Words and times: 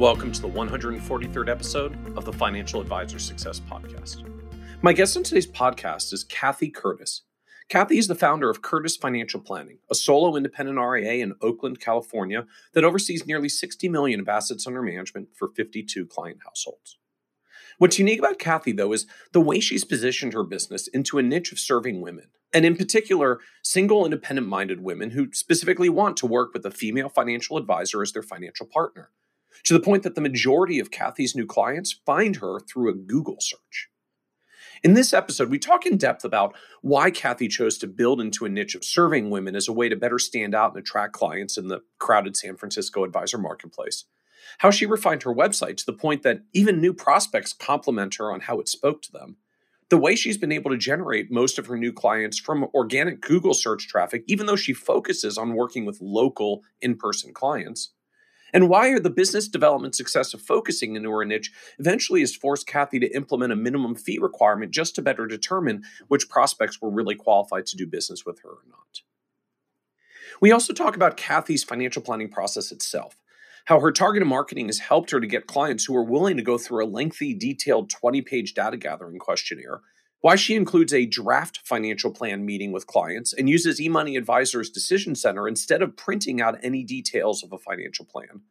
Welcome 0.00 0.32
to 0.32 0.40
the 0.40 0.48
143rd 0.48 1.50
episode 1.50 1.94
of 2.16 2.24
the 2.24 2.32
Financial 2.32 2.80
Advisor 2.80 3.18
Success 3.18 3.60
Podcast. 3.60 4.26
My 4.80 4.94
guest 4.94 5.14
on 5.14 5.22
today's 5.22 5.46
podcast 5.46 6.14
is 6.14 6.24
Kathy 6.24 6.70
Curtis. 6.70 7.24
Kathy 7.68 7.98
is 7.98 8.08
the 8.08 8.14
founder 8.14 8.48
of 8.48 8.62
Curtis 8.62 8.96
Financial 8.96 9.38
Planning, 9.38 9.76
a 9.90 9.94
solo 9.94 10.36
independent 10.36 10.78
RIA 10.78 11.22
in 11.22 11.34
Oakland, 11.42 11.80
California 11.80 12.46
that 12.72 12.82
oversees 12.82 13.26
nearly 13.26 13.50
60 13.50 13.90
million 13.90 14.20
of 14.20 14.28
assets 14.30 14.66
under 14.66 14.80
management 14.80 15.28
for 15.36 15.48
52 15.48 16.06
client 16.06 16.38
households. 16.46 16.96
What's 17.76 17.98
unique 17.98 18.20
about 18.20 18.38
Kathy, 18.38 18.72
though, 18.72 18.94
is 18.94 19.06
the 19.32 19.40
way 19.42 19.60
she's 19.60 19.84
positioned 19.84 20.32
her 20.32 20.44
business 20.44 20.88
into 20.88 21.18
a 21.18 21.22
niche 21.22 21.52
of 21.52 21.58
serving 21.58 22.00
women, 22.00 22.28
and 22.54 22.64
in 22.64 22.74
particular, 22.74 23.38
single 23.62 24.06
independent 24.06 24.48
minded 24.48 24.80
women 24.82 25.10
who 25.10 25.30
specifically 25.34 25.90
want 25.90 26.16
to 26.16 26.26
work 26.26 26.54
with 26.54 26.64
a 26.64 26.70
female 26.70 27.10
financial 27.10 27.58
advisor 27.58 28.00
as 28.00 28.12
their 28.12 28.22
financial 28.22 28.64
partner 28.64 29.10
to 29.64 29.74
the 29.74 29.80
point 29.80 30.02
that 30.02 30.14
the 30.14 30.20
majority 30.20 30.78
of 30.78 30.90
Kathy's 30.90 31.34
new 31.34 31.46
clients 31.46 32.00
find 32.04 32.36
her 32.36 32.60
through 32.60 32.90
a 32.90 32.94
Google 32.94 33.36
search. 33.40 33.88
In 34.82 34.94
this 34.94 35.12
episode, 35.12 35.50
we 35.50 35.58
talk 35.58 35.84
in 35.84 35.98
depth 35.98 36.24
about 36.24 36.54
why 36.80 37.10
Kathy 37.10 37.48
chose 37.48 37.76
to 37.78 37.86
build 37.86 38.20
into 38.20 38.46
a 38.46 38.48
niche 38.48 38.74
of 38.74 38.84
serving 38.84 39.28
women 39.28 39.54
as 39.54 39.68
a 39.68 39.72
way 39.72 39.90
to 39.90 39.96
better 39.96 40.18
stand 40.18 40.54
out 40.54 40.70
and 40.70 40.78
attract 40.78 41.12
clients 41.12 41.58
in 41.58 41.68
the 41.68 41.82
crowded 41.98 42.34
San 42.34 42.56
Francisco 42.56 43.04
advisor 43.04 43.36
marketplace. 43.36 44.06
How 44.58 44.70
she 44.70 44.86
refined 44.86 45.22
her 45.24 45.34
website 45.34 45.76
to 45.78 45.86
the 45.86 45.92
point 45.92 46.22
that 46.22 46.40
even 46.54 46.80
new 46.80 46.94
prospects 46.94 47.52
compliment 47.52 48.14
her 48.14 48.32
on 48.32 48.40
how 48.40 48.58
it 48.58 48.68
spoke 48.68 49.02
to 49.02 49.12
them. 49.12 49.36
The 49.90 49.98
way 49.98 50.14
she's 50.14 50.38
been 50.38 50.52
able 50.52 50.70
to 50.70 50.78
generate 50.78 51.30
most 51.30 51.58
of 51.58 51.66
her 51.66 51.76
new 51.76 51.92
clients 51.92 52.38
from 52.38 52.68
organic 52.72 53.20
Google 53.20 53.54
search 53.54 53.86
traffic, 53.86 54.24
even 54.28 54.46
though 54.46 54.56
she 54.56 54.72
focuses 54.72 55.36
on 55.36 55.54
working 55.54 55.84
with 55.84 56.00
local 56.00 56.62
in 56.80 56.96
person 56.96 57.34
clients 57.34 57.90
and 58.52 58.68
why 58.68 58.88
are 58.88 59.00
the 59.00 59.10
business 59.10 59.48
development 59.48 59.94
success 59.94 60.34
of 60.34 60.40
focusing 60.40 60.96
into 60.96 61.10
her 61.10 61.24
niche 61.24 61.52
eventually 61.78 62.20
has 62.20 62.34
forced 62.34 62.66
Kathy 62.66 62.98
to 63.00 63.14
implement 63.14 63.52
a 63.52 63.56
minimum 63.56 63.94
fee 63.94 64.18
requirement 64.18 64.72
just 64.72 64.94
to 64.94 65.02
better 65.02 65.26
determine 65.26 65.82
which 66.08 66.28
prospects 66.28 66.80
were 66.80 66.90
really 66.90 67.14
qualified 67.14 67.66
to 67.66 67.76
do 67.76 67.86
business 67.86 68.24
with 68.24 68.40
her 68.40 68.50
or 68.50 68.64
not. 68.68 69.00
We 70.40 70.52
also 70.52 70.72
talk 70.72 70.96
about 70.96 71.16
Kathy's 71.16 71.64
financial 71.64 72.02
planning 72.02 72.30
process 72.30 72.72
itself, 72.72 73.16
how 73.66 73.80
her 73.80 73.92
targeted 73.92 74.26
marketing 74.26 74.66
has 74.66 74.78
helped 74.78 75.10
her 75.10 75.20
to 75.20 75.26
get 75.26 75.46
clients 75.46 75.84
who 75.84 75.96
are 75.96 76.04
willing 76.04 76.36
to 76.36 76.42
go 76.42 76.56
through 76.56 76.84
a 76.84 76.88
lengthy, 76.88 77.34
detailed 77.34 77.90
20 77.90 78.22
page 78.22 78.54
data 78.54 78.76
gathering 78.76 79.18
questionnaire 79.18 79.82
why 80.20 80.36
she 80.36 80.54
includes 80.54 80.92
a 80.92 81.06
draft 81.06 81.60
financial 81.64 82.10
plan 82.10 82.44
meeting 82.44 82.72
with 82.72 82.86
clients 82.86 83.32
and 83.32 83.48
uses 83.48 83.80
eMoney 83.80 84.18
Advisor's 84.18 84.70
Decision 84.70 85.14
Center 85.14 85.48
instead 85.48 85.80
of 85.80 85.96
printing 85.96 86.40
out 86.40 86.58
any 86.62 86.84
details 86.84 87.42
of 87.42 87.52
a 87.52 87.58
financial 87.58 88.04
plan. 88.04 88.42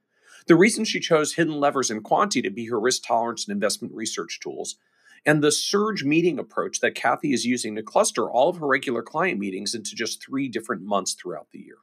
The 0.47 0.55
reason 0.55 0.83
she 0.83 0.99
chose 0.99 1.33
Hidden 1.33 1.59
Levers 1.59 1.91
and 1.91 2.03
Kwanti 2.03 2.41
to 2.41 2.49
be 2.49 2.65
her 2.67 2.79
risk 2.79 3.03
tolerance 3.05 3.47
and 3.47 3.53
investment 3.53 3.93
research 3.93 4.39
tools, 4.41 4.77
and 5.25 5.43
the 5.43 5.51
surge 5.51 6.03
meeting 6.03 6.39
approach 6.39 6.79
that 6.79 6.95
Kathy 6.95 7.33
is 7.33 7.45
using 7.45 7.75
to 7.75 7.83
cluster 7.83 8.29
all 8.29 8.49
of 8.49 8.57
her 8.57 8.65
regular 8.65 9.03
client 9.03 9.39
meetings 9.39 9.75
into 9.75 9.95
just 9.95 10.23
three 10.23 10.47
different 10.47 10.81
months 10.81 11.13
throughout 11.13 11.51
the 11.51 11.59
year. 11.59 11.77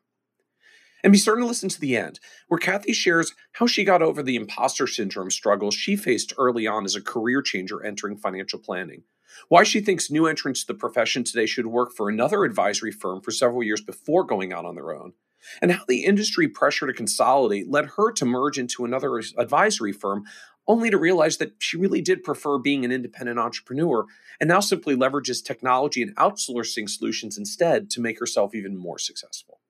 And 1.05 1.13
be 1.13 1.19
certain 1.19 1.43
to 1.43 1.47
listen 1.47 1.69
to 1.69 1.81
the 1.81 1.97
end, 1.97 2.19
where 2.49 2.59
Kathy 2.59 2.93
shares 2.93 3.35
how 3.53 3.69
she 3.69 3.85
got 3.85 4.03
over 4.03 4.23
the 4.23 4.35
imposter 4.35 4.89
syndrome 4.89 5.31
struggles 5.31 5.75
she 5.75 5.95
faced 5.95 6.33
early 6.37 6.67
on 6.67 6.85
as 6.85 6.97
a 6.97 7.03
career 7.03 7.43
changer 7.43 7.85
entering 7.85 8.17
financial 8.17 8.59
planning 8.59 9.05
why 9.49 9.63
she 9.63 9.81
thinks 9.81 10.11
new 10.11 10.27
entrants 10.27 10.61
to 10.61 10.67
the 10.69 10.79
profession 10.79 11.25
today 11.25 11.47
should 11.47 11.67
work 11.67 11.93
for 11.93 12.09
another 12.09 12.45
advisory 12.45 12.93
firm 12.93 13.21
for 13.21 13.31
several 13.31 13.63
years 13.63 13.81
before 13.81 14.25
going 14.25 14.53
out 14.53 14.65
on 14.65 14.75
their 14.75 14.93
own, 14.93 15.13
and 15.61 15.73
how 15.73 15.85
the 15.87 16.05
industry 16.05 16.49
pressure 16.49 16.87
to 16.87 16.93
consolidate 16.93 17.71
led 17.71 17.87
her 17.97 18.13
to 18.13 18.25
merge 18.25 18.59
into 18.59 18.85
another 18.85 19.21
advisory 19.39 19.93
firm, 19.93 20.25
only 20.69 20.91
to 20.91 20.99
realize 20.99 21.37
that 21.37 21.55
she 21.59 21.77
really 21.77 22.01
did 22.01 22.25
prefer 22.25 22.59
being 22.59 22.85
an 22.85 22.93
independent 22.93 23.39
entrepreneur 23.39 24.05
and 24.41 24.49
now 24.49 24.61
simply 24.61 24.97
leverages 24.97 25.45
technology 25.45 26.03
and 26.03 26.15
outsourcing 26.17 26.89
solutions 26.89 27.39
instead 27.39 27.89
to 27.91 28.01
make 28.01 28.19
herself 28.19 28.55
even 28.55 28.77
more 28.77 28.99
successful. 28.99 29.61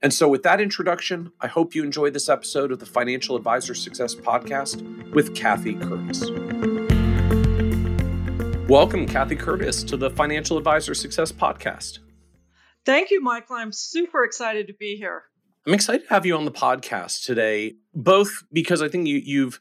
And 0.00 0.14
so, 0.14 0.28
with 0.28 0.44
that 0.44 0.60
introduction, 0.60 1.32
I 1.40 1.48
hope 1.48 1.74
you 1.74 1.82
enjoyed 1.82 2.12
this 2.12 2.28
episode 2.28 2.70
of 2.70 2.78
the 2.78 2.86
Financial 2.86 3.34
Advisor 3.34 3.74
Success 3.74 4.14
Podcast 4.14 5.12
with 5.12 5.34
Kathy 5.34 5.74
Curtis. 5.74 6.77
Welcome, 8.68 9.06
Kathy 9.06 9.34
Curtis, 9.34 9.82
to 9.84 9.96
the 9.96 10.10
Financial 10.10 10.58
Advisor 10.58 10.92
Success 10.92 11.32
Podcast. 11.32 12.00
Thank 12.84 13.10
you, 13.10 13.22
Michael. 13.22 13.56
I'm 13.56 13.72
super 13.72 14.24
excited 14.24 14.66
to 14.66 14.74
be 14.74 14.96
here. 14.96 15.22
I'm 15.66 15.72
excited 15.72 16.06
to 16.06 16.10
have 16.10 16.26
you 16.26 16.36
on 16.36 16.44
the 16.44 16.50
podcast 16.50 17.24
today, 17.24 17.76
both 17.94 18.44
because 18.52 18.82
I 18.82 18.88
think 18.90 19.06
you, 19.06 19.22
you've 19.24 19.58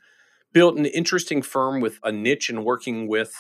built 0.52 0.78
an 0.78 0.86
interesting 0.88 1.42
firm 1.42 1.80
with 1.80 2.00
a 2.04 2.12
niche 2.12 2.50
in 2.50 2.66
working 2.66 3.08
with 3.08 3.34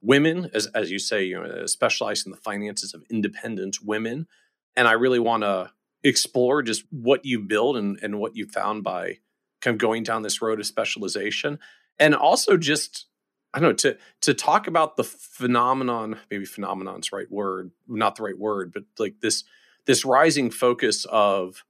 women, 0.00 0.50
as, 0.54 0.68
as 0.68 0.90
you 0.90 0.98
say, 0.98 1.22
you 1.24 1.38
know, 1.38 1.42
uh, 1.42 1.66
specialized 1.66 2.26
in 2.26 2.30
the 2.30 2.38
finances 2.38 2.94
of 2.94 3.04
independent 3.10 3.76
women. 3.84 4.26
And 4.74 4.88
I 4.88 4.92
really 4.92 5.18
want 5.18 5.42
to 5.42 5.70
explore 6.02 6.62
just 6.62 6.84
what 6.88 7.26
you 7.26 7.40
build 7.40 7.76
and, 7.76 7.98
and 8.02 8.18
what 8.18 8.36
you 8.36 8.46
found 8.46 8.84
by 8.84 9.18
kind 9.60 9.74
of 9.74 9.78
going 9.78 10.02
down 10.02 10.22
this 10.22 10.40
road 10.40 10.60
of 10.60 10.66
specialization. 10.66 11.58
And 11.98 12.14
also 12.14 12.56
just 12.56 13.04
I 13.52 13.60
don't 13.60 13.70
know 13.70 13.92
to 13.92 13.98
to 14.22 14.34
talk 14.34 14.66
about 14.66 14.96
the 14.96 15.04
phenomenon. 15.04 16.18
Maybe 16.30 16.44
phenomenon's 16.44 17.12
right 17.12 17.30
word, 17.30 17.70
not 17.88 18.16
the 18.16 18.22
right 18.22 18.38
word, 18.38 18.72
but 18.72 18.84
like 18.98 19.16
this 19.20 19.44
this 19.86 20.04
rising 20.04 20.50
focus 20.50 21.06
of 21.10 21.64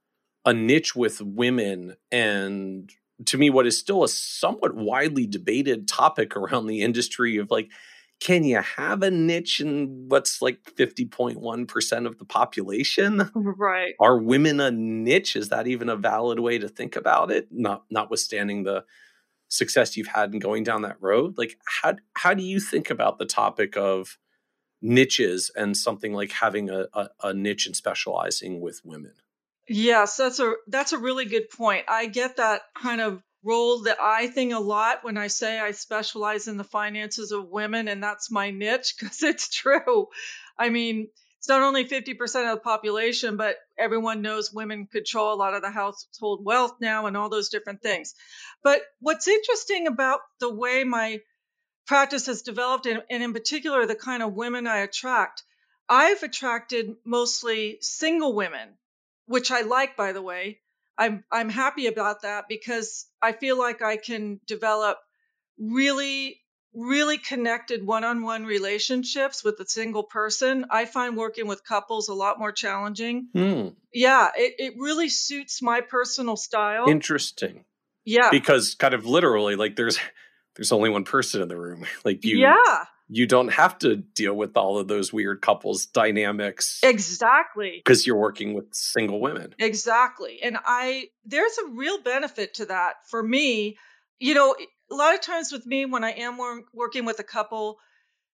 a 0.45 0.53
niche 0.53 0.95
with 0.95 1.21
women 1.21 1.95
and 2.11 2.91
to 3.25 3.37
me 3.37 3.49
what 3.49 3.67
is 3.67 3.77
still 3.77 4.03
a 4.03 4.07
somewhat 4.07 4.75
widely 4.75 5.27
debated 5.27 5.87
topic 5.87 6.35
around 6.35 6.65
the 6.65 6.81
industry 6.81 7.37
of 7.37 7.51
like 7.51 7.69
can 8.19 8.43
you 8.43 8.61
have 8.61 9.01
a 9.01 9.09
niche 9.09 9.59
in 9.59 10.05
what's 10.07 10.43
like 10.43 10.59
50.1% 10.77 12.05
of 12.05 12.19
the 12.19 12.25
population? 12.25 13.29
Right. 13.35 13.95
Are 13.99 14.17
women 14.17 14.59
a 14.59 14.69
niche? 14.69 15.35
Is 15.35 15.49
that 15.49 15.65
even 15.65 15.89
a 15.89 15.95
valid 15.95 16.39
way 16.39 16.59
to 16.59 16.69
think 16.69 16.95
about 16.95 17.31
it? 17.31 17.47
Not 17.49 17.83
notwithstanding 17.89 18.63
the 18.63 18.85
success 19.51 19.97
you've 19.97 20.07
had 20.07 20.33
in 20.33 20.39
going 20.39 20.63
down 20.63 20.81
that 20.81 20.97
road? 21.01 21.37
Like 21.37 21.57
how 21.65 21.95
how 22.15 22.33
do 22.33 22.41
you 22.41 22.59
think 22.59 22.89
about 22.89 23.19
the 23.19 23.25
topic 23.25 23.77
of 23.77 24.17
niches 24.81 25.51
and 25.55 25.77
something 25.77 26.13
like 26.13 26.31
having 26.31 26.69
a, 26.69 26.87
a, 26.93 27.09
a 27.23 27.33
niche 27.33 27.67
and 27.67 27.75
specializing 27.75 28.61
with 28.61 28.81
women? 28.83 29.13
Yes 29.67 30.17
that's 30.17 30.39
a 30.39 30.53
that's 30.67 30.93
a 30.93 30.97
really 30.97 31.25
good 31.25 31.49
point. 31.49 31.85
I 31.87 32.07
get 32.07 32.37
that 32.37 32.61
kind 32.75 33.01
of 33.01 33.21
roll 33.43 33.81
the 33.81 33.95
eye 33.99 34.27
thing 34.27 34.53
a 34.53 34.59
lot 34.59 35.03
when 35.03 35.17
i 35.17 35.25
say 35.25 35.59
i 35.59 35.71
specialize 35.71 36.47
in 36.47 36.57
the 36.57 36.63
finances 36.63 37.31
of 37.31 37.49
women 37.49 37.87
and 37.87 38.03
that's 38.03 38.29
my 38.29 38.51
niche 38.51 38.93
because 38.99 39.23
it's 39.23 39.49
true. 39.49 40.07
I 40.57 40.69
mean 40.69 41.07
it's 41.41 41.49
not 41.49 41.63
only 41.63 41.85
50% 41.85 42.21
of 42.21 42.57
the 42.57 42.61
population, 42.63 43.35
but 43.35 43.55
everyone 43.75 44.21
knows 44.21 44.53
women 44.53 44.85
control 44.85 45.33
a 45.33 45.41
lot 45.41 45.55
of 45.55 45.63
the 45.63 45.71
household 45.71 46.45
wealth 46.45 46.75
now 46.79 47.07
and 47.07 47.17
all 47.17 47.29
those 47.29 47.49
different 47.49 47.81
things. 47.81 48.13
But 48.63 48.83
what's 48.99 49.27
interesting 49.27 49.87
about 49.87 50.19
the 50.39 50.53
way 50.53 50.83
my 50.83 51.21
practice 51.87 52.27
has 52.27 52.43
developed, 52.43 52.85
and, 52.85 53.01
in 53.09 53.33
particular, 53.33 53.87
the 53.87 53.95
kind 53.95 54.21
of 54.21 54.33
women 54.33 54.67
I 54.67 54.81
attract, 54.81 55.41
I've 55.89 56.21
attracted 56.21 56.91
mostly 57.03 57.79
single 57.81 58.35
women, 58.35 58.77
which 59.25 59.49
I 59.49 59.61
like, 59.61 59.97
by 59.97 60.11
the 60.11 60.21
way. 60.21 60.59
I'm, 60.95 61.23
I'm 61.31 61.49
happy 61.49 61.87
about 61.87 62.21
that 62.21 62.49
because 62.49 63.07
I 63.19 63.31
feel 63.31 63.57
like 63.57 63.81
I 63.81 63.97
can 63.97 64.39
develop 64.45 64.99
really 65.57 66.40
really 66.73 67.17
connected 67.17 67.85
one-on-one 67.85 68.45
relationships 68.45 69.43
with 69.43 69.59
a 69.59 69.67
single 69.67 70.03
person 70.03 70.65
i 70.71 70.85
find 70.85 71.17
working 71.17 71.47
with 71.47 71.63
couples 71.65 72.07
a 72.07 72.13
lot 72.13 72.39
more 72.39 72.51
challenging. 72.51 73.27
Mm. 73.35 73.75
yeah 73.93 74.29
it, 74.35 74.55
it 74.57 74.73
really 74.77 75.09
suits 75.09 75.61
my 75.61 75.81
personal 75.81 76.35
style. 76.35 76.89
Interesting. 76.89 77.65
Yeah. 78.05 78.29
Because 78.31 78.75
kind 78.75 78.93
of 78.93 79.05
literally 79.05 79.55
like 79.55 79.75
there's 79.75 79.99
there's 80.55 80.71
only 80.71 80.89
one 80.89 81.03
person 81.03 81.41
in 81.41 81.47
the 81.47 81.57
room. 81.57 81.85
Like 82.05 82.25
you 82.25 82.39
yeah. 82.39 82.85
you 83.07 83.27
don't 83.27 83.49
have 83.49 83.77
to 83.79 83.95
deal 83.95 84.33
with 84.33 84.57
all 84.57 84.79
of 84.79 84.87
those 84.87 85.13
weird 85.13 85.41
couples 85.41 85.85
dynamics. 85.85 86.79
Exactly. 86.83 87.81
Because 87.83 88.05
you're 88.05 88.17
working 88.17 88.53
with 88.53 88.73
single 88.73 89.19
women. 89.19 89.53
Exactly. 89.59 90.39
And 90.41 90.57
i 90.63 91.09
there's 91.25 91.57
a 91.57 91.69
real 91.69 92.01
benefit 92.01 92.55
to 92.55 92.65
that 92.65 92.95
for 93.09 93.21
me. 93.21 93.77
You 94.19 94.33
know 94.35 94.55
a 94.91 94.95
lot 94.95 95.15
of 95.15 95.21
times 95.21 95.51
with 95.51 95.65
me 95.65 95.85
when 95.85 96.03
I 96.03 96.11
am 96.11 96.37
wor- 96.37 96.63
working 96.73 97.05
with 97.05 97.19
a 97.19 97.23
couple, 97.23 97.77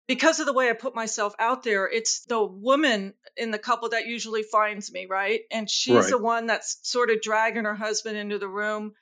because 0.07 0.39
of 0.39 0.45
the 0.45 0.53
way 0.53 0.69
I 0.69 0.74
put 0.74 0.94
myself 0.95 1.33
out 1.39 1.63
there, 1.63 1.88
it's 1.88 2.25
the 2.25 2.44
woman 2.44 3.13
in 3.38 3.51
the 3.51 3.59
couple 3.59 3.89
that 3.89 4.07
usually 4.07 4.44
finds 4.44 4.92
me, 4.92 5.07
right? 5.09 5.42
And 5.51 5.69
she's 5.69 5.95
Right. 5.95 6.09
the 6.09 6.18
one 6.18 6.48
that's 6.48 6.80
sort 6.83 7.09
of 7.09 7.21
dragging 7.21 7.63
her 7.65 7.75
husband 7.75 8.18
into 8.18 8.38
the 8.38 8.48
room 8.48 8.94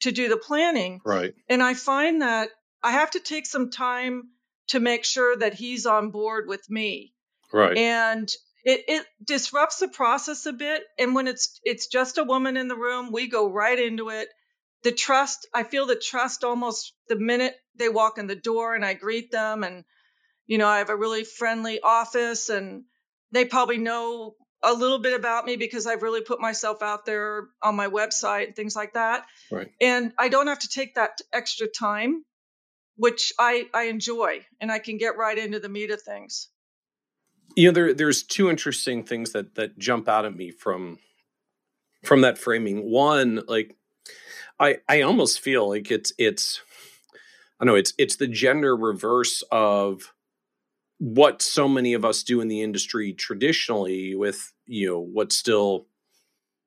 to 0.00 0.12
do 0.12 0.28
the 0.28 0.36
planning. 0.36 1.00
Right. 1.04 1.34
And 1.48 1.62
I 1.62 1.74
find 1.74 2.22
that 2.22 2.50
I 2.82 2.92
have 2.92 3.10
to 3.12 3.20
take 3.20 3.46
some 3.46 3.70
time 3.70 4.30
to 4.68 4.80
make 4.80 5.04
sure 5.04 5.36
that 5.36 5.54
he's 5.54 5.86
on 5.86 6.10
board 6.10 6.46
with 6.48 6.68
me. 6.70 7.12
Right. 7.52 7.76
And 7.76 8.28
it, 8.64 8.84
it 8.86 9.06
disrupts 9.24 9.78
the 9.80 9.88
process 9.88 10.46
a 10.46 10.52
bit. 10.52 10.82
And 10.98 11.14
when 11.14 11.26
it's 11.26 11.60
it's 11.64 11.88
just 11.88 12.18
a 12.18 12.24
woman 12.24 12.56
in 12.56 12.68
the 12.68 12.76
room, 12.76 13.10
we 13.12 13.26
go 13.26 13.50
right 13.50 13.78
into 13.78 14.10
it. 14.10 14.28
The 14.82 14.92
trust, 14.92 15.46
I 15.54 15.62
feel 15.62 15.86
the 15.86 15.96
trust 15.96 16.44
almost 16.44 16.94
the 17.08 17.16
minute 17.16 17.54
they 17.76 17.88
walk 17.88 18.18
in 18.18 18.26
the 18.26 18.36
door 18.36 18.74
and 18.74 18.84
I 18.84 18.94
greet 18.94 19.30
them 19.30 19.64
and 19.64 19.84
you 20.46 20.58
know, 20.58 20.66
I 20.68 20.78
have 20.78 20.90
a 20.90 20.96
really 20.96 21.24
friendly 21.24 21.80
office 21.80 22.48
and 22.48 22.84
they 23.30 23.44
probably 23.44 23.78
know 23.78 24.34
a 24.62 24.72
little 24.72 24.98
bit 24.98 25.14
about 25.14 25.44
me 25.44 25.56
because 25.56 25.86
I've 25.86 26.02
really 26.02 26.20
put 26.20 26.40
myself 26.40 26.82
out 26.82 27.06
there 27.06 27.48
on 27.62 27.76
my 27.76 27.86
website 27.88 28.46
and 28.46 28.56
things 28.56 28.76
like 28.76 28.94
that. 28.94 29.24
Right. 29.50 29.70
And 29.80 30.12
I 30.18 30.28
don't 30.28 30.48
have 30.48 30.58
to 30.60 30.68
take 30.68 30.96
that 30.96 31.20
extra 31.32 31.68
time, 31.68 32.24
which 32.96 33.32
I, 33.38 33.66
I 33.72 33.84
enjoy 33.84 34.44
and 34.60 34.70
I 34.70 34.78
can 34.78 34.98
get 34.98 35.16
right 35.16 35.38
into 35.38 35.60
the 35.60 35.68
meat 35.68 35.90
of 35.90 36.02
things. 36.02 36.48
you 37.56 37.68
know 37.68 37.72
there 37.72 37.94
there's 37.94 38.22
two 38.22 38.50
interesting 38.50 39.04
things 39.04 39.32
that 39.32 39.54
that 39.54 39.78
jump 39.78 40.08
out 40.08 40.24
at 40.24 40.34
me 40.34 40.50
from 40.50 40.98
from 42.04 42.22
that 42.22 42.38
framing 42.38 42.90
one 42.90 43.42
like 43.46 43.76
i 44.62 44.76
i 44.88 45.02
almost 45.02 45.40
feel 45.40 45.68
like 45.68 45.90
it's 45.90 46.12
it's 46.18 46.62
i 47.60 47.64
know 47.64 47.74
it's 47.74 47.92
it's 47.98 48.16
the 48.16 48.26
gender 48.26 48.76
reverse 48.76 49.42
of 49.50 50.14
what 50.98 51.42
so 51.42 51.66
many 51.68 51.94
of 51.94 52.04
us 52.04 52.22
do 52.22 52.40
in 52.40 52.48
the 52.48 52.62
industry 52.62 53.12
traditionally 53.12 54.14
with 54.14 54.52
you 54.66 54.88
know 54.88 55.00
what's 55.00 55.36
still 55.36 55.86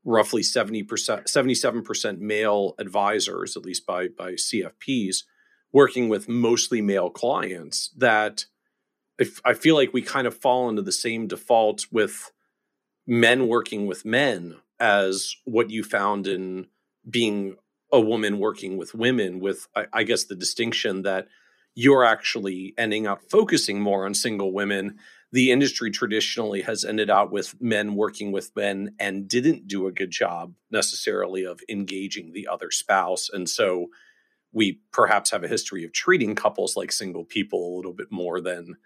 roughly 0.04 0.44
70% 0.44 0.86
77% 0.86 2.20
male 2.20 2.76
advisors 2.78 3.58
at 3.58 3.66
least 3.66 3.88
by 3.88 4.10
by 4.10 4.34
cfps 4.34 5.24
working 5.72 6.10
with 6.10 6.30
mostly 6.30 6.82
male 6.82 7.10
clients 7.10 7.90
that 7.98 8.46
I 9.46 9.54
feel 9.54 9.76
like 9.76 9.94
we 9.94 10.02
kind 10.02 10.28
of 10.28 10.38
fall 10.38 10.68
into 10.70 10.82
the 10.82 10.92
same 10.92 11.28
default 11.28 11.86
with 11.92 12.32
men 13.08 13.48
working 13.48 13.88
with 13.88 14.04
men 14.04 14.56
as 14.80 15.36
what 15.46 15.70
you 15.70 15.84
found 15.84 16.28
in 16.28 16.68
being 17.10 17.56
a 17.92 18.00
woman 18.00 18.40
working 18.40 18.78
with 18.78 18.94
women 18.94 19.40
with 19.40 19.68
I, 19.76 19.86
I 19.94 20.04
guess 20.04 20.26
the 20.26 20.36
distinction 20.36 21.04
that 21.04 21.28
you're 21.76 22.06
actually 22.06 22.74
ending 22.78 23.06
up 23.06 23.22
focusing 23.30 23.82
more 23.82 24.06
on 24.06 24.14
single 24.14 24.54
women. 24.54 24.98
The 25.32 25.52
industry 25.52 25.92
traditionally 25.92 26.62
has 26.62 26.86
ended 26.86 27.10
out 27.10 27.32
with 27.32 27.60
men 27.62 27.96
working 27.96 28.32
with 28.32 28.56
men 28.56 28.96
and 29.00 29.28
didn't 29.28 29.68
do 29.68 29.86
a 29.86 29.92
good 29.92 30.12
job 30.12 30.54
necessarily 30.72 31.46
of 31.46 31.60
engaging 31.68 32.32
the 32.32 32.48
other 32.48 32.72
spouse. 32.72 33.30
And 33.30 33.50
so 33.50 33.88
we 34.54 34.80
perhaps 34.94 35.32
have 35.32 35.44
a 35.44 35.50
history 35.50 35.84
of 35.84 35.92
treating 35.92 36.34
couples 36.34 36.78
like 36.78 36.92
single 36.92 37.26
people 37.26 37.68
a 37.68 37.76
little 37.76 37.94
bit 37.94 38.12
more 38.12 38.42
than 38.42 38.78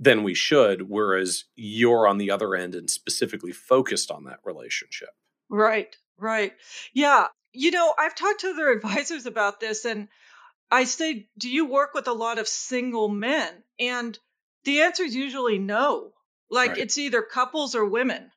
than 0.00 0.22
we 0.22 0.32
should 0.32 0.88
whereas 0.88 1.46
you're 1.56 2.06
on 2.06 2.18
the 2.18 2.30
other 2.30 2.54
end 2.54 2.76
and 2.76 2.88
specifically 2.88 3.50
focused 3.50 4.12
on 4.12 4.22
that 4.24 4.38
relationship. 4.44 5.10
Right, 5.50 5.96
right. 6.18 6.52
Yeah. 6.92 7.26
You 7.52 7.70
know, 7.70 7.94
I've 7.98 8.14
talked 8.14 8.40
to 8.40 8.50
other 8.50 8.70
advisors 8.76 9.26
about 9.26 9.60
this 9.60 9.84
and 9.84 10.08
I 10.70 10.84
say, 10.84 11.28
do 11.38 11.48
you 11.48 11.66
work 11.66 11.94
with 11.94 12.08
a 12.08 12.12
lot 12.12 12.38
of 12.38 12.46
single 12.48 13.08
men? 13.08 13.50
And 13.78 14.18
the 14.64 14.82
answer 14.82 15.04
is 15.04 15.14
usually 15.14 15.58
no. 15.58 16.12
Like 16.50 16.70
Right. 16.70 16.78
it's 16.78 16.98
either 16.98 17.22
couples 17.22 17.74
or 17.74 17.84
women. 17.84 18.30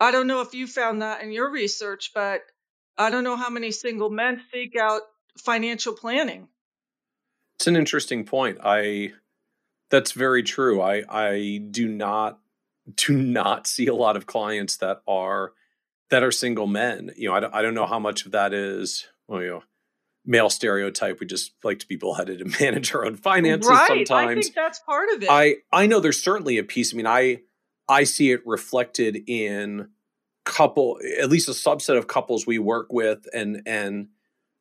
I 0.00 0.10
don't 0.10 0.26
know 0.26 0.40
if 0.40 0.54
you 0.54 0.66
found 0.66 1.02
that 1.02 1.22
in 1.22 1.30
your 1.30 1.50
research, 1.50 2.10
but 2.14 2.42
I 2.98 3.10
don't 3.10 3.24
know 3.24 3.36
how 3.36 3.50
many 3.50 3.70
single 3.70 4.10
men 4.10 4.42
seek 4.52 4.74
out 4.76 5.02
financial 5.38 5.94
planning. 5.94 6.48
it's 7.54 7.66
an 7.66 7.76
interesting 7.76 8.24
point 8.24 8.58
i 8.62 9.12
that's 9.88 10.12
very 10.12 10.42
true 10.42 10.82
i 10.82 11.02
i 11.08 11.56
do 11.70 11.88
not 11.88 12.38
do 12.96 13.16
not 13.16 13.66
see 13.66 13.86
a 13.86 13.94
lot 13.94 14.16
of 14.16 14.26
clients 14.26 14.76
that 14.78 15.00
are 15.06 15.52
that 16.12 16.22
are 16.22 16.30
single 16.30 16.66
men 16.66 17.10
you 17.16 17.28
know 17.28 17.34
i 17.34 17.40
don't, 17.40 17.54
I 17.54 17.62
don't 17.62 17.74
know 17.74 17.86
how 17.86 17.98
much 17.98 18.24
of 18.24 18.32
that 18.32 18.54
is 18.54 19.06
well 19.26 19.42
you 19.42 19.48
know 19.48 19.62
male 20.24 20.50
stereotype 20.50 21.20
we 21.20 21.26
just 21.26 21.52
like 21.64 21.80
to 21.80 21.86
be 21.88 21.96
bullheaded 21.96 22.40
and 22.40 22.54
manage 22.60 22.94
our 22.94 23.04
own 23.04 23.16
finances 23.16 23.68
right. 23.68 23.90
I 23.90 24.04
sometimes 24.04 24.46
think 24.46 24.54
that's 24.54 24.78
part 24.80 25.08
of 25.14 25.22
it. 25.22 25.28
I 25.30 25.56
I 25.72 25.86
know 25.86 26.00
there's 26.00 26.22
certainly 26.22 26.58
a 26.58 26.64
piece. 26.64 26.94
I 26.94 26.96
mean, 26.96 27.06
I 27.06 27.40
I 27.88 28.04
see 28.04 28.30
it 28.30 28.40
reflected 28.46 29.18
in 29.26 29.88
couple, 30.44 30.98
at 31.20 31.28
least 31.28 31.48
a 31.48 31.52
subset 31.52 31.96
of 31.96 32.08
couples 32.08 32.46
we 32.46 32.58
work 32.58 32.92
with, 32.92 33.26
and 33.34 33.62
and 33.66 34.08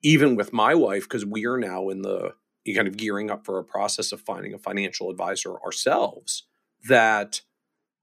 even 0.04 0.36
with 0.36 0.52
my 0.52 0.74
wife 0.74 1.04
because 1.04 1.26
we 1.26 1.46
are 1.46 1.58
now 1.58 1.90
in 1.90 2.02
the 2.02 2.34
kind 2.76 2.88
of 2.88 2.98
gearing 2.98 3.32
up 3.32 3.46
for 3.46 3.58
a 3.58 3.64
process 3.64 4.12
of 4.12 4.22
finding 4.22 4.54
a 4.54 4.58
financial 4.58 5.10
advisor 5.10 5.60
ourselves. 5.62 6.48
That 6.88 7.42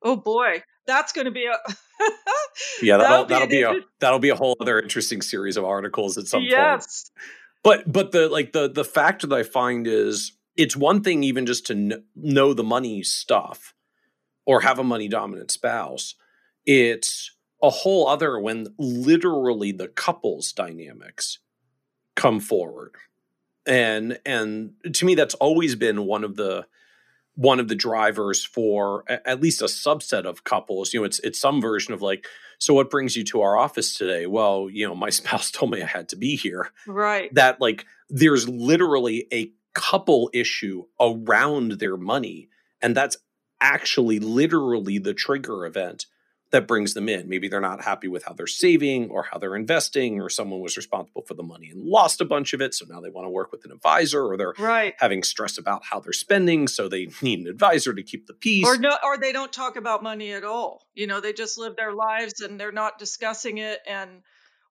oh 0.03 0.17
boy, 0.17 0.63
that's 0.87 1.13
going 1.13 1.25
to 1.25 1.31
be 1.31 1.47
a 1.47 1.59
yeah, 2.83 2.97
that'll 2.97 3.25
be 3.25 3.35
that'll 3.35 3.49
be 3.49 3.63
a 3.63 3.75
that'll 4.01 4.19
be 4.19 4.29
a 4.31 4.37
whole 4.37 4.57
other 4.61 4.81
interesting 4.81 5.23
series 5.23 5.57
of 5.57 5.65
articles 5.65 6.19
at 6.19 6.27
some 6.27 6.41
point. 6.41 6.51
but 7.63 7.91
but 7.91 8.13
the 8.13 8.29
like 8.29 8.53
the 8.53 8.69
the 8.69 8.85
factor 8.85 9.27
that 9.27 9.39
i 9.39 9.43
find 9.43 9.87
is 9.87 10.33
it's 10.57 10.77
one 10.77 11.03
thing 11.03 11.23
even 11.23 11.47
just 11.47 11.67
to 11.67 11.75
kn- 11.75 12.05
know 12.17 12.53
the 12.53 12.65
money 12.65 13.03
stuff 13.03 13.75
or 14.47 14.63
have 14.63 14.79
a 14.79 14.85
money 14.85 15.09
dominant 15.09 15.51
spouse 15.51 16.15
it's 16.67 17.35
a 17.63 17.71
whole 17.71 18.07
other 18.09 18.39
when 18.39 18.67
literally 18.79 19.73
the 19.73 19.89
couples 19.89 20.53
dynamics 20.53 21.39
come 22.15 22.41
forward 22.41 22.95
and 23.67 24.19
and 24.25 24.73
to 24.93 25.05
me 25.05 25.15
that's 25.15 25.35
always 25.35 25.75
been 25.75 26.07
one 26.07 26.25
of 26.25 26.37
the 26.37 26.67
one 27.39 27.61
of 27.61 27.69
the 27.69 27.77
drivers 27.77 28.45
for 28.45 29.05
at 29.09 29.41
least 29.41 29.63
a 29.63 29.67
subset 29.67 30.25
of 30.25 30.43
couples 30.43 30.93
you 30.93 30.99
know 30.99 31.05
it's 31.05 31.21
it's 31.21 31.39
some 31.39 31.61
version 31.61 31.95
of 31.95 32.03
like 32.03 32.27
so 32.59 32.75
what 32.75 32.91
brings 32.91 33.17
you 33.17 33.23
to 33.23 33.41
our 33.41 33.57
office 33.57 33.97
today? 33.97 34.27
Well 34.27 34.69
you 34.69 34.87
know 34.87 34.97
my 34.97 35.11
spouse 35.19 35.53
told 35.53 35.71
me 35.71 35.81
i 35.81 35.87
had 35.87 36.09
to 36.09 36.17
be 36.17 36.35
here. 36.37 36.73
Right. 36.87 37.33
that 37.35 37.61
like 37.61 37.87
there's 38.11 38.49
literally 38.49 39.29
a 39.33 39.53
couple 39.75 40.31
issue 40.35 40.85
around 41.01 41.73
their 41.73 41.97
money 41.97 42.49
and 42.83 42.97
that's 42.97 43.17
actually 43.61 44.19
literally 44.19 44.99
the 44.99 45.15
trigger 45.15 45.65
event 45.65 46.07
that 46.51 46.67
brings 46.67 46.95
them 46.95 47.09
in 47.09 47.29
maybe 47.29 47.47
they're 47.49 47.61
not 47.61 47.85
happy 47.85 48.09
with 48.09 48.25
how 48.25 48.33
they're 48.33 48.47
saving 48.47 49.11
or 49.11 49.25
how 49.25 49.39
they're 49.39 49.55
investing 49.57 50.21
or 50.21 50.29
someone 50.29 50.61
was 50.61 50.77
responsible 50.77 51.23
for 51.23 51.35
the 51.35 51.43
money 51.43 51.69
and 51.71 51.83
lost 51.85 52.21
a 52.21 52.25
bunch 52.25 52.53
of 52.53 52.61
it 52.61 52.75
so 52.75 52.85
now 52.89 53.01
they 53.01 53.11
want 53.11 53.27
to 53.27 53.31
work 53.31 53.53
with 53.53 53.65
an 53.65 53.71
advisor 53.73 54.25
or 54.25 54.37
they're 54.37 54.55
Right. 54.59 54.95
having 54.99 55.23
stress 55.23 55.59
about 55.59 55.83
how 55.85 56.01
they're 56.01 56.13
spending 56.13 56.67
so 56.69 56.89
they 56.89 57.09
need 57.23 57.41
an 57.41 57.47
advisor 57.49 57.93
to 57.93 58.03
keep 58.03 58.27
the 58.27 58.35
peace 58.35 58.67
Or 58.67 58.79
no, 58.79 58.97
or 59.05 59.19
they 59.19 59.33
don't 59.33 59.53
talk 59.53 59.77
about 59.77 60.03
money 60.03 60.33
at 60.33 60.45
all. 60.45 60.83
You 60.95 61.07
know, 61.07 61.21
they 61.21 61.33
just 61.33 61.59
live 61.59 61.77
their 61.77 61.93
lives 61.93 62.41
and 62.41 62.59
they're 62.59 62.73
not 62.73 62.99
discussing 62.99 63.59
it. 63.59 63.81
And 63.87 64.23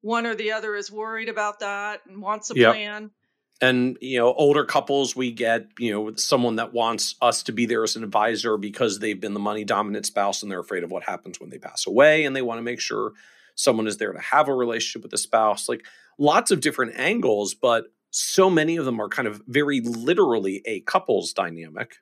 one 0.01 0.25
or 0.25 0.35
the 0.35 0.51
other 0.53 0.75
is 0.75 0.91
worried 0.91 1.29
about 1.29 1.59
that 1.59 2.01
and 2.07 2.21
wants 2.21 2.49
a 2.51 2.55
Yep. 2.55 2.73
plan. 2.73 3.11
And 3.61 3.97
you 4.01 4.17
know 4.17 4.33
older 4.33 4.65
couples 4.65 5.15
we 5.15 5.31
get 5.31 5.67
you 5.79 5.91
know 5.91 6.01
with 6.01 6.19
someone 6.19 6.57
that 6.57 6.73
wants 6.73 7.15
us 7.21 7.43
to 7.43 7.51
be 7.51 7.65
there 7.65 7.83
as 7.83 7.95
an 7.95 8.03
advisor 8.03 8.57
because 8.57 8.99
they've 8.99 9.19
been 9.19 9.33
the 9.33 9.39
money 9.39 9.63
dominant 9.63 10.05
spouse 10.05 10.41
and 10.41 10.51
they're 10.51 10.59
afraid 10.59 10.83
of 10.83 10.91
what 10.91 11.03
happens 11.03 11.39
when 11.39 11.49
they 11.49 11.57
pass 11.57 11.87
away 11.87 12.25
and 12.25 12.35
they 12.35 12.41
want 12.41 12.57
to 12.57 12.63
make 12.63 12.79
sure 12.79 13.13
someone 13.55 13.87
is 13.87 13.97
there 13.97 14.13
to 14.13 14.19
have 14.19 14.47
a 14.47 14.53
relationship 14.53 15.01
with 15.01 15.11
the 15.11 15.17
spouse 15.17 15.67
like 15.67 15.85
lots 16.17 16.51
of 16.51 16.61
different 16.61 16.93
angles 16.95 17.53
but 17.53 17.85
so 18.11 18.49
many 18.49 18.77
of 18.77 18.85
them 18.85 18.99
are 18.99 19.09
kind 19.09 19.27
of 19.27 19.41
very 19.47 19.81
literally 19.81 20.61
a 20.65 20.81
couples 20.81 21.33
dynamic 21.33 21.97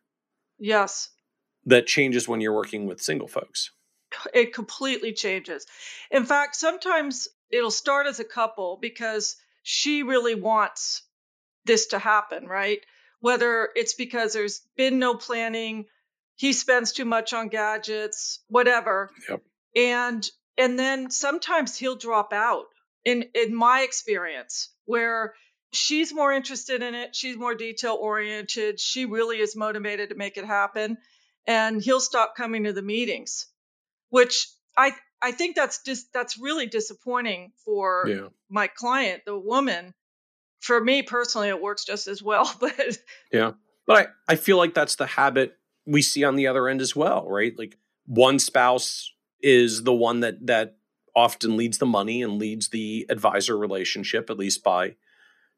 Yes. 0.57 1.09
that 1.65 1.87
changes 1.87 2.27
when 2.27 2.41
you're 2.41 2.53
working 2.53 2.85
with 2.85 3.01
single 3.01 3.27
folks 3.27 3.71
It 4.33 4.53
completely 4.53 5.11
changes. 5.13 5.65
In 6.11 6.25
fact, 6.25 6.55
sometimes 6.55 7.27
it'll 7.49 7.71
start 7.71 8.07
as 8.07 8.19
a 8.19 8.23
couple 8.23 8.77
because 8.79 9.35
she 9.63 10.03
really 10.03 10.35
wants 10.35 11.01
this 11.65 11.87
to 11.87 11.99
happen, 11.99 12.47
right? 12.47 12.79
Whether 13.19 13.69
it's 13.75 13.93
because 13.93 14.33
there's 14.33 14.61
been 14.75 14.99
no 14.99 15.15
planning, 15.15 15.85
he 16.35 16.53
spends 16.53 16.91
too 16.91 17.05
much 17.05 17.33
on 17.33 17.47
gadgets, 17.47 18.39
whatever. 18.47 19.09
Yep. 19.29 19.41
And 19.75 20.29
and 20.57 20.79
then 20.79 21.11
sometimes 21.11 21.77
he'll 21.77 21.95
drop 21.95 22.33
out. 22.33 22.65
In 23.03 23.25
in 23.35 23.53
my 23.53 23.81
experience, 23.81 24.69
where 24.85 25.35
she's 25.71 26.13
more 26.13 26.33
interested 26.33 26.81
in 26.81 26.95
it, 26.95 27.15
she's 27.15 27.37
more 27.37 27.53
detail 27.53 27.97
oriented, 27.99 28.79
she 28.79 29.05
really 29.05 29.39
is 29.39 29.55
motivated 29.55 30.09
to 30.09 30.15
make 30.15 30.37
it 30.37 30.45
happen, 30.45 30.97
and 31.45 31.81
he'll 31.81 31.99
stop 31.99 32.35
coming 32.35 32.63
to 32.63 32.73
the 32.73 32.81
meetings, 32.81 33.45
which 34.09 34.47
I 34.75 34.93
I 35.21 35.31
think 35.31 35.55
that's 35.55 35.83
just 35.83 36.11
that's 36.13 36.39
really 36.39 36.65
disappointing 36.65 37.51
for 37.63 38.05
yeah 38.07 38.27
my 38.49 38.67
client, 38.67 39.23
the 39.25 39.37
woman, 39.37 39.93
for 40.65 40.83
me 40.83 41.03
personally, 41.03 41.49
it 41.49 41.61
works 41.61 41.85
just 41.85 42.07
as 42.07 42.23
well. 42.23 42.51
But 42.59 42.97
yeah, 43.31 43.51
but 43.85 43.97
I, 44.27 44.33
I 44.33 44.35
feel 44.35 44.57
like 44.57 44.73
that's 44.73 44.95
the 44.95 45.05
habit 45.05 45.57
we 45.85 46.01
see 46.01 46.23
on 46.23 46.35
the 46.35 46.47
other 46.47 46.67
end 46.67 46.81
as 46.81 46.95
well, 46.95 47.27
right? 47.29 47.53
Like 47.57 47.77
one 48.07 48.39
spouse 48.39 49.13
is 49.41 49.83
the 49.83 49.93
one 49.93 50.21
that 50.21 50.47
that 50.47 50.77
often 51.15 51.55
leads 51.55 51.77
the 51.77 51.85
money 51.85 52.23
and 52.23 52.39
leads 52.39 52.69
the 52.69 53.05
advisor 53.09 53.57
relationship, 53.57 54.29
at 54.29 54.39
least 54.39 54.63
by 54.63 54.95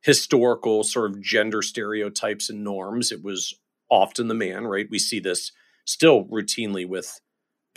historical 0.01 0.83
sort 0.83 1.09
of 1.09 1.21
gender 1.21 1.61
stereotypes 1.61 2.49
and 2.49 2.63
norms. 2.63 3.11
It 3.11 3.23
was 3.23 3.53
often 3.89 4.27
the 4.27 4.35
man, 4.35 4.67
right? 4.67 4.87
We 4.91 4.99
see 4.99 5.19
this 5.19 5.53
still 5.85 6.25
routinely 6.25 6.87
with 6.87 7.21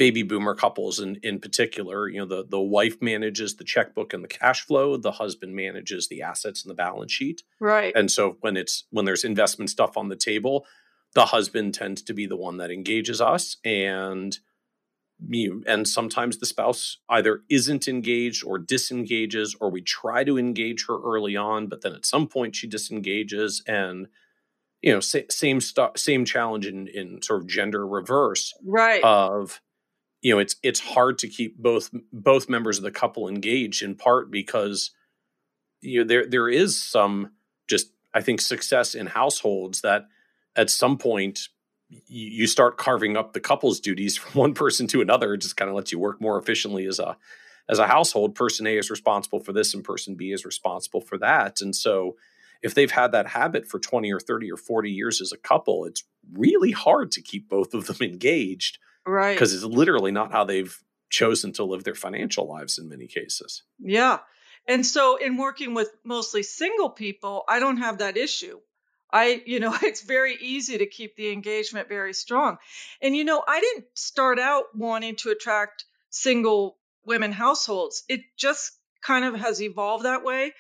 baby 0.01 0.23
boomer 0.23 0.55
couples 0.55 0.99
in, 0.99 1.17
in 1.23 1.39
particular. 1.39 2.09
You 2.09 2.21
know, 2.21 2.25
the, 2.25 2.47
the 2.49 2.59
wife 2.59 3.03
manages 3.03 3.57
the 3.57 3.65
checkbook 3.65 4.15
and 4.15 4.25
the 4.25 4.29
cash 4.29 4.63
flow, 4.63 4.97
the 4.97 5.13
husband 5.13 5.55
manages 5.55 6.09
the 6.09 6.23
assets 6.23 6.63
and 6.65 6.71
the 6.71 6.75
balance 6.75 7.13
sheet. 7.13 7.43
Right. 7.61 7.93
And 7.95 8.11
so 8.11 8.39
when 8.41 8.57
it's 8.57 8.85
when 8.89 9.05
there's 9.05 9.25
investment 9.25 9.69
stuff 9.69 9.99
on 9.99 10.09
the 10.09 10.17
table, 10.17 10.65
the 11.15 11.27
husband 11.27 11.75
tends 11.75 12.01
to 12.01 12.15
be 12.15 12.25
the 12.25 12.37
one 12.37 12.57
that 12.57 12.71
engages 12.71 13.21
us 13.21 13.59
and 13.63 14.39
you 15.29 15.63
and 15.67 15.87
sometimes 15.87 16.39
the 16.39 16.47
spouse 16.47 16.97
either 17.11 17.43
isn't 17.51 17.87
engaged 17.87 18.43
or 18.43 18.59
disengages 18.59 19.55
or 19.61 19.71
we 19.71 19.83
try 19.83 20.25
to 20.25 20.39
engage 20.39 20.87
her 20.87 20.99
early 21.05 21.37
on 21.37 21.67
but 21.67 21.83
then 21.83 21.93
at 21.93 22.07
some 22.07 22.27
point 22.27 22.57
she 22.57 22.67
disengages 22.67 23.63
and 23.67 24.09
you 24.81 24.91
know 24.91 25.01
sa- 25.01 25.19
same 25.29 25.61
stuff 25.61 25.99
same 25.99 26.25
challenge 26.25 26.67
in 26.67 26.89
in 26.89 27.21
sort 27.21 27.43
of 27.43 27.47
gender 27.47 27.87
reverse 27.87 28.55
right 28.65 29.05
of 29.05 29.61
you 30.23 30.35
know 30.35 30.39
it's 30.39 30.57
it's 30.63 30.81
hard 30.81 31.19
to 31.19 31.29
keep 31.29 31.57
both 31.59 31.91
both 32.13 32.49
members 32.49 32.79
of 32.79 32.85
the 32.85 32.91
couple 32.91 33.29
engaged 33.29 33.83
in 33.83 33.95
part 33.95 34.31
because 34.31 34.91
you 35.81 36.01
know 36.01 36.07
there 36.07 36.27
there 36.27 36.49
is 36.49 36.83
some 36.83 37.31
just 37.69 37.93
i 38.15 38.21
think 38.21 38.41
success 38.41 38.95
in 38.95 39.07
households 39.07 39.81
that 39.81 40.07
at 40.57 40.71
some 40.71 40.99
point 40.99 41.49
you 42.07 42.47
start 42.47 42.79
carving 42.79 43.17
up 43.17 43.33
the 43.33 43.41
couple's 43.41 43.81
duties 43.81 44.17
from 44.19 44.39
one 44.39 44.55
person 44.55 44.87
to 44.89 45.01
another. 45.01 45.35
It 45.35 45.39
just 45.39 45.57
kind 45.57 45.69
of 45.69 45.77
lets 45.77 45.93
you 45.93 45.99
work 45.99 46.21
more 46.21 46.39
efficiently 46.39 46.87
as 46.87 46.99
a 46.99 47.17
as 47.69 47.79
a 47.79 47.87
household. 47.87 48.35
Person 48.35 48.67
A 48.67 48.77
is 48.77 48.91
responsible 48.91 49.41
for 49.41 49.53
this, 49.53 49.75
and 49.75 49.85
person 49.85 50.15
B 50.15 50.33
is 50.33 50.45
responsible 50.45 51.01
for 51.01 51.19
that. 51.19 51.61
And 51.61 51.75
so, 51.75 52.17
if 52.63 52.75
they've 52.75 52.91
had 52.91 53.13
that 53.13 53.29
habit 53.29 53.67
for 53.67 53.79
twenty 53.79 54.13
or 54.13 54.21
thirty 54.21 54.51
or 54.51 54.57
forty 54.57 54.91
years 54.91 55.21
as 55.21 55.33
a 55.33 55.39
couple, 55.39 55.85
it's 55.85 56.05
really 56.33 56.73
hard 56.73 57.11
to 57.13 57.23
keep 57.23 57.49
both 57.49 57.75
of 57.75 57.87
them 57.87 57.97
engaged, 58.01 58.79
right? 59.07 59.35
Because 59.35 59.55
it's 59.55 59.65
literally 59.65 60.13
not 60.13 60.33
how 60.33 60.45
they've 60.45 60.77
chosen 61.11 61.53
to 61.55 61.65
live 61.65 61.85
their 61.85 61.95
financial 61.95 62.49
lives 62.49 62.79
in 62.79 62.89
many 62.89 63.07
cases. 63.07 63.63
Yeah. 63.79 64.19
And 64.69 64.85
so, 64.87 65.17
in 65.17 65.37
working 65.37 65.75
with 65.75 65.91
mostly 66.05 66.43
single 66.43 66.91
people, 66.91 67.45
I 67.49 67.59
don't 67.59 67.79
have 67.79 67.99
that 67.99 68.17
issue. 68.17 68.61
I, 69.13 69.43
you 69.45 69.61
know, 69.61 69.77
it's 69.83 70.03
very 70.03 70.37
easy 70.41 70.79
to 70.79 70.87
keep 70.87 71.17
the 71.17 71.33
engagement 71.33 71.89
very 71.89 72.15
strong. 72.15 72.59
And, 73.03 73.17
you 73.17 73.25
know, 73.25 73.43
I 73.47 73.61
didn't 73.61 73.87
start 73.95 74.39
out 74.39 74.65
wanting 74.75 75.17
to 75.17 75.31
attract 75.31 75.85
single 76.11 76.77
women 77.05 77.33
households. 77.33 78.05
It 78.09 78.21
just 78.37 78.73
kind 79.03 79.25
of 79.25 79.35
has 79.35 79.63
evolved 79.63 80.05
that 80.05 80.25
way. 80.25 80.53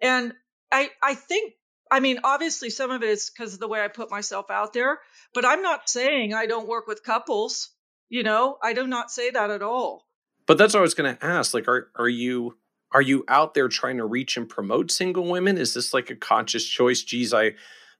And 0.00 0.32
I, 0.70 0.90
I 1.02 1.14
think, 1.14 1.54
I 1.90 2.00
mean, 2.00 2.20
obviously 2.24 2.70
some 2.70 2.90
of 2.90 3.02
it 3.02 3.08
is 3.08 3.30
because 3.30 3.54
of 3.54 3.60
the 3.60 3.68
way 3.68 3.82
I 3.82 3.88
put 3.88 4.10
myself 4.10 4.50
out 4.50 4.72
there, 4.72 5.00
but 5.32 5.46
I'm 5.46 5.62
not 5.62 5.88
saying 5.88 6.34
I 6.34 6.46
don't 6.46 6.68
work 6.68 6.86
with 6.86 7.02
couples. 7.02 7.70
You 8.08 8.22
know, 8.22 8.58
I 8.62 8.72
do 8.72 8.86
not 8.86 9.10
say 9.10 9.30
that 9.30 9.50
at 9.50 9.62
all. 9.62 10.06
But 10.46 10.56
that's 10.56 10.74
what 10.74 10.80
I 10.80 10.82
was 10.82 10.94
going 10.94 11.14
to 11.16 11.24
ask. 11.24 11.52
Like, 11.52 11.68
are, 11.68 11.90
are 11.94 12.08
you, 12.08 12.56
are 12.90 13.02
you 13.02 13.24
out 13.28 13.52
there 13.52 13.68
trying 13.68 13.98
to 13.98 14.06
reach 14.06 14.36
and 14.36 14.48
promote 14.48 14.90
single 14.90 15.28
women? 15.28 15.58
Is 15.58 15.74
this 15.74 15.92
like 15.92 16.10
a 16.10 16.16
conscious 16.16 16.64
choice? 16.64 17.02
Geez, 17.02 17.34
I, 17.34 17.52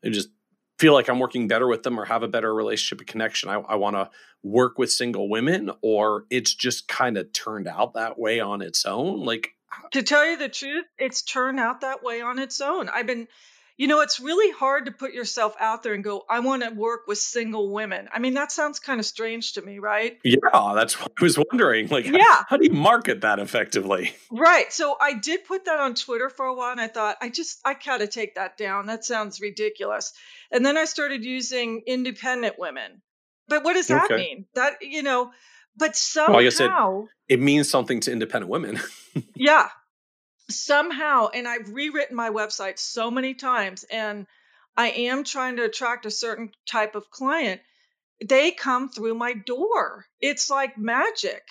I 0.03 0.09
just 0.11 0.31
feel 0.79 0.95
like 0.95 1.09
I'm 1.09 1.19
working 1.19 1.49
better 1.49 1.67
with 1.67 1.83
them 1.83 2.01
or 2.01 2.07
have 2.07 2.23
a 2.23 2.29
better 2.29 2.55
relationship 2.55 3.01
and 3.01 3.09
connection. 3.09 3.51
I, 3.51 3.57
I 3.57 3.75
want 3.75 3.97
to 3.97 4.11
work 4.43 4.79
with 4.79 4.91
single 4.91 5.29
women, 5.29 5.73
or 5.83 6.25
it's 6.31 6.55
just 6.55 6.89
kind 6.89 7.19
of 7.19 7.33
turned 7.33 7.67
out 7.67 7.95
that 7.95 8.19
way 8.19 8.41
on 8.41 8.63
its 8.63 8.87
own. 8.87 9.25
Like, 9.25 9.51
to 9.93 10.03
tell 10.03 10.25
you 10.25 10.39
the 10.39 10.49
truth, 10.49 10.87
it's 10.97 11.23
turned 11.23 11.61
out 11.61 11.83
that 11.83 12.03
way 12.03 12.23
on 12.23 12.39
its 12.39 12.61
own. 12.61 12.89
I've 12.89 13.07
been, 13.07 13.29
you 13.79 13.87
know, 13.87 14.01
it's 14.01 14.19
really 14.19 14.53
hard 14.53 14.87
to 14.87 14.91
put 14.91 15.15
yourself 15.15 15.55
out 15.61 15.85
there 15.85 15.95
and 15.95 16.03
go, 16.03 16.25
I 16.29 16.41
want 16.41 16.65
to 16.65 16.71
work 16.71 17.07
with 17.07 17.19
single 17.19 17.73
women. 17.73 18.09
I 18.13 18.19
mean, 18.19 18.35
that 18.35 18.51
sounds 18.51 18.81
kind 18.81 18.99
of 18.99 19.07
strange 19.07 19.53
to 19.53 19.63
me, 19.63 19.79
right? 19.79 20.19
Yeah, 20.25 20.73
that's 20.75 21.01
what 21.01 21.13
I 21.17 21.23
was 21.23 21.39
wondering. 21.39 21.87
Like, 21.87 22.05
yeah. 22.05 22.19
how, 22.19 22.45
how 22.49 22.57
do 22.57 22.65
you 22.65 22.73
market 22.73 23.21
that 23.21 23.39
effectively? 23.39 24.13
Right. 24.33 24.73
So 24.73 24.97
I 25.01 25.15
did 25.15 25.45
put 25.45 25.67
that 25.67 25.79
on 25.79 25.95
Twitter 25.95 26.29
for 26.29 26.45
a 26.47 26.55
while 26.55 26.73
and 26.73 26.81
I 26.81 26.89
thought, 26.89 27.19
I 27.23 27.29
just, 27.29 27.61
I 27.65 27.75
gotta 27.75 28.09
take 28.09 28.35
that 28.35 28.59
down. 28.59 28.87
That 28.87 29.05
sounds 29.05 29.41
ridiculous. 29.41 30.13
And 30.51 30.67
then 30.67 30.77
I 30.77 30.85
started 30.85 31.25
using 31.25 31.83
independent 31.87 32.57
women. 32.59 33.01
But 33.47 33.63
what 33.63 33.75
does 33.75 33.87
that 33.87 34.07
okay. 34.07 34.17
mean? 34.17 34.47
That, 34.57 34.79
you 34.83 35.05
know, 35.05 35.31
but 35.77 35.95
somehow. 35.95 36.33
Well, 36.33 36.41
I 36.41 36.45
guess 36.45 36.59
it, 36.59 36.71
it 37.29 37.41
means 37.41 37.71
something 37.71 38.01
to 38.01 38.13
independent 38.13 38.51
women. 38.51 38.81
yeah 39.37 39.69
somehow, 40.51 41.29
and 41.29 41.47
I've 41.47 41.73
rewritten 41.73 42.17
my 42.17 42.31
website 42.31 42.79
so 42.79 43.11
many 43.11 43.35
times, 43.35 43.85
and 43.85 44.27
I 44.77 44.91
am 44.91 45.25
trying 45.25 45.57
to 45.57 45.65
attract 45.65 46.07
a 46.07 46.11
certain 46.11 46.53
type 46.67 46.95
of 46.95 47.11
client, 47.11 47.61
they 48.25 48.51
come 48.51 48.89
through 48.89 49.15
my 49.15 49.33
door. 49.33 50.07
It's 50.21 50.51
like 50.51 50.79
magic. 50.79 51.43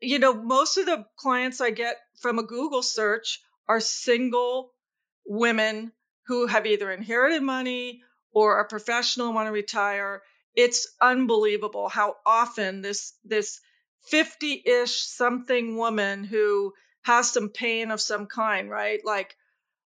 You 0.00 0.18
know, 0.18 0.34
most 0.34 0.76
of 0.76 0.86
the 0.86 1.06
clients 1.16 1.60
I 1.60 1.70
get 1.70 1.96
from 2.20 2.38
a 2.38 2.42
Google 2.42 2.82
search 2.82 3.40
are 3.68 3.80
single 3.80 4.72
women 5.26 5.92
who 6.26 6.46
have 6.46 6.66
either 6.66 6.90
inherited 6.90 7.42
money 7.42 8.02
or 8.32 8.56
are 8.56 8.66
professional 8.66 9.26
and 9.28 9.34
want 9.34 9.46
to 9.46 9.52
retire. 9.52 10.22
It's 10.54 10.88
unbelievable 11.00 11.88
how 11.88 12.16
often 12.26 12.82
this 12.82 13.14
this 13.24 13.60
50-ish 14.12 15.02
something 15.02 15.76
woman 15.76 16.24
who 16.24 16.74
has 17.04 17.30
some 17.30 17.50
pain 17.50 17.90
of 17.90 18.00
some 18.00 18.26
kind, 18.26 18.68
right? 18.70 19.00
Like, 19.04 19.36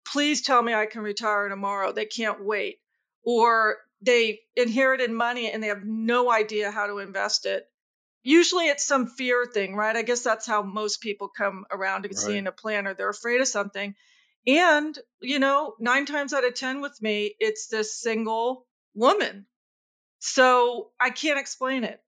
please 0.06 0.42
tell 0.42 0.62
me 0.62 0.72
I 0.72 0.86
can 0.86 1.02
retire 1.02 1.48
tomorrow. 1.48 1.92
They 1.92 2.06
can't 2.06 2.44
wait. 2.44 2.78
Or 3.24 3.76
they 4.00 4.40
inherited 4.56 5.10
money 5.10 5.50
and 5.50 5.62
they 5.62 5.68
have 5.68 5.84
no 5.84 6.30
idea 6.30 6.70
how 6.70 6.86
to 6.86 6.98
invest 6.98 7.46
it. 7.46 7.64
Usually 8.22 8.66
it's 8.66 8.84
some 8.84 9.08
fear 9.08 9.44
thing, 9.44 9.74
right? 9.74 9.96
I 9.96 10.02
guess 10.02 10.22
that's 10.22 10.46
how 10.46 10.62
most 10.62 11.00
people 11.00 11.28
come 11.28 11.64
around 11.70 12.02
to 12.02 12.08
right. 12.08 12.16
seeing 12.16 12.46
a 12.46 12.52
planner. 12.52 12.94
They're 12.94 13.10
afraid 13.10 13.40
of 13.40 13.48
something. 13.48 13.94
And, 14.46 14.98
you 15.20 15.38
know, 15.38 15.74
nine 15.80 16.06
times 16.06 16.32
out 16.32 16.44
of 16.44 16.54
10 16.54 16.80
with 16.80 17.00
me, 17.02 17.34
it's 17.40 17.66
this 17.66 18.00
single 18.00 18.66
woman. 18.94 19.46
So 20.20 20.90
I 21.00 21.10
can't 21.10 21.40
explain 21.40 21.84
it. 21.84 22.00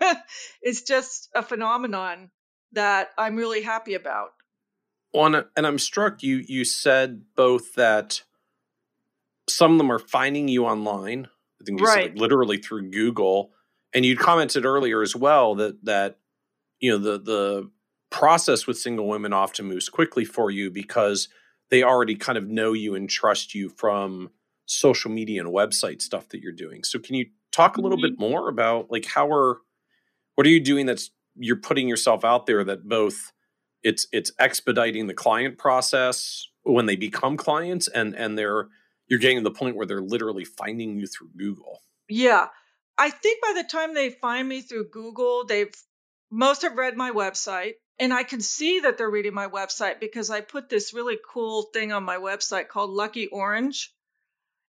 it's 0.62 0.82
just 0.82 1.28
a 1.34 1.42
phenomenon 1.42 2.30
that 2.72 3.10
I'm 3.18 3.36
really 3.36 3.62
happy 3.62 3.94
about. 3.94 4.30
Well, 5.12 5.44
and 5.56 5.66
I'm 5.66 5.78
struck. 5.78 6.22
You 6.22 6.44
you 6.46 6.64
said 6.64 7.22
both 7.34 7.74
that 7.74 8.22
some 9.48 9.72
of 9.72 9.78
them 9.78 9.90
are 9.90 9.98
finding 9.98 10.48
you 10.48 10.66
online. 10.66 11.28
I 11.60 11.64
think 11.64 11.80
you 11.80 11.86
right. 11.86 11.94
said 11.94 12.12
like 12.12 12.20
literally 12.20 12.58
through 12.58 12.90
Google, 12.90 13.52
and 13.94 14.04
you 14.04 14.16
commented 14.16 14.64
earlier 14.64 15.02
as 15.02 15.16
well 15.16 15.54
that 15.56 15.84
that 15.84 16.18
you 16.80 16.90
know 16.90 16.98
the 16.98 17.18
the 17.18 17.70
process 18.10 18.66
with 18.66 18.78
single 18.78 19.06
women 19.06 19.32
often 19.32 19.66
moves 19.66 19.88
quickly 19.88 20.24
for 20.24 20.50
you 20.50 20.70
because 20.70 21.28
they 21.70 21.82
already 21.82 22.14
kind 22.14 22.38
of 22.38 22.46
know 22.46 22.72
you 22.72 22.94
and 22.94 23.10
trust 23.10 23.54
you 23.54 23.68
from 23.68 24.30
social 24.66 25.10
media 25.10 25.40
and 25.40 25.52
website 25.52 26.00
stuff 26.00 26.28
that 26.28 26.40
you're 26.40 26.52
doing. 26.52 26.84
So 26.84 26.98
can 26.98 27.14
you 27.14 27.26
talk 27.52 27.76
a 27.76 27.80
little 27.80 27.98
mm-hmm. 27.98 28.14
bit 28.14 28.18
more 28.18 28.48
about 28.48 28.90
like 28.90 29.06
how 29.06 29.30
are 29.30 29.58
what 30.34 30.46
are 30.46 30.50
you 30.50 30.60
doing 30.60 30.86
that's 30.86 31.10
you're 31.36 31.56
putting 31.56 31.88
yourself 31.88 32.24
out 32.24 32.46
there 32.46 32.64
that 32.64 32.88
both 32.88 33.32
it's 33.88 34.06
it's 34.12 34.30
expediting 34.38 35.06
the 35.06 35.14
client 35.14 35.56
process 35.56 36.46
when 36.62 36.84
they 36.84 36.94
become 36.94 37.38
clients 37.38 37.88
and 37.88 38.14
and 38.14 38.36
they're 38.36 38.68
you're 39.08 39.18
getting 39.18 39.38
to 39.38 39.44
the 39.44 39.50
point 39.50 39.76
where 39.76 39.86
they're 39.86 40.02
literally 40.02 40.44
finding 40.44 40.98
you 40.98 41.06
through 41.06 41.30
Google. 41.34 41.80
Yeah. 42.08 42.48
I 42.98 43.08
think 43.08 43.40
by 43.40 43.54
the 43.56 43.66
time 43.66 43.94
they 43.94 44.10
find 44.10 44.46
me 44.46 44.60
through 44.60 44.90
Google, 44.90 45.46
they've 45.46 45.72
most 46.30 46.62
have 46.62 46.76
read 46.76 46.98
my 46.98 47.12
website 47.12 47.74
and 47.98 48.12
I 48.12 48.24
can 48.24 48.42
see 48.42 48.80
that 48.80 48.98
they're 48.98 49.10
reading 49.10 49.32
my 49.32 49.48
website 49.48 50.00
because 50.00 50.28
I 50.28 50.42
put 50.42 50.68
this 50.68 50.92
really 50.92 51.16
cool 51.32 51.62
thing 51.72 51.90
on 51.90 52.04
my 52.04 52.16
website 52.16 52.68
called 52.68 52.90
Lucky 52.90 53.28
Orange. 53.28 53.94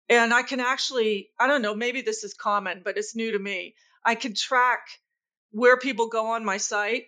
And 0.08 0.32
I 0.32 0.42
can 0.42 0.60
actually, 0.60 1.30
I 1.40 1.48
don't 1.48 1.62
know, 1.62 1.74
maybe 1.74 2.02
this 2.02 2.22
is 2.22 2.34
common, 2.34 2.82
but 2.84 2.96
it's 2.96 3.16
new 3.16 3.32
to 3.32 3.38
me. 3.38 3.74
I 4.04 4.14
can 4.14 4.34
track 4.34 4.86
where 5.50 5.76
people 5.76 6.08
go 6.08 6.26
on 6.26 6.44
my 6.44 6.58
site 6.58 7.06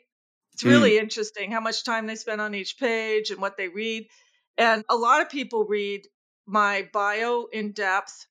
it's 0.61 0.65
really 0.67 0.93
mm. 0.93 1.01
interesting 1.01 1.51
how 1.53 1.61
much 1.61 1.85
time 1.85 2.07
they 2.07 2.17
spend 2.17 2.39
on 2.39 2.55
each 2.55 2.79
page 2.79 3.31
and 3.31 3.41
what 3.41 3.57
they 3.57 3.69
read. 3.69 4.07
And 4.59 4.85
a 4.91 4.97
lot 4.97 5.23
of 5.23 5.31
people 5.31 5.65
read 5.65 6.07
my 6.47 6.87
bio 6.93 7.47
in 7.51 7.73
depth. 7.73 8.27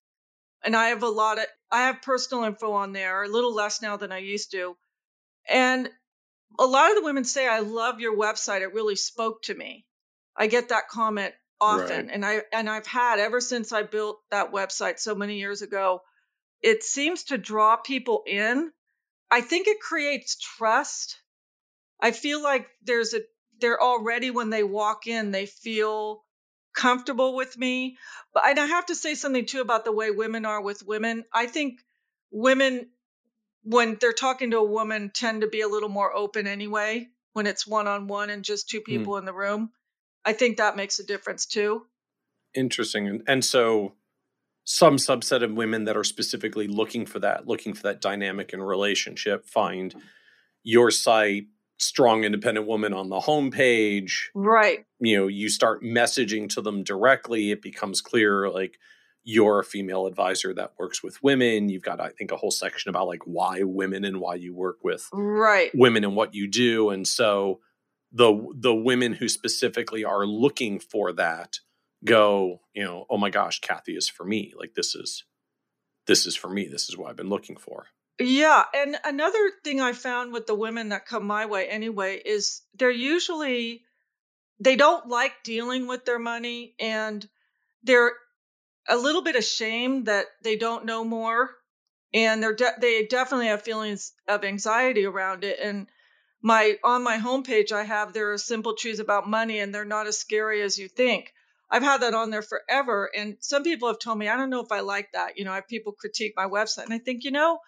And 0.64 0.76
I 0.76 0.90
have 0.90 1.02
a 1.02 1.10
lot 1.10 1.40
of, 1.40 1.46
I 1.72 1.88
have 1.88 2.04
personal 2.04 2.44
info 2.44 2.74
on 2.74 2.94
there, 2.94 3.24
a 3.24 3.28
little 3.28 3.56
less 3.56 3.82
now 3.82 3.98
than 3.98 4.12
I 4.12 4.20
used 4.20 4.52
to. 4.52 4.78
And 5.50 5.90
a 6.60 6.66
lot 6.66 6.92
of 6.92 6.98
the 6.98 7.04
women 7.04 7.24
say, 7.24 7.48
I 7.48 7.62
love 7.62 8.00
your 8.00 8.16
website. 8.16 8.62
It 8.62 8.76
really 8.76 8.96
spoke 8.96 9.42
to 9.44 9.56
me. 9.56 9.88
I 10.38 10.46
get 10.46 10.70
that 10.70 10.90
comment 10.90 11.34
often 11.60 12.06
Right. 12.06 12.14
and 12.14 12.26
I 12.26 12.42
and 12.54 12.70
I've 12.70 12.88
had 12.88 13.20
ever 13.20 13.42
since 13.42 13.74
I 13.74 13.84
built 13.84 14.20
that 14.30 14.54
website 14.54 15.00
so 15.00 15.16
many 15.16 15.40
years 15.40 15.64
ago. 15.64 16.04
It 16.62 16.84
seems 16.84 17.24
to 17.26 17.40
draw 17.40 17.78
people 17.78 18.22
in. 18.28 18.72
I 19.32 19.42
think 19.42 19.68
it 19.68 19.80
creates 19.80 20.38
trust. 20.38 21.18
I 22.00 22.12
feel 22.12 22.42
like 22.42 22.68
there's 22.84 23.14
a 23.14 23.22
they're 23.60 23.82
already 23.82 24.32
when 24.32 24.50
they 24.50 24.64
walk 24.64 25.08
in, 25.08 25.32
they 25.32 25.46
feel 25.46 26.24
comfortable 26.74 27.36
with 27.36 27.58
me. 27.58 27.98
But 28.34 28.46
and 28.46 28.60
I 28.60 28.66
have 28.66 28.86
to 28.88 28.96
say 28.96 29.16
something 29.16 29.46
too 29.46 29.62
about 29.62 29.86
the 29.86 29.92
way 29.92 30.12
women 30.12 30.46
are 30.46 30.62
with 30.62 30.86
women. 30.86 31.26
I 31.34 31.48
think 31.48 31.80
women 32.32 32.90
when 33.64 33.98
they're 34.00 34.14
talking 34.14 34.52
to 34.52 34.58
a 34.58 34.64
woman 34.64 35.12
tend 35.14 35.42
to 35.42 35.48
be 35.48 35.62
a 35.62 35.68
little 35.68 35.90
more 35.90 36.16
open 36.16 36.48
anyway 36.48 37.08
when 37.34 37.46
it's 37.46 37.68
one 37.68 37.88
on 37.88 38.08
one 38.08 38.30
and 38.30 38.44
just 38.44 38.70
two 38.70 38.80
Hmm. 38.80 38.86
people 38.86 39.18
in 39.18 39.26
the 39.26 39.34
room. 39.34 39.72
I 40.26 40.34
think 40.34 40.58
that 40.58 40.76
makes 40.76 41.00
a 41.00 41.06
difference 41.06 41.46
too. 41.46 41.86
Interesting. 42.54 43.08
And, 43.08 43.24
and 43.28 43.46
so 43.46 43.94
some 44.64 44.98
subset 44.98 45.44
of 45.44 45.52
women 45.52 45.86
that 45.86 45.98
are 45.98 46.04
specifically 46.04 46.68
looking 46.68 47.06
for 47.06 47.20
that, 47.20 47.48
looking 47.48 47.74
for 47.74 47.84
that 47.84 48.02
dynamic 48.02 48.54
and 48.54 48.66
relationship, 48.66 49.46
find 49.46 49.96
your 50.64 50.92
site, 50.92 51.48
strong 51.80 52.24
independent 52.24 52.68
woman 52.68 52.94
on 52.94 53.10
the 53.10 53.20
homepage. 53.20 54.26
Right. 54.36 54.86
You 55.00 55.18
know, 55.18 55.28
you 55.28 55.50
start 55.50 55.82
messaging 55.82 56.50
to 56.50 56.62
them 56.62 56.84
directly. 56.84 57.52
It 57.52 57.62
becomes 57.62 58.02
clear 58.02 58.50
like 58.50 58.78
you're 59.24 59.60
a 59.60 59.64
female 59.64 60.06
advisor 60.06 60.54
that 60.56 60.74
works 60.80 61.04
with 61.04 61.22
women. 61.24 61.70
You've 61.70 61.84
got, 61.84 62.00
I 62.02 62.10
think, 62.10 62.32
a 62.32 62.38
whole 62.38 62.52
section 62.52 62.90
about 62.90 63.08
like 63.08 63.24
why 63.26 63.64
women 63.64 64.04
and 64.06 64.20
why 64.20 64.36
you 64.36 64.54
work 64.56 64.78
with 64.84 65.08
Right. 65.14 65.72
women 65.74 66.04
and 66.04 66.16
what 66.16 66.34
you 66.34 66.48
do. 66.48 66.90
And 66.90 67.08
so 67.08 67.60
the 68.12 68.34
the 68.56 68.74
women 68.74 69.14
who 69.14 69.28
specifically 69.30 70.04
are 70.04 70.26
looking 70.26 70.80
for 70.80 71.12
that 71.14 71.60
go, 72.04 72.62
you 72.74 72.84
know, 72.84 73.06
oh 73.10 73.18
my 73.18 73.30
gosh, 73.30 73.60
Kathy 73.60 73.94
is 73.96 74.10
for 74.10 74.26
me. 74.26 74.54
Like 74.58 74.74
this 74.74 74.96
is 74.96 75.26
this 76.08 76.26
is 76.26 76.36
for 76.36 76.50
me. 76.50 76.68
This 76.68 76.90
is 76.90 76.98
what 76.98 77.10
I've 77.10 77.16
been 77.18 77.30
looking 77.30 77.56
for. 77.56 77.88
Yeah, 78.20 78.66
and 78.74 78.98
another 79.06 79.52
thing 79.64 79.82
I 79.82 79.94
found 79.94 80.34
with 80.34 80.46
the 80.48 80.56
women 80.56 80.90
that 80.90 81.06
come 81.06 81.26
my 81.26 81.46
way 81.48 81.68
anyway 81.70 82.18
is 82.18 82.62
they're 82.74 82.92
usually 82.92 83.84
they 84.60 84.76
don't 84.78 85.08
like 85.08 85.44
dealing 85.44 85.88
with 85.88 86.06
their 86.06 86.20
money 86.20 86.76
and 86.80 87.28
they're 87.84 88.14
a 88.90 88.98
little 88.98 89.22
bit 89.24 89.36
ashamed 89.36 90.08
that 90.08 90.28
they 90.44 90.58
don't 90.58 90.86
know 90.86 91.04
more 91.04 91.56
and 92.14 92.44
they're 92.44 92.56
de- 92.56 92.76
they 92.80 93.06
definitely 93.06 93.48
have 93.48 93.64
feelings 93.64 94.14
of 94.28 94.44
anxiety 94.46 95.06
around 95.06 95.44
it 95.44 95.60
and 95.60 95.88
my 96.42 96.78
on 96.84 97.04
my 97.04 97.18
homepage 97.18 97.72
I 97.72 97.84
have 97.84 98.14
there 98.14 98.34
are 98.34 98.38
simple 98.40 98.76
truths 98.76 99.00
about 99.00 99.30
money 99.30 99.60
and 99.60 99.74
they're 99.76 99.86
not 99.86 100.08
as 100.08 100.18
scary 100.20 100.62
as 100.62 100.78
you 100.78 100.88
think. 100.90 101.34
I've 101.72 101.84
had 101.84 102.02
that 102.02 102.14
on 102.16 102.32
there 102.32 102.42
forever 102.44 103.10
and 103.16 103.38
some 103.42 103.64
people 103.64 103.88
have 103.90 104.00
told 104.00 104.18
me 104.20 104.30
I 104.30 104.38
don't 104.38 104.50
know 104.50 104.62
if 104.64 104.72
I 104.72 104.82
like 104.82 105.12
that. 105.14 105.38
You 105.38 105.46
know, 105.46 105.52
I 105.52 105.56
have 105.56 105.68
people 105.70 105.94
critique 105.94 106.34
my 106.38 106.48
website 106.48 106.86
and 106.86 106.94
I 106.94 107.00
think, 107.00 107.24
you 107.24 107.32
know, 107.32 107.60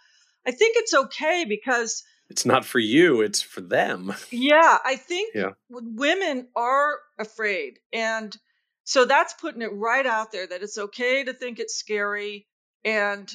I 0.45 0.51
think 0.51 0.75
it's 0.77 0.93
okay 0.93 1.45
because 1.48 2.03
It's 2.29 2.45
not 2.45 2.63
for 2.65 2.79
you, 2.79 3.21
it's 3.21 3.41
for 3.41 3.62
them. 3.62 4.13
yeah, 4.31 4.77
I 4.86 4.95
think 4.95 5.36
Yeah. 5.36 5.51
women 5.69 6.48
are 6.55 7.00
afraid. 7.19 7.79
And 7.93 8.36
so 8.83 9.05
that's 9.05 9.33
putting 9.33 9.62
it 9.62 9.71
right 9.74 10.05
out 10.05 10.31
there 10.31 10.48
that 10.48 10.63
it's 10.63 10.77
okay 10.77 11.24
to 11.24 11.33
think 11.33 11.60
it's 11.60 11.75
scary 11.75 12.48
and 12.83 13.31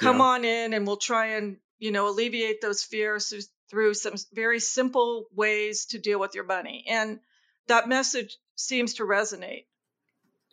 come 0.00 0.18
Yeah. 0.18 0.24
on 0.24 0.44
in 0.44 0.72
and 0.74 0.86
we'll 0.86 0.96
try 0.96 1.26
and, 1.36 1.58
you 1.78 1.90
know, 1.90 2.08
alleviate 2.08 2.60
those 2.60 2.82
fears 2.82 3.28
through- 3.28 3.40
through 3.68 3.94
some 3.94 4.14
very 4.32 4.60
simple 4.60 5.26
ways 5.32 5.86
to 5.86 5.98
deal 5.98 6.20
with 6.20 6.34
your 6.36 6.44
money. 6.44 6.84
And 6.88 7.18
that 7.66 7.88
message 7.88 8.36
seems 8.54 8.94
to 8.94 9.02
resonate. 9.02 9.66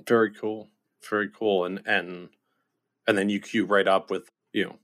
Very 0.08 0.34
cool. 0.34 0.72
Very 1.08 1.30
cool. 1.30 1.66
And 1.66 1.82
and 1.86 2.30
and 3.06 3.18
then 3.18 3.30
you 3.30 3.40
queue 3.40 3.66
right 3.66 3.88
up 3.88 4.10
with, 4.10 4.30
you 4.52 4.64
know, 4.66 4.80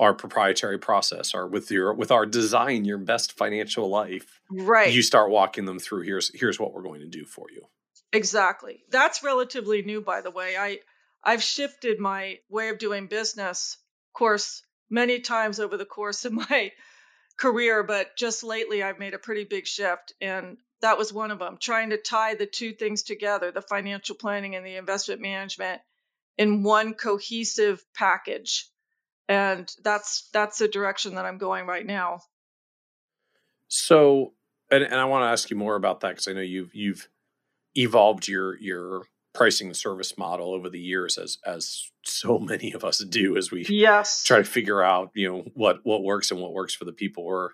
our 0.00 0.14
proprietary 0.14 0.78
process 0.78 1.34
or 1.34 1.46
with 1.46 1.70
your 1.70 1.94
with 1.94 2.10
our 2.10 2.26
design 2.26 2.84
your 2.84 2.98
best 2.98 3.32
financial 3.32 3.88
life. 3.88 4.40
Right. 4.50 4.92
You 4.92 5.02
start 5.02 5.30
walking 5.30 5.64
them 5.64 5.78
through 5.78 6.02
here's 6.02 6.30
here's 6.38 6.58
what 6.58 6.72
we're 6.72 6.82
going 6.82 7.00
to 7.00 7.08
do 7.08 7.24
for 7.24 7.46
you. 7.50 7.62
Exactly. 8.12 8.82
That's 8.90 9.22
relatively 9.22 9.82
new, 9.82 10.00
by 10.00 10.20
the 10.20 10.30
way. 10.30 10.56
I 10.56 10.78
I've 11.24 11.42
shifted 11.42 12.00
my 12.00 12.38
way 12.48 12.68
of 12.68 12.78
doing 12.78 13.06
business, 13.06 13.78
of 14.10 14.18
course, 14.18 14.62
many 14.90 15.20
times 15.20 15.60
over 15.60 15.76
the 15.76 15.86
course 15.86 16.24
of 16.24 16.32
my 16.50 16.72
career, 17.38 17.82
but 17.82 18.16
just 18.16 18.44
lately 18.44 18.82
I've 18.82 18.98
made 18.98 19.14
a 19.14 19.18
pretty 19.18 19.44
big 19.44 19.66
shift, 19.66 20.14
and 20.20 20.56
that 20.80 20.98
was 20.98 21.12
one 21.12 21.30
of 21.30 21.38
them. 21.38 21.58
Trying 21.60 21.90
to 21.90 21.96
tie 21.96 22.34
the 22.34 22.46
two 22.46 22.72
things 22.72 23.02
together, 23.02 23.52
the 23.52 23.62
financial 23.62 24.16
planning 24.16 24.56
and 24.56 24.66
the 24.66 24.76
investment 24.76 25.20
management, 25.20 25.80
in 26.38 26.62
one 26.62 26.94
cohesive 26.94 27.84
package, 27.94 28.68
and 29.32 29.74
that's 29.82 30.28
that's 30.32 30.58
the 30.58 30.68
direction 30.68 31.14
that 31.14 31.24
I'm 31.24 31.38
going 31.38 31.66
right 31.66 31.86
now. 31.86 32.20
So, 33.68 34.34
and, 34.70 34.84
and 34.84 34.94
I 34.96 35.06
want 35.06 35.22
to 35.22 35.28
ask 35.28 35.50
you 35.50 35.56
more 35.56 35.76
about 35.76 36.00
that 36.00 36.10
because 36.10 36.28
I 36.28 36.32
know 36.32 36.40
you've 36.40 36.74
you've 36.74 37.08
evolved 37.74 38.28
your 38.28 38.58
your 38.60 39.04
pricing 39.32 39.68
and 39.68 39.76
service 39.76 40.18
model 40.18 40.52
over 40.52 40.68
the 40.68 40.80
years, 40.80 41.16
as 41.16 41.38
as 41.46 41.90
so 42.04 42.38
many 42.52 42.72
of 42.72 42.84
us 42.84 42.98
do, 42.98 43.36
as 43.36 43.50
we 43.50 43.64
Yes. 43.68 44.22
try 44.24 44.38
to 44.38 44.44
figure 44.44 44.82
out 44.82 45.10
you 45.14 45.28
know 45.28 45.44
what 45.54 45.80
what 45.84 46.02
works 46.02 46.30
and 46.30 46.40
what 46.40 46.52
works 46.52 46.74
for 46.74 46.84
the 46.84 46.92
people 46.92 47.24
we're 47.24 47.50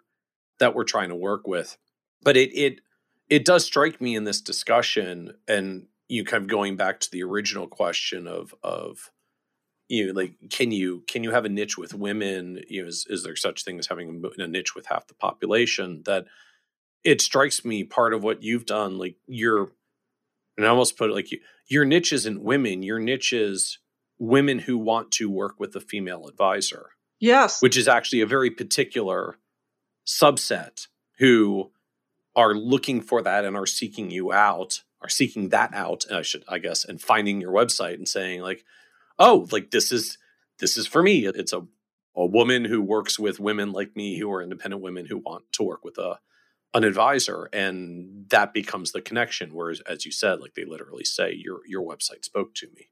that 0.59 0.75
we're 0.75 0.85
trying 0.85 1.11
to 1.11 1.15
work 1.15 1.47
with. 1.47 1.77
But 2.23 2.37
it 2.37 2.51
it 2.53 2.81
it 3.29 3.45
does 3.45 3.65
strike 3.65 4.01
me 4.01 4.17
in 4.17 4.25
this 4.25 4.41
discussion, 4.41 5.35
and 5.47 5.87
you 6.09 6.25
kind 6.25 6.43
of 6.43 6.49
going 6.49 6.77
back 6.77 6.99
to 7.01 7.11
the 7.13 7.23
original 7.23 7.69
question 7.69 8.27
of 8.27 8.53
of 8.63 9.11
you 9.89 10.07
know, 10.07 10.13
like 10.13 10.35
can 10.51 10.71
you 10.71 11.03
can 11.09 11.25
you 11.25 11.31
have 11.31 11.45
a 11.45 11.49
niche 11.49 11.79
with 11.79 11.95
women 11.95 12.61
you 12.69 12.83
know 12.83 12.89
is, 12.89 13.07
is 13.09 13.23
there 13.25 13.37
such 13.37 13.65
thing 13.65 13.79
as 13.79 13.87
having 13.87 14.23
a 14.39 14.43
a 14.43 14.47
niche 14.47 14.75
with 14.75 14.87
half 14.87 15.07
the 15.07 15.15
population 15.15 16.03
that 16.05 16.27
it 17.05 17.21
strikes 17.21 17.65
me 17.65 17.85
part 17.85 18.13
of 18.13 18.23
what 18.23 18.43
you've 18.43 18.67
done 18.67 18.99
like 18.99 19.17
your 19.27 19.71
and 20.57 20.67
i 20.67 20.69
almost 20.69 20.97
put 20.99 21.11
it 21.11 21.15
like 21.15 21.31
you, 21.33 21.41
your 21.67 21.85
niche 21.85 22.13
isn't 22.13 22.43
women 22.43 22.83
your 22.83 22.99
niche 22.99 23.33
is 23.33 23.79
women 24.19 24.61
who 24.61 24.77
want 24.77 25.11
to 25.13 25.31
work 25.31 25.59
with 25.59 25.75
a 25.75 25.81
female 25.81 26.27
advisor 26.27 26.91
Yes. 27.21 27.61
which 27.63 27.77
is 27.77 27.89
actually 27.89 28.21
a 28.21 28.27
very 28.27 28.51
particular 28.51 29.39
subset 30.07 30.87
who 31.19 31.71
are 32.37 32.55
looking 32.55 33.01
for 33.01 33.23
that 33.23 33.45
and 33.45 33.57
are 33.57 33.67
seeking 33.67 34.11
you 34.11 34.33
out 34.33 34.83
are 35.01 35.09
seeking 35.09 35.49
that 35.49 35.73
out 35.75 36.05
i 36.13 36.23
should 36.23 36.45
i 36.49 36.59
guess 36.59 36.85
and 36.85 37.01
finding 37.01 37.41
your 37.41 37.53
website 37.53 37.95
and 37.95 38.09
saying 38.09 38.43
like 38.43 38.65
oh 39.19 39.47
like 39.51 39.71
this 39.71 39.93
is 39.93 40.19
this 40.59 40.77
is 40.77 40.87
for 40.87 41.03
me 41.03 41.27
it's 41.27 41.53
a 41.53 41.67
a 42.17 42.27
woman 42.27 42.65
who 42.65 42.83
works 42.83 43.19
with 43.19 43.39
women 43.39 43.73
like 43.73 43.95
me 43.95 44.19
who 44.19 44.31
are 44.33 44.43
independent 44.43 44.83
women 44.83 45.07
who 45.07 45.19
want 45.19 45.45
to 45.53 45.63
work 45.63 45.85
with 45.85 45.99
a 45.99 46.19
an 46.75 46.85
advisor 46.85 47.49
and 47.53 48.27
that 48.29 48.53
becomes 48.53 48.93
the 48.93 49.01
connection 49.01 49.55
whereas 49.55 49.81
as 49.81 50.05
you 50.05 50.13
said 50.13 50.41
like 50.41 50.55
they 50.55 50.65
literally 50.65 51.05
say 51.05 51.33
your 51.33 51.61
your 51.67 51.83
website 51.83 52.25
spoke 52.25 52.55
to 52.55 52.67
me 52.75 52.89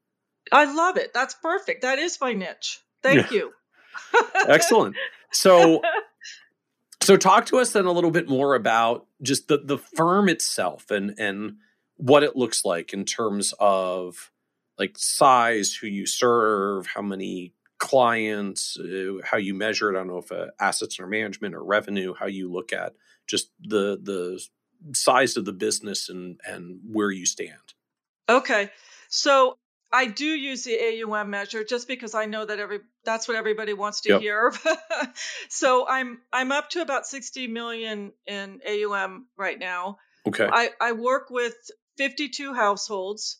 I 0.51 0.71
love 0.71 0.97
it. 0.97 1.13
That's 1.13 1.33
perfect. 1.33 1.81
That 1.81 1.99
is 1.99 2.19
my 2.21 2.33
niche. 2.33 2.79
Thank 3.03 3.31
you. 3.31 3.51
excellent 4.47 4.95
so 5.31 5.81
so 7.01 7.17
talk 7.17 7.47
to 7.47 7.57
us 7.57 7.71
then 7.71 7.85
a 7.85 7.91
little 7.91 8.11
bit 8.11 8.29
more 8.29 8.53
about 8.53 9.07
just 9.23 9.47
the 9.47 9.57
the 9.57 9.77
firm 9.77 10.29
itself 10.29 10.91
and 10.91 11.15
and 11.17 11.55
what 11.95 12.21
it 12.21 12.35
looks 12.35 12.63
like 12.63 12.93
in 12.93 13.05
terms 13.05 13.55
of 13.59 14.31
like 14.79 14.97
size 14.97 15.73
who 15.73 15.87
you 15.87 16.05
serve 16.05 16.87
how 16.87 17.01
many 17.01 17.53
clients 17.79 18.77
uh, 18.79 19.13
how 19.23 19.37
you 19.37 19.53
measure 19.53 19.89
it 19.91 19.95
i 19.95 19.99
don't 19.99 20.07
know 20.07 20.17
if 20.17 20.31
uh, 20.31 20.47
assets 20.59 20.97
under 20.99 21.09
management 21.09 21.53
or 21.53 21.63
revenue 21.63 22.13
how 22.19 22.25
you 22.25 22.51
look 22.51 22.73
at 22.73 22.93
just 23.27 23.51
the 23.61 23.99
the 24.01 24.41
size 24.93 25.37
of 25.37 25.45
the 25.45 25.53
business 25.53 26.09
and 26.09 26.39
and 26.45 26.79
where 26.91 27.11
you 27.11 27.25
stand 27.25 27.73
Okay. 28.29 28.69
So 29.09 29.57
I 29.91 30.05
do 30.07 30.25
use 30.25 30.63
the 30.65 30.77
AUM 31.03 31.29
measure 31.29 31.63
just 31.63 31.87
because 31.87 32.13
I 32.13 32.25
know 32.25 32.45
that 32.45 32.59
every 32.59 32.79
that's 33.05 33.27
what 33.27 33.37
everybody 33.37 33.73
wants 33.73 34.01
to 34.01 34.09
Yep. 34.09 34.19
hear. 34.19 34.53
so 35.49 35.87
I'm 35.87 36.19
I'm 36.33 36.51
up 36.51 36.69
to 36.71 36.81
about 36.81 37.05
60 37.05 37.47
million 37.47 38.11
in 38.25 38.59
AUM 38.67 39.27
right 39.37 39.57
now. 39.57 39.99
okay 40.27 40.47
I, 40.51 40.71
I 40.81 40.91
work 40.91 41.29
with 41.29 41.55
52 41.97 42.53
households 42.53 43.39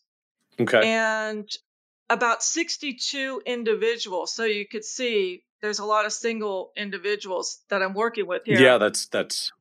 okay 0.59 0.91
and 0.91 1.49
about 2.09 2.41
62 2.41 3.41
individuals. 3.45 4.33
So 4.33 4.45
you 4.45 4.65
could 4.65 4.85
see 4.85 5.43
there's 5.61 5.79
a 5.79 5.85
lot 5.85 6.05
of 6.05 6.13
single 6.13 6.71
individuals 6.77 7.59
that 7.69 7.83
I'm 7.83 7.93
working 7.93 8.27
with 8.27 8.43
here. 8.45 8.59
Yeah, 8.59 8.77
that's 8.77 9.07
that's 9.07 9.51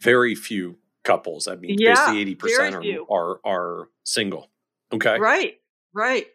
very 0.00 0.34
few 0.34 0.78
couples. 1.04 1.46
I 1.48 1.56
mean, 1.56 1.76
Yeah, 1.78 1.94
basically 1.94 2.20
eighty 2.20 2.34
percent 2.34 2.72
very 2.72 2.84
few. 2.84 3.06
are, 3.08 3.40
are 3.44 3.80
are 3.80 3.88
single. 4.04 4.50
Okay. 4.92 5.18
Right, 5.18 5.60
right. 5.94 6.26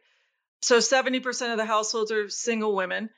So 0.62 0.80
70% 0.80 1.52
of 1.52 1.58
the 1.58 1.66
households 1.66 2.12
are 2.12 2.30
single 2.30 2.76
women. 2.76 3.10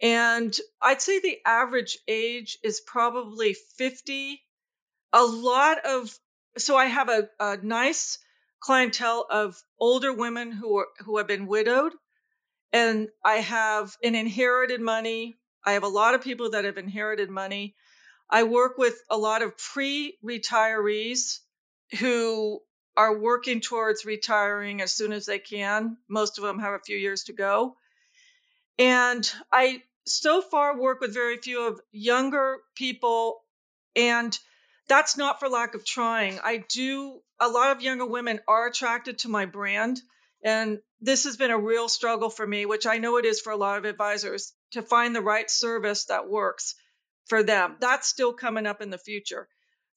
And 0.00 0.56
I'd 0.80 1.02
say 1.02 1.18
the 1.18 1.38
average 1.44 1.98
age 2.06 2.58
is 2.62 2.80
probably 2.80 3.54
50. 3.76 4.40
A 5.12 5.24
lot 5.24 5.84
of, 5.84 6.16
so 6.58 6.76
I 6.76 6.86
have 6.86 7.08
a, 7.08 7.28
a 7.40 7.56
nice 7.56 8.18
clientele 8.66 9.24
of 9.30 9.62
older 9.78 10.12
women 10.12 10.50
who 10.50 10.76
are 10.78 10.88
who 11.04 11.18
have 11.18 11.28
been 11.28 11.46
widowed 11.46 11.92
and 12.72 13.08
I 13.24 13.36
have 13.36 13.96
an 14.02 14.16
inherited 14.16 14.80
money. 14.80 15.36
I 15.64 15.72
have 15.72 15.84
a 15.84 15.88
lot 15.88 16.14
of 16.14 16.22
people 16.22 16.50
that 16.50 16.64
have 16.64 16.76
inherited 16.76 17.30
money. 17.30 17.76
I 18.28 18.42
work 18.42 18.76
with 18.76 19.00
a 19.08 19.16
lot 19.16 19.42
of 19.42 19.56
pre-retirees 19.56 21.38
who 22.00 22.60
are 22.96 23.16
working 23.16 23.60
towards 23.60 24.04
retiring 24.04 24.80
as 24.80 24.92
soon 24.92 25.12
as 25.12 25.26
they 25.26 25.38
can. 25.38 25.96
Most 26.08 26.38
of 26.38 26.44
them 26.44 26.58
have 26.58 26.74
a 26.74 26.80
few 26.84 26.96
years 26.96 27.22
to 27.24 27.32
go. 27.32 27.76
And 28.80 29.30
I 29.52 29.84
so 30.06 30.42
far 30.42 30.76
work 30.76 31.00
with 31.00 31.14
very 31.14 31.36
few 31.36 31.68
of 31.68 31.80
younger 31.92 32.58
people 32.74 33.44
and 33.94 34.36
that's 34.88 35.16
not 35.16 35.40
for 35.40 35.48
lack 35.48 35.74
of 35.74 35.84
trying. 35.84 36.38
I 36.42 36.64
do 36.68 37.20
a 37.40 37.48
lot 37.48 37.76
of 37.76 37.82
younger 37.82 38.06
women 38.06 38.40
are 38.48 38.66
attracted 38.66 39.18
to 39.20 39.28
my 39.28 39.46
brand 39.46 40.00
and 40.42 40.78
this 41.00 41.24
has 41.24 41.36
been 41.36 41.50
a 41.50 41.58
real 41.58 41.88
struggle 41.88 42.30
for 42.30 42.46
me, 42.46 42.66
which 42.66 42.86
I 42.86 42.98
know 42.98 43.16
it 43.16 43.24
is 43.24 43.40
for 43.40 43.52
a 43.52 43.56
lot 43.56 43.78
of 43.78 43.84
advisors 43.84 44.52
to 44.72 44.82
find 44.82 45.14
the 45.14 45.20
right 45.20 45.50
service 45.50 46.06
that 46.06 46.28
works 46.28 46.74
for 47.26 47.42
them. 47.42 47.76
That's 47.80 48.06
still 48.06 48.32
coming 48.32 48.66
up 48.66 48.80
in 48.80 48.90
the 48.90 48.98
future. 48.98 49.48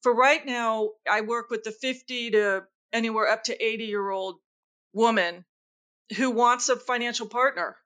For 0.01 0.13
right 0.13 0.43
now, 0.45 0.91
I 1.09 1.21
work 1.21 1.49
with 1.49 1.63
the 1.63 1.71
50 1.71 2.31
to 2.31 2.63
anywhere 2.91 3.27
up 3.27 3.43
to 3.43 3.63
80 3.63 3.85
year 3.85 4.09
old 4.09 4.39
woman 4.93 5.45
who 6.17 6.31
wants 6.31 6.69
a 6.69 6.75
financial 6.75 7.27
partner. 7.27 7.77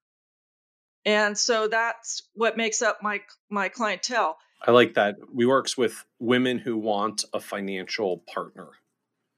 And 1.05 1.37
so 1.37 1.67
that's 1.67 2.23
what 2.33 2.55
makes 2.55 2.81
up 2.81 2.99
my 3.01 3.21
my 3.49 3.67
clientele. 3.67 4.37
I 4.65 4.71
like 4.71 4.93
that. 4.93 5.17
We 5.33 5.45
works 5.45 5.77
with 5.77 6.05
women 6.19 6.57
who 6.57 6.77
want 6.77 7.25
a 7.33 7.39
financial 7.39 8.19
partner. 8.19 8.69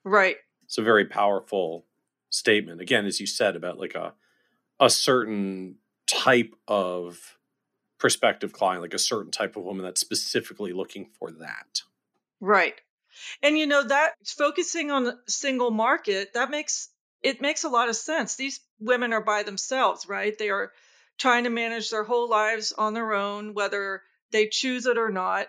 Right. 0.03 0.37
It's 0.65 0.77
a 0.77 0.83
very 0.83 1.05
powerful 1.05 1.85
statement. 2.29 2.81
Again, 2.81 3.05
as 3.05 3.19
you 3.19 3.25
said 3.25 3.55
about 3.55 3.79
like 3.79 3.95
a 3.95 4.13
a 4.79 4.89
certain 4.89 5.75
type 6.05 6.53
of 6.67 7.37
prospective 7.97 8.51
client, 8.51 8.81
like 8.81 8.93
a 8.93 8.99
certain 8.99 9.31
type 9.31 9.55
of 9.55 9.63
woman 9.63 9.83
that's 9.83 10.01
specifically 10.01 10.73
looking 10.73 11.07
for 11.17 11.31
that. 11.31 11.81
Right. 12.41 12.75
And 13.41 13.57
you 13.57 13.65
know 13.65 13.83
that 13.83 14.13
focusing 14.25 14.91
on 14.91 15.05
the 15.05 15.17
single 15.27 15.71
market, 15.71 16.33
that 16.33 16.51
makes 16.51 16.89
it 17.23 17.41
makes 17.41 17.63
a 17.63 17.69
lot 17.69 17.89
of 17.89 17.95
sense. 17.95 18.35
These 18.35 18.59
women 18.79 19.13
are 19.13 19.23
by 19.23 19.43
themselves, 19.43 20.07
right? 20.07 20.37
They 20.37 20.49
are 20.49 20.71
trying 21.17 21.45
to 21.45 21.49
manage 21.49 21.89
their 21.89 22.03
whole 22.03 22.29
lives 22.29 22.73
on 22.73 22.93
their 22.93 23.13
own, 23.13 23.53
whether 23.53 24.03
they 24.31 24.47
choose 24.47 24.85
it 24.85 24.97
or 24.97 25.09
not. 25.09 25.47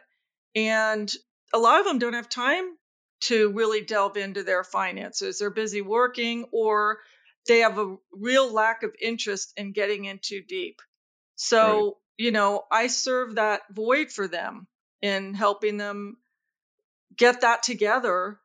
And 0.54 1.12
a 1.52 1.58
lot 1.58 1.80
of 1.80 1.86
them 1.86 1.98
don't 1.98 2.14
have 2.14 2.28
time 2.28 2.64
to 3.22 3.50
really 3.52 3.80
delve 3.80 4.16
into 4.16 4.42
their 4.42 4.64
finances. 4.64 5.38
They're 5.38 5.50
busy 5.50 5.82
working 5.82 6.46
or 6.52 6.98
they 7.46 7.60
have 7.60 7.78
a 7.78 7.96
real 8.12 8.52
lack 8.52 8.82
of 8.82 8.94
interest 9.00 9.52
in 9.56 9.72
getting 9.72 10.04
in 10.04 10.18
too 10.20 10.42
deep. 10.42 10.80
So, 11.36 11.84
right. 11.84 11.92
you 12.18 12.32
know, 12.32 12.64
I 12.70 12.88
serve 12.88 13.36
that 13.36 13.62
void 13.70 14.10
for 14.10 14.28
them 14.28 14.66
in 15.02 15.34
helping 15.34 15.76
them 15.76 16.16
get 17.16 17.42
that 17.42 17.62
together, 17.62 18.38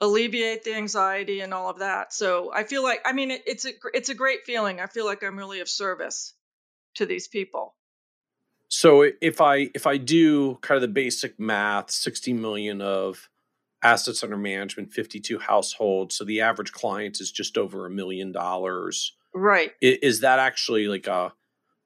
alleviate 0.00 0.64
the 0.64 0.74
anxiety 0.74 1.40
and 1.40 1.52
all 1.52 1.68
of 1.68 1.80
that. 1.80 2.12
So, 2.12 2.50
I 2.52 2.64
feel 2.64 2.82
like 2.82 3.02
I 3.04 3.12
mean 3.12 3.30
it, 3.30 3.42
it's 3.46 3.64
a 3.66 3.72
it's 3.92 4.08
a 4.08 4.14
great 4.14 4.44
feeling. 4.46 4.80
I 4.80 4.86
feel 4.86 5.04
like 5.04 5.22
I'm 5.22 5.36
really 5.36 5.60
of 5.60 5.68
service 5.68 6.34
to 6.94 7.06
these 7.06 7.28
people. 7.28 7.74
So, 8.68 9.10
if 9.20 9.40
I 9.40 9.70
if 9.74 9.86
I 9.86 9.96
do 9.96 10.56
kind 10.60 10.76
of 10.76 10.82
the 10.82 10.88
basic 10.88 11.38
math, 11.40 11.90
60 11.90 12.32
million 12.34 12.80
of 12.80 13.28
assets 13.82 14.22
under 14.22 14.36
management, 14.36 14.92
52 14.92 15.38
households. 15.38 16.16
So 16.16 16.24
the 16.24 16.40
average 16.40 16.72
client 16.72 17.20
is 17.20 17.30
just 17.30 17.56
over 17.56 17.86
a 17.86 17.90
million 17.90 18.32
dollars. 18.32 19.14
Right. 19.34 19.72
Is 19.80 20.20
that 20.20 20.38
actually 20.38 20.88
like 20.88 21.06
a 21.06 21.32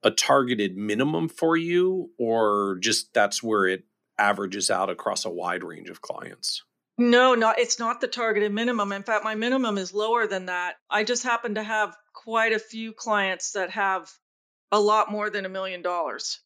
a 0.04 0.10
targeted 0.10 0.76
minimum 0.76 1.28
for 1.28 1.56
you 1.56 2.10
or 2.18 2.78
just 2.80 3.14
that's 3.14 3.40
where 3.42 3.66
it 3.66 3.84
averages 4.18 4.68
out 4.68 4.90
across 4.90 5.24
a 5.24 5.30
wide 5.30 5.62
range 5.62 5.90
of 5.90 6.00
clients? 6.00 6.62
No, 6.98 7.34
not 7.34 7.58
it's 7.58 7.78
not 7.78 8.00
the 8.00 8.08
targeted 8.08 8.52
minimum. 8.52 8.92
In 8.92 9.02
fact, 9.02 9.24
my 9.24 9.34
minimum 9.34 9.78
is 9.78 9.94
lower 9.94 10.26
than 10.26 10.46
that. 10.46 10.76
I 10.90 11.04
just 11.04 11.24
happen 11.24 11.54
to 11.54 11.62
have 11.62 11.96
quite 12.14 12.52
a 12.52 12.58
few 12.58 12.92
clients 12.92 13.52
that 13.52 13.70
have 13.70 14.10
a 14.70 14.80
lot 14.80 15.10
more 15.10 15.28
than 15.28 15.44
a 15.44 15.50
million 15.50 15.82
dollars. 15.82 16.40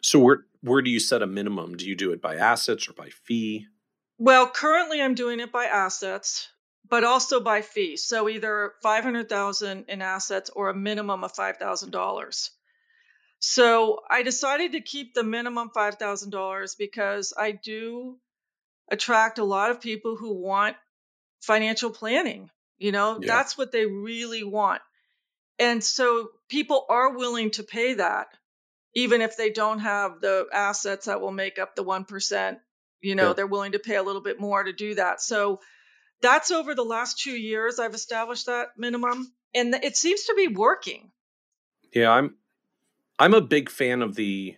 So 0.00 0.18
where 0.18 0.44
where 0.62 0.82
do 0.82 0.90
you 0.90 1.00
set 1.00 1.22
a 1.22 1.26
minimum? 1.26 1.76
Do 1.76 1.86
you 1.86 1.96
do 1.96 2.12
it 2.12 2.20
by 2.20 2.36
assets 2.36 2.88
or 2.88 2.92
by 2.92 3.10
fee? 3.10 3.66
Well, 4.18 4.48
currently 4.48 5.00
I'm 5.00 5.14
doing 5.14 5.40
it 5.40 5.50
by 5.50 5.64
assets, 5.64 6.48
but 6.86 7.04
also 7.04 7.40
by 7.40 7.62
fee. 7.62 7.96
So 7.96 8.28
either 8.28 8.74
500,000 8.82 9.86
in 9.88 10.02
assets 10.02 10.50
or 10.50 10.68
a 10.68 10.74
minimum 10.74 11.24
of 11.24 11.32
$5,000. 11.32 12.50
So 13.38 14.00
I 14.10 14.22
decided 14.22 14.72
to 14.72 14.82
keep 14.82 15.14
the 15.14 15.24
minimum 15.24 15.70
$5,000 15.74 16.76
because 16.76 17.32
I 17.36 17.52
do 17.52 18.18
attract 18.90 19.38
a 19.38 19.44
lot 19.44 19.70
of 19.70 19.80
people 19.80 20.16
who 20.16 20.34
want 20.34 20.76
financial 21.40 21.90
planning. 21.90 22.50
You 22.76 22.92
know, 22.92 23.18
yeah. 23.20 23.26
that's 23.26 23.56
what 23.56 23.72
they 23.72 23.86
really 23.86 24.44
want. 24.44 24.82
And 25.58 25.82
so 25.84 26.30
people 26.48 26.86
are 26.88 27.16
willing 27.16 27.50
to 27.52 27.62
pay 27.62 27.94
that, 27.94 28.28
even 28.94 29.20
if 29.20 29.36
they 29.36 29.50
don't 29.50 29.80
have 29.80 30.20
the 30.20 30.46
assets 30.52 31.06
that 31.06 31.20
will 31.20 31.32
make 31.32 31.58
up 31.58 31.76
the 31.76 31.84
1% 31.84 32.58
you 33.00 33.14
know, 33.14 33.28
yeah. 33.28 33.32
they're 33.32 33.46
willing 33.46 33.72
to 33.72 33.78
pay 33.78 33.96
a 33.96 34.02
little 34.02 34.20
bit 34.20 34.40
more 34.40 34.62
to 34.62 34.72
do 34.72 34.94
that. 34.94 35.20
So 35.20 35.60
that's 36.20 36.50
over 36.50 36.74
the 36.74 36.84
last 36.84 37.18
two 37.18 37.36
years 37.36 37.78
I've 37.78 37.94
established 37.94 38.46
that 38.46 38.68
minimum, 38.76 39.32
and 39.54 39.74
it 39.74 39.96
seems 39.96 40.24
to 40.24 40.34
be 40.34 40.48
working. 40.48 41.10
Yeah, 41.94 42.10
I'm 42.10 42.36
I'm 43.18 43.34
a 43.34 43.40
big 43.40 43.70
fan 43.70 44.02
of 44.02 44.14
the 44.14 44.56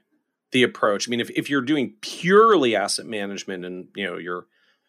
the 0.51 0.65
approach. 0.65 1.09
I 1.09 1.11
mean, 1.11 1.21
if, 1.21 1.31
if 1.31 1.49
you're 1.49 1.63
doing 1.63 1.95
purely 2.01 2.77
asset 2.77 3.07
management 3.07 3.65
and 3.65 3.89
you 3.95 4.07
know 4.07 4.19
your 4.19 4.47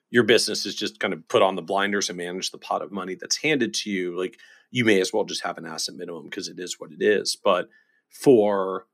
your 0.10 0.24
business 0.24 0.66
is 0.66 0.76
just 0.76 1.00
kind 1.00 1.14
of 1.14 1.28
put 1.28 1.42
on 1.42 1.56
the 1.56 1.62
blinders 1.62 2.10
and 2.10 2.18
manage 2.18 2.52
the 2.52 2.58
pot 2.58 2.82
of 2.82 2.92
money 2.92 3.16
that's 3.16 3.38
handed 3.38 3.74
to 3.76 3.92
you, 3.92 4.18
like 4.18 4.38
you 4.72 4.84
may 4.84 5.00
as 5.00 5.14
well 5.14 5.24
just 5.24 5.44
have 5.44 5.58
an 5.58 5.66
asset 5.66 5.96
minimum 5.96 6.24
because 6.24 6.48
it 6.48 6.60
is 6.60 6.80
what 6.80 6.92
it 6.92 7.04
is. 7.04 7.38
But 7.42 7.70
for 8.10 8.88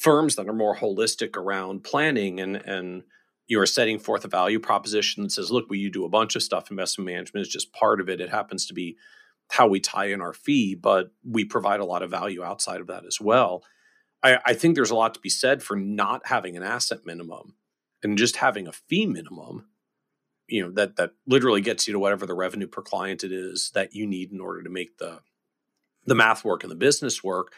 firms 0.00 0.36
that 0.36 0.48
are 0.48 0.54
more 0.54 0.76
holistic 0.76 1.36
around 1.36 1.84
planning 1.84 2.40
and 2.40 2.56
and 2.56 3.02
you 3.46 3.60
are 3.60 3.66
setting 3.66 3.98
forth 3.98 4.24
a 4.24 4.28
value 4.28 4.60
proposition 4.60 5.24
that 5.24 5.32
says, 5.32 5.50
look, 5.50 5.68
we 5.68 5.78
you 5.78 5.90
do 5.90 6.04
a 6.04 6.08
bunch 6.08 6.36
of 6.36 6.42
stuff. 6.42 6.70
Investment 6.70 7.06
management 7.06 7.44
is 7.44 7.52
just 7.52 7.72
part 7.72 8.00
of 8.00 8.08
it. 8.08 8.20
It 8.20 8.30
happens 8.30 8.64
to 8.66 8.74
be 8.74 8.96
how 9.50 9.66
we 9.66 9.80
tie 9.80 10.06
in 10.06 10.20
our 10.20 10.32
fee, 10.32 10.76
but 10.76 11.10
we 11.28 11.44
provide 11.44 11.80
a 11.80 11.84
lot 11.84 12.04
of 12.04 12.10
value 12.10 12.44
outside 12.44 12.80
of 12.80 12.86
that 12.86 13.04
as 13.04 13.20
well. 13.20 13.64
I, 14.22 14.38
I 14.46 14.54
think 14.54 14.76
there's 14.76 14.92
a 14.92 14.96
lot 14.96 15.14
to 15.14 15.20
be 15.20 15.28
said 15.28 15.64
for 15.64 15.76
not 15.76 16.26
having 16.26 16.56
an 16.56 16.62
asset 16.62 17.00
minimum 17.04 17.56
and 18.04 18.16
just 18.16 18.36
having 18.36 18.68
a 18.68 18.72
fee 18.72 19.06
minimum 19.06 19.66
you 20.46 20.62
know 20.62 20.70
that 20.72 20.96
that 20.96 21.12
literally 21.26 21.60
gets 21.60 21.86
you 21.86 21.92
to 21.92 21.98
whatever 21.98 22.26
the 22.26 22.34
revenue 22.34 22.66
per 22.66 22.82
client 22.82 23.24
it 23.24 23.32
is 23.32 23.70
that 23.74 23.94
you 23.94 24.06
need 24.06 24.32
in 24.32 24.40
order 24.40 24.62
to 24.62 24.70
make 24.70 24.98
the 24.98 25.20
the 26.06 26.14
math 26.14 26.44
work 26.44 26.62
and 26.64 26.70
the 26.70 26.76
business 26.76 27.22
work 27.22 27.52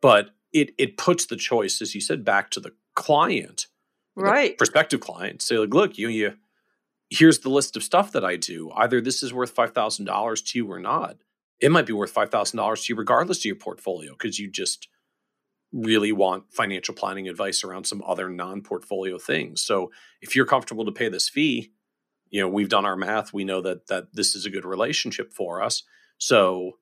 but 0.00 0.30
it 0.52 0.72
it 0.78 0.96
puts 0.96 1.26
the 1.26 1.36
choice 1.36 1.80
as 1.80 1.94
you 1.94 2.00
said 2.00 2.24
back 2.24 2.50
to 2.50 2.60
the 2.60 2.72
client 2.94 3.66
right. 4.16 4.56
prospective 4.58 5.00
client 5.00 5.40
say 5.42 5.56
like 5.56 5.72
look 5.72 5.98
you 5.98 6.08
you 6.08 6.34
here's 7.10 7.40
the 7.40 7.50
list 7.50 7.76
of 7.76 7.82
stuff 7.82 8.12
that 8.12 8.24
i 8.24 8.36
do. 8.36 8.70
Either 8.74 9.00
this 9.00 9.22
is 9.22 9.34
worth 9.34 9.54
$5000 9.54 10.46
to 10.46 10.58
you 10.58 10.72
or 10.72 10.80
not. 10.80 11.16
It 11.60 11.70
might 11.70 11.84
be 11.84 11.92
worth 11.92 12.14
$5000 12.14 12.86
to 12.86 12.92
you 12.92 12.96
regardless 12.96 13.40
of 13.40 13.44
your 13.44 13.54
portfolio 13.54 14.12
because 14.12 14.38
you 14.38 14.50
just 14.50 14.88
really 15.72 16.10
want 16.10 16.44
financial 16.50 16.94
planning 16.94 17.28
advice 17.28 17.64
around 17.64 17.84
some 17.84 18.02
other 18.06 18.30
non-portfolio 18.30 19.18
things. 19.18 19.60
So 19.62 19.90
if 20.22 20.34
you're 20.34 20.46
comfortable 20.46 20.86
to 20.86 20.92
pay 20.92 21.10
this 21.10 21.28
fee 21.28 21.72
you 22.32 22.40
know 22.40 22.48
we've 22.48 22.70
done 22.70 22.86
our 22.86 22.96
math. 22.96 23.32
We 23.32 23.44
know 23.44 23.60
that 23.60 23.86
that 23.86 24.06
this 24.14 24.34
is 24.34 24.44
a 24.44 24.50
good 24.50 24.64
relationship 24.64 25.32
for 25.32 25.62
us. 25.62 25.84
So 26.18 26.78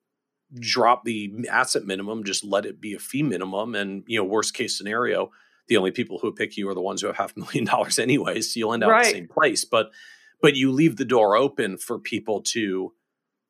drop 0.59 1.05
the 1.05 1.47
asset 1.49 1.85
minimum 1.85 2.23
just 2.23 2.43
let 2.43 2.65
it 2.65 2.81
be 2.81 2.93
a 2.93 2.99
fee 2.99 3.23
minimum 3.23 3.73
and 3.73 4.03
you 4.05 4.17
know 4.17 4.25
worst 4.25 4.53
case 4.53 4.77
scenario 4.77 5.31
the 5.71 5.77
only 5.77 5.91
people 5.91 6.19
who 6.19 6.33
pick 6.33 6.57
you 6.57 6.67
are 6.67 6.73
the 6.73 6.81
ones 6.81 6.99
who 6.99 7.07
have 7.07 7.15
half 7.15 7.37
a 7.37 7.39
million 7.39 7.63
dollars 7.73 7.97
anyways. 7.97 8.53
So 8.53 8.59
you'll 8.59 8.73
end 8.73 8.83
up 8.83 8.89
right. 8.89 9.05
in 9.05 9.11
the 9.11 9.17
same 9.19 9.27
place. 9.29 9.63
But 9.63 9.91
but 10.41 10.55
you 10.55 10.71
leave 10.71 10.97
the 10.97 11.05
door 11.05 11.37
open 11.37 11.77
for 11.77 11.97
people 11.97 12.41
to 12.41 12.93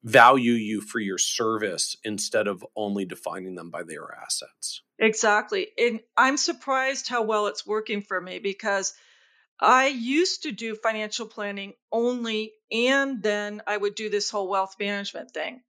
value 0.03 0.53
you 0.53 0.81
for 0.81 0.99
your 0.99 1.17
service 1.17 1.95
instead 2.03 2.47
of 2.47 2.65
only 2.75 3.05
defining 3.05 3.55
them 3.55 3.71
by 3.71 3.83
their 3.83 4.13
assets. 4.13 4.83
Exactly. 4.99 5.69
And 5.79 6.01
I'm 6.15 6.37
surprised 6.37 7.07
how 7.07 7.23
well 7.23 7.47
it's 7.47 7.65
working 7.65 8.01
for 8.01 8.21
me 8.21 8.37
because 8.37 8.93
I 9.59 9.87
used 9.87 10.43
to 10.43 10.51
do 10.51 10.75
financial 10.75 11.27
planning 11.27 11.73
only, 11.91 12.51
and 12.71 13.21
then 13.23 13.61
I 13.65 13.77
would 13.77 13.95
do 13.95 14.09
this 14.09 14.29
whole 14.29 14.49
wealth 14.49 14.75
management 14.79 15.31
thing. 15.31 15.61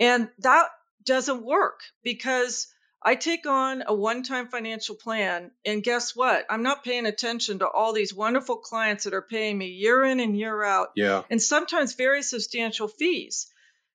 And 0.00 0.28
that 0.38 0.68
doesn't 1.04 1.44
work 1.44 1.80
because 2.02 2.68
I 3.02 3.14
take 3.14 3.46
on 3.46 3.84
a 3.86 3.94
one 3.94 4.22
time 4.22 4.48
financial 4.48 4.96
plan, 4.96 5.52
and 5.64 5.82
guess 5.82 6.16
what? 6.16 6.44
I'm 6.50 6.62
not 6.62 6.84
paying 6.84 7.06
attention 7.06 7.60
to 7.60 7.68
all 7.68 7.92
these 7.92 8.12
wonderful 8.12 8.56
clients 8.56 9.04
that 9.04 9.14
are 9.14 9.22
paying 9.22 9.56
me 9.56 9.66
year 9.66 10.04
in 10.04 10.18
and 10.20 10.36
year 10.36 10.62
out. 10.64 10.88
Yeah. 10.96 11.22
And 11.30 11.40
sometimes 11.40 11.94
very 11.94 12.22
substantial 12.22 12.88
fees. 12.88 13.46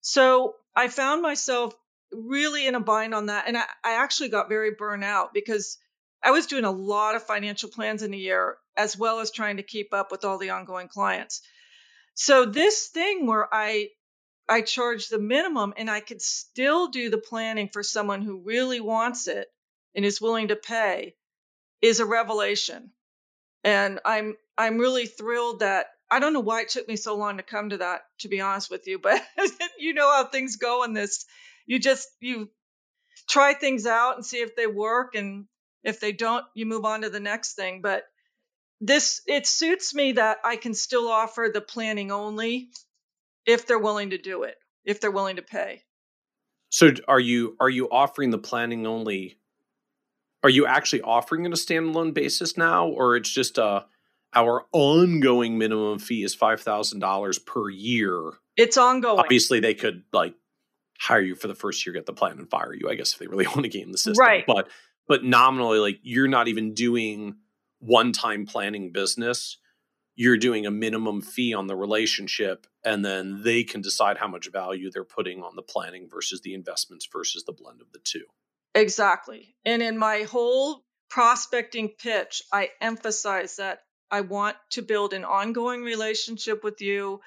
So 0.01 0.55
I 0.75 0.87
found 0.87 1.21
myself 1.21 1.73
really 2.11 2.65
in 2.65 2.75
a 2.75 2.79
bind 2.79 3.13
on 3.13 3.25
that. 3.25 3.47
And 3.47 3.57
I, 3.57 3.63
I 3.83 3.95
actually 3.95 4.29
got 4.29 4.49
very 4.49 4.71
burnt 4.71 5.03
out 5.03 5.33
because 5.33 5.77
I 6.23 6.31
was 6.31 6.47
doing 6.47 6.63
a 6.63 6.71
lot 6.71 7.15
of 7.15 7.23
financial 7.23 7.69
plans 7.69 8.03
in 8.03 8.13
a 8.13 8.17
year, 8.17 8.57
as 8.77 8.97
well 8.97 9.19
as 9.19 9.31
trying 9.31 9.57
to 9.57 9.63
keep 9.63 9.93
up 9.93 10.11
with 10.11 10.23
all 10.23 10.37
the 10.37 10.51
ongoing 10.51 10.87
clients. 10.87 11.41
So 12.13 12.45
this 12.45 12.87
thing 12.87 13.25
where 13.25 13.47
I 13.51 13.89
I 14.47 14.61
charge 14.61 15.07
the 15.07 15.19
minimum 15.19 15.73
and 15.77 15.89
I 15.89 15.99
could 15.99 16.21
still 16.21 16.87
do 16.87 17.09
the 17.09 17.17
planning 17.17 17.69
for 17.69 17.83
someone 17.83 18.21
who 18.21 18.43
really 18.43 18.79
wants 18.79 19.27
it 19.27 19.47
and 19.95 20.03
is 20.03 20.21
willing 20.21 20.49
to 20.49 20.55
pay 20.55 21.15
is 21.81 21.99
a 21.99 22.05
revelation. 22.05 22.91
And 23.63 23.99
I'm 24.05 24.35
I'm 24.57 24.77
really 24.77 25.07
thrilled 25.07 25.59
that 25.59 25.87
I 26.11 26.19
don't 26.19 26.33
know 26.33 26.41
why 26.41 26.61
it 26.61 26.69
took 26.69 26.87
me 26.87 26.95
so 26.95 27.15
long 27.15 27.37
to 27.37 27.43
come 27.43 27.69
to 27.69 27.77
that 27.77 28.01
to 28.19 28.27
be 28.27 28.41
honest 28.41 28.69
with 28.69 28.87
you, 28.87 28.99
but 29.03 29.21
you 29.77 29.93
know 29.93 30.11
how 30.11 30.25
things 30.25 30.57
go 30.57 30.83
in 30.83 30.93
this. 30.93 31.25
You 31.65 31.79
just 31.79 32.09
you 32.19 32.49
try 33.29 33.53
things 33.53 33.85
out 33.85 34.15
and 34.15 34.25
see 34.25 34.41
if 34.41 34.55
they 34.55 34.67
work 34.67 35.15
and 35.15 35.45
if 35.83 35.99
they 35.99 36.11
don't 36.11 36.45
you 36.53 36.65
move 36.65 36.85
on 36.85 37.01
to 37.01 37.09
the 37.09 37.19
next 37.19 37.53
thing, 37.53 37.81
but 37.81 38.03
this 38.81 39.21
it 39.27 39.47
suits 39.47 39.93
me 39.93 40.13
that 40.13 40.39
I 40.43 40.57
can 40.57 40.73
still 40.73 41.07
offer 41.07 41.49
the 41.53 41.61
planning 41.61 42.11
only 42.11 42.69
if 43.45 43.67
they're 43.67 43.79
willing 43.79 44.11
to 44.11 44.17
do 44.17 44.43
it, 44.43 44.55
if 44.85 44.99
they're 44.99 45.11
willing 45.11 45.37
to 45.37 45.41
pay. 45.41 45.83
So 46.69 46.91
are 47.07 47.19
you 47.19 47.55
are 47.59 47.69
you 47.69 47.87
offering 47.89 48.31
the 48.31 48.37
planning 48.37 48.87
only? 48.87 49.37
Are 50.43 50.49
you 50.49 50.65
actually 50.65 51.01
offering 51.01 51.43
it 51.43 51.47
on 51.47 51.53
a 51.53 51.55
standalone 51.55 52.13
basis 52.13 52.57
now, 52.57 52.87
or 52.87 53.15
it's 53.15 53.31
just 53.31 53.57
a 53.57 53.63
uh, 53.63 53.83
our 54.35 54.65
ongoing 54.71 55.59
minimum 55.59 55.99
fee 55.99 56.23
is 56.23 56.33
five 56.33 56.61
thousand 56.61 56.99
dollars 56.99 57.37
per 57.37 57.69
year? 57.69 58.31
It's 58.57 58.77
ongoing. 58.77 59.19
Obviously, 59.19 59.59
they 59.59 59.75
could 59.75 60.03
like 60.11 60.33
hire 60.99 61.21
you 61.21 61.35
for 61.35 61.47
the 61.47 61.55
first 61.55 61.85
year, 61.85 61.93
get 61.93 62.05
the 62.05 62.13
plan, 62.13 62.39
and 62.39 62.49
fire 62.49 62.73
you. 62.73 62.89
I 62.89 62.95
guess 62.95 63.13
if 63.13 63.19
they 63.19 63.27
really 63.27 63.45
want 63.55 63.63
to 63.63 63.69
game 63.69 63.91
the 63.91 63.97
system, 63.97 64.25
right? 64.25 64.43
But 64.47 64.69
but 65.07 65.23
nominally, 65.23 65.77
like 65.77 65.99
you're 66.01 66.27
not 66.27 66.47
even 66.47 66.73
doing 66.73 67.35
one 67.79 68.13
time 68.13 68.45
planning 68.45 68.91
business 68.91 69.57
you're 70.15 70.37
doing 70.37 70.65
a 70.65 70.71
minimum 70.71 71.21
fee 71.21 71.53
on 71.53 71.67
the 71.67 71.75
relationship 71.75 72.67
and 72.83 73.03
then 73.03 73.41
they 73.43 73.63
can 73.63 73.81
decide 73.81 74.17
how 74.17 74.27
much 74.27 74.51
value 74.51 74.91
they're 74.91 75.03
putting 75.03 75.41
on 75.41 75.55
the 75.55 75.61
planning 75.61 76.07
versus 76.09 76.41
the 76.41 76.53
investments 76.53 77.07
versus 77.11 77.43
the 77.45 77.53
blend 77.53 77.81
of 77.81 77.91
the 77.91 77.99
two. 78.03 78.25
Exactly. 78.75 79.55
And 79.65 79.81
in 79.81 79.97
my 79.97 80.23
whole 80.23 80.83
prospecting 81.09 81.89
pitch, 81.89 82.43
I 82.51 82.69
emphasize 82.81 83.57
that 83.57 83.79
I 84.09 84.21
want 84.21 84.57
to 84.71 84.81
build 84.81 85.13
an 85.13 85.25
ongoing 85.25 85.81
relationship 85.81 86.63
with 86.63 86.81
you. 86.81 87.21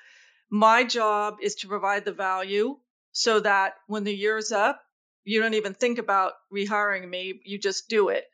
My 0.50 0.84
job 0.84 1.36
is 1.42 1.56
to 1.56 1.68
provide 1.68 2.04
the 2.04 2.12
value 2.12 2.76
so 3.12 3.40
that 3.40 3.74
when 3.86 4.04
the 4.04 4.14
year's 4.14 4.52
up, 4.52 4.80
you 5.24 5.40
don't 5.40 5.54
even 5.54 5.74
think 5.74 5.98
about 5.98 6.34
rehiring 6.54 7.08
me, 7.08 7.40
you 7.44 7.58
just 7.58 7.88
do 7.88 8.10
it. 8.10 8.24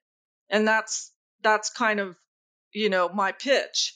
And 0.50 0.68
that's 0.68 1.10
that's 1.42 1.70
kind 1.70 2.00
of, 2.00 2.16
you 2.72 2.90
know, 2.90 3.08
my 3.08 3.32
pitch. 3.32 3.94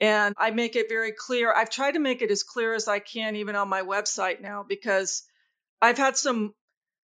And 0.00 0.34
I 0.38 0.50
make 0.50 0.76
it 0.76 0.88
very 0.88 1.12
clear. 1.12 1.52
I've 1.52 1.70
tried 1.70 1.92
to 1.92 2.00
make 2.00 2.20
it 2.20 2.30
as 2.30 2.42
clear 2.42 2.74
as 2.74 2.88
I 2.88 2.98
can, 2.98 3.36
even 3.36 3.56
on 3.56 3.68
my 3.68 3.82
website 3.82 4.40
now, 4.40 4.64
because 4.68 5.22
I've 5.80 5.98
had 5.98 6.16
some 6.16 6.54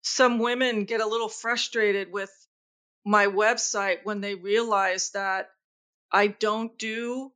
some 0.01 0.39
women 0.39 0.83
get 0.83 1.01
a 1.01 1.07
little 1.07 1.29
frustrated 1.29 2.11
with 2.11 2.31
my 3.05 3.27
website 3.27 3.99
when 4.03 4.21
they 4.21 4.35
realize 4.35 5.11
that 5.11 5.49
I 6.11 6.27
don't 6.27 6.77
do 6.77 7.31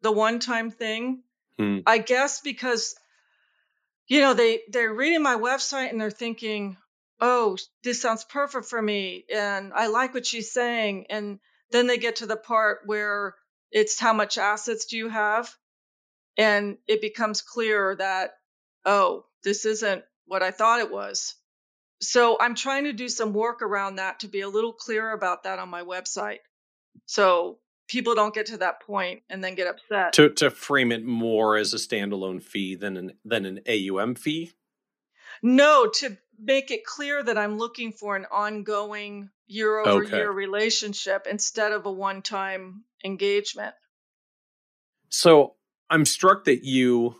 the 0.00 0.12
one 0.12 0.38
time 0.38 0.70
thing. 0.70 1.22
Hmm. 1.58 1.80
I 1.86 1.98
guess 1.98 2.40
because 2.40 2.94
you 4.06 4.20
know 4.20 4.34
they 4.34 4.62
they're 4.68 4.92
reading 4.92 5.22
my 5.22 5.36
website 5.36 5.90
and 5.90 6.00
they're 6.00 6.10
thinking, 6.10 6.76
"Oh, 7.20 7.56
this 7.82 8.00
sounds 8.00 8.24
perfect 8.24 8.66
for 8.66 8.80
me," 8.80 9.24
and 9.32 9.72
I 9.72 9.88
like 9.88 10.14
what 10.14 10.26
she's 10.26 10.52
saying, 10.52 11.06
and 11.10 11.40
then 11.70 11.86
they 11.86 11.98
get 11.98 12.16
to 12.16 12.26
the 12.26 12.36
part 12.36 12.82
where 12.86 13.34
it's 13.74 13.98
how 13.98 14.14
much 14.14 14.38
assets 14.38 14.86
do 14.86 14.96
you 14.96 15.10
have? 15.10 15.52
And 16.38 16.78
it 16.86 17.02
becomes 17.02 17.42
clear 17.42 17.96
that, 17.96 18.30
oh, 18.86 19.26
this 19.42 19.66
isn't 19.66 20.04
what 20.26 20.42
I 20.42 20.52
thought 20.52 20.80
it 20.80 20.90
was. 20.90 21.34
So 22.00 22.38
I'm 22.40 22.54
trying 22.54 22.84
to 22.84 22.92
do 22.92 23.08
some 23.08 23.32
work 23.32 23.62
around 23.62 23.96
that 23.96 24.20
to 24.20 24.28
be 24.28 24.40
a 24.40 24.48
little 24.48 24.72
clearer 24.72 25.12
about 25.12 25.42
that 25.42 25.58
on 25.58 25.68
my 25.68 25.82
website. 25.82 26.38
So 27.06 27.58
people 27.88 28.14
don't 28.14 28.34
get 28.34 28.46
to 28.46 28.58
that 28.58 28.80
point 28.80 29.22
and 29.28 29.42
then 29.42 29.54
get 29.54 29.66
upset. 29.66 30.12
To 30.14 30.30
to 30.30 30.50
frame 30.50 30.92
it 30.92 31.04
more 31.04 31.56
as 31.56 31.74
a 31.74 31.76
standalone 31.76 32.42
fee 32.42 32.76
than 32.76 32.96
an 32.96 33.12
than 33.24 33.44
an 33.44 33.60
AUM 33.68 34.14
fee? 34.14 34.52
No, 35.42 35.88
to 35.94 36.16
make 36.38 36.70
it 36.70 36.84
clear 36.84 37.22
that 37.22 37.38
I'm 37.38 37.58
looking 37.58 37.92
for 37.92 38.16
an 38.16 38.26
ongoing 38.30 39.30
year 39.46 39.78
over 39.78 40.04
okay. 40.04 40.16
year 40.16 40.30
relationship 40.30 41.26
instead 41.30 41.72
of 41.72 41.86
a 41.86 41.92
one 41.92 42.22
time 42.22 42.84
engagement. 43.04 43.74
So 45.08 45.54
I'm 45.90 46.04
struck 46.04 46.44
that 46.44 46.64
you, 46.64 47.16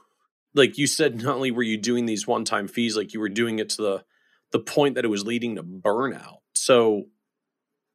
like 0.54 0.78
you 0.78 0.86
said, 0.86 1.22
not 1.22 1.36
only 1.36 1.50
were 1.50 1.62
you 1.62 1.76
doing 1.76 2.06
these 2.06 2.26
one 2.26 2.44
time 2.44 2.68
fees, 2.68 2.96
like 2.96 3.12
you 3.12 3.20
were 3.20 3.28
doing 3.28 3.58
it 3.58 3.70
to 3.70 3.82
the 3.82 4.04
the 4.52 4.58
point 4.60 4.94
that 4.94 5.04
it 5.04 5.08
was 5.08 5.26
leading 5.26 5.56
to 5.56 5.62
burnout. 5.64 6.38
So 6.54 7.06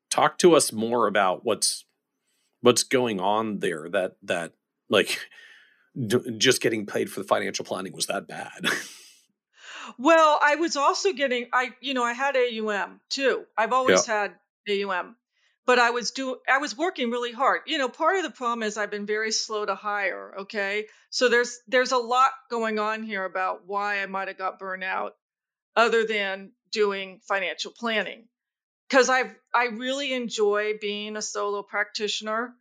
talk 0.10 0.38
to 0.40 0.56
us 0.56 0.72
more 0.74 1.08
about 1.08 1.46
what's 1.46 1.86
what's 2.62 2.84
going 2.84 3.20
on 3.20 3.60
there 3.60 3.90
that 3.90 4.16
that 4.24 4.54
like 4.90 5.20
d- 6.08 6.36
just 6.38 6.62
getting 6.62 6.86
paid 6.86 7.10
for 7.12 7.22
the 7.22 7.28
financial 7.28 7.66
planning 7.66 7.94
was 7.94 8.08
that 8.08 8.28
bad 8.28 8.66
Well, 9.98 10.40
I 10.42 10.56
was 10.56 10.76
also 10.76 11.14
getting 11.14 11.48
I 11.54 11.72
you 11.82 11.94
know, 11.94 12.04
I 12.04 12.14
had 12.14 12.36
AUM 12.36 13.00
too. 13.10 13.46
I've 13.58 13.74
always 13.74 14.08
yeah. 14.08 14.14
had 14.14 14.36
AUM. 14.70 15.16
But 15.66 15.78
I 15.78 15.92
was 15.92 16.12
do 16.12 16.38
I 16.48 16.58
was 16.58 16.76
working 16.76 17.12
really 17.12 17.32
hard. 17.32 17.62
You 17.68 17.78
know, 17.78 17.90
part 17.90 18.18
of 18.18 18.24
the 18.24 18.32
problem 18.32 18.64
is 18.64 18.78
I've 18.78 18.90
been 18.90 19.06
very 19.06 19.32
slow 19.32 19.66
to 19.66 19.76
hire, 19.76 20.34
okay? 20.40 20.88
So 21.12 21.30
there's 21.30 21.60
there's 21.68 21.92
a 21.92 21.98
lot 21.98 22.32
going 22.50 22.80
on 22.80 23.04
here 23.04 23.24
about 23.24 23.68
why 23.68 24.02
I 24.02 24.06
might 24.08 24.30
have 24.30 24.38
got 24.38 24.58
burned 24.58 24.84
out 24.84 25.16
other 25.76 26.06
than 26.06 26.54
doing 26.72 27.20
financial 27.28 27.72
planning. 27.72 28.28
Cuz 28.90 29.10
I've 29.10 29.36
I 29.54 29.66
really 29.66 30.14
enjoy 30.14 30.80
being 30.82 31.18
a 31.18 31.22
solo 31.22 31.62
practitioner. 31.62 32.56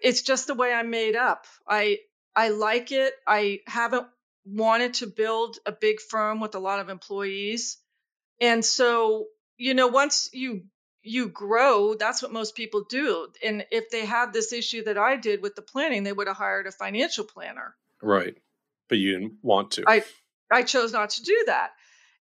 It's 0.00 0.22
just 0.22 0.48
the 0.48 0.54
way 0.54 0.72
I'm 0.72 0.90
made 0.90 1.14
up. 1.14 1.46
I 1.66 2.00
I 2.34 2.48
like 2.48 2.90
it. 2.90 3.14
I 3.26 3.60
haven't 3.66 4.08
wanted 4.44 4.94
to 4.94 5.06
build 5.06 5.58
a 5.66 5.72
big 5.72 6.00
firm 6.00 6.40
with 6.40 6.54
a 6.54 6.58
lot 6.60 6.80
of 6.80 6.88
employees. 6.88 7.78
And 8.40 8.64
so, 8.64 9.26
you 9.56 9.74
know, 9.74 9.88
once 9.88 10.28
you 10.32 10.64
you 11.02 11.28
grow, 11.28 11.94
that's 11.94 12.22
what 12.22 12.32
most 12.32 12.54
people 12.54 12.84
do. 12.88 13.28
And 13.44 13.66
if 13.70 13.90
they 13.90 14.04
had 14.04 14.32
this 14.32 14.52
issue 14.52 14.84
that 14.84 14.98
I 14.98 15.16
did 15.16 15.42
with 15.42 15.56
the 15.56 15.62
planning, 15.62 16.04
they 16.04 16.12
would 16.12 16.28
have 16.28 16.36
hired 16.36 16.66
a 16.66 16.72
financial 16.72 17.24
planner. 17.24 17.74
Right. 18.00 18.36
But 18.88 18.98
you 18.98 19.12
didn't 19.12 19.34
want 19.42 19.72
to. 19.72 19.84
I 19.86 20.04
I 20.50 20.62
chose 20.62 20.92
not 20.92 21.10
to 21.10 21.22
do 21.22 21.44
that. 21.46 21.70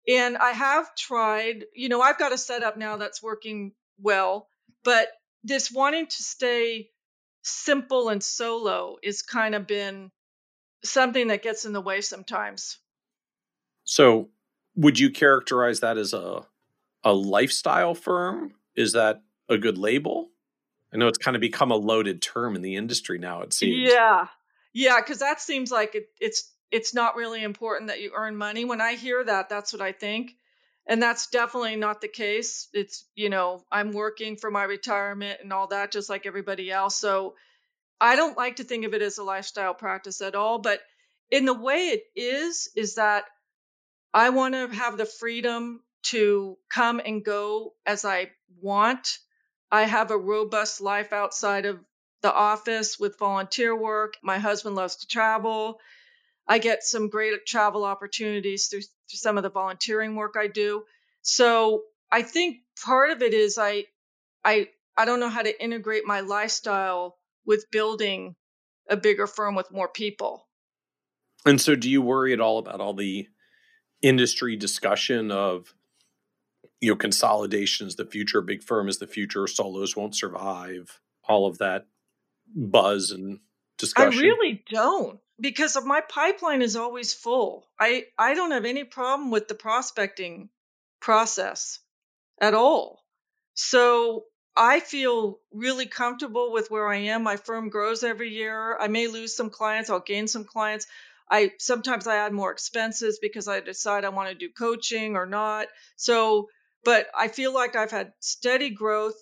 And 0.08 0.38
I 0.38 0.52
have 0.52 0.96
tried, 0.96 1.66
you 1.76 1.90
know, 1.90 2.02
I've 2.02 2.18
got 2.18 2.34
a 2.34 2.38
setup 2.38 2.76
now 2.76 2.98
that's 2.98 3.22
working 3.22 3.74
well, 4.00 4.48
but 4.84 5.10
this 5.44 5.72
wanting 5.72 6.08
to 6.08 6.24
stay 6.24 6.90
simple 7.44 8.10
and 8.10 8.24
solo 8.24 8.98
is 9.04 9.22
kind 9.22 9.54
of 9.54 9.68
been 9.68 10.12
something 10.84 11.28
that 11.28 11.44
gets 11.44 11.65
in 11.65 11.74
the 11.74 11.82
way 11.82 12.02
sometimes. 12.02 12.78
So, 13.84 14.30
would 14.76 15.00
you 15.00 15.10
characterize 15.10 15.82
that 15.82 15.98
as 15.98 16.13
a 16.13 16.46
a 17.04 17.13
lifestyle 17.13 17.96
firm? 17.96 18.54
Is 18.76 18.94
that 18.94 19.22
a 19.50 19.58
good 19.58 19.78
label? 19.78 20.30
I 20.94 20.98
know 20.98 21.08
it's 21.08 21.17
kind 21.17 21.36
of 21.36 21.41
become 21.41 21.72
a 21.72 21.76
loaded 21.76 22.22
term 22.22 22.56
in 22.56 22.62
the 22.62 22.76
industry 22.76 23.17
now. 23.17 23.41
It 23.41 23.54
seems. 23.54 23.91
Yeah, 23.91 24.28
yeah, 24.74 25.00
because 25.00 25.20
that 25.20 25.41
seems 25.41 25.72
like 25.72 25.96
it, 25.96 26.10
it's 26.20 26.52
it's 26.70 26.94
not 26.94 27.15
really 27.15 27.44
important 27.44 27.89
that 27.89 28.02
you 28.02 28.12
earn 28.15 28.36
money. 28.36 28.65
When 28.65 28.82
I 28.82 28.96
hear 28.96 29.24
that, 29.24 29.50
that's 29.50 29.74
what 29.74 29.82
I 29.82 29.91
think, 29.91 30.36
and 30.86 31.02
that's 31.02 31.28
definitely 31.28 31.76
not 31.76 32.02
the 32.02 32.08
case. 32.08 32.67
It's 32.74 33.06
you 33.15 33.30
know 33.30 33.63
I'm 33.72 33.91
working 33.91 34.36
for 34.36 34.52
my 34.52 34.63
retirement 34.63 35.39
and 35.41 35.54
all 35.54 35.67
that, 35.67 35.91
just 35.91 36.10
like 36.10 36.26
everybody 36.26 36.72
else. 36.72 36.96
So 36.96 37.36
I 38.02 38.16
don't 38.16 38.38
like 38.38 38.56
to 38.58 38.64
think 38.64 38.84
of 38.86 38.96
it 38.96 39.04
as 39.04 39.20
a 39.20 39.24
lifestyle 39.24 39.76
practice 39.76 40.22
at 40.22 40.34
all, 40.36 40.58
but 40.58 40.82
in 41.30 41.46
the 41.46 41.54
way 41.54 41.90
it 41.90 42.04
is, 42.16 42.68
is 42.76 42.96
that 42.96 43.26
I 44.14 44.32
want 44.32 44.56
to 44.56 44.68
have 44.68 44.98
the 44.98 45.06
freedom 45.06 45.82
to 46.06 46.58
come 46.74 47.00
and 47.04 47.24
go 47.24 47.76
as 47.86 48.04
I 48.04 48.32
want. 48.60 49.20
I 49.72 49.84
have 49.84 50.10
a 50.12 50.18
robust 50.18 50.82
life 50.82 51.14
outside 51.14 51.68
of 51.68 51.80
the 52.24 52.34
office 52.34 53.00
with 53.00 53.20
volunteer 53.20 53.76
work. 53.76 54.16
My 54.24 54.40
husband 54.40 54.76
loves 54.76 54.98
to 54.98 55.08
travel. 55.08 55.80
I 56.48 56.58
get 56.58 56.84
some 56.84 57.08
great 57.08 57.46
travel 57.46 57.86
opportunities 57.86 58.68
through, 58.68 58.82
through 58.82 59.18
some 59.18 59.38
of 59.38 59.44
the 59.44 59.50
volunteering 59.50 60.16
work 60.16 60.36
I 60.38 60.48
do. 60.48 60.84
So 61.22 61.84
I 62.12 62.24
think 62.24 62.58
part 62.84 63.12
of 63.12 63.22
it 63.22 63.34
is 63.34 63.58
I 63.60 63.86
I 64.44 64.70
I 64.98 65.06
don't 65.06 65.20
know 65.20 65.30
how 65.30 65.44
to 65.44 65.64
integrate 65.64 66.06
my 66.06 66.22
lifestyle 66.22 67.16
with 67.46 67.70
building 67.72 68.36
a 68.90 68.98
bigger 68.98 69.28
firm 69.28 69.56
with 69.56 69.72
more 69.72 69.88
people. 69.88 70.48
And 71.46 71.60
so, 71.60 71.76
do 71.76 71.90
you 71.90 72.02
worry 72.02 72.34
at 72.34 72.42
all 72.42 72.60
about 72.60 72.82
all 72.82 72.94
the 72.94 73.28
industry 74.02 74.56
discussion 74.56 75.32
of 75.32 75.74
you 76.80 76.90
know 76.90 76.96
consolidations 76.96 77.96
the 77.96 78.06
future 78.06 78.42
big 78.42 78.64
firm 78.64 78.88
is 78.88 78.98
the 78.98 79.06
future 79.06 79.46
solos 79.46 79.96
won't 79.96 80.16
survive 80.16 81.00
all 81.28 81.46
of 81.46 81.60
that 81.60 81.86
buzz 82.56 83.12
and 83.12 83.40
discussion? 83.78 84.20
i 84.20 84.24
really 84.24 84.64
don't 84.72 85.20
because 85.42 85.76
my 85.84 86.02
pipeline 86.02 86.62
is 86.62 86.76
always 86.76 87.14
full. 87.14 87.68
I 87.80 88.06
i 88.18 88.36
don't 88.36 88.52
have 88.52 88.66
any 88.66 88.84
problem 88.84 89.32
with 89.32 89.48
the 89.48 89.56
prospecting 89.56 90.50
process 91.02 91.80
at 92.40 92.54
all. 92.54 93.04
So 93.56 94.26
i 94.56 94.80
feel 94.80 95.40
really 95.52 95.86
comfortable 95.86 96.52
with 96.52 96.70
where 96.70 96.88
i 96.88 96.98
am 96.98 97.24
my 97.24 97.38
firm 97.38 97.70
grows 97.70 98.04
every 98.04 98.30
year 98.30 98.78
i 98.80 98.88
may 98.88 99.08
lose 99.08 99.36
some 99.36 99.50
clients 99.50 99.90
i'll 99.90 100.00
gain 100.00 100.28
some 100.28 100.44
clients 100.44 100.88
I 101.32 101.54
sometimes 101.60 102.08
I 102.08 102.18
add 102.18 102.34
more 102.34 102.52
expenses 102.52 103.18
because 103.20 103.48
I 103.48 103.62
decide 103.62 104.04
I 104.04 104.10
want 104.10 104.28
to 104.30 104.36
do 104.36 104.50
coaching 104.50 105.16
or 105.16 105.26
not. 105.26 105.68
So, 105.96 106.50
but 106.84 107.08
I 107.18 107.30
feel 107.30 107.54
like 107.54 107.78
I've 107.78 107.90
had 107.90 108.12
steady 108.20 108.70
growth. 108.70 109.16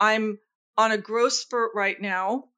I'm 0.00 0.40
on 0.76 0.90
a 0.90 0.98
growth 0.98 1.34
spurt 1.34 1.70
right 1.76 1.98
now. 2.00 2.48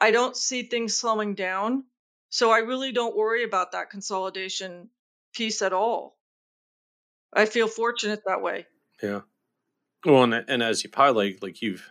I 0.00 0.12
don't 0.12 0.36
see 0.36 0.62
things 0.62 0.96
slowing 0.96 1.34
down. 1.34 1.84
So 2.28 2.52
I 2.52 2.58
really 2.58 2.92
don't 2.92 3.16
worry 3.16 3.42
about 3.42 3.72
that 3.72 3.90
consolidation 3.90 4.88
piece 5.34 5.60
at 5.60 5.72
all. 5.72 6.16
I 7.32 7.46
feel 7.46 7.66
fortunate 7.66 8.22
that 8.26 8.42
way. 8.42 8.66
Yeah. 9.02 9.22
Well, 10.04 10.24
and, 10.24 10.34
and 10.34 10.62
as 10.62 10.82
you've 10.82 10.92
highlighted, 10.92 11.42
like 11.42 11.62
you've 11.62 11.90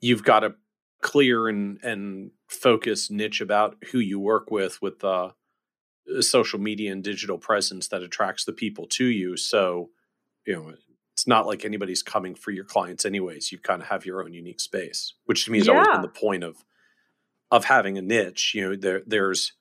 you've 0.00 0.22
got 0.24 0.44
a 0.44 0.54
clear 1.02 1.48
and 1.48 1.78
and 1.82 2.30
focused 2.48 3.10
niche 3.10 3.40
about 3.40 3.76
who 3.90 3.98
you 3.98 4.18
work 4.18 4.50
with 4.50 4.80
with 4.80 5.04
uh 5.04 5.30
social 6.20 6.60
media 6.60 6.92
and 6.92 7.02
digital 7.02 7.38
presence 7.38 7.88
that 7.88 8.02
attracts 8.02 8.44
the 8.44 8.52
people 8.52 8.86
to 8.86 9.04
you. 9.04 9.36
So, 9.36 9.90
you 10.46 10.54
know, 10.54 10.72
it's 11.12 11.26
not 11.26 11.46
like 11.46 11.64
anybody's 11.64 12.02
coming 12.02 12.34
for 12.34 12.52
your 12.52 12.64
clients 12.64 13.04
anyways. 13.04 13.50
You 13.50 13.58
kind 13.58 13.82
of 13.82 13.88
have 13.88 14.06
your 14.06 14.22
own 14.22 14.32
unique 14.32 14.60
space, 14.60 15.14
which 15.24 15.44
to 15.44 15.50
me 15.50 15.58
has 15.58 15.66
yeah. 15.66 15.72
always 15.72 15.88
been 15.88 16.02
the 16.02 16.08
point 16.08 16.44
of 16.44 16.64
of 17.50 17.64
having 17.64 17.98
a 17.98 18.02
niche. 18.02 18.52
You 18.54 18.70
know, 18.70 18.76
there 18.76 19.02
there's 19.06 19.52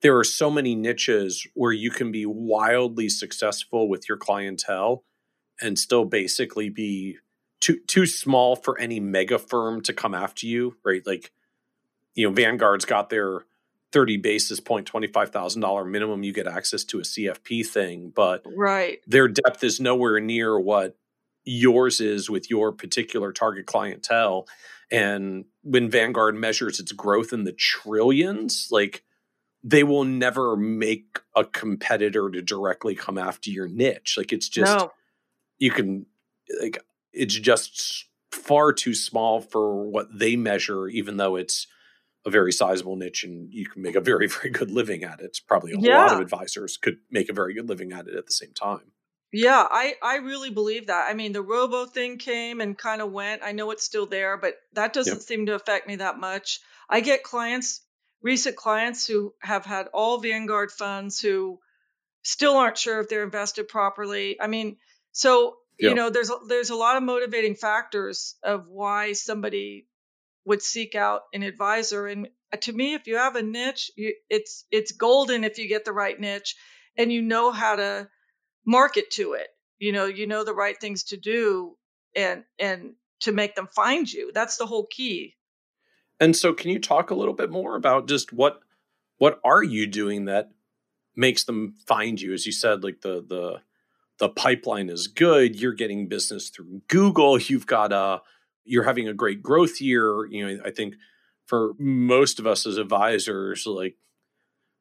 there 0.00 0.16
are 0.18 0.24
so 0.24 0.50
many 0.50 0.74
niches 0.74 1.46
where 1.54 1.72
you 1.72 1.90
can 1.90 2.10
be 2.10 2.26
wildly 2.26 3.08
successful 3.08 3.88
with 3.88 4.08
your 4.08 4.18
clientele 4.18 5.04
and 5.60 5.78
still 5.78 6.04
basically 6.04 6.68
be 6.68 7.18
too 7.60 7.78
too 7.86 8.06
small 8.06 8.56
for 8.56 8.78
any 8.78 9.00
mega 9.00 9.38
firm 9.38 9.80
to 9.82 9.92
come 9.92 10.14
after 10.14 10.46
you, 10.46 10.76
right? 10.84 11.06
Like, 11.06 11.32
you 12.14 12.28
know, 12.28 12.34
Vanguard's 12.34 12.84
got 12.84 13.10
their 13.10 13.44
30 13.92 14.16
basis 14.16 14.58
point 14.58 14.90
$25,000 14.90 15.88
minimum 15.88 16.22
you 16.22 16.32
get 16.32 16.46
access 16.46 16.82
to 16.84 16.98
a 16.98 17.02
CFP 17.02 17.66
thing 17.66 18.10
but 18.14 18.42
right 18.56 19.00
their 19.06 19.28
depth 19.28 19.62
is 19.62 19.80
nowhere 19.80 20.18
near 20.18 20.58
what 20.58 20.96
yours 21.44 22.00
is 22.00 22.30
with 22.30 22.50
your 22.50 22.72
particular 22.72 23.32
target 23.32 23.66
clientele 23.66 24.46
and 24.90 25.44
when 25.62 25.90
Vanguard 25.90 26.34
measures 26.34 26.80
its 26.80 26.92
growth 26.92 27.32
in 27.32 27.44
the 27.44 27.52
trillions 27.52 28.68
like 28.70 29.04
they 29.64 29.84
will 29.84 30.04
never 30.04 30.56
make 30.56 31.20
a 31.36 31.44
competitor 31.44 32.30
to 32.30 32.42
directly 32.42 32.94
come 32.94 33.18
after 33.18 33.50
your 33.50 33.68
niche 33.68 34.14
like 34.16 34.32
it's 34.32 34.48
just 34.48 34.74
no. 34.74 34.90
You 35.62 35.70
can 35.70 36.06
like 36.60 36.82
it's 37.12 37.38
just 37.38 38.06
far 38.32 38.72
too 38.72 38.94
small 38.94 39.40
for 39.40 39.84
what 39.84 40.08
they 40.12 40.34
measure 40.34 40.88
even 40.88 41.16
though 41.18 41.36
it's 41.36 41.68
a 42.26 42.30
very 42.30 42.52
sizable 42.52 42.96
niche 42.96 43.22
and 43.22 43.52
you 43.52 43.66
can 43.66 43.80
make 43.80 43.94
a 43.94 44.00
very 44.00 44.26
very 44.36 44.50
good 44.50 44.70
living 44.70 45.04
at 45.04 45.20
it. 45.20 45.38
Probably 45.46 45.72
a 45.72 45.78
yeah. 45.78 45.98
lot 45.98 46.12
of 46.12 46.20
advisors 46.20 46.76
could 46.76 46.98
make 47.10 47.28
a 47.28 47.32
very 47.32 47.54
good 47.54 47.68
living 47.68 47.92
at 47.92 48.08
it 48.08 48.16
at 48.16 48.26
the 48.26 48.32
same 48.32 48.52
time. 48.52 48.90
Yeah 49.32 49.66
i 49.70 49.94
i 50.02 50.16
really 50.16 50.50
believe 50.50 50.88
that. 50.88 51.06
I 51.08 51.14
mean 51.14 51.32
the 51.32 51.42
robo 51.42 51.86
thing 51.86 52.18
came 52.18 52.60
and 52.60 52.76
kind 52.76 53.00
of 53.00 53.12
went. 53.12 53.42
I 53.44 53.52
know 53.52 53.70
it's 53.70 53.84
still 53.84 54.06
there 54.06 54.36
but 54.36 54.54
that 54.72 54.92
doesn't 54.92 55.14
yep. 55.14 55.22
seem 55.22 55.46
to 55.46 55.54
affect 55.54 55.86
me 55.86 55.96
that 55.96 56.18
much. 56.18 56.58
I 56.90 57.00
get 57.00 57.22
clients 57.22 57.82
recent 58.20 58.56
clients 58.56 59.06
who 59.06 59.32
have 59.40 59.64
had 59.64 59.86
all 59.94 60.18
vanguard 60.18 60.72
funds 60.72 61.20
who 61.20 61.60
still 62.22 62.56
aren't 62.56 62.78
sure 62.78 63.00
if 63.00 63.08
they're 63.08 63.24
invested 63.24 63.68
properly. 63.68 64.40
I 64.40 64.48
mean 64.48 64.78
so 65.12 65.56
yep. 65.78 65.90
you 65.90 65.94
know 65.94 66.10
there's 66.10 66.30
there's 66.48 66.70
a 66.70 66.76
lot 66.76 66.96
of 66.96 67.02
motivating 67.02 67.54
factors 67.54 68.34
of 68.42 68.66
why 68.68 69.12
somebody 69.12 69.86
would 70.44 70.62
seek 70.62 70.94
out 70.94 71.22
an 71.32 71.42
advisor. 71.42 72.06
And 72.06 72.28
uh, 72.52 72.56
to 72.58 72.72
me, 72.72 72.94
if 72.94 73.06
you 73.06 73.16
have 73.16 73.36
a 73.36 73.42
niche, 73.42 73.90
you, 73.96 74.14
it's 74.28 74.64
it's 74.70 74.92
golden 74.92 75.44
if 75.44 75.58
you 75.58 75.68
get 75.68 75.84
the 75.84 75.92
right 75.92 76.18
niche 76.18 76.56
and 76.96 77.12
you 77.12 77.22
know 77.22 77.50
how 77.50 77.76
to 77.76 78.08
market 78.66 79.10
to 79.12 79.34
it. 79.34 79.48
You 79.78 79.92
know, 79.92 80.06
you 80.06 80.26
know 80.26 80.44
the 80.44 80.54
right 80.54 80.78
things 80.80 81.04
to 81.04 81.16
do 81.16 81.76
and 82.14 82.44
and 82.58 82.94
to 83.20 83.32
make 83.32 83.54
them 83.54 83.68
find 83.74 84.10
you. 84.10 84.30
That's 84.32 84.56
the 84.56 84.66
whole 84.66 84.86
key. 84.86 85.36
And 86.20 86.36
so 86.36 86.52
can 86.52 86.70
you 86.70 86.78
talk 86.78 87.10
a 87.10 87.14
little 87.14 87.34
bit 87.34 87.50
more 87.50 87.76
about 87.76 88.08
just 88.08 88.32
what 88.32 88.60
what 89.18 89.40
are 89.44 89.62
you 89.62 89.86
doing 89.86 90.26
that 90.26 90.50
makes 91.14 91.44
them 91.44 91.74
find 91.86 92.20
you 92.20 92.32
as 92.32 92.46
you 92.46 92.52
said 92.52 92.82
like 92.82 93.02
the 93.02 93.24
the 93.28 93.60
the 94.18 94.28
pipeline 94.28 94.88
is 94.88 95.06
good, 95.06 95.58
you're 95.60 95.72
getting 95.72 96.08
business 96.08 96.48
through 96.48 96.82
Google, 96.88 97.38
you've 97.38 97.66
got 97.66 97.92
a 97.92 98.22
you're 98.64 98.84
having 98.84 99.08
a 99.08 99.14
great 99.14 99.42
growth 99.42 99.80
year. 99.80 100.26
You 100.26 100.46
know, 100.46 100.62
I 100.64 100.70
think 100.70 100.94
for 101.46 101.72
most 101.78 102.38
of 102.38 102.46
us 102.46 102.66
as 102.66 102.76
advisors, 102.76 103.66
like, 103.66 103.96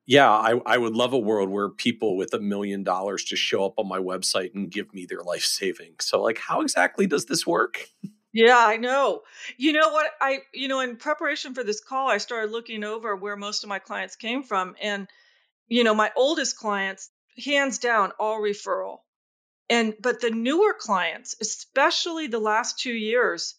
yeah, 0.05 0.29
I, 0.29 0.59
I 0.65 0.77
would 0.77 0.93
love 0.93 1.13
a 1.13 1.19
world 1.19 1.49
where 1.49 1.69
people 1.69 2.17
with 2.17 2.33
a 2.33 2.39
million 2.39 2.83
dollars 2.83 3.23
just 3.23 3.41
show 3.41 3.65
up 3.65 3.75
on 3.77 3.87
my 3.87 3.99
website 3.99 4.53
and 4.53 4.71
give 4.71 4.93
me 4.93 5.05
their 5.05 5.21
life 5.21 5.43
savings. 5.43 6.05
So, 6.05 6.21
like, 6.21 6.37
how 6.37 6.61
exactly 6.61 7.07
does 7.07 7.25
this 7.25 7.45
work? 7.45 7.87
Yeah, 8.33 8.57
I 8.57 8.77
know. 8.77 9.21
You 9.57 9.73
know 9.73 9.89
what? 9.89 10.09
I, 10.21 10.39
you 10.53 10.67
know, 10.67 10.79
in 10.79 10.95
preparation 10.95 11.53
for 11.53 11.63
this 11.63 11.81
call, 11.81 12.09
I 12.09 12.17
started 12.17 12.51
looking 12.51 12.83
over 12.83 13.15
where 13.15 13.35
most 13.35 13.63
of 13.63 13.69
my 13.69 13.79
clients 13.79 14.15
came 14.15 14.43
from. 14.43 14.75
And, 14.81 15.07
you 15.67 15.83
know, 15.83 15.93
my 15.93 16.11
oldest 16.15 16.57
clients, 16.57 17.09
hands 17.43 17.77
down, 17.77 18.11
all 18.19 18.39
referral. 18.39 18.99
And, 19.69 19.95
but 19.99 20.19
the 20.19 20.31
newer 20.31 20.73
clients, 20.77 21.35
especially 21.39 22.27
the 22.27 22.39
last 22.39 22.79
two 22.79 22.93
years, 22.93 23.55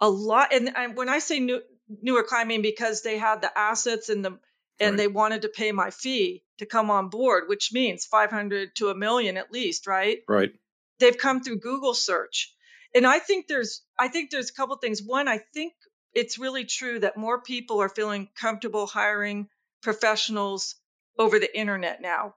a 0.00 0.08
lot 0.08 0.52
and, 0.52 0.70
and 0.76 0.96
when 0.96 1.08
i 1.08 1.18
say 1.18 1.40
new, 1.40 1.60
newer 2.02 2.22
climbing 2.22 2.62
because 2.62 3.02
they 3.02 3.18
had 3.18 3.40
the 3.40 3.58
assets 3.58 4.08
and 4.08 4.24
the 4.24 4.38
and 4.80 4.92
right. 4.92 4.96
they 4.96 5.08
wanted 5.08 5.42
to 5.42 5.48
pay 5.48 5.72
my 5.72 5.90
fee 5.90 6.44
to 6.58 6.66
come 6.66 6.90
on 6.90 7.08
board 7.08 7.44
which 7.46 7.72
means 7.72 8.06
500 8.06 8.74
to 8.76 8.88
a 8.88 8.94
million 8.94 9.36
at 9.36 9.52
least 9.52 9.86
right? 9.86 10.18
Right. 10.28 10.52
They've 10.98 11.16
come 11.16 11.42
through 11.42 11.60
google 11.60 11.94
search. 11.94 12.54
And 12.94 13.06
i 13.06 13.18
think 13.18 13.46
there's 13.46 13.82
i 13.98 14.08
think 14.08 14.30
there's 14.30 14.50
a 14.50 14.54
couple 14.54 14.76
things. 14.76 15.02
One 15.02 15.28
i 15.28 15.38
think 15.38 15.72
it's 16.14 16.38
really 16.38 16.64
true 16.64 17.00
that 17.00 17.16
more 17.16 17.40
people 17.40 17.80
are 17.80 17.88
feeling 17.88 18.28
comfortable 18.34 18.86
hiring 18.86 19.48
professionals 19.82 20.74
over 21.18 21.38
the 21.38 21.58
internet 21.58 22.00
now. 22.00 22.34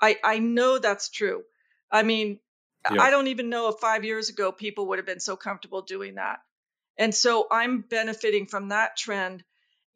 I 0.00 0.16
i 0.24 0.38
know 0.38 0.78
that's 0.78 1.08
true. 1.10 1.42
I 1.90 2.02
mean 2.02 2.40
yeah. 2.90 3.02
i 3.02 3.10
don't 3.10 3.28
even 3.28 3.48
know 3.48 3.68
if 3.68 3.78
5 3.80 4.04
years 4.04 4.28
ago 4.28 4.52
people 4.52 4.88
would 4.88 4.98
have 4.98 5.06
been 5.06 5.20
so 5.20 5.36
comfortable 5.36 5.82
doing 5.82 6.16
that 6.16 6.40
and 6.98 7.14
so 7.14 7.46
I'm 7.50 7.80
benefiting 7.80 8.46
from 8.46 8.68
that 8.68 8.96
trend. 8.96 9.42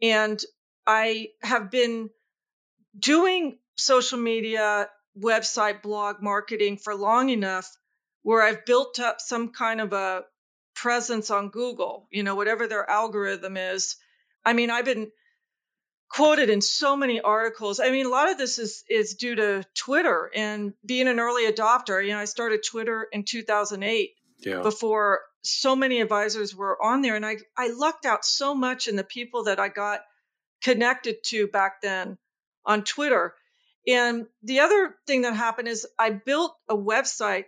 And 0.02 0.42
I 0.86 1.30
have 1.42 1.70
been 1.70 2.10
doing 2.98 3.58
social 3.76 4.18
media, 4.18 4.88
website, 5.18 5.82
blog 5.82 6.22
marketing 6.22 6.78
for 6.78 6.94
long 6.94 7.28
enough 7.28 7.70
where 8.22 8.42
I've 8.42 8.64
built 8.64 8.98
up 8.98 9.20
some 9.20 9.50
kind 9.50 9.80
of 9.80 9.92
a 9.92 10.24
presence 10.74 11.30
on 11.30 11.50
Google, 11.50 12.08
you 12.10 12.22
know, 12.22 12.34
whatever 12.34 12.66
their 12.66 12.88
algorithm 12.88 13.56
is. 13.56 13.96
I 14.44 14.52
mean, 14.52 14.70
I've 14.70 14.84
been 14.84 15.10
quoted 16.08 16.50
in 16.50 16.60
so 16.60 16.96
many 16.96 17.20
articles. 17.20 17.80
I 17.80 17.90
mean, 17.90 18.06
a 18.06 18.10
lot 18.10 18.30
of 18.30 18.38
this 18.38 18.58
is 18.58 18.84
is 18.88 19.14
due 19.14 19.34
to 19.34 19.64
Twitter 19.74 20.30
and 20.34 20.72
being 20.84 21.08
an 21.08 21.20
early 21.20 21.50
adopter. 21.50 22.04
You 22.04 22.12
know, 22.12 22.18
I 22.18 22.26
started 22.26 22.62
Twitter 22.62 23.06
in 23.12 23.24
2008 23.24 24.10
yeah. 24.38 24.62
before 24.62 25.22
so 25.42 25.76
many 25.76 26.00
advisors 26.00 26.54
were 26.54 26.82
on 26.82 27.02
there 27.02 27.14
and 27.14 27.24
I, 27.24 27.36
I 27.56 27.68
lucked 27.68 28.04
out 28.04 28.24
so 28.24 28.54
much 28.54 28.88
in 28.88 28.96
the 28.96 29.04
people 29.04 29.44
that 29.44 29.60
I 29.60 29.68
got 29.68 30.00
connected 30.62 31.22
to 31.24 31.46
back 31.46 31.80
then 31.82 32.18
on 32.64 32.82
Twitter. 32.82 33.34
And 33.86 34.26
the 34.42 34.60
other 34.60 34.96
thing 35.06 35.22
that 35.22 35.34
happened 35.34 35.68
is 35.68 35.86
I 35.98 36.10
built 36.10 36.56
a 36.68 36.76
website 36.76 37.44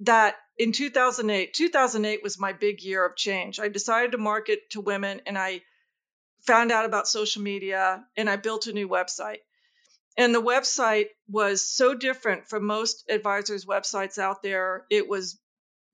that 0.00 0.36
in 0.56 0.70
2008, 0.70 1.52
2008 1.52 2.22
was 2.22 2.38
my 2.38 2.52
big 2.52 2.82
year 2.82 3.04
of 3.04 3.16
change. 3.16 3.58
I 3.58 3.68
decided 3.68 4.12
to 4.12 4.18
market 4.18 4.70
to 4.70 4.80
women 4.80 5.20
and 5.26 5.36
I 5.36 5.62
found 6.46 6.72
out 6.72 6.84
about 6.84 7.08
social 7.08 7.42
media 7.42 8.04
and 8.16 8.28
I 8.30 8.36
built 8.36 8.66
a 8.66 8.72
new 8.72 8.88
website. 8.88 9.38
And 10.16 10.34
the 10.34 10.42
website 10.42 11.06
was 11.28 11.64
so 11.64 11.94
different 11.94 12.48
from 12.48 12.64
most 12.64 13.04
advisors' 13.08 13.66
websites 13.66 14.18
out 14.18 14.42
there. 14.42 14.84
It 14.90 15.08
was 15.08 15.38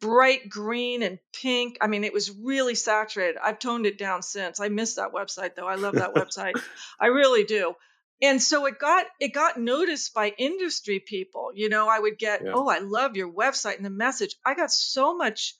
bright 0.00 0.48
green 0.48 1.02
and 1.02 1.18
pink. 1.32 1.78
I 1.80 1.86
mean, 1.88 2.04
it 2.04 2.12
was 2.12 2.30
really 2.30 2.74
saturated. 2.74 3.36
I've 3.42 3.58
toned 3.58 3.86
it 3.86 3.98
down 3.98 4.22
since. 4.22 4.60
I 4.60 4.68
miss 4.68 4.94
that 4.94 5.12
website 5.12 5.54
though. 5.54 5.66
I 5.68 5.74
love 5.76 5.94
that 5.94 6.14
website. 6.20 6.54
I 7.00 7.06
really 7.06 7.44
do. 7.44 7.74
and 8.22 8.40
so 8.40 8.64
it 8.66 8.78
got 8.78 9.06
it 9.20 9.34
got 9.34 9.58
noticed 9.58 10.14
by 10.14 10.32
industry 10.38 11.00
people 11.00 11.50
you 11.52 11.68
know 11.68 11.88
i 11.88 11.98
would 11.98 12.16
get 12.16 12.42
Yeah. 12.44 12.52
oh 12.54 12.68
i 12.68 12.78
love 12.78 13.16
your 13.16 13.30
website 13.30 13.76
and 13.76 13.84
the 13.84 13.90
message 13.90 14.36
i 14.46 14.54
got 14.54 14.70
so 14.70 15.16
much 15.16 15.56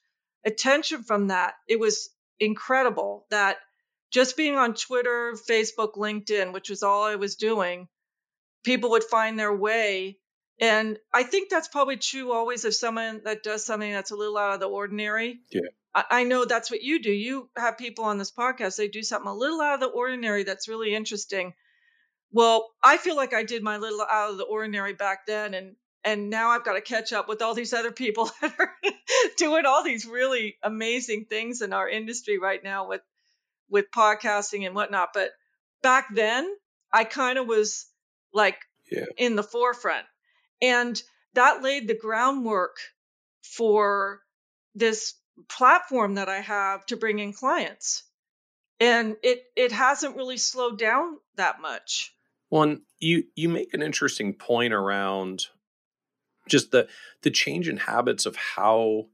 attention 0.47 1.03
from 1.03 1.28
that 1.28 1.55
it 1.66 1.80
was 1.80 2.11
incredible 2.39 3.26
that 3.30 3.57
just 4.11 4.36
being 4.36 4.57
on 4.57 4.74
twitter 4.74 5.34
facebook 5.48 5.94
linkedin 5.94 6.52
which 6.52 6.70
was 6.70 6.82
all 6.82 7.05
i 7.05 7.16
was 7.16 7.36
doing 7.36 7.88
people 8.64 8.90
would 8.90 9.05
find 9.05 9.38
their 9.38 9.55
way. 9.55 10.18
And 10.61 10.98
i 11.12 11.22
think 11.22 11.50
that's 11.50 11.68
probably 11.68 11.96
true 11.96 12.32
always 12.32 12.64
of 12.64 12.74
someone 12.74 13.22
that 13.24 13.42
does 13.42 13.64
something 13.64 13.92
that's 13.92 14.11
a 14.11 14.16
little 14.16 14.38
out 14.38 14.55
of 14.55 14.61
the 14.61 14.66
ordinary. 14.66 15.40
Yeah. 15.50 15.62
I, 15.94 16.05
I 16.11 16.24
know 16.24 16.44
that's 16.44 16.70
what 16.70 16.82
you 16.82 17.02
do. 17.02 17.11
You 17.11 17.50
have 17.57 17.76
people 17.76 18.05
on 18.05 18.18
this 18.18 18.32
podcast 18.32 18.76
they 18.76 18.88
do 18.88 19.02
something 19.02 19.28
a 19.28 19.34
little 19.34 19.61
out 19.61 19.74
of 19.74 19.80
the 19.80 19.86
ordinary 19.86 20.44
that's 20.44 20.68
really 20.68 20.94
interesting. 20.94 21.55
Well, 22.30 22.70
I 22.82 22.96
feel 22.96 23.16
like 23.16 23.34
I 23.34 23.44
did 23.44 23.62
my 23.62 23.78
little 23.78 24.00
out 24.00 24.30
of 24.30 24.38
the 24.38 24.44
ordinary 24.44 24.92
back 24.92 25.26
then 25.26 25.55
and 25.55 25.76
and 26.07 26.28
now 26.28 26.50
I've 26.50 26.64
got 26.64 26.74
to 26.74 26.82
catch 26.82 27.12
up 27.12 27.28
with 27.28 27.42
all 27.42 27.55
these 27.55 27.72
other 27.72 27.90
people 27.90 28.30
that 28.40 28.55
are 28.59 28.74
doing 29.36 29.66
all 29.66 29.82
these 29.82 30.07
really 30.07 30.57
amazing 30.62 31.26
things 31.28 31.62
in 31.62 31.72
our 31.72 31.88
industry 31.88 32.38
right 32.38 32.62
now 32.62 32.88
with 32.88 33.00
with 33.69 33.87
podcasting 33.95 34.67
and 34.67 34.75
whatnot. 34.75 35.11
But 35.15 35.31
back 35.83 36.15
then, 36.15 36.49
I 36.93 37.05
kind 37.05 37.39
of 37.39 37.47
was 37.47 37.87
like 38.33 38.59
Yeah. 38.91 39.07
in 39.17 39.37
the 39.37 39.43
forefront. 39.43 40.07
And 40.62 41.01
that 41.35 41.62
laid 41.62 41.89
the 41.89 41.99
groundwork 41.99 42.77
for 43.43 44.23
this 44.75 45.15
platform 45.49 46.15
that 46.15 46.29
I 46.29 46.41
have 46.41 46.87
to 46.87 46.97
bring 46.97 47.19
in 47.19 47.33
clients. 47.33 48.05
And 48.81 49.17
it 49.23 49.45
it 49.57 49.73
hasn't 49.73 50.17
really 50.17 50.37
slowed 50.37 50.79
down 50.79 51.19
that 51.37 51.61
much. 51.61 52.15
One, 52.49 52.83
you 52.99 53.25
you 53.35 53.49
make 53.49 53.75
an 53.75 53.83
interesting 53.83 54.35
point 54.35 54.73
around 54.73 55.47
just 56.49 56.71
the 56.71 56.89
the 57.23 57.31
change 57.31 57.69
in 57.69 57.77
habits 57.79 58.27
of 58.27 58.37
how 58.37 59.09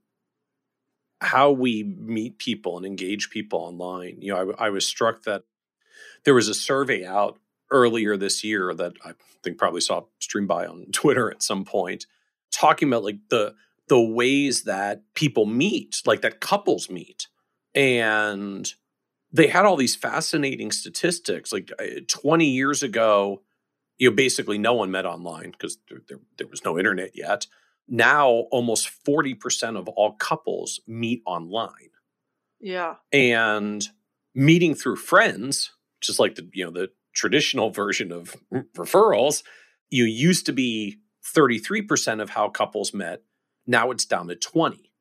how 1.20 1.50
we 1.50 1.82
meet 1.82 2.38
people 2.38 2.76
and 2.76 2.86
engage 2.86 3.30
people 3.30 3.58
online. 3.58 4.16
You 4.20 4.32
know, 4.32 4.54
I, 4.58 4.66
I 4.66 4.70
was 4.70 4.86
struck 4.86 5.24
that 5.24 5.44
there 6.24 6.34
was 6.34 6.48
a 6.48 6.54
survey 6.54 7.04
out 7.04 7.38
earlier 7.70 8.16
this 8.16 8.42
year 8.42 8.74
that 8.74 8.94
I 9.04 9.12
think 9.42 9.58
probably 9.58 9.80
saw 9.80 10.02
stream 10.18 10.46
by 10.46 10.66
on 10.66 10.86
Twitter 10.92 11.30
at 11.30 11.42
some 11.42 11.64
point, 11.64 12.06
talking 12.50 12.88
about 12.88 13.04
like 13.04 13.18
the 13.28 13.54
the 13.88 14.00
ways 14.00 14.62
that 14.64 15.02
people 15.14 15.46
meet, 15.46 16.00
like 16.06 16.22
that 16.22 16.40
couples 16.40 16.88
meet, 16.88 17.26
and 17.74 18.72
they 19.32 19.48
had 19.48 19.64
all 19.64 19.76
these 19.76 19.96
fascinating 19.96 20.70
statistics. 20.70 21.52
Like 21.52 21.72
uh, 21.78 22.00
20 22.08 22.46
years 22.46 22.82
ago, 22.82 23.42
you 23.98 24.10
know, 24.10 24.16
basically 24.16 24.58
no 24.58 24.74
one 24.74 24.90
met 24.90 25.06
online 25.06 25.50
because 25.50 25.78
there, 25.88 26.02
there, 26.08 26.18
there 26.38 26.46
was 26.46 26.64
no 26.64 26.78
internet 26.78 27.12
yet. 27.14 27.46
Now, 27.92 28.28
almost 28.52 28.88
40% 29.06 29.76
of 29.76 29.88
all 29.88 30.12
couples 30.12 30.80
meet 30.86 31.22
online 31.26 31.90
Yeah. 32.60 32.94
and 33.12 33.84
meeting 34.34 34.74
through 34.76 34.96
friends, 34.96 35.72
just 36.00 36.20
like 36.20 36.36
the, 36.36 36.48
you 36.54 36.64
know, 36.64 36.70
the 36.70 36.90
traditional 37.12 37.70
version 37.70 38.12
of 38.12 38.36
referrals, 38.76 39.42
you 39.90 40.04
used 40.04 40.46
to 40.46 40.52
be 40.52 40.98
33% 41.34 42.22
of 42.22 42.30
how 42.30 42.48
couples 42.48 42.94
met. 42.94 43.22
Now 43.66 43.90
it's 43.90 44.04
down 44.04 44.28
to 44.28 44.36
20. 44.36 44.92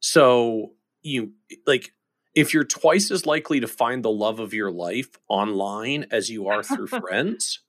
So 0.00 0.74
you 1.02 1.32
like 1.66 1.92
if 2.34 2.52
you're 2.52 2.64
twice 2.64 3.10
as 3.10 3.24
likely 3.24 3.60
to 3.60 3.66
find 3.66 4.04
the 4.04 4.10
love 4.10 4.40
of 4.40 4.52
your 4.52 4.70
life 4.70 5.08
online 5.28 6.04
as 6.10 6.28
you 6.28 6.48
are 6.48 6.62
through 6.62 6.86
friends, 7.02 7.60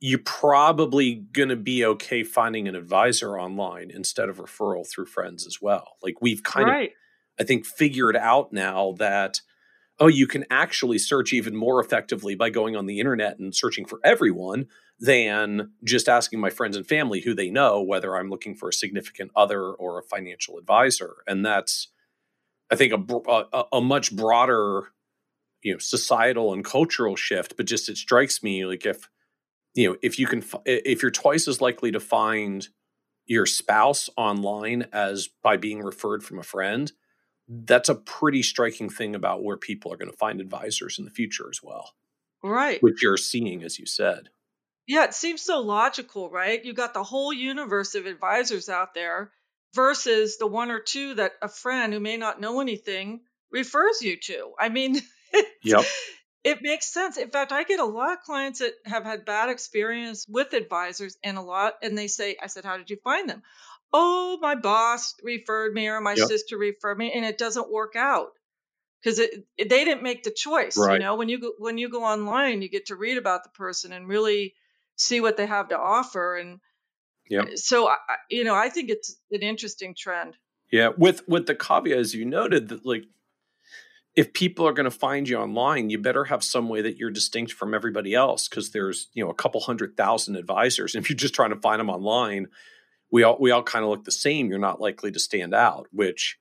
you're 0.00 0.18
probably 0.18 1.14
going 1.14 1.48
to 1.48 1.56
be 1.56 1.84
okay 1.84 2.22
finding 2.22 2.68
an 2.68 2.74
advisor 2.74 3.38
online 3.38 3.90
instead 3.90 4.28
of 4.28 4.38
referral 4.38 4.86
through 4.88 5.06
friends 5.06 5.46
as 5.46 5.58
well. 5.60 5.96
Like 6.02 6.20
we've 6.20 6.42
kind 6.42 6.68
of. 6.68 6.90
I 7.36 7.42
think, 7.42 7.66
figured 7.66 8.16
out 8.16 8.52
now 8.52 8.94
that, 8.98 9.40
oh, 9.98 10.06
you 10.06 10.28
can 10.28 10.44
actually 10.50 10.98
search 10.98 11.32
even 11.32 11.56
more 11.56 11.80
effectively 11.80 12.36
by 12.36 12.48
going 12.48 12.76
on 12.76 12.86
the 12.86 13.00
internet 13.00 13.40
and 13.40 13.52
searching 13.52 13.86
for 13.86 13.98
everyone 14.04 14.66
than 15.00 15.72
just 15.82 16.08
asking 16.08 16.38
my 16.38 16.50
friends 16.50 16.76
and 16.76 16.86
family 16.86 17.22
who 17.22 17.34
they 17.34 17.50
know 17.50 17.82
whether 17.82 18.14
I'm 18.14 18.30
looking 18.30 18.54
for 18.54 18.68
a 18.68 18.72
significant 18.72 19.32
other 19.34 19.64
or 19.64 19.98
a 19.98 20.04
financial 20.04 20.58
advisor. 20.58 21.16
And 21.26 21.44
that's, 21.44 21.88
I 22.70 22.76
think, 22.76 22.92
a, 22.92 23.44
a, 23.52 23.64
a 23.72 23.80
much 23.80 24.14
broader, 24.14 24.92
you 25.62 25.72
know, 25.72 25.78
societal 25.80 26.52
and 26.52 26.64
cultural 26.64 27.16
shift. 27.16 27.56
But 27.56 27.66
just 27.66 27.88
it 27.88 27.96
strikes 27.96 28.44
me 28.44 28.64
like 28.64 28.86
if, 28.86 29.08
you 29.74 29.90
know, 29.90 29.96
if 30.02 30.18
you 30.18 30.26
can, 30.26 30.42
if 30.64 31.02
you're 31.02 31.10
twice 31.10 31.48
as 31.48 31.60
likely 31.60 31.92
to 31.92 32.00
find 32.00 32.68
your 33.26 33.46
spouse 33.46 34.10
online 34.16 34.86
as 34.92 35.28
by 35.42 35.56
being 35.56 35.82
referred 35.82 36.22
from 36.22 36.38
a 36.38 36.42
friend, 36.44 36.92
that's 37.48 37.88
a 37.88 37.94
pretty 37.94 38.42
striking 38.42 38.88
thing 38.88 39.14
about 39.14 39.42
where 39.42 39.56
people 39.56 39.92
are 39.92 39.96
going 39.96 40.10
to 40.10 40.16
find 40.16 40.40
advisors 40.40 40.98
in 40.98 41.04
the 41.04 41.10
future 41.10 41.48
as 41.50 41.60
well, 41.62 41.92
Right. 42.42 42.82
which 42.82 43.02
you're 43.02 43.16
seeing, 43.16 43.62
as 43.62 43.78
you 43.78 43.86
said. 43.86 44.28
Yeah, 44.86 45.04
it 45.04 45.14
seems 45.14 45.40
so 45.42 45.60
logical, 45.60 46.30
right? 46.30 46.62
You 46.62 46.74
got 46.74 46.92
the 46.94 47.02
whole 47.02 47.32
universe 47.32 47.94
of 47.94 48.06
advisors 48.06 48.68
out 48.68 48.94
there 48.94 49.32
versus 49.74 50.36
the 50.38 50.46
one 50.46 50.70
or 50.70 50.80
two 50.80 51.14
that 51.14 51.32
a 51.42 51.48
friend 51.48 51.92
who 51.92 52.00
may 52.00 52.16
not 52.16 52.40
know 52.40 52.60
anything 52.60 53.20
refers 53.50 54.02
you 54.02 54.18
to. 54.20 54.52
I 54.58 54.68
mean, 54.68 55.00
Yep. 55.62 55.84
It 56.44 56.58
makes 56.62 56.92
sense. 56.92 57.16
In 57.16 57.30
fact, 57.30 57.52
I 57.52 57.64
get 57.64 57.80
a 57.80 57.84
lot 57.84 58.12
of 58.12 58.20
clients 58.20 58.58
that 58.60 58.74
have 58.84 59.04
had 59.04 59.24
bad 59.24 59.48
experience 59.48 60.26
with 60.28 60.52
advisors 60.52 61.16
and 61.24 61.36
a 61.38 61.42
lot 61.42 61.74
and 61.82 61.96
they 61.96 62.06
say, 62.06 62.36
I 62.42 62.46
said, 62.48 62.64
"How 62.64 62.76
did 62.76 62.90
you 62.90 62.98
find 63.02 63.28
them?" 63.28 63.42
"Oh, 63.92 64.38
my 64.40 64.54
boss 64.54 65.14
referred 65.22 65.72
me 65.74 65.88
or 65.88 66.00
my 66.00 66.14
Yep. 66.14 66.28
sister 66.28 66.56
referred 66.58 66.98
me 66.98 67.12
and 67.12 67.24
it 67.24 67.38
doesn't 67.38 67.70
work 67.70 67.96
out." 67.96 68.32
Because 69.02 69.18
they 69.18 69.36
didn't 69.58 70.02
make 70.02 70.22
the 70.22 70.30
choice, 70.30 70.76
you 70.76 70.98
know. 70.98 71.16
When 71.16 71.28
you 71.28 71.38
go 71.38 71.52
when 71.58 71.76
you 71.78 71.88
go 71.90 72.04
online, 72.04 72.62
you 72.62 72.68
get 72.70 72.86
to 72.86 72.96
read 72.96 73.18
about 73.18 73.44
the 73.44 73.50
person 73.50 73.92
and 73.92 74.08
really 74.08 74.54
see 74.96 75.20
what 75.20 75.36
they 75.36 75.46
have 75.46 75.68
to 75.68 75.78
offer. 75.78 76.36
And 76.36 76.60
Yep. 77.28 77.44
Eh, 77.46 77.56
so, 77.56 77.86
I, 77.88 77.96
I- 78.08 78.16
you 78.30 78.44
know, 78.44 78.54
I 78.54 78.68
think 78.70 78.90
it's 78.90 79.16
an 79.30 79.40
interesting 79.42 79.94
trend. 79.94 80.36
Yeah. 80.70 80.90
With 80.96 81.26
with 81.28 81.46
the 81.46 81.54
caveat, 81.54 81.98
as 81.98 82.14
you 82.14 82.24
noted, 82.24 82.68
that 82.68 82.84
like 82.86 83.04
if 84.16 84.32
people 84.32 84.66
are 84.66 84.72
going 84.72 84.84
to 84.84 84.90
find 84.90 85.28
you 85.28 85.36
online, 85.36 85.90
you 85.90 85.98
better 85.98 86.24
have 86.24 86.44
some 86.44 86.68
way 86.68 86.80
that 86.82 86.96
you're 86.96 87.10
distinct 87.10 87.52
from 87.52 87.74
everybody 87.74 88.14
else 88.14 88.48
because 88.48 88.70
there's 88.70 89.08
you 89.12 89.24
know 89.24 89.30
a 89.30 89.34
couple 89.34 89.60
hundred 89.60 89.96
thousand 89.96 90.36
advisors. 90.36 90.94
And 90.94 91.04
if 91.04 91.10
you're 91.10 91.16
just 91.16 91.34
trying 91.34 91.50
to 91.50 91.60
find 91.60 91.80
them 91.80 91.90
online, 91.90 92.48
we 93.10 93.22
all 93.22 93.36
we 93.40 93.50
all 93.50 93.62
kind 93.62 93.84
of 93.84 93.90
look 93.90 94.04
the 94.04 94.12
same. 94.12 94.48
You're 94.48 94.58
not 94.58 94.80
likely 94.80 95.10
to 95.12 95.18
stand 95.18 95.54
out, 95.54 95.88
which 95.90 96.38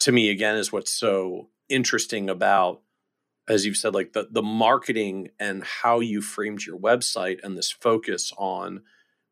to 0.00 0.12
me 0.12 0.30
again 0.30 0.56
is 0.56 0.72
what's 0.72 0.92
so 0.92 1.48
interesting 1.68 2.28
about 2.28 2.82
as 3.48 3.64
you've 3.64 3.76
said 3.76 3.94
like 3.94 4.12
the 4.12 4.28
the 4.30 4.42
marketing 4.42 5.30
and 5.38 5.64
how 5.64 6.00
you 6.00 6.20
framed 6.20 6.64
your 6.64 6.78
website 6.78 7.38
and 7.42 7.56
this 7.56 7.70
focus 7.70 8.32
on 8.36 8.82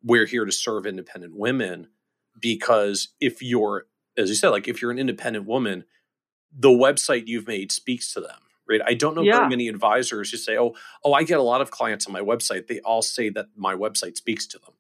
we're 0.03 0.27
here 0.27 0.45
to 0.45 0.53
serve 0.53 0.87
independent 0.87 1.37
women 1.37 1.89
because 2.41 3.09
if 3.21 3.43
you're 3.43 3.87
as 4.17 4.29
you 4.29 4.35
said 4.35 4.51
like 4.51 4.69
if 4.69 4.81
you're 4.81 4.91
an 4.91 4.99
independent 4.99 5.47
woman 5.47 5.85
the 6.57 6.69
website 6.69 7.27
you've 7.27 7.47
made 7.47 7.73
speaks 7.73 8.13
to 8.13 8.21
them 8.21 8.39
right 8.69 8.81
i 8.87 8.95
don't 8.95 9.15
know 9.15 9.23
Yeah. 9.23 9.39
very 9.39 9.49
many 9.49 9.69
advisors 9.69 10.31
who 10.31 10.37
say 10.37 10.59
oh 10.59 10.75
oh 11.05 11.13
i 11.13 11.23
get 11.23 11.39
a 11.39 11.43
lot 11.43 11.61
of 11.61 11.71
clients 11.71 12.07
on 12.07 12.13
my 12.13 12.21
website 12.21 12.67
they 12.67 12.81
all 12.81 13.03
say 13.03 13.29
that 13.31 13.47
my 13.57 13.75
website 13.75 14.17
speaks 14.17 14.47
to 14.49 14.59
them 14.59 14.75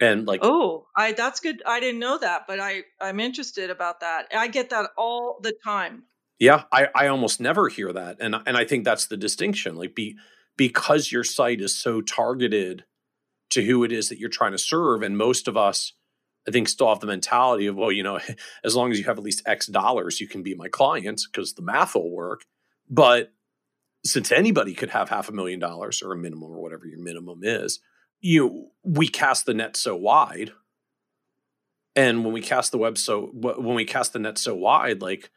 and 0.00 0.26
like 0.26 0.40
Oh, 0.42 0.86
I 0.96 1.12
that's 1.12 1.38
good. 1.40 1.62
I 1.64 1.78
didn't 1.78 2.00
know 2.00 2.18
that, 2.18 2.42
but 2.48 2.58
I 2.58 2.82
I'm 3.00 3.20
interested 3.20 3.70
about 3.70 4.00
that. 4.00 4.26
I 4.36 4.48
get 4.48 4.70
that 4.70 4.90
all 4.98 5.38
the 5.40 5.54
time. 5.64 6.04
Yeah, 6.40 6.64
I, 6.72 6.88
I 6.96 7.06
almost 7.06 7.40
never 7.40 7.68
hear 7.68 7.92
that, 7.92 8.16
and 8.20 8.34
and 8.44 8.56
I 8.56 8.64
think 8.64 8.84
that's 8.84 9.06
the 9.06 9.16
distinction. 9.16 9.76
Like, 9.76 9.94
be 9.94 10.16
because 10.56 11.12
your 11.12 11.22
site 11.22 11.60
is 11.60 11.76
so 11.76 12.00
targeted 12.00 12.84
to 13.50 13.62
who 13.64 13.84
it 13.84 13.92
is 13.92 14.08
that 14.08 14.18
you're 14.18 14.28
trying 14.28 14.50
to 14.52 14.58
serve, 14.58 15.02
and 15.02 15.16
most 15.16 15.46
of 15.46 15.56
us, 15.56 15.92
I 16.46 16.50
think, 16.50 16.68
still 16.68 16.88
have 16.88 17.00
the 17.00 17.06
mentality 17.06 17.66
of, 17.66 17.76
well, 17.76 17.92
you 17.92 18.02
know, 18.02 18.18
as 18.64 18.76
long 18.76 18.90
as 18.90 18.98
you 18.98 19.04
have 19.04 19.18
at 19.18 19.24
least 19.24 19.42
X 19.46 19.66
dollars, 19.66 20.20
you 20.20 20.28
can 20.28 20.42
be 20.42 20.54
my 20.54 20.68
client 20.68 21.22
because 21.30 21.54
the 21.54 21.62
math 21.62 21.94
will 21.94 22.10
work. 22.10 22.44
But 22.88 23.32
since 24.04 24.30
anybody 24.30 24.74
could 24.74 24.90
have 24.90 25.08
half 25.08 25.28
a 25.28 25.32
million 25.32 25.58
dollars 25.58 26.02
or 26.02 26.12
a 26.12 26.16
minimum 26.16 26.50
or 26.50 26.60
whatever 26.60 26.86
your 26.86 27.00
minimum 27.00 27.40
is, 27.42 27.80
you 28.20 28.68
we 28.82 29.08
cast 29.08 29.46
the 29.46 29.54
net 29.54 29.76
so 29.76 29.96
wide, 29.96 30.52
and 31.96 32.24
when 32.24 32.32
we 32.32 32.40
cast 32.40 32.72
the 32.72 32.78
web 32.78 32.98
so 32.98 33.30
when 33.32 33.74
we 33.74 33.84
cast 33.84 34.12
the 34.12 34.18
net 34.18 34.38
so 34.38 34.54
wide, 34.54 35.00
like 35.00 35.30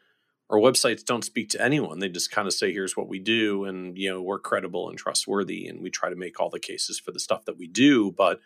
our 0.50 0.58
websites 0.58 1.04
don't 1.04 1.24
speak 1.24 1.50
to 1.50 1.62
anyone. 1.62 1.98
They 1.98 2.08
just 2.08 2.30
kind 2.30 2.48
of 2.48 2.54
say 2.54 2.72
here's 2.72 2.96
what 2.96 3.08
we 3.08 3.18
do 3.18 3.64
and 3.64 3.96
you 3.96 4.10
know 4.10 4.22
we're 4.22 4.38
credible 4.38 4.88
and 4.88 4.98
trustworthy 4.98 5.66
and 5.66 5.82
we 5.82 5.90
try 5.90 6.08
to 6.08 6.16
make 6.16 6.40
all 6.40 6.50
the 6.50 6.58
cases 6.58 6.98
for 6.98 7.12
the 7.12 7.20
stuff 7.20 7.44
that 7.44 7.58
we 7.58 7.66
do. 7.66 8.12
But 8.12 8.40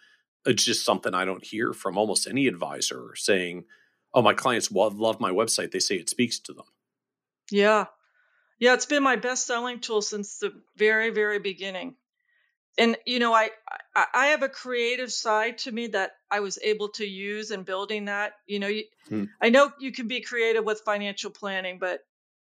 it's 0.47 0.64
just 0.64 0.84
something 0.84 1.14
i 1.14 1.24
don't 1.24 1.45
hear 1.45 1.72
from 1.72 1.97
almost 1.99 2.26
any 2.26 2.47
advisor 2.47 3.11
saying 3.14 3.64
oh 4.14 4.22
my 4.22 4.34
clients 4.34 4.70
love, 4.72 4.99
love 4.99 5.20
my 5.20 5.30
website 5.30 5.70
they 5.70 5.78
say 5.78 5.97
it 5.97 6.09
speaks 6.11 6.38
to 6.38 6.53
them 6.53 6.66
Yeah. 7.51 7.86
Yeah, 8.59 8.74
it's 8.74 8.86
been 8.86 9.03
my 9.03 9.16
best 9.16 9.47
selling 9.47 9.80
tool 9.80 10.03
since 10.03 10.38
the 10.38 10.53
very, 10.76 11.11
very 11.11 11.40
beginning. 11.40 11.97
and 12.78 12.97
you 13.07 13.18
know 13.18 13.32
I, 13.32 13.51
I 13.95 14.07
i 14.14 14.26
have 14.28 14.43
a 14.43 14.49
creative 14.49 15.12
side 15.12 15.59
to 15.59 15.72
me 15.72 15.88
that 15.88 16.12
i 16.30 16.40
was 16.40 16.59
able 16.62 16.88
to 16.90 17.05
use 17.07 17.51
in 17.51 17.64
building 17.64 18.07
that 18.07 18.32
you 18.47 18.59
know 18.59 18.68
you, 18.68 18.84
hmm. 19.09 19.24
i 19.40 19.51
know 19.51 19.70
you 19.78 19.93
can 19.93 20.09
be 20.09 20.22
creative 20.22 20.64
with 20.64 20.82
financial 20.84 21.30
planning 21.30 21.78
but 21.78 22.01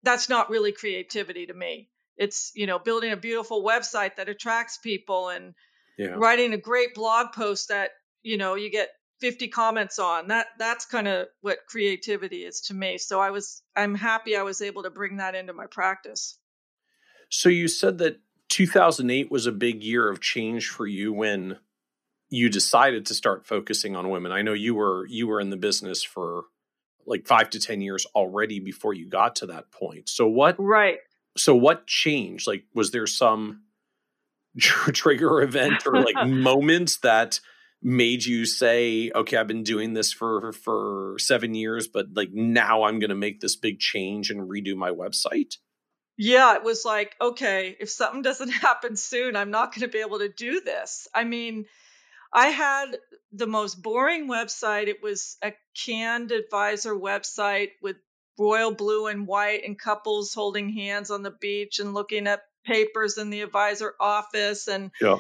that's 0.03 0.29
not 0.29 0.51
really 0.51 0.73
creativity 0.73 1.47
to 1.47 1.55
me 1.55 1.89
it's 2.17 2.53
you 2.55 2.67
know 2.67 2.79
building 2.79 3.13
a 3.13 3.17
beautiful 3.17 3.63
website 3.63 4.17
that 4.17 4.29
attracts 4.29 4.79
people 4.79 5.29
and 5.29 5.55
yeah. 5.99 6.15
writing 6.17 6.55
a 6.55 6.59
great 6.59 6.95
blog 6.95 7.33
post 7.33 7.69
that 7.69 7.91
you 8.23 8.37
know 8.37 8.55
you 8.55 8.71
get 8.71 8.89
50 9.21 9.49
comments 9.49 9.99
on 9.99 10.29
that 10.29 10.47
that's 10.59 10.87
kind 10.87 11.09
of 11.09 11.27
what 11.41 11.59
creativity 11.67 12.45
is 12.45 12.61
to 12.63 12.75
me 12.75 12.99
so 12.99 13.21
i 13.21 13.31
was 13.31 13.63
i'm 13.77 13.95
happy 13.95 14.37
i 14.37 14.43
was 14.43 14.63
able 14.63 14.85
to 14.85 14.91
bring 14.91 15.17
that 15.17 15.35
into 15.35 15.53
my 15.53 15.67
practice 15.67 16.39
so 17.31 17.49
you 17.49 17.69
said 17.69 17.99
that 17.99 18.21
2008 18.49 19.31
was 19.31 19.47
a 19.47 19.53
big 19.53 19.83
year 19.83 20.09
of 20.09 20.21
change 20.21 20.69
for 20.69 20.87
you 20.87 21.13
when 21.13 21.59
you 22.31 22.49
decided 22.49 23.07
to 23.07 23.15
start 23.15 23.47
focusing 23.47 23.97
on 23.97 24.11
women. 24.11 24.33
I 24.33 24.43
know 24.43 24.53
you 24.53 24.75
were 24.75 25.07
you 25.07 25.27
were 25.27 25.41
in 25.41 25.51
the 25.51 25.57
business 25.57 26.03
for 26.03 26.45
like 27.07 27.27
5 27.27 27.51
to 27.51 27.61
10 27.61 27.81
years 27.81 28.07
already 28.15 28.61
before 28.61 28.93
you 28.93 29.09
got 29.09 29.37
to 29.37 29.47
that 29.47 29.71
point. 29.71 30.09
So 30.09 30.27
what 30.27 30.57
Right. 30.59 30.99
So 31.37 31.55
what 31.55 31.87
changed? 31.87 32.47
Like 32.47 32.65
was 32.75 32.91
there 32.91 33.07
some 33.07 33.63
trigger 34.59 35.43
event 35.43 35.87
or 35.87 36.01
like 36.03 36.17
moments 36.27 36.99
that 36.99 37.41
made 37.83 38.25
you 38.25 38.45
say, 38.45 39.11
"Okay, 39.15 39.37
I've 39.37 39.47
been 39.47 39.63
doing 39.63 39.95
this 39.95 40.13
for 40.13 40.53
for 40.53 41.17
7 41.19 41.55
years, 41.55 41.89
but 41.89 42.07
like 42.15 42.31
now 42.33 42.85
I'm 42.85 42.99
going 42.99 43.11
to 43.11 43.17
make 43.17 43.41
this 43.41 43.57
big 43.57 43.79
change 43.79 44.31
and 44.31 44.49
redo 44.49 44.77
my 44.77 44.91
website?" 44.91 45.55
yeah, 46.21 46.57
it 46.57 46.65
was 46.65 46.85
like, 46.85 47.15
okay, 47.21 47.77
if 47.79 47.89
something 47.89 48.23
doesn't 48.23 48.49
happen 48.51 48.97
soon, 48.97 49.37
I'm 49.37 49.53
not 49.53 49.73
going 49.73 49.83
to 49.83 49.93
be 49.93 50.01
able 50.01 50.19
to 50.19 50.29
do 50.29 50.61
this. 50.61 51.07
I 51.15 51.25
mean, 51.25 51.67
I 52.33 52.49
had 52.49 52.99
the 53.33 53.47
most 53.47 53.81
boring 53.81 54.29
website. 54.29 54.89
It 54.89 55.03
was 55.03 55.39
a 55.43 55.53
canned 55.87 56.33
advisor 56.33 56.95
website 56.95 57.71
with 57.81 57.97
royal 58.39 58.73
blue 58.73 59.07
and 59.07 59.27
white 59.27 59.63
and 59.65 59.79
couples 59.79 60.35
holding 60.35 60.71
hands 60.71 61.11
on 61.11 61.23
the 61.23 61.31
beach 61.31 61.79
and 61.79 61.95
looking 61.95 62.27
at 62.27 62.43
papers 62.69 63.17
in 63.17 63.31
the 63.31 63.41
advisor 63.41 63.95
office 63.99 64.69
and 64.69 64.91
yeah. 65.01 65.19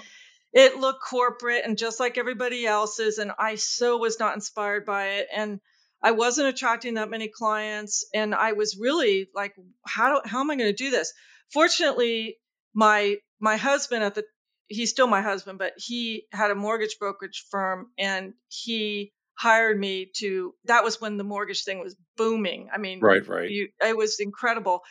it 0.52 0.76
looked 0.76 1.02
corporate 1.02 1.62
and 1.64 1.78
just 1.78 1.98
like 1.98 2.18
everybody 2.18 2.66
else's 2.66 3.16
and 3.16 3.32
I 3.38 3.54
so 3.54 3.96
was 3.96 4.20
not 4.20 4.34
inspired 4.34 4.84
by 4.84 5.06
it 5.12 5.28
and 5.34 5.58
I 6.02 6.12
wasn't 6.12 6.48
attracting 6.48 6.94
that 6.94 7.10
many 7.10 7.28
clients 7.28 8.06
and 8.14 8.34
I 8.34 8.52
was 8.52 8.76
really 8.78 9.28
like 9.34 9.54
how 9.86 10.14
do, 10.14 10.28
how 10.28 10.40
am 10.40 10.50
I 10.50 10.56
going 10.56 10.70
to 10.70 10.84
do 10.84 10.90
this? 10.90 11.12
Fortunately, 11.52 12.36
my 12.74 13.16
my 13.40 13.56
husband 13.56 14.04
at 14.04 14.14
the 14.14 14.24
he's 14.68 14.90
still 14.90 15.06
my 15.06 15.22
husband, 15.22 15.58
but 15.58 15.72
he 15.76 16.26
had 16.30 16.50
a 16.50 16.54
mortgage 16.54 16.98
brokerage 17.00 17.46
firm 17.50 17.88
and 17.98 18.34
he 18.48 19.12
hired 19.38 19.78
me 19.78 20.10
to 20.16 20.54
that 20.64 20.84
was 20.84 21.00
when 21.00 21.16
the 21.16 21.24
mortgage 21.24 21.64
thing 21.64 21.80
was 21.80 21.96
booming. 22.16 22.68
I 22.72 22.78
mean, 22.78 23.00
right, 23.00 23.26
right. 23.26 23.50
You, 23.50 23.68
it 23.80 23.96
was 23.96 24.20
incredible. 24.20 24.82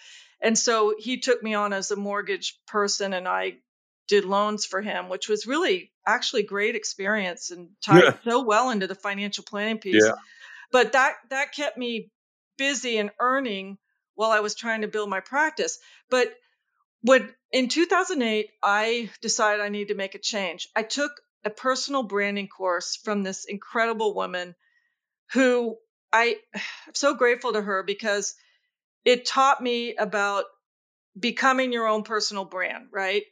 And 0.41 0.57
so 0.57 0.95
he 0.97 1.19
took 1.19 1.41
me 1.41 1.53
on 1.53 1.73
as 1.73 1.91
a 1.91 1.95
mortgage 1.95 2.59
person 2.67 3.13
and 3.13 3.27
I 3.27 3.57
did 4.07 4.23
loans 4.23 4.65
for 4.65 4.81
him, 4.81 5.09
which 5.09 5.27
was 5.27 5.47
really 5.47 5.91
actually 6.05 6.43
great 6.43 6.75
experience 6.75 7.51
and 7.51 7.69
tied 7.83 8.03
yeah. 8.03 8.13
so 8.23 8.43
well 8.43 8.69
into 8.69 8.87
the 8.87 8.95
financial 8.95 9.43
planning 9.43 9.79
piece. 9.79 10.05
Yeah 10.05 10.13
but 10.71 10.93
that 10.93 11.15
that 11.29 11.53
kept 11.53 11.77
me 11.77 12.11
busy 12.57 12.97
and 12.97 13.11
earning 13.19 13.77
while 14.15 14.31
I 14.31 14.39
was 14.39 14.55
trying 14.55 14.81
to 14.81 14.87
build 14.87 15.09
my 15.09 15.19
practice. 15.19 15.79
But 16.09 16.33
when 17.01 17.33
in 17.51 17.69
2008, 17.69 18.49
I 18.63 19.09
decided 19.21 19.61
I 19.61 19.69
needed 19.69 19.89
to 19.89 19.95
make 19.97 20.15
a 20.15 20.19
change. 20.19 20.67
I 20.75 20.83
took 20.83 21.11
a 21.45 21.49
personal 21.49 22.03
branding 22.03 22.47
course 22.47 22.95
from 22.95 23.23
this 23.23 23.45
incredible 23.45 24.15
woman 24.15 24.55
who 25.33 25.77
I 26.11 26.37
am 26.55 26.95
so 26.95 27.13
grateful 27.13 27.53
to 27.53 27.61
her 27.61 27.83
because 27.83 28.35
it 29.07 29.25
taught 29.25 29.61
me 29.61 29.95
about 29.95 30.43
becoming 31.17 31.71
your 31.71 31.87
own 31.87 32.03
personal 32.03 32.43
brand, 32.43 32.87
right? 32.91 33.23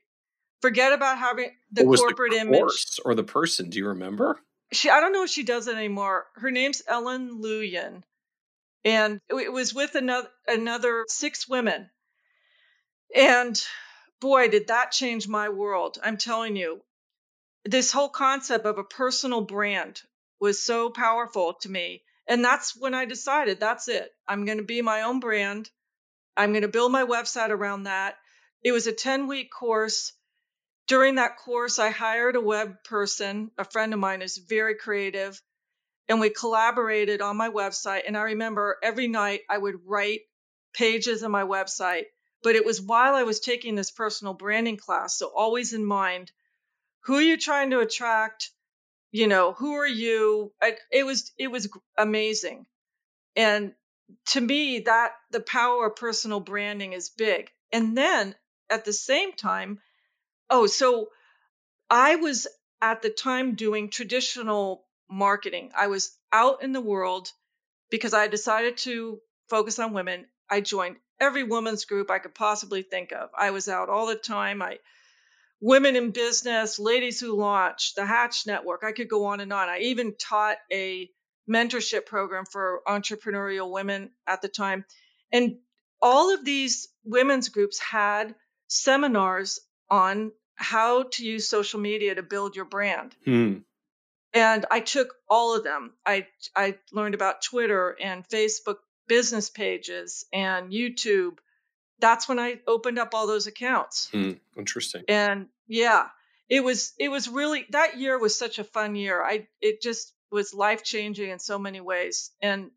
Forget 0.62 0.94
about 0.94 1.18
having 1.18 1.52
the 1.72 1.84
corporate 1.84 2.32
the 2.32 2.40
image 2.40 3.00
or 3.04 3.14
the 3.14 3.24
person. 3.24 3.70
Do 3.70 3.78
you 3.78 3.90
remember? 3.90 4.40
she 4.72 4.90
I 4.90 5.02
don't 5.02 5.12
know 5.12 5.24
if 5.24 5.30
she 5.30 5.44
does 5.44 5.68
it 5.68 5.76
anymore. 5.76 6.26
Her 6.36 6.50
name's 6.50 6.82
Ellen 6.88 7.42
Luyan. 7.42 8.04
And 8.86 9.20
it 9.30 9.52
was 9.52 9.74
with 9.74 9.96
another 9.96 10.30
another 10.48 11.06
six 11.10 11.48
women. 11.48 11.90
And 13.14 13.62
boy, 14.22 14.48
did 14.48 14.68
that 14.68 14.92
change 14.92 15.28
my 15.28 15.50
world. 15.50 15.98
I'm 16.02 16.18
telling 16.18 16.56
you. 16.56 16.82
This 17.66 17.92
whole 17.92 18.10
concept 18.10 18.66
of 18.66 18.78
a 18.78 18.84
personal 18.84 19.42
brand 19.42 20.02
was 20.40 20.62
so 20.62 20.90
powerful 20.90 21.56
to 21.62 21.70
me. 21.70 22.04
And 22.28 22.44
that's 22.44 22.76
when 22.76 22.94
I 22.94 23.06
decided 23.06 23.60
that's 23.60 23.88
it. 23.88 24.12
I'm 24.28 24.46
going 24.46 24.58
to 24.58 24.64
be 24.64 24.82
my 24.82 25.04
own 25.04 25.20
brand. 25.20 25.70
I'm 26.36 26.52
going 26.52 26.64
to 26.64 26.68
build 26.68 26.92
my 26.92 27.06
website 27.06 27.50
around 27.50 27.84
that. 27.84 28.16
It 28.64 28.72
was 28.72 28.88
a 28.88 28.94
10 28.94 29.28
week 29.28 29.52
course 29.52 30.12
during 30.88 31.16
that 31.16 31.38
course, 31.38 31.80
I 31.80 31.90
hired 31.90 32.36
a 32.36 32.42
web 32.42 32.84
person. 32.84 33.50
A 33.58 33.64
friend 33.66 33.94
of 33.94 34.00
mine 34.00 34.22
is 34.22 34.38
very 34.38 34.76
creative, 34.76 35.42
and 36.08 36.20
we 36.20 36.30
collaborated 36.30 37.22
on 37.22 37.38
my 37.38 37.50
website. 37.50 38.04
And 38.06 38.16
I 38.16 38.22
remember 38.22 38.78
every 38.84 39.08
night 39.08 39.42
I 39.50 39.58
would 39.58 39.80
write 39.86 40.22
pages 40.74 41.24
on 41.24 41.32
my 41.32 41.42
website, 41.42 42.06
but 42.44 42.56
it 42.56 42.66
was 42.66 42.82
while 42.82 43.16
I 43.16 43.24
was 43.24 43.40
taking 43.40 43.74
this 43.74 43.90
personal 43.90 44.36
branding 44.36 44.78
class. 44.78 45.18
So 45.18 45.32
always 45.36 45.74
in 45.74 45.84
mind, 45.84 46.32
who 47.06 47.16
are 47.16 47.22
you 47.22 47.38
trying 47.38 47.72
to 47.72 47.80
attract? 47.80 48.52
You 49.12 49.28
know, 49.28 49.54
who 49.54 49.76
are 49.76 49.88
you? 49.88 50.54
It 50.92 51.06
was 51.06 51.32
it 51.38 51.48
was 51.48 51.70
amazing, 51.98 52.66
and 53.36 53.74
to 54.28 54.42
me, 54.42 54.80
that 54.82 55.14
the 55.32 55.40
power 55.42 55.88
of 55.88 55.96
personal 55.96 56.40
branding 56.40 56.94
is 56.94 57.10
big. 57.10 57.52
And 57.72 57.98
then 57.98 58.36
at 58.70 58.86
the 58.86 58.94
same 58.94 59.34
time, 59.34 59.82
Oh, 60.50 60.68
so 60.68 61.10
I 61.90 62.16
was 62.18 62.48
at 62.82 63.02
the 63.02 63.10
time 63.10 63.56
doing 63.56 63.90
traditional 63.90 64.86
marketing. 65.10 65.72
I 65.76 65.88
was 65.88 66.18
out 66.32 66.62
in 66.64 66.72
the 66.72 66.82
world 66.82 67.32
because 67.90 68.14
I 68.14 68.28
decided 68.28 68.78
to 68.80 69.22
focus 69.50 69.80
on 69.80 69.94
women. 69.94 70.28
I 70.50 70.62
joined 70.62 70.98
every 71.20 71.44
women's 71.44 71.86
group 71.86 72.12
I 72.12 72.20
could 72.20 72.36
possibly 72.36 72.84
think 72.84 73.12
of. 73.12 73.30
I 73.38 73.52
was 73.52 73.68
out 73.68 73.90
all 73.90 74.08
the 74.08 74.16
time. 74.16 74.62
I 74.62 74.80
women 75.62 75.96
in 75.96 76.12
business, 76.12 76.80
ladies 76.80 77.20
who 77.20 77.36
launch, 77.36 77.96
the 77.96 78.06
Hatch 78.06 78.46
Network. 78.46 78.84
I 78.84 78.92
could 78.92 79.10
go 79.10 79.26
on 79.26 79.40
and 79.40 79.52
on. 79.52 79.70
I 79.70 79.80
even 79.80 80.16
taught 80.16 80.58
a 80.72 81.10
mentorship 81.50 82.06
program 82.06 82.46
for 82.46 82.82
entrepreneurial 82.88 83.72
women 83.72 84.12
at 84.28 84.42
the 84.42 84.48
time. 84.48 84.86
And 85.32 85.58
all 86.02 86.34
of 86.34 86.44
these 86.44 86.88
women's 87.04 87.50
groups 87.50 87.80
had 87.80 88.36
seminars 88.68 89.60
on 89.90 90.32
how 90.56 91.04
to 91.04 91.26
use 91.26 91.48
social 91.48 91.80
media 91.80 92.16
to 92.16 92.24
build 92.24 92.56
your 92.56 92.66
brand. 92.66 93.16
Hmm. 93.26 93.58
And 94.34 94.66
I 94.70 94.82
took 94.82 95.14
all 95.30 95.56
of 95.56 95.64
them. 95.64 95.94
I 96.06 96.28
I 96.56 96.78
learned 96.92 97.16
about 97.16 97.42
Twitter 97.42 97.96
and 98.02 98.28
Facebook 98.28 98.78
business 99.08 99.50
pages 99.50 100.26
and 100.34 100.72
YouTube. 100.72 101.38
That's 102.00 102.28
when 102.28 102.40
I 102.40 102.60
opened 102.68 103.00
up 103.00 103.14
all 103.14 103.28
those 103.28 103.48
accounts. 103.48 104.10
Hmm. 104.12 104.34
Interesting. 104.58 105.04
And 105.08 105.48
yeah, 105.68 106.08
it 106.50 106.64
was 106.64 106.94
it 107.00 107.10
was 107.10 107.28
really 107.28 107.66
that 107.70 107.98
year 107.98 108.20
was 108.20 108.38
such 108.38 108.60
a 108.60 108.64
fun 108.64 108.96
year. 108.96 109.24
I 109.24 109.48
it 109.62 109.82
just 109.82 110.14
was 110.32 110.54
life 110.54 110.84
changing 110.84 111.30
in 111.30 111.40
so 111.40 111.58
many 111.58 111.82
ways, 111.82 112.32
and 112.42 112.72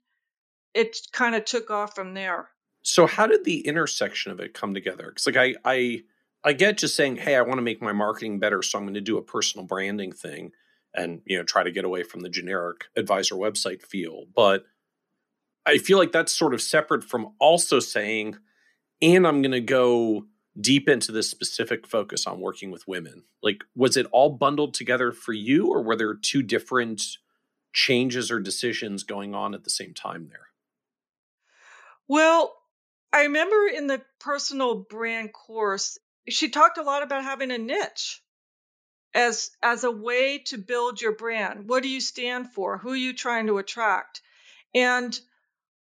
it 0.75 0.97
kind 1.13 1.35
of 1.35 1.45
took 1.45 1.71
off 1.71 1.95
from 1.95 2.15
there. 2.15 2.49
So 2.83 3.07
how 3.07 3.27
did 3.27 3.45
the 3.45 3.67
intersection 3.67 4.33
of 4.33 4.41
it 4.41 4.55
come 4.55 4.75
together? 4.75 5.07
Because 5.09 5.27
like 5.27 5.37
I 5.37 5.55
I 5.65 6.03
I 6.45 6.53
get 6.53 6.79
just 6.79 6.95
saying, 6.97 7.17
hey, 7.17 7.35
I 7.35 7.43
want 7.43 7.59
to 7.59 7.63
make 7.63 7.83
my 7.83 7.93
marketing 7.93 8.39
better, 8.39 8.63
so 8.63 8.79
I'm 8.79 8.85
going 8.85 8.95
to 8.95 9.01
do 9.01 9.19
a 9.19 9.23
personal 9.23 9.67
branding 9.67 10.13
thing 10.13 10.53
and 10.95 11.21
you 11.27 11.37
know 11.37 11.45
try 11.45 11.63
to 11.63 11.71
get 11.71 11.85
away 11.85 12.03
from 12.03 12.21
the 12.21 12.29
generic 12.29 12.85
advisor 12.97 13.35
website 13.35 13.83
feel. 13.83 14.25
But 14.35 14.65
I 15.67 15.79
feel 15.79 15.99
like 15.99 16.13
that's 16.13 16.33
sort 16.33 16.55
of 16.55 16.63
separate 16.63 17.05
from 17.05 17.35
also 17.39 17.81
saying, 17.81 18.37
and 19.01 19.27
I'm 19.27 19.43
going 19.43 19.53
to 19.53 19.61
go 19.61 20.27
deep 20.61 20.89
into 20.89 21.13
this 21.13 21.31
specific 21.31 21.87
focus 21.87 22.27
on 22.27 22.41
working 22.41 22.71
with 22.71 22.89
women. 22.89 23.25
Like, 23.43 23.63
was 23.77 23.97
it 23.97 24.07
all 24.11 24.31
bundled 24.31 24.75
together 24.75 25.13
for 25.13 25.33
you, 25.33 25.69
or 25.69 25.83
were 25.83 25.97
there 25.97 26.15
two 26.15 26.43
different 26.43 27.03
changes 27.73 28.31
or 28.31 28.41
decisions 28.41 29.05
going 29.05 29.35
on 29.35 29.55
at 29.55 29.65
the 29.65 29.71
same 29.71 29.95
time 29.95 30.29
there? 30.29 30.49
Well, 32.09 32.55
I 33.13 33.23
remember 33.23 33.69
in 33.75 33.87
the 33.87 34.03
personal 34.19 34.75
brand 34.75 35.33
course, 35.33 35.99
she 36.29 36.49
talked 36.49 36.79
a 36.79 36.83
lot 36.83 37.03
about 37.03 37.25
having 37.25 37.51
a 37.51 37.59
niche 37.59 38.23
as 39.15 39.51
as 39.63 39.85
a 39.85 39.91
way 39.91 40.39
to 40.47 40.59
build 40.59 41.01
your 41.01 41.15
brand. 41.15 41.69
What 41.69 41.83
do 41.83 41.89
you 41.89 42.01
stand 42.01 42.53
for? 42.53 42.79
Who 42.79 42.91
are 42.91 42.97
you 42.97 43.15
trying 43.15 43.47
to 43.47 43.59
attract? 43.59 44.21
And 44.75 45.19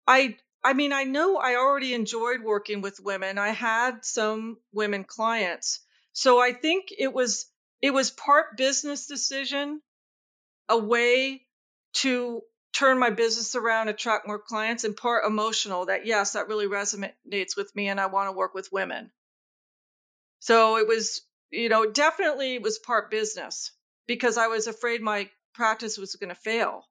I 0.05 0.37
I 0.67 0.73
mean, 0.73 0.91
I 0.91 1.05
know 1.05 1.37
I 1.37 1.55
already 1.55 1.93
enjoyed 1.93 2.41
working 2.41 2.81
with 2.81 2.99
women. 2.99 3.37
I 3.37 3.51
had 3.51 4.03
some 4.03 4.57
women 4.73 5.05
clients. 5.05 5.79
So 6.11 6.41
I 6.41 6.51
think 6.51 6.89
it 6.97 7.13
was 7.13 7.49
it 7.81 7.91
was 7.91 8.11
part 8.11 8.57
business 8.57 9.07
decision, 9.07 9.81
a 10.67 10.77
way 10.77 11.45
to 12.03 12.41
turn 12.73 12.99
my 12.99 13.11
business 13.11 13.55
around, 13.55 13.87
attract 13.87 14.27
more 14.27 14.39
clients, 14.39 14.83
and 14.83 14.97
part 14.97 15.23
emotional 15.23 15.85
that 15.85 16.05
yes, 16.05 16.33
that 16.33 16.49
really 16.49 16.67
resonates 16.67 17.55
with 17.55 17.73
me 17.73 17.87
and 17.87 17.97
I 17.97 18.07
want 18.07 18.27
to 18.27 18.33
work 18.33 18.53
with 18.53 18.69
women. 18.69 19.09
So 20.39 20.79
it 20.79 20.85
was, 20.85 21.21
you 21.49 21.69
know, 21.69 21.89
definitely 21.89 22.55
it 22.55 22.61
was 22.61 22.77
part 22.77 23.09
business 23.09 23.71
because 24.05 24.37
I 24.37 24.47
was 24.47 24.67
afraid 24.67 25.01
my 25.01 25.29
practice 25.53 25.97
was 25.97 26.17
going 26.17 26.35
to 26.35 26.35
fail. 26.35 26.83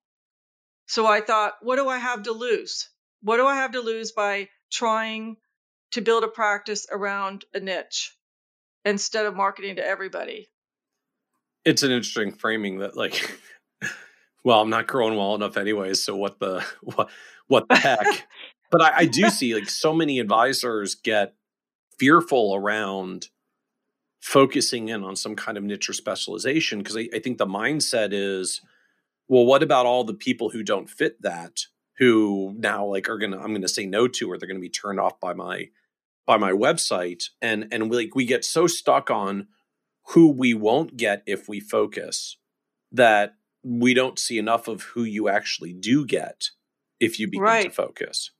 So 0.86 1.06
I 1.06 1.20
thought, 1.20 1.56
what 1.60 1.76
do 1.76 1.90
I 1.90 1.98
have 1.98 2.22
to 2.22 2.32
lose? 2.32 2.88
What 3.26 3.38
do 3.38 3.46
I 3.48 3.56
have 3.56 3.72
to 3.72 3.80
lose 3.80 4.12
by 4.12 4.50
trying 4.70 5.36
to 5.90 6.00
build 6.00 6.22
a 6.22 6.28
practice 6.28 6.86
around 6.88 7.44
a 7.52 7.58
niche 7.58 8.16
instead 8.84 9.26
of 9.26 9.34
marketing 9.34 9.76
to 9.76 9.84
everybody? 9.84 10.48
It's 11.64 11.82
an 11.82 11.90
interesting 11.90 12.30
framing 12.30 12.78
that 12.78 12.96
like 12.96 13.40
well, 14.44 14.60
I'm 14.60 14.70
not 14.70 14.86
growing 14.86 15.16
well 15.16 15.34
enough 15.34 15.56
anyways, 15.56 16.04
so 16.04 16.14
what 16.14 16.38
the 16.38 16.64
what 16.82 17.10
what 17.48 17.68
the 17.68 17.74
heck? 17.74 18.28
but 18.70 18.80
I, 18.80 18.98
I 18.98 19.06
do 19.06 19.28
see 19.28 19.56
like 19.56 19.68
so 19.68 19.92
many 19.92 20.20
advisors 20.20 20.94
get 20.94 21.34
fearful 21.98 22.54
around 22.54 23.30
focusing 24.20 24.88
in 24.88 25.02
on 25.02 25.16
some 25.16 25.34
kind 25.34 25.58
of 25.58 25.64
niche 25.64 25.88
or 25.88 25.94
specialization 25.94 26.78
because 26.78 26.96
I, 26.96 27.08
I, 27.12 27.18
think 27.18 27.38
the 27.38 27.46
mindset 27.46 28.10
is 28.12 28.60
well 29.26 29.44
what 29.44 29.64
about 29.64 29.86
all 29.86 30.04
the 30.04 30.14
people 30.14 30.50
who 30.50 30.62
don't 30.62 30.88
fit 30.88 31.20
that 31.22 31.62
who 31.98 32.54
now 32.58 32.84
like 32.84 33.08
are 33.08 33.18
gonna 33.18 33.38
i'm 33.38 33.52
gonna 33.52 33.68
say 33.68 33.86
no 33.86 34.06
to 34.06 34.30
or 34.30 34.38
they're 34.38 34.48
gonna 34.48 34.60
be 34.60 34.68
turned 34.68 35.00
off 35.00 35.18
by 35.20 35.32
my 35.32 35.68
by 36.26 36.36
my 36.36 36.52
website. 36.52 37.30
And 37.40 37.68
and 37.72 37.88
we, 37.88 37.96
like 37.96 38.14
we 38.14 38.26
get 38.26 38.44
so 38.44 38.66
stuck 38.66 39.10
on 39.10 39.46
who 40.08 40.30
we 40.30 40.52
won't 40.52 40.96
get 40.96 41.22
if 41.26 41.48
we 41.48 41.60
focus 41.60 42.36
that 42.92 43.34
we 43.62 43.94
don't 43.94 44.18
see 44.18 44.38
enough 44.38 44.68
of 44.68 44.82
who 44.82 45.04
you 45.04 45.28
actually 45.28 45.72
do 45.72 46.04
get 46.04 46.50
if 47.00 47.18
you 47.18 47.26
begin 47.26 47.42
right. 47.42 47.64
to 47.64 47.70
focus. 47.70 48.30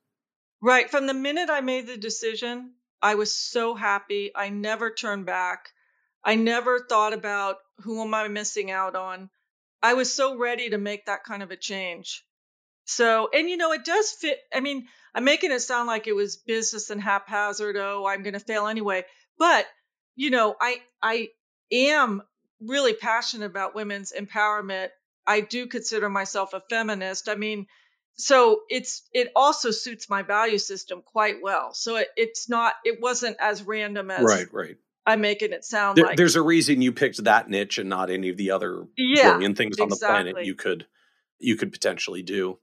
Right 0.61 0.89
from 0.89 1.07
the 1.07 1.13
minute 1.13 1.49
i 1.49 1.61
made 1.61 1.87
the 1.87 1.97
decision 1.97 2.73
i 3.01 3.15
was 3.15 3.33
so 3.33 3.73
happy. 3.73 4.31
I 4.35 4.49
never 4.49 4.91
turned 4.91 5.25
back. 5.25 5.69
I 6.23 6.35
never 6.35 6.79
thought 6.79 7.13
about 7.13 7.57
who 7.81 8.01
am 8.01 8.13
i 8.13 8.27
missing 8.27 8.69
out 8.69 8.95
on. 8.95 9.29
I 9.81 9.93
was 9.93 10.11
so 10.11 10.37
ready 10.37 10.71
to 10.71 10.77
make 10.77 11.05
that 11.05 11.23
kind 11.23 11.43
of 11.43 11.51
a 11.51 11.55
change 11.55 12.25
so, 12.87 13.29
and 13.33 13.49
you 13.49 13.57
know, 13.57 13.73
it 13.73 13.83
does 13.83 14.11
fit. 14.11 14.39
I 14.53 14.61
mean, 14.61 14.87
I'm 15.13 15.25
making 15.25 15.51
it 15.51 15.59
sound 15.59 15.87
like 15.87 16.07
it 16.07 16.15
was 16.15 16.37
business 16.37 16.89
and 16.89 17.01
haphazard. 17.01 17.75
Oh, 17.75 18.07
I'm 18.07 18.23
going 18.23 18.33
to 18.33 18.39
fail 18.39 18.65
anyway. 18.65 19.03
But, 19.37 19.65
you 20.15 20.29
know, 20.29 20.55
I, 20.59 20.77
I 21.03 21.27
am 21.69 22.23
really 22.61 22.93
passionate 22.93 23.45
about 23.45 23.75
women's 23.75 24.13
empowerment. 24.17 24.87
I 25.27 25.41
do 25.41 25.67
consider 25.67 26.09
myself 26.09 26.53
a 26.53 26.63
feminist. 26.69 27.27
I 27.27 27.35
mean, 27.35 27.67
so 28.15 28.61
it's 28.69 29.03
it 29.13 29.33
also 29.35 29.71
suits 29.71 30.09
my 30.09 30.23
value 30.23 30.57
system 30.57 31.01
quite 31.05 31.35
well. 31.41 31.73
So 31.73 31.97
it, 31.97 32.07
it's 32.15 32.47
not 32.47 32.73
it 32.85 32.99
wasn't 33.01 33.35
as 33.39 33.63
random 33.63 34.09
as 34.09 34.23
right, 34.23 34.47
right. 34.53 34.77
I'm 35.05 35.21
making 35.21 35.51
it 35.51 35.65
sound 35.65 35.97
there, 35.97 36.05
like. 36.05 36.17
There's 36.17 36.37
a 36.37 36.41
reason 36.41 36.81
you 36.81 36.93
picked 36.93 37.23
that 37.25 37.49
niche 37.49 37.77
and 37.77 37.89
not 37.89 38.09
any 38.09 38.29
of 38.29 38.37
the 38.37 38.51
other 38.51 38.85
yeah, 38.97 39.33
billion 39.33 39.55
things 39.55 39.77
exactly. 39.77 39.83
on 39.83 39.89
the 39.89 40.31
planet 40.31 40.45
you 40.45 40.55
could 40.55 40.87
you 41.37 41.57
could 41.57 41.71
potentially 41.71 42.23
do. 42.23 42.57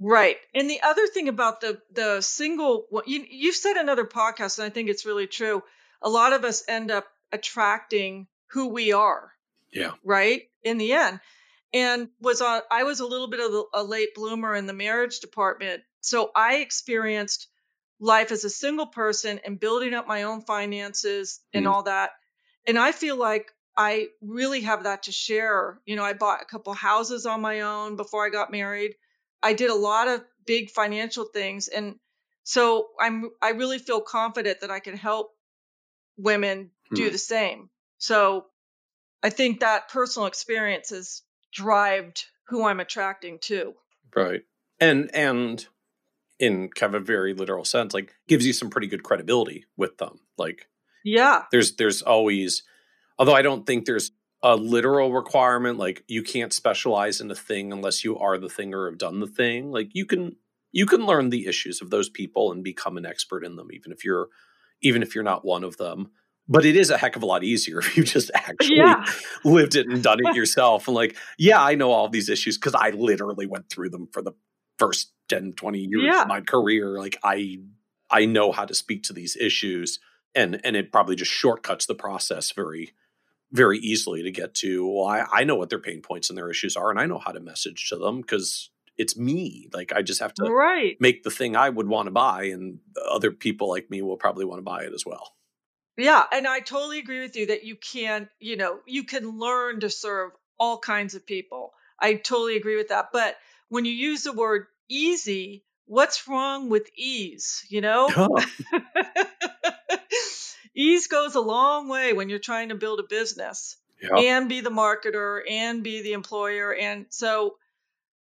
Right. 0.00 0.36
And 0.54 0.68
the 0.68 0.80
other 0.82 1.06
thing 1.06 1.28
about 1.28 1.60
the 1.60 1.80
the 1.92 2.20
single 2.20 2.86
you 3.06 3.24
you've 3.30 3.54
said 3.54 3.76
another 3.76 4.04
podcast 4.04 4.58
and 4.58 4.66
I 4.66 4.70
think 4.70 4.88
it's 4.88 5.06
really 5.06 5.26
true. 5.26 5.62
A 6.02 6.08
lot 6.08 6.32
of 6.32 6.44
us 6.44 6.64
end 6.66 6.90
up 6.90 7.06
attracting 7.30 8.26
who 8.48 8.68
we 8.68 8.92
are. 8.92 9.32
Yeah. 9.72 9.92
Right? 10.04 10.42
In 10.62 10.78
the 10.78 10.92
end. 10.92 11.20
And 11.72 12.08
was 12.20 12.40
on 12.40 12.62
I 12.70 12.82
was 12.82 13.00
a 13.00 13.06
little 13.06 13.28
bit 13.28 13.40
of 13.40 13.64
a 13.72 13.84
late 13.84 14.14
bloomer 14.14 14.54
in 14.54 14.66
the 14.66 14.72
marriage 14.72 15.20
department. 15.20 15.82
So 16.00 16.30
I 16.34 16.56
experienced 16.56 17.48
life 18.00 18.32
as 18.32 18.44
a 18.44 18.50
single 18.50 18.86
person 18.86 19.40
and 19.44 19.60
building 19.60 19.94
up 19.94 20.08
my 20.08 20.24
own 20.24 20.42
finances 20.42 21.40
and 21.54 21.66
mm. 21.66 21.70
all 21.70 21.84
that. 21.84 22.10
And 22.66 22.76
I 22.76 22.90
feel 22.90 23.16
like 23.16 23.52
I 23.76 24.08
really 24.20 24.62
have 24.62 24.84
that 24.84 25.04
to 25.04 25.12
share. 25.12 25.80
You 25.86 25.96
know, 25.96 26.04
I 26.04 26.12
bought 26.12 26.42
a 26.42 26.46
couple 26.46 26.74
houses 26.74 27.24
on 27.26 27.40
my 27.40 27.60
own 27.60 27.96
before 27.96 28.26
I 28.26 28.30
got 28.30 28.50
married. 28.50 28.96
I 29.42 29.52
did 29.54 29.70
a 29.70 29.74
lot 29.74 30.08
of 30.08 30.22
big 30.46 30.70
financial 30.70 31.24
things 31.24 31.68
and 31.68 31.96
so 32.44 32.88
I'm 33.00 33.30
I 33.40 33.50
really 33.50 33.78
feel 33.78 34.00
confident 34.00 34.60
that 34.60 34.70
I 34.70 34.80
can 34.80 34.96
help 34.96 35.32
women 36.16 36.70
hmm. 36.88 36.94
do 36.94 37.10
the 37.10 37.18
same. 37.18 37.70
So 37.98 38.46
I 39.22 39.30
think 39.30 39.60
that 39.60 39.88
personal 39.88 40.26
experience 40.26 40.90
has 40.90 41.22
drived 41.52 42.24
who 42.48 42.64
I'm 42.64 42.80
attracting 42.80 43.38
to. 43.42 43.74
Right. 44.14 44.42
And 44.80 45.14
and 45.14 45.64
in 46.38 46.68
kind 46.68 46.94
of 46.94 47.02
a 47.02 47.04
very 47.04 47.34
literal 47.34 47.64
sense, 47.64 47.94
like 47.94 48.12
gives 48.26 48.44
you 48.44 48.52
some 48.52 48.70
pretty 48.70 48.88
good 48.88 49.04
credibility 49.04 49.66
with 49.76 49.98
them. 49.98 50.18
Like 50.36 50.68
yeah. 51.04 51.44
There's 51.52 51.76
there's 51.76 52.02
always 52.02 52.64
although 53.18 53.34
I 53.34 53.42
don't 53.42 53.66
think 53.66 53.84
there's 53.86 54.10
a 54.42 54.56
literal 54.56 55.12
requirement 55.12 55.78
like 55.78 56.04
you 56.08 56.22
can't 56.22 56.52
specialize 56.52 57.20
in 57.20 57.30
a 57.30 57.34
thing 57.34 57.72
unless 57.72 58.02
you 58.02 58.18
are 58.18 58.38
the 58.38 58.48
thing 58.48 58.74
or 58.74 58.86
have 58.86 58.98
done 58.98 59.20
the 59.20 59.26
thing 59.26 59.70
like 59.70 59.90
you 59.92 60.04
can 60.04 60.36
you 60.72 60.86
can 60.86 61.06
learn 61.06 61.30
the 61.30 61.46
issues 61.46 61.80
of 61.80 61.90
those 61.90 62.08
people 62.08 62.50
and 62.50 62.64
become 62.64 62.96
an 62.96 63.06
expert 63.06 63.44
in 63.44 63.56
them 63.56 63.68
even 63.72 63.92
if 63.92 64.04
you're 64.04 64.28
even 64.82 65.02
if 65.02 65.14
you're 65.14 65.24
not 65.24 65.44
one 65.44 65.62
of 65.62 65.76
them 65.76 66.10
but 66.48 66.64
it 66.64 66.76
is 66.76 66.90
a 66.90 66.98
heck 66.98 67.14
of 67.14 67.22
a 67.22 67.26
lot 67.26 67.44
easier 67.44 67.78
if 67.80 67.96
you 67.96 68.02
just 68.02 68.30
actually 68.34 68.76
yeah. 68.76 69.04
lived 69.44 69.76
it 69.76 69.86
and 69.86 70.02
done 70.02 70.18
it 70.24 70.34
yourself 70.34 70.88
and 70.88 70.94
like 70.94 71.16
yeah 71.38 71.62
i 71.62 71.74
know 71.74 71.92
all 71.92 72.08
these 72.08 72.28
issues 72.28 72.58
because 72.58 72.74
i 72.74 72.90
literally 72.90 73.46
went 73.46 73.68
through 73.70 73.90
them 73.90 74.08
for 74.12 74.22
the 74.22 74.32
first 74.78 75.12
10 75.28 75.52
20 75.52 75.78
years 75.78 76.02
yeah. 76.04 76.22
of 76.22 76.28
my 76.28 76.40
career 76.40 76.98
like 76.98 77.16
i 77.22 77.58
i 78.10 78.24
know 78.24 78.50
how 78.50 78.64
to 78.64 78.74
speak 78.74 79.04
to 79.04 79.12
these 79.12 79.36
issues 79.36 80.00
and 80.34 80.60
and 80.64 80.74
it 80.74 80.90
probably 80.90 81.14
just 81.14 81.30
shortcuts 81.30 81.86
the 81.86 81.94
process 81.94 82.50
very 82.50 82.92
very 83.52 83.78
easily 83.78 84.22
to 84.22 84.30
get 84.30 84.54
to 84.54 84.86
well 84.86 85.06
I, 85.06 85.26
I 85.30 85.44
know 85.44 85.56
what 85.56 85.70
their 85.70 85.78
pain 85.78 86.00
points 86.00 86.30
and 86.30 86.36
their 86.36 86.50
issues 86.50 86.76
are 86.76 86.90
and 86.90 86.98
i 86.98 87.06
know 87.06 87.18
how 87.18 87.32
to 87.32 87.40
message 87.40 87.88
to 87.90 87.96
them 87.96 88.20
because 88.20 88.70
it's 88.96 89.16
me 89.16 89.68
like 89.72 89.92
i 89.92 90.02
just 90.02 90.20
have 90.20 90.34
to 90.34 90.44
right. 90.44 90.96
make 91.00 91.22
the 91.22 91.30
thing 91.30 91.54
i 91.54 91.68
would 91.68 91.88
want 91.88 92.06
to 92.06 92.10
buy 92.10 92.44
and 92.44 92.78
other 93.10 93.30
people 93.30 93.68
like 93.68 93.90
me 93.90 94.02
will 94.02 94.16
probably 94.16 94.44
want 94.44 94.58
to 94.58 94.62
buy 94.62 94.82
it 94.84 94.92
as 94.92 95.04
well 95.06 95.34
yeah 95.96 96.24
and 96.32 96.46
i 96.46 96.60
totally 96.60 96.98
agree 96.98 97.20
with 97.20 97.36
you 97.36 97.46
that 97.46 97.64
you 97.64 97.76
can 97.76 98.28
you 98.40 98.56
know 98.56 98.80
you 98.86 99.04
can 99.04 99.38
learn 99.38 99.80
to 99.80 99.90
serve 99.90 100.32
all 100.58 100.78
kinds 100.78 101.14
of 101.14 101.26
people 101.26 101.72
i 102.00 102.14
totally 102.14 102.56
agree 102.56 102.76
with 102.76 102.88
that 102.88 103.08
but 103.12 103.36
when 103.68 103.84
you 103.84 103.92
use 103.92 104.22
the 104.22 104.32
word 104.32 104.66
easy 104.88 105.64
what's 105.86 106.26
wrong 106.26 106.70
with 106.70 106.88
ease 106.96 107.64
you 107.68 107.80
know 107.80 108.08
oh. 108.16 108.44
Ease 110.74 111.06
goes 111.06 111.34
a 111.34 111.40
long 111.40 111.88
way 111.88 112.12
when 112.12 112.28
you're 112.28 112.38
trying 112.38 112.70
to 112.70 112.74
build 112.74 113.00
a 113.00 113.04
business 113.08 113.76
yep. 114.00 114.12
and 114.16 114.48
be 114.48 114.60
the 114.60 114.70
marketer 114.70 115.40
and 115.48 115.82
be 115.82 116.02
the 116.02 116.12
employer. 116.12 116.74
And 116.74 117.06
so 117.10 117.56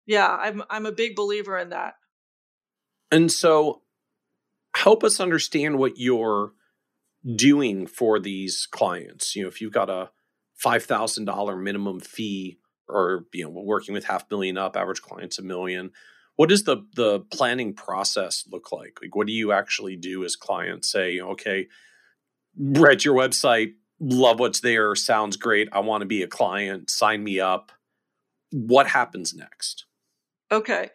yeah 0.10 0.36
i'm 0.36 0.64
i'm 0.72 0.88
a 0.88 0.92
big 0.92 1.16
believer 1.16 1.58
in 1.58 1.70
that. 1.70 1.96
And 3.12 3.32
so 3.32 3.82
help 4.76 5.04
us 5.04 5.20
understand 5.20 5.78
what 5.78 5.98
you're 5.98 6.54
doing 7.36 7.88
for 7.88 8.20
these 8.20 8.68
clients. 8.70 9.36
You 9.36 9.44
know 9.44 9.50
if 9.50 9.62
you've 9.62 9.74
got 9.74 9.90
a 9.90 10.10
$5000 10.64 11.64
minimum 11.64 12.00
fee 12.02 12.60
or 12.88 13.26
you 13.34 13.44
know 13.44 13.50
working 13.50 13.94
with 13.94 14.06
half 14.06 14.30
million 14.30 14.58
up 14.58 14.76
average 14.76 15.02
clients 15.02 15.40
a 15.40 15.44
million 15.44 15.92
what 16.36 16.50
does 16.50 16.64
the 16.64 16.78
the 16.96 17.20
planning 17.20 17.74
process 17.74 18.46
look 18.50 18.72
like? 18.72 19.00
Like 19.02 19.16
what 19.16 19.28
do 19.28 19.34
you 19.34 19.52
actually 19.52 19.96
do 19.96 20.24
as 20.24 20.36
clients? 20.36 20.92
Say 20.92 21.20
okay 21.20 21.68
read 22.58 23.04
your 23.04 23.16
website, 23.16 23.74
love 24.00 24.40
what's 24.40 24.62
there, 24.62 24.96
sounds 24.96 25.38
great. 25.38 25.70
I 25.72 25.80
want 25.80 26.02
to 26.02 26.08
be 26.08 26.24
a 26.24 26.28
client, 26.28 26.90
sign 26.90 27.24
me 27.24 27.40
up. 27.40 27.72
What 28.52 28.88
happens 28.88 29.34
next? 29.34 29.86
Okay. 30.52 30.90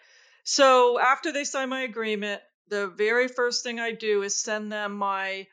So 0.45 0.99
after 0.99 1.33
they 1.33 1.45
sign 1.45 1.69
my 1.69 1.83
agreement, 1.83 2.43
the 2.69 2.89
very 2.89 3.29
first 3.29 3.63
thing 3.63 3.79
I 3.79 3.93
do 3.93 4.23
is 4.23 4.37
send 4.37 4.73
them 4.73 4.97
my 4.97 5.47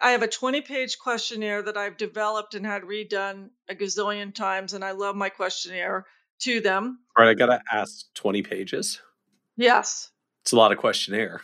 I 0.00 0.12
have 0.12 0.22
a 0.22 0.28
20 0.28 0.62
page 0.62 0.98
questionnaire 0.98 1.62
that 1.62 1.76
I've 1.76 1.98
developed 1.98 2.54
and 2.54 2.64
had 2.64 2.82
redone 2.82 3.50
a 3.68 3.74
gazillion 3.74 4.34
times, 4.34 4.72
and 4.72 4.82
I 4.82 4.92
love 4.92 5.14
my 5.14 5.28
questionnaire 5.28 6.06
to 6.40 6.60
them. 6.60 7.00
All 7.16 7.24
right, 7.24 7.30
I 7.30 7.34
got 7.34 7.46
to 7.46 7.60
ask 7.70 8.06
20 8.14 8.42
pages? 8.42 9.00
Yes. 9.56 10.10
It's 10.42 10.52
a 10.52 10.56
lot 10.56 10.72
of 10.72 10.78
questionnaire. 10.78 11.42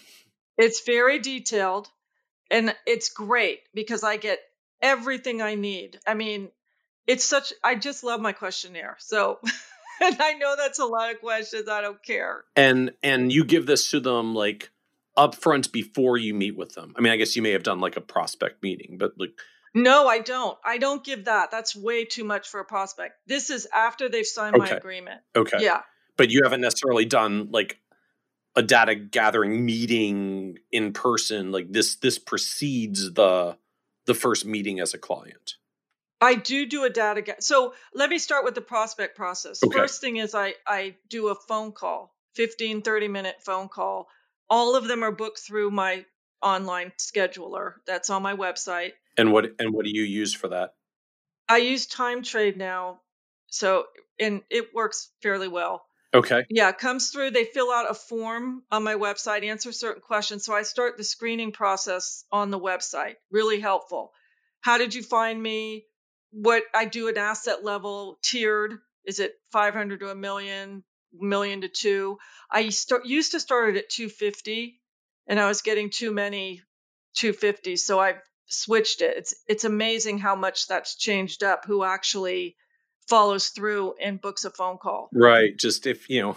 It's 0.57 0.81
very 0.87 1.19
detailed 1.19 1.91
and 2.51 2.75
it's 2.87 3.09
great 3.11 3.61
because 3.75 4.03
I 4.05 4.17
get 4.17 4.39
everything 4.83 5.43
I 5.43 5.55
need. 5.55 5.99
I 6.07 6.15
mean, 6.15 6.51
it's 7.07 7.25
such 7.25 7.53
I 7.63 7.75
just 7.75 8.05
love 8.05 8.21
my 8.21 8.33
questionnaire. 8.33 8.97
So 8.99 9.39
and 10.03 10.17
I 10.21 10.35
know 10.35 10.55
that's 10.57 10.79
a 10.79 10.85
lot 10.85 11.13
of 11.13 11.21
questions. 11.21 11.69
I 11.69 11.81
don't 11.81 12.03
care. 12.03 12.45
And 12.55 12.93
and 13.03 13.33
you 13.33 13.45
give 13.45 13.67
this 13.67 13.91
to 13.91 14.01
them 14.01 14.35
like 14.35 14.71
upfront 15.17 15.73
before 15.73 16.19
you 16.19 16.35
meet 16.35 16.57
with 16.57 16.75
them. 16.75 16.95
I 16.97 17.01
mean, 17.01 17.13
I 17.13 17.17
guess 17.17 17.37
you 17.37 17.43
may 17.43 17.53
have 17.53 17.63
done 17.63 17.81
like 17.81 17.97
a 17.97 18.03
prospect 18.03 18.63
meeting, 18.63 18.97
but 18.99 19.13
like 19.19 19.31
No, 19.75 20.07
I 20.07 20.19
don't. 20.19 20.59
I 20.65 20.79
don't 20.79 21.03
give 21.03 21.25
that. 21.25 21.51
That's 21.51 21.75
way 21.75 22.05
too 22.05 22.25
much 22.25 22.49
for 22.49 22.61
a 22.61 22.65
prospect. 22.65 23.15
This 23.27 23.51
is 23.51 23.67
after 23.75 24.09
they've 24.09 24.27
signed 24.27 24.57
my 24.59 24.67
Okay. 24.67 24.77
agreement. 24.77 25.21
Okay. 25.35 25.59
Yeah. 25.61 25.83
But 26.17 26.31
you 26.31 26.41
haven't 26.45 26.61
necessarily 26.63 27.05
done 27.05 27.49
like 27.51 27.79
a 28.57 28.63
data 28.63 28.95
gathering 28.95 29.65
meeting 29.65 30.59
in 30.73 30.93
person. 30.93 31.53
Like 31.53 31.71
this 31.71 31.97
this 31.97 32.19
precedes 32.19 33.13
the 33.13 33.57
the 34.07 34.15
first 34.15 34.47
meeting 34.47 34.81
as 34.81 34.95
a 34.95 34.99
client. 34.99 35.57
I 36.21 36.35
do 36.35 36.65
do 36.67 36.85
a 36.85 36.91
data 36.91 37.21
get. 37.21 37.43
So 37.43 37.75
let 37.95 38.09
me 38.09 38.19
start 38.19 38.45
with 38.45 38.55
the 38.55 38.63
prospect 38.63 39.17
process. 39.17 39.63
Okay. 39.63 39.79
First 39.79 40.01
thing 40.01 40.17
is 40.17 40.35
I 40.35 40.55
I 40.67 40.97
do 41.09 41.29
a 41.29 41.35
phone 41.35 41.73
call, 41.73 42.15
15 42.35 42.83
30 42.83 43.09
minute 43.09 43.37
phone 43.45 43.69
call. 43.69 44.09
All 44.49 44.77
of 44.77 44.89
them 44.89 45.03
are 45.03 45.13
booked 45.13 45.41
through 45.41 45.71
my 45.71 46.07
online 46.43 46.93
scheduler 46.99 47.75
that's 47.87 48.09
on 48.11 48.23
my 48.23 48.35
website. 48.35 48.93
And 49.19 49.33
what 49.33 49.53
and 49.59 49.75
what 49.75 49.85
do 49.85 49.91
you 49.93 50.03
use 50.03 50.33
for 50.33 50.49
that? 50.49 50.75
I 51.49 51.59
use 51.59 51.87
TimeTrade 51.87 52.57
now. 52.57 53.01
So 53.49 53.85
and 54.19 54.43
it 54.49 54.75
works 54.75 55.11
fairly 55.23 55.49
well. 55.49 55.85
Okay. 56.17 56.47
Yeah, 56.49 56.73
comes 56.73 57.11
through. 57.11 57.33
They 57.33 57.45
fill 57.45 57.71
out 57.71 57.91
a 57.91 57.95
form 57.95 58.63
on 58.71 58.83
my 58.83 58.95
website, 58.95 59.45
answer 59.45 59.71
certain 59.71 60.01
questions. 60.01 60.45
So 60.45 60.55
I 60.55 60.63
start 60.63 60.97
the 60.97 61.05
screening 61.05 61.53
process 61.53 62.25
on 62.33 62.51
the 62.51 62.59
website. 62.59 63.17
Really 63.31 63.61
helpful. 63.61 64.13
How 64.61 64.79
did 64.79 64.95
you 64.95 65.03
find 65.03 65.41
me? 65.41 65.85
What 66.31 66.63
I 66.75 66.87
do 66.87 67.09
at 67.09 67.19
asset 67.19 67.65
level 67.65 68.19
tiered. 68.23 68.79
Is 69.05 69.21
it 69.21 69.35
500 69.53 70.01
to 70.01 70.11
a 70.11 70.15
million, 70.15 70.85
million 71.13 71.61
to 71.61 71.69
two? 71.69 72.19
I 72.51 72.71
start, 72.71 73.05
used 73.05 73.33
to 73.33 73.41
start 73.41 73.77
it 73.77 73.79
at 73.79 73.91
250 73.91 74.81
and 75.29 75.39
I 75.39 75.49
was 75.49 75.63
getting 75.63 75.91
too 75.91 76.13
many 76.13 76.63
250. 77.17 77.77
So 77.77 78.01
I've 78.01 78.21
switched 78.47 79.03
it. 79.03 79.19
It's, 79.19 79.35
it's 79.47 79.65
amazing 79.65 80.19
how 80.19 80.35
much 80.35 80.67
that's 80.67 80.97
changed 80.97 81.43
up, 81.43 81.65
who 81.67 81.85
actually 81.85 82.57
follows 83.09 83.49
through 83.49 83.95
and 84.03 84.21
books 84.21 84.45
a 84.45 84.51
phone 84.51 84.79
call. 84.79 85.09
Right. 85.13 85.57
Just 85.57 85.87
if 85.87 86.09
you 86.09 86.23
know 86.23 86.37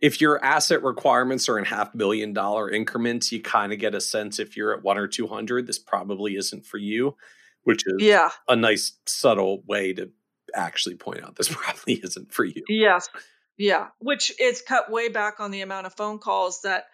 if 0.00 0.20
your 0.20 0.44
asset 0.44 0.82
requirements 0.82 1.48
are 1.48 1.58
in 1.58 1.64
half 1.64 1.96
billion 1.96 2.32
dollar 2.32 2.70
increments, 2.70 3.30
you 3.32 3.40
kind 3.40 3.72
of 3.72 3.78
get 3.78 3.94
a 3.94 4.00
sense 4.00 4.38
if 4.38 4.56
you're 4.56 4.74
at 4.76 4.82
one 4.82 4.98
or 4.98 5.06
two 5.06 5.26
hundred, 5.26 5.66
this 5.66 5.78
probably 5.78 6.36
isn't 6.36 6.66
for 6.66 6.78
you, 6.78 7.16
which 7.62 7.84
is 7.86 7.94
Yeah. 7.98 8.30
a 8.48 8.56
nice 8.56 8.98
subtle 9.06 9.62
way 9.66 9.92
to 9.94 10.10
actually 10.54 10.96
point 10.96 11.22
out 11.22 11.36
this 11.36 11.48
probably 11.54 11.94
isn't 11.94 12.32
for 12.32 12.44
you. 12.44 12.62
Yes. 12.68 13.08
Yeah. 13.56 13.88
Which 14.00 14.32
is 14.40 14.60
cut 14.62 14.90
way 14.90 15.08
back 15.08 15.38
on 15.38 15.50
the 15.50 15.60
amount 15.60 15.86
of 15.86 15.94
phone 15.94 16.18
calls 16.18 16.62
that 16.62 16.86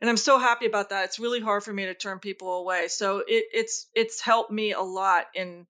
and 0.00 0.10
I'm 0.10 0.18
so 0.18 0.38
happy 0.38 0.66
about 0.66 0.90
that. 0.90 1.06
It's 1.06 1.18
really 1.18 1.40
hard 1.40 1.62
for 1.62 1.72
me 1.72 1.86
to 1.86 1.94
turn 1.94 2.18
people 2.18 2.52
away. 2.58 2.88
So 2.88 3.18
it, 3.18 3.44
it's 3.52 3.86
it's 3.94 4.20
helped 4.20 4.50
me 4.50 4.72
a 4.72 4.80
lot 4.82 5.24
in 5.34 5.66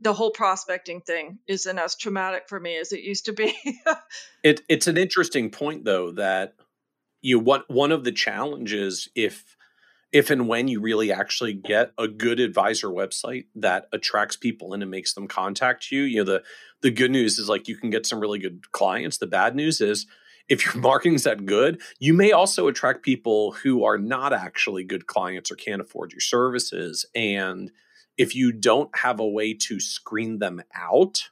the 0.00 0.12
whole 0.12 0.30
prospecting 0.30 1.00
thing 1.00 1.38
isn't 1.46 1.78
as 1.78 1.96
traumatic 1.96 2.48
for 2.48 2.60
me 2.60 2.76
as 2.78 2.92
it 2.92 3.00
used 3.00 3.26
to 3.26 3.32
be. 3.32 3.56
It 4.42 4.62
it's 4.68 4.86
an 4.86 4.96
interesting 4.96 5.50
point 5.50 5.84
though 5.84 6.12
that 6.12 6.54
you 7.20 7.40
what 7.40 7.68
one 7.68 7.90
of 7.90 8.04
the 8.04 8.12
challenges 8.12 9.08
if 9.16 9.56
if 10.12 10.30
and 10.30 10.46
when 10.46 10.68
you 10.68 10.80
really 10.80 11.12
actually 11.12 11.52
get 11.52 11.90
a 11.98 12.06
good 12.06 12.38
advisor 12.38 12.88
website 12.88 13.46
that 13.56 13.88
attracts 13.92 14.36
people 14.36 14.72
in 14.72 14.82
and 14.82 14.90
makes 14.90 15.14
them 15.14 15.26
contact 15.26 15.90
you, 15.90 16.02
you 16.02 16.18
know 16.18 16.24
the 16.24 16.42
the 16.82 16.92
good 16.92 17.10
news 17.10 17.38
is 17.38 17.48
like 17.48 17.66
you 17.66 17.76
can 17.76 17.90
get 17.90 18.06
some 18.06 18.20
really 18.20 18.38
good 18.38 18.70
clients. 18.70 19.18
The 19.18 19.26
bad 19.26 19.56
news 19.56 19.80
is 19.80 20.06
if 20.48 20.64
your 20.64 20.76
marketing's 20.82 21.24
that 21.24 21.46
good, 21.46 21.80
you 21.98 22.14
may 22.14 22.32
also 22.32 22.68
attract 22.68 23.02
people 23.02 23.52
who 23.52 23.84
are 23.84 23.98
not 23.98 24.32
actually 24.32 24.84
good 24.84 25.06
clients 25.06 25.50
or 25.50 25.56
can't 25.56 25.82
afford 25.82 26.12
your 26.12 26.20
services. 26.20 27.04
And 27.14 27.72
if 28.16 28.34
you 28.34 28.52
don't 28.52 28.94
have 28.96 29.20
a 29.20 29.26
way 29.26 29.54
to 29.54 29.80
screen 29.80 30.38
them 30.38 30.62
out, 30.74 31.30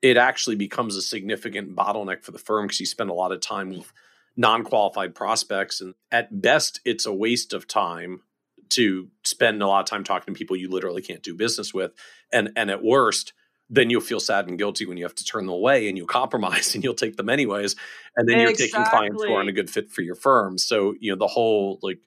it 0.00 0.16
actually 0.16 0.56
becomes 0.56 0.96
a 0.96 1.02
significant 1.02 1.76
bottleneck 1.76 2.22
for 2.22 2.32
the 2.32 2.38
firm 2.38 2.66
because 2.66 2.80
you 2.80 2.86
spend 2.86 3.10
a 3.10 3.14
lot 3.14 3.32
of 3.32 3.40
time 3.40 3.70
with 3.70 3.92
non-qualified 4.36 5.14
prospects 5.14 5.80
and 5.80 5.94
at 6.10 6.40
best 6.40 6.80
it's 6.86 7.04
a 7.04 7.12
waste 7.12 7.52
of 7.52 7.68
time 7.68 8.22
to 8.70 9.08
spend 9.24 9.62
a 9.62 9.66
lot 9.66 9.80
of 9.80 9.86
time 9.86 10.02
talking 10.02 10.32
to 10.32 10.38
people 10.38 10.56
you 10.56 10.70
literally 10.70 11.02
can't 11.02 11.22
do 11.22 11.34
business 11.34 11.74
with 11.74 11.92
and 12.32 12.50
and 12.56 12.70
at 12.70 12.82
worst 12.82 13.34
then 13.68 13.88
you'll 13.88 14.02
feel 14.02 14.20
sad 14.20 14.48
and 14.48 14.58
guilty 14.58 14.84
when 14.86 14.98
you 14.98 15.04
have 15.04 15.14
to 15.14 15.24
turn 15.24 15.46
them 15.46 15.54
away 15.54 15.88
and 15.88 15.96
you'll 15.96 16.06
compromise 16.22 16.74
and 16.74 16.84
you'll 16.84 16.94
take 16.94 17.16
them 17.16 17.28
anyways 17.28 17.74
and 18.16 18.28
then 18.28 18.38
you're 18.40 18.52
taking 18.52 18.84
clients 18.84 19.22
who 19.24 19.32
aren't 19.32 19.48
a 19.48 19.52
good 19.52 19.70
fit 19.70 19.90
for 19.90 20.02
your 20.02 20.14
firm. 20.14 20.58
So 20.58 20.94
you 21.00 21.10
know 21.10 21.18
the 21.18 21.26
whole 21.26 21.78
like 21.82 22.00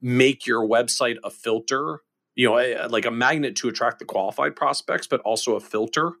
make 0.00 0.46
your 0.46 0.66
website 0.66 1.16
a 1.24 1.30
filter 1.30 2.00
you 2.40 2.48
know 2.48 2.58
a- 2.58 2.88
like 2.88 3.04
a 3.04 3.10
magnet 3.10 3.56
to 3.56 3.68
attract 3.68 3.98
the 3.98 4.04
qualified 4.06 4.56
prospects 4.56 5.06
but 5.06 5.20
also 5.20 5.56
a 5.56 5.60
filter 5.60 6.12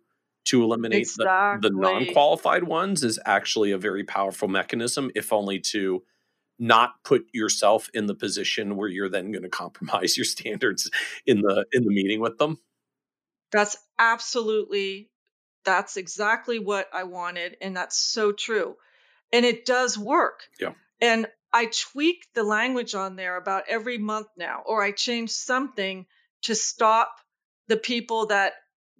to 0.44 0.62
eliminate 0.62 1.08
the, 1.16 1.58
the 1.62 1.70
non-qualified 1.70 2.64
ones 2.64 3.02
is 3.02 3.18
actually 3.24 3.72
a 3.72 3.78
very 3.78 4.04
powerful 4.04 4.46
mechanism 4.46 5.10
if 5.14 5.32
only 5.32 5.58
to 5.58 6.02
not 6.58 7.02
put 7.04 7.24
yourself 7.32 7.88
in 7.94 8.04
the 8.04 8.14
position 8.14 8.76
where 8.76 8.88
you're 8.88 9.08
then 9.08 9.32
going 9.32 9.42
to 9.42 9.48
compromise 9.48 10.16
your 10.18 10.26
standards 10.26 10.90
in 11.24 11.40
the 11.40 11.64
in 11.72 11.84
the 11.84 11.90
meeting 11.90 12.20
with 12.20 12.36
them 12.36 12.58
That's 13.50 13.78
absolutely 13.98 15.10
that's 15.64 15.96
exactly 15.96 16.58
what 16.58 16.88
I 16.92 17.04
wanted 17.04 17.56
and 17.62 17.74
that's 17.74 17.96
so 17.96 18.32
true. 18.32 18.76
And 19.32 19.46
it 19.46 19.64
does 19.64 19.96
work. 19.96 20.40
Yeah. 20.58 20.72
And 21.00 21.26
I 21.52 21.66
tweak 21.66 22.26
the 22.34 22.44
language 22.44 22.94
on 22.94 23.16
there 23.16 23.36
about 23.36 23.64
every 23.68 23.98
month 23.98 24.28
now 24.36 24.62
or 24.66 24.82
I 24.82 24.92
change 24.92 25.30
something 25.30 26.06
to 26.42 26.54
stop 26.54 27.16
the 27.68 27.76
people 27.76 28.26
that 28.26 28.54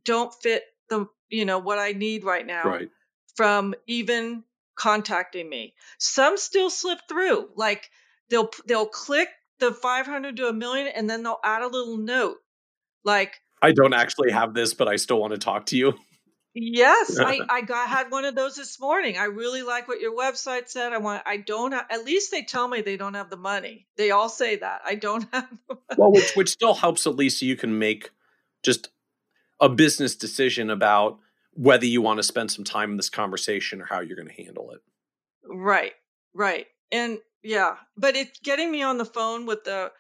don't 0.05 0.33
fit 0.43 0.65
the 0.89 1.07
you 1.29 1.45
know 1.45 1.59
what 1.59 1.79
I 1.79 1.93
need 1.93 2.25
right 2.25 2.47
now 2.47 2.65
right 2.65 2.89
from 3.37 3.75
even 3.87 4.45
contacting 4.75 5.49
me. 5.49 5.75
Some 5.99 6.37
still 6.37 6.71
slip 6.71 6.99
through. 7.09 7.51
Like 7.55 7.89
they'll 8.31 8.51
they'll 8.67 8.87
click 8.87 9.29
the 9.61 9.73
500 9.73 10.37
to 10.39 10.49
a 10.49 10.53
million 10.53 10.89
and 10.89 11.09
then 11.09 11.23
they'll 11.23 11.41
add 11.45 11.63
a 11.63 11.69
little 11.69 11.99
note 11.99 12.39
like 13.05 13.41
i 13.63 13.73
don't 13.73 13.93
actually 13.93 14.31
have 14.31 14.55
this 14.55 14.75
but 14.75 14.89
i 14.89 14.97
still 14.97 15.21
want 15.21 15.33
to 15.33 15.39
talk 15.39 15.67
to 15.67 15.77
you 15.77 15.93
Yes, 16.55 17.19
I 17.19 17.41
I 17.49 17.61
got 17.61 17.89
had 17.89 18.11
one 18.11 18.25
of 18.25 18.35
those 18.35 18.57
this 18.57 18.81
morning. 18.81 19.17
I 19.17 19.25
really 19.25 19.63
like 19.63 19.87
what 19.87 20.01
your 20.01 20.17
website 20.17 20.69
said. 20.69 20.93
I 20.93 20.99
want 20.99 21.23
I 21.25 21.37
don't 21.37 21.73
have, 21.73 21.87
at 21.91 22.05
least 22.05 22.33
they 22.33 22.43
tell 22.43 22.67
me 22.67 22.81
they 22.81 22.97
don't 22.97 23.15
have 23.15 23.31
the 23.31 23.37
money. 23.37 23.87
They 23.97 24.11
all 24.11 24.29
say 24.29 24.57
that. 24.57 24.83
I 24.85 24.97
don't 24.97 25.29
have 25.33 25.49
the 25.69 25.75
money. 25.75 25.97
well 25.97 26.13
which 26.13 26.33
which 26.35 26.51
still 26.51 26.75
helps 26.75 27.07
at 27.07 27.15
least 27.15 27.41
so 27.41 27.47
you 27.47 27.57
can 27.57 27.79
make 27.79 28.11
just 28.63 28.91
a 29.61 29.69
business 29.69 30.17
decision 30.17 30.71
about 30.71 31.19
whether 31.53 31.87
you 31.87 32.03
want 32.03 32.19
to 32.19 32.23
spend 32.23 32.51
some 32.51 32.65
time 32.65 32.91
in 32.91 32.97
this 32.97 33.11
conversation 33.11 33.81
or 33.81 33.85
how 33.85 34.01
you're 34.01 34.17
going 34.17 34.29
to 34.29 34.43
handle 34.43 34.71
it 34.73 34.81
Right. 35.45 35.93
Right. 36.35 36.67
And 36.93 37.19
yeah, 37.43 37.77
but 37.97 38.17
it's 38.17 38.39
getting 38.41 38.71
me 38.71 38.83
on 38.83 38.99
the 38.99 39.05
phone 39.05 39.47
with 39.47 39.65
the 39.65 39.93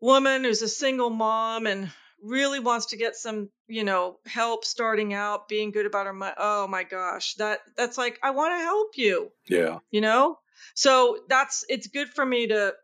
woman 0.00 0.44
who's 0.44 0.62
a 0.62 0.68
single 0.68 1.10
mom 1.10 1.66
and 1.66 1.90
really 2.22 2.60
wants 2.60 2.86
to 2.86 2.96
get 2.96 3.16
some, 3.16 3.50
you 3.66 3.84
know, 3.84 4.18
help 4.26 4.64
starting 4.64 5.14
out, 5.14 5.48
being 5.48 5.70
good 5.70 5.86
about 5.86 6.06
her 6.06 6.12
money. 6.12 6.34
Oh 6.36 6.66
my 6.66 6.84
gosh. 6.84 7.34
That 7.34 7.60
that's 7.76 7.98
like 7.98 8.18
I 8.22 8.30
want 8.30 8.58
to 8.58 8.64
help 8.64 8.96
you. 8.96 9.30
yeah 9.48 9.78
you 9.90 10.00
know 10.00 10.38
so 10.74 11.18
that's 11.28 11.64
it's 11.68 11.86
good 11.88 12.08
for 12.08 12.24
me 12.24 12.48
to 12.48 12.74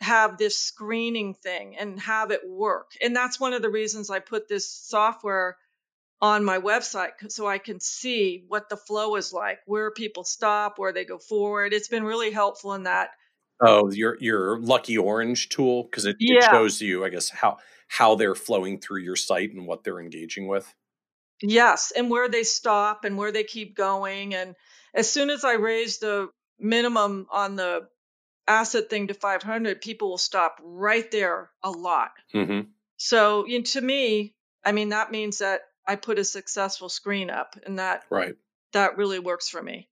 have 0.00 0.38
this 0.38 0.56
screening 0.56 1.34
thing 1.34 1.76
and 1.76 1.98
have 2.00 2.30
it 2.30 2.40
work 2.48 2.92
and 3.02 3.14
that's 3.16 3.40
one 3.40 3.52
of 3.52 3.62
the 3.62 3.68
reasons 3.70 4.10
i 4.10 4.20
put 4.20 4.48
this 4.48 4.70
software 4.70 5.56
on 6.20 6.44
my 6.44 6.58
website 6.58 7.10
so 7.28 7.46
i 7.46 7.58
can 7.58 7.80
see 7.80 8.44
what 8.48 8.68
the 8.68 8.76
flow 8.76 9.16
is 9.16 9.32
like 9.32 9.58
where 9.66 9.90
people 9.90 10.22
stop 10.22 10.78
where 10.78 10.92
they 10.92 11.04
go 11.04 11.18
forward 11.18 11.72
it's 11.72 11.88
been 11.88 12.04
really 12.04 12.30
helpful 12.30 12.74
in 12.74 12.84
that 12.84 13.10
Oh, 13.60 13.90
your 13.90 14.16
your 14.20 14.56
lucky 14.60 14.96
orange 14.96 15.48
tool 15.48 15.82
because 15.82 16.04
it, 16.06 16.14
it 16.20 16.44
shows 16.44 16.80
you, 16.80 17.04
I 17.04 17.08
guess, 17.08 17.28
how 17.28 17.58
how 17.88 18.14
they're 18.14 18.34
flowing 18.34 18.78
through 18.80 19.00
your 19.00 19.16
site 19.16 19.52
and 19.52 19.66
what 19.66 19.82
they're 19.84 20.00
engaging 20.00 20.46
with. 20.46 20.72
yes 21.42 21.92
and 21.96 22.10
where 22.10 22.28
they 22.28 22.42
stop 22.44 23.04
and 23.04 23.16
where 23.16 23.32
they 23.32 23.44
keep 23.44 23.76
going 23.76 24.34
and 24.34 24.54
as 24.94 25.10
soon 25.10 25.30
as 25.30 25.44
i 25.44 25.54
raise 25.54 25.98
the 25.98 26.28
minimum 26.58 27.26
on 27.30 27.56
the 27.56 27.88
asset 28.46 28.88
thing 28.90 29.08
to 29.08 29.14
500 29.14 29.80
people 29.80 30.10
will 30.10 30.18
stop 30.18 30.58
right 30.62 31.10
there 31.10 31.50
a 31.62 31.70
lot 31.70 32.10
hmm 32.32 32.60
So, 32.96 33.46
you 33.46 33.58
know, 33.58 33.64
to 33.64 33.80
me, 33.80 34.34
I 34.64 34.72
mean, 34.72 34.88
that 34.90 35.10
means 35.12 35.38
that 35.38 35.60
I 35.86 35.96
put 35.96 36.18
a 36.18 36.24
successful 36.24 36.88
screen 36.88 37.30
up, 37.30 37.54
and 37.64 37.78
that 37.78 38.02
Right. 38.10 38.34
that 38.72 38.96
really 38.96 39.20
works 39.20 39.48
for 39.48 39.62
me. 39.62 39.88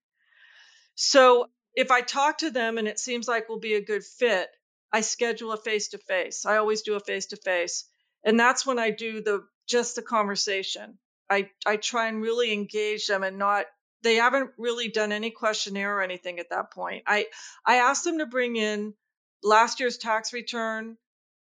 So, 0.96 1.48
if 1.74 1.90
I 1.90 2.00
talk 2.00 2.38
to 2.38 2.50
them 2.50 2.78
and 2.78 2.88
it 2.88 2.98
seems 2.98 3.28
like 3.28 3.48
we'll 3.48 3.60
be 3.60 3.74
a 3.74 3.84
good 3.84 4.04
fit, 4.04 4.48
I 4.92 5.02
schedule 5.02 5.52
a 5.52 5.56
face 5.58 5.88
to 5.90 5.98
face. 5.98 6.46
I 6.46 6.58
always 6.58 6.82
do 6.82 6.94
a 6.96 7.00
face 7.00 7.26
to 7.28 7.36
face, 7.36 7.84
and 8.24 8.40
that's 8.40 8.66
when 8.66 8.78
I 8.78 8.90
do 8.90 9.22
the 9.22 9.44
just 9.68 9.96
the 9.96 10.02
conversation. 10.02 10.98
I 11.30 11.50
I 11.66 11.76
try 11.76 12.08
and 12.08 12.22
really 12.22 12.52
engage 12.52 13.06
them 13.08 13.22
and 13.24 13.38
not. 13.38 13.66
They 14.02 14.16
haven't 14.16 14.52
really 14.58 14.88
done 14.88 15.12
any 15.12 15.30
questionnaire 15.32 15.98
or 15.98 16.02
anything 16.02 16.40
at 16.40 16.50
that 16.50 16.72
point. 16.72 17.04
I 17.06 17.26
I 17.66 17.76
asked 17.76 18.04
them 18.04 18.18
to 18.18 18.26
bring 18.26 18.56
in 18.56 18.94
last 19.42 19.80
year's 19.80 19.98
tax 19.98 20.32
return 20.32 20.96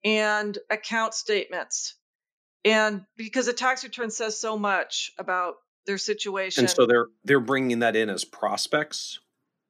and 0.04 0.58
account 0.70 1.14
statements 1.14 1.94
And 2.64 3.06
because 3.16 3.48
a 3.48 3.54
tax 3.54 3.84
return 3.84 4.10
says 4.10 4.40
so 4.40 4.58
much 4.58 5.12
about 5.18 5.56
their 5.86 5.98
situation. 5.98 6.64
And 6.64 6.70
so 6.70 6.86
they're 6.86 7.08
they're 7.24 7.40
bringing 7.40 7.80
that 7.80 7.96
in 7.96 8.10
as 8.10 8.24
prospects. 8.24 9.20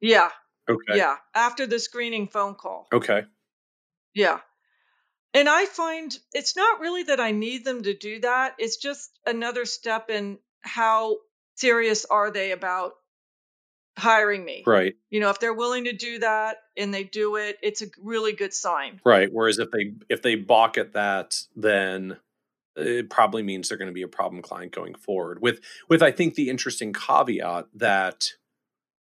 Yeah. 0.01 0.29
Okay. 0.69 0.97
Yeah. 0.97 1.17
After 1.35 1.67
the 1.67 1.79
screening 1.79 2.29
phone 2.29 2.55
call. 2.55 2.87
Okay. 2.93 3.23
Yeah. 4.15 4.39
And 5.35 5.49
I 5.49 5.65
find 5.65 6.17
it's 6.33 6.55
not 6.55 6.79
really 6.79 7.03
that 7.03 7.19
I 7.19 7.31
need 7.31 7.65
them 7.65 7.83
to 7.83 7.93
do 7.93 8.21
that. 8.21 8.55
It's 8.57 8.77
just 8.77 9.11
another 9.27 9.65
step 9.65 10.09
in 10.09 10.39
how 10.61 11.17
serious 11.55 12.05
are 12.05 12.31
they 12.31 12.51
about 12.51 12.93
hiring 13.97 14.43
me. 14.43 14.63
Right. 14.65 14.95
You 15.09 15.19
know, 15.19 15.29
if 15.29 15.39
they're 15.39 15.53
willing 15.53 15.85
to 15.85 15.93
do 15.93 16.19
that 16.19 16.57
and 16.77 16.93
they 16.93 17.03
do 17.03 17.35
it, 17.35 17.57
it's 17.61 17.81
a 17.81 17.87
really 18.01 18.33
good 18.33 18.53
sign. 18.53 19.01
Right. 19.05 19.29
Whereas 19.31 19.59
if 19.59 19.71
they 19.71 19.93
if 20.09 20.21
they 20.21 20.35
balk 20.35 20.77
at 20.77 20.93
that, 20.93 21.41
then 21.55 22.17
it 22.75 23.09
probably 23.09 23.43
means 23.43 23.69
they're 23.69 23.77
going 23.77 23.89
to 23.89 23.93
be 23.93 24.01
a 24.01 24.07
problem 24.07 24.41
client 24.41 24.71
going 24.71 24.95
forward. 24.95 25.41
With 25.41 25.59
with 25.89 26.01
I 26.01 26.11
think 26.11 26.35
the 26.35 26.49
interesting 26.49 26.93
caveat 26.93 27.67
that 27.75 28.29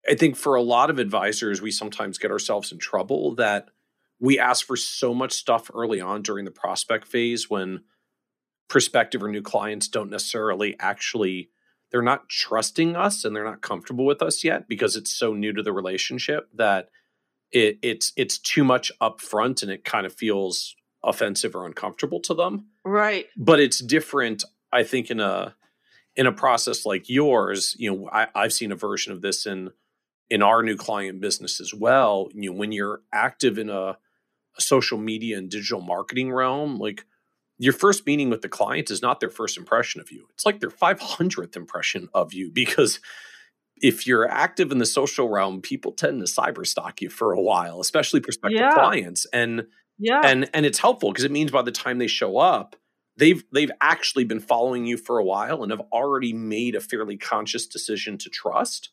I 0.10 0.16
think 0.16 0.36
for 0.36 0.56
a 0.56 0.62
lot 0.62 0.90
of 0.90 1.00
advisors 1.00 1.62
we 1.62 1.72
sometimes 1.72 2.18
get 2.18 2.32
ourselves 2.32 2.72
in 2.72 2.78
trouble 2.78 3.36
that 3.36 3.70
we 4.20 4.40
ask 4.40 4.66
for 4.66 4.76
so 4.76 5.14
much 5.14 5.34
stuff 5.34 5.70
early 5.74 6.02
on 6.02 6.22
during 6.22 6.46
the 6.46 6.52
prospect 6.52 7.08
phase 7.08 7.50
when 7.50 7.82
prospective 8.68 9.24
or 9.24 9.30
new 9.30 9.42
clients 9.42 9.88
don't 9.88 10.10
necessarily 10.10 10.76
actually 10.80 11.50
they're 11.92 12.02
not 12.02 12.28
trusting 12.28 12.96
us 12.96 13.24
and 13.24 13.36
they're 13.36 13.46
not 13.46 13.62
comfortable 13.62 14.06
with 14.06 14.22
us 14.22 14.44
yet 14.44 14.68
because 14.68 14.96
it's 14.96 15.14
so 15.14 15.34
new 15.34 15.54
to 15.54 15.64
the 15.64 15.72
relationship 15.72 16.50
that 16.54 16.90
it, 17.52 17.80
it's 17.82 18.12
it's 18.18 18.38
too 18.38 18.64
much 18.64 18.92
upfront 19.02 19.62
and 19.62 19.72
it 19.72 19.86
kind 19.86 20.06
of 20.06 20.14
feels 20.14 20.76
offensive 21.04 21.56
or 21.56 21.66
uncomfortable 21.66 22.20
to 22.22 22.34
them. 22.34 22.68
Right. 22.84 23.28
But 23.38 23.60
it's 23.60 23.80
different, 23.80 24.44
I 24.72 24.84
think, 24.84 25.10
in 25.10 25.20
a 25.20 25.56
in 26.16 26.28
a 26.28 26.32
process 26.32 26.86
like 26.86 27.10
yours. 27.10 27.76
You 27.80 27.96
know, 27.96 28.10
I, 28.12 28.28
I've 28.36 28.54
seen 28.54 28.72
a 28.72 28.76
version 28.76 29.14
of 29.14 29.22
this 29.22 29.46
in 29.46 29.72
in 30.30 30.42
our 30.42 30.62
new 30.62 30.76
client 30.76 31.22
business 31.22 31.62
as 31.62 31.74
well. 31.74 32.28
You 32.34 32.52
know, 32.52 32.58
when 32.58 32.74
you're 32.74 33.02
active 33.14 33.58
in 33.58 33.70
a, 33.70 33.80
a 33.82 33.98
social 34.60 34.98
media 34.98 35.38
and 35.38 35.50
digital 35.50 35.82
marketing 35.82 36.32
realm, 36.32 36.78
like 36.78 37.06
your 37.60 37.74
first 37.74 38.06
meeting 38.06 38.30
with 38.30 38.42
the 38.42 38.50
client 38.50 38.92
is 38.92 39.02
not 39.02 39.20
their 39.20 39.30
first 39.30 39.58
impression 39.58 40.02
of 40.02 40.12
you. 40.12 40.28
It's 40.34 40.46
like 40.46 40.60
their 40.60 40.70
500th 40.70 41.56
impression 41.56 42.10
of 42.14 42.34
you 42.34 42.52
because 42.52 43.00
if 43.78 44.08
you're 44.08 44.28
active 44.30 44.72
in 44.72 44.80
the 44.80 44.86
social 44.86 45.30
realm, 45.30 45.62
people 45.62 45.92
tend 45.92 46.20
to 46.26 46.32
cyber 46.32 46.66
stalk 46.66 47.02
you 47.02 47.10
for 47.10 47.34
a 47.34 47.42
while, 47.42 47.80
especially 47.80 48.20
prospective 48.20 48.58
Yeah. 48.58 48.70
clients. 48.70 49.26
And 49.34 49.68
Yeah. 49.98 50.22
and 50.24 50.50
and 50.54 50.66
it's 50.66 50.80
helpful 50.80 51.12
because 51.12 51.26
it 51.26 51.32
means 51.32 51.52
by 51.52 51.62
the 51.62 51.72
time 51.72 52.00
they 52.00 52.08
show 52.08 52.38
up, 52.38 52.76
they've 53.18 53.44
they've 53.54 53.72
actually 53.82 54.24
been 54.24 54.40
following 54.40 54.86
you 54.86 54.98
for 54.98 55.20
a 55.20 55.24
while 55.24 55.62
and 55.64 55.72
have 55.72 55.82
already 55.92 56.34
made 56.34 56.76
a 56.76 56.82
fairly 56.82 57.18
conscious 57.18 57.68
decision 57.68 58.18
to 58.20 58.30
trust, 58.30 58.90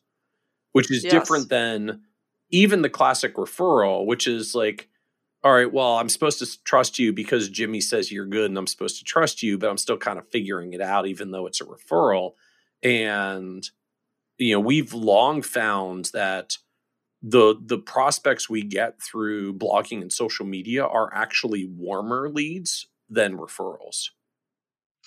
which 0.73 0.91
is 0.91 1.03
Yes. 1.03 1.05
different 1.05 1.49
than 1.49 2.01
even 2.51 2.81
the 2.81 2.89
classic 2.89 3.35
referral, 3.35 4.05
which 4.05 4.27
is 4.27 4.53
like, 4.55 4.87
all 5.45 5.53
right, 5.53 5.71
well, 5.71 5.97
I'm 5.99 6.09
supposed 6.09 6.39
to 6.39 6.63
trust 6.63 6.97
you 6.97 7.13
because 7.13 7.49
Jimmy 7.49 7.79
says 7.79 8.11
you're 8.11 8.25
good 8.25 8.49
and 8.49 8.57
I'm 8.57 8.65
supposed 8.65 8.97
to 8.97 9.03
trust 9.03 9.43
you, 9.43 9.59
but 9.59 9.69
I'm 9.69 9.77
still 9.77 9.95
kind 9.97 10.17
of 10.17 10.27
figuring 10.29 10.73
it 10.73 10.81
out, 10.81 11.05
even 11.05 11.29
though 11.29 11.45
it's 11.45 11.61
a 11.61 11.65
referral. 11.65 12.31
And 12.81 13.63
you 14.39 14.55
know, 14.55 14.59
we've 14.59 14.91
long 14.91 15.43
found 15.43 16.09
that 16.13 16.57
the 17.21 17.55
the 17.63 17.77
prospects 17.77 18.49
we 18.49 18.63
get 18.63 18.99
through 18.99 19.53
blogging 19.53 20.01
and 20.01 20.11
social 20.11 20.47
media 20.47 20.83
are 20.83 21.13
actually 21.13 21.65
warmer 21.65 22.27
leads 22.27 22.87
than 23.07 23.37
referrals. 23.37 24.09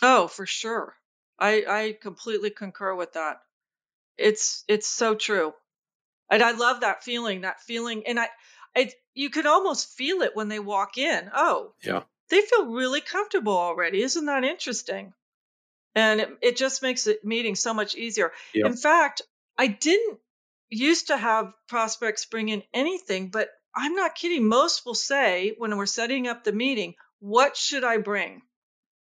Oh, 0.02 0.28
for 0.28 0.46
sure. 0.46 0.94
I 1.40 1.64
I 1.68 1.96
completely 2.00 2.50
concur 2.50 2.94
with 2.94 3.14
that. 3.14 3.38
It's 4.16 4.62
it's 4.68 4.86
so 4.86 5.16
true. 5.16 5.52
And 6.30 6.42
I 6.44 6.52
love 6.52 6.82
that 6.82 7.02
feeling, 7.02 7.40
that 7.40 7.60
feeling 7.60 8.04
and 8.06 8.20
I 8.20 8.28
I 8.76 8.92
you 9.14 9.30
can 9.30 9.46
almost 9.46 9.96
feel 9.96 10.22
it 10.22 10.36
when 10.36 10.48
they 10.48 10.58
walk 10.60 10.98
in. 10.98 11.30
Oh, 11.34 11.74
Yeah. 11.82 12.02
they 12.30 12.40
feel 12.40 12.66
really 12.66 13.00
comfortable 13.00 13.56
already. 13.56 14.02
Isn't 14.02 14.26
that 14.26 14.44
interesting? 14.44 15.12
And 15.94 16.20
it, 16.20 16.38
it 16.42 16.56
just 16.56 16.82
makes 16.82 17.04
the 17.04 17.18
meeting 17.24 17.56
so 17.56 17.74
much 17.74 17.96
easier. 17.96 18.32
Yep. 18.54 18.66
In 18.66 18.76
fact, 18.76 19.22
I 19.56 19.66
didn't 19.66 20.20
used 20.70 21.08
to 21.08 21.16
have 21.16 21.52
prospects 21.66 22.26
bring 22.26 22.48
in 22.48 22.62
anything, 22.72 23.30
but 23.30 23.48
I'm 23.74 23.94
not 23.94 24.14
kidding. 24.14 24.46
Most 24.46 24.84
will 24.86 24.94
say 24.94 25.54
when 25.58 25.76
we're 25.76 25.86
setting 25.86 26.28
up 26.28 26.44
the 26.44 26.52
meeting, 26.52 26.94
what 27.20 27.56
should 27.56 27.84
I 27.84 27.98
bring? 27.98 28.42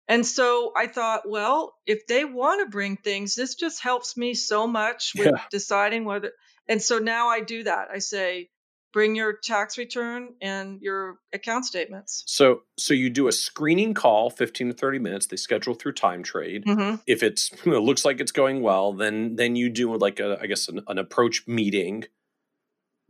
And 0.06 0.26
so 0.26 0.72
I 0.74 0.86
thought, 0.86 1.28
well, 1.28 1.74
if 1.84 2.06
they 2.06 2.24
want 2.24 2.60
to 2.64 2.70
bring 2.70 2.96
things, 2.96 3.34
this 3.34 3.54
just 3.54 3.82
helps 3.82 4.16
me 4.16 4.32
so 4.34 4.66
much 4.66 5.12
with 5.14 5.26
Yeah. 5.26 5.44
deciding 5.50 6.04
whether. 6.06 6.32
And 6.66 6.82
so 6.82 6.98
now 6.98 7.28
I 7.28 7.40
do 7.40 7.64
that. 7.64 7.88
I 7.90 7.98
say, 7.98 8.48
bring 8.92 9.14
your 9.14 9.34
tax 9.34 9.76
return 9.76 10.34
and 10.40 10.80
your 10.80 11.18
account 11.32 11.64
statements. 11.64 12.24
So 12.26 12.62
so 12.76 12.94
you 12.94 13.10
do 13.10 13.28
a 13.28 13.32
screening 13.32 13.94
call, 13.94 14.30
15 14.30 14.68
to 14.68 14.74
30 14.74 14.98
minutes. 14.98 15.26
They 15.26 15.36
schedule 15.36 15.74
through 15.74 15.94
TimeTrade. 15.94 16.64
hmm 16.64 16.94
If 17.06 17.22
it's 17.22 17.50
it 17.64 17.66
looks 17.66 18.04
like 18.04 18.20
it's 18.20 18.32
going 18.32 18.62
well, 18.62 18.92
then 18.92 19.36
then 19.36 19.56
you 19.56 19.68
do 19.68 19.94
like 19.96 20.20
a 20.20 20.38
I 20.40 20.46
guess 20.46 20.68
an, 20.68 20.80
an 20.88 20.98
approach 20.98 21.46
meeting, 21.46 22.04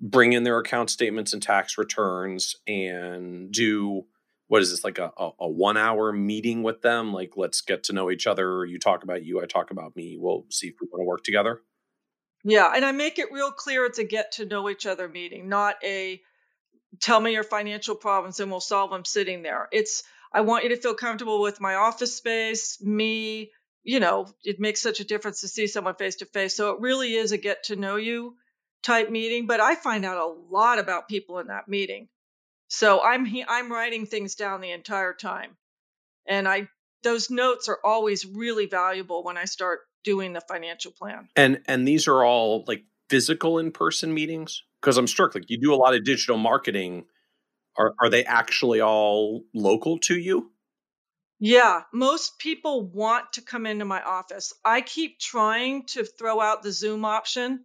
bring 0.00 0.32
in 0.32 0.42
their 0.44 0.58
account 0.58 0.90
statements 0.90 1.32
and 1.32 1.42
tax 1.42 1.78
returns, 1.78 2.56
and 2.66 3.52
do 3.52 4.06
what 4.48 4.62
is 4.62 4.70
this 4.70 4.82
like 4.82 4.98
a, 4.98 5.12
a, 5.16 5.30
a 5.40 5.48
one 5.48 5.76
hour 5.76 6.10
meeting 6.12 6.62
with 6.62 6.82
them? 6.82 7.12
Like 7.12 7.34
let's 7.36 7.60
get 7.60 7.84
to 7.84 7.92
know 7.92 8.10
each 8.10 8.26
other. 8.26 8.64
You 8.64 8.78
talk 8.78 9.04
about 9.04 9.24
you, 9.24 9.40
I 9.40 9.46
talk 9.46 9.70
about 9.70 9.94
me. 9.94 10.16
We'll 10.18 10.46
see 10.50 10.68
if 10.68 10.74
we 10.80 10.88
want 10.90 11.02
to 11.02 11.06
work 11.06 11.22
together. 11.22 11.62
Yeah. 12.44 12.70
And 12.74 12.84
I 12.84 12.92
make 12.92 13.18
it 13.18 13.32
real 13.32 13.50
clear 13.50 13.84
it's 13.86 13.98
a 13.98 14.04
get 14.04 14.32
to 14.32 14.46
know 14.46 14.68
each 14.68 14.86
other 14.86 15.08
meeting, 15.08 15.48
not 15.48 15.76
a 15.84 16.20
tell 17.00 17.20
me 17.20 17.32
your 17.32 17.44
financial 17.44 17.94
problems 17.94 18.40
and 18.40 18.50
we'll 18.50 18.60
solve 18.60 18.90
them 18.90 19.04
sitting 19.04 19.42
there. 19.42 19.68
It's, 19.72 20.02
I 20.32 20.42
want 20.42 20.64
you 20.64 20.70
to 20.70 20.76
feel 20.76 20.94
comfortable 20.94 21.40
with 21.40 21.60
my 21.60 21.74
office 21.74 22.16
space, 22.16 22.80
me. 22.82 23.50
You 23.82 24.00
know, 24.00 24.26
it 24.44 24.60
makes 24.60 24.82
such 24.82 25.00
a 25.00 25.04
difference 25.04 25.40
to 25.42 25.48
see 25.48 25.66
someone 25.66 25.94
face 25.94 26.16
to 26.16 26.26
face. 26.26 26.56
So 26.56 26.72
it 26.72 26.80
really 26.80 27.14
is 27.14 27.32
a 27.32 27.38
get 27.38 27.64
to 27.64 27.76
know 27.76 27.96
you 27.96 28.36
type 28.82 29.10
meeting. 29.10 29.46
But 29.46 29.60
I 29.60 29.74
find 29.74 30.04
out 30.04 30.18
a 30.18 30.54
lot 30.54 30.78
about 30.78 31.08
people 31.08 31.38
in 31.38 31.46
that 31.48 31.68
meeting. 31.68 32.08
So 32.68 33.02
I'm 33.02 33.26
I'm 33.48 33.72
writing 33.72 34.06
things 34.06 34.34
down 34.34 34.60
the 34.60 34.72
entire 34.72 35.14
time, 35.14 35.56
and 36.26 36.46
I 36.46 36.68
those 37.02 37.30
notes 37.30 37.68
are 37.68 37.78
always 37.82 38.26
really 38.26 38.66
valuable 38.66 39.24
when 39.24 39.38
I 39.38 39.46
start 39.46 39.80
doing 40.08 40.32
the 40.32 40.40
financial 40.40 40.90
plan. 40.90 41.28
And 41.36 41.60
and 41.66 41.86
these 41.86 42.08
are 42.08 42.24
all 42.24 42.64
like 42.66 42.84
physical 43.10 43.58
in 43.58 43.72
person 43.72 44.14
meetings 44.14 44.62
because 44.80 44.96
I'm 44.96 45.06
struck 45.06 45.34
like 45.34 45.50
you 45.50 45.60
do 45.60 45.74
a 45.74 45.76
lot 45.76 45.94
of 45.94 46.02
digital 46.02 46.38
marketing. 46.38 47.04
Are 47.76 47.94
are 48.00 48.08
they 48.08 48.24
actually 48.24 48.80
all 48.80 49.44
local 49.54 49.98
to 50.00 50.18
you? 50.18 50.50
Yeah, 51.38 51.82
most 51.92 52.38
people 52.38 52.90
want 52.90 53.34
to 53.34 53.42
come 53.42 53.66
into 53.66 53.84
my 53.84 54.02
office. 54.02 54.54
I 54.64 54.80
keep 54.80 55.20
trying 55.20 55.84
to 55.88 56.04
throw 56.04 56.40
out 56.40 56.62
the 56.62 56.72
Zoom 56.72 57.04
option, 57.04 57.64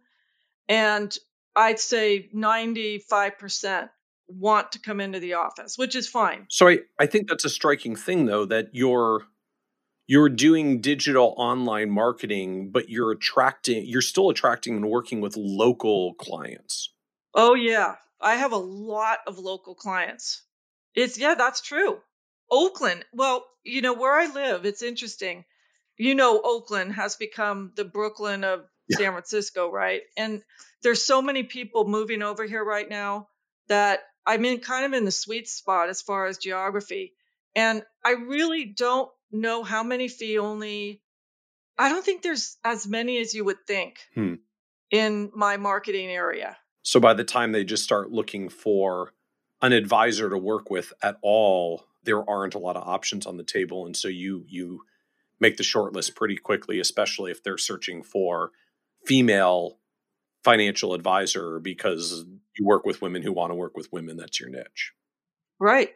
and 0.68 1.16
I'd 1.56 1.80
say 1.80 2.28
95% 2.34 3.88
want 4.28 4.72
to 4.72 4.78
come 4.78 5.00
into 5.00 5.18
the 5.18 5.34
office, 5.34 5.78
which 5.78 5.96
is 5.96 6.08
fine. 6.08 6.46
So 6.50 6.68
I, 6.68 6.80
I 7.00 7.06
think 7.06 7.28
that's 7.28 7.46
a 7.46 7.50
striking 7.50 7.96
thing 7.96 8.26
though 8.26 8.44
that 8.44 8.68
you're 8.72 9.22
you're 10.06 10.28
doing 10.28 10.80
digital 10.80 11.34
online 11.36 11.90
marketing, 11.90 12.70
but 12.70 12.88
you're 12.88 13.12
attracting 13.12 13.84
you're 13.86 14.02
still 14.02 14.30
attracting 14.30 14.76
and 14.76 14.90
working 14.90 15.20
with 15.20 15.36
local 15.36 16.14
clients. 16.14 16.90
Oh, 17.34 17.54
yeah. 17.54 17.96
I 18.20 18.36
have 18.36 18.52
a 18.52 18.56
lot 18.56 19.18
of 19.26 19.38
local 19.38 19.74
clients. 19.74 20.42
It's, 20.94 21.18
yeah, 21.18 21.34
that's 21.34 21.60
true. 21.60 21.98
Oakland, 22.50 23.04
well, 23.12 23.44
you 23.64 23.82
know, 23.82 23.94
where 23.94 24.14
I 24.14 24.32
live, 24.32 24.64
it's 24.64 24.82
interesting. 24.82 25.44
You 25.96 26.14
know, 26.14 26.40
Oakland 26.42 26.92
has 26.94 27.16
become 27.16 27.72
the 27.76 27.84
Brooklyn 27.84 28.44
of 28.44 28.64
Yeah. 28.88 28.98
San 28.98 29.12
Francisco, 29.12 29.70
right? 29.70 30.02
And 30.16 30.42
there's 30.82 31.04
so 31.04 31.22
many 31.22 31.42
people 31.44 31.86
moving 31.88 32.22
over 32.22 32.44
here 32.44 32.64
right 32.64 32.88
now 32.88 33.28
that 33.68 34.00
I'm 34.26 34.44
in 34.44 34.60
kind 34.60 34.84
of 34.84 34.92
in 34.92 35.04
the 35.04 35.10
sweet 35.10 35.48
spot 35.48 35.88
as 35.88 36.02
far 36.02 36.26
as 36.26 36.38
geography. 36.38 37.14
And 37.56 37.82
I 38.04 38.10
really 38.12 38.64
don't 38.66 39.10
know 39.34 39.62
how 39.62 39.82
many 39.82 40.08
fee 40.08 40.38
only, 40.38 41.02
I 41.76 41.88
don't 41.88 42.04
think 42.04 42.22
there's 42.22 42.56
as 42.64 42.86
many 42.86 43.18
as 43.18 43.34
you 43.34 43.44
would 43.44 43.66
think 43.66 43.98
Hmm. 44.14 44.34
in 44.90 45.30
my 45.34 45.56
marketing 45.56 46.08
area. 46.08 46.56
So 46.82 47.00
by 47.00 47.14
the 47.14 47.24
time 47.24 47.52
they 47.52 47.64
just 47.64 47.84
start 47.84 48.10
looking 48.10 48.48
for 48.48 49.12
an 49.62 49.72
advisor 49.72 50.28
to 50.30 50.38
work 50.38 50.70
with 50.70 50.92
at 51.02 51.16
all, 51.22 51.86
there 52.04 52.28
aren't 52.28 52.54
a 52.54 52.58
lot 52.58 52.76
of 52.76 52.86
options 52.86 53.26
on 53.26 53.36
the 53.36 53.44
table. 53.44 53.86
And 53.86 53.96
so 53.96 54.08
you 54.08 54.44
you 54.46 54.82
make 55.40 55.56
the 55.56 55.62
short 55.62 55.94
list 55.94 56.14
pretty 56.14 56.36
quickly, 56.36 56.78
especially 56.80 57.30
if 57.30 57.42
they're 57.42 57.58
searching 57.58 58.02
for 58.02 58.52
female 59.04 59.78
financial 60.44 60.92
advisor 60.94 61.58
because 61.58 62.24
you 62.56 62.66
work 62.66 62.84
with 62.84 63.00
women 63.02 63.22
who 63.22 63.32
want 63.32 63.50
to 63.50 63.54
work 63.54 63.76
with 63.76 63.90
women. 63.90 64.16
That's 64.16 64.38
your 64.38 64.50
niche. 64.50 64.92
Right. 65.58 65.90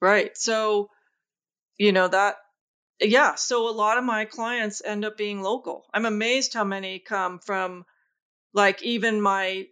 Right. 0.00 0.36
So, 0.36 0.88
you 1.78 1.92
know, 1.92 2.08
that 2.08 2.36
yeah, 3.00 3.34
so 3.34 3.68
a 3.68 3.70
lot 3.70 3.98
of 3.98 4.04
my 4.04 4.24
clients 4.24 4.80
end 4.84 5.04
up 5.04 5.16
being 5.16 5.42
local. 5.42 5.84
I'm 5.92 6.06
amazed 6.06 6.54
how 6.54 6.64
many 6.64 6.98
come 6.98 7.38
from 7.38 7.84
like 8.54 8.82
even 8.82 9.20
my 9.20 9.66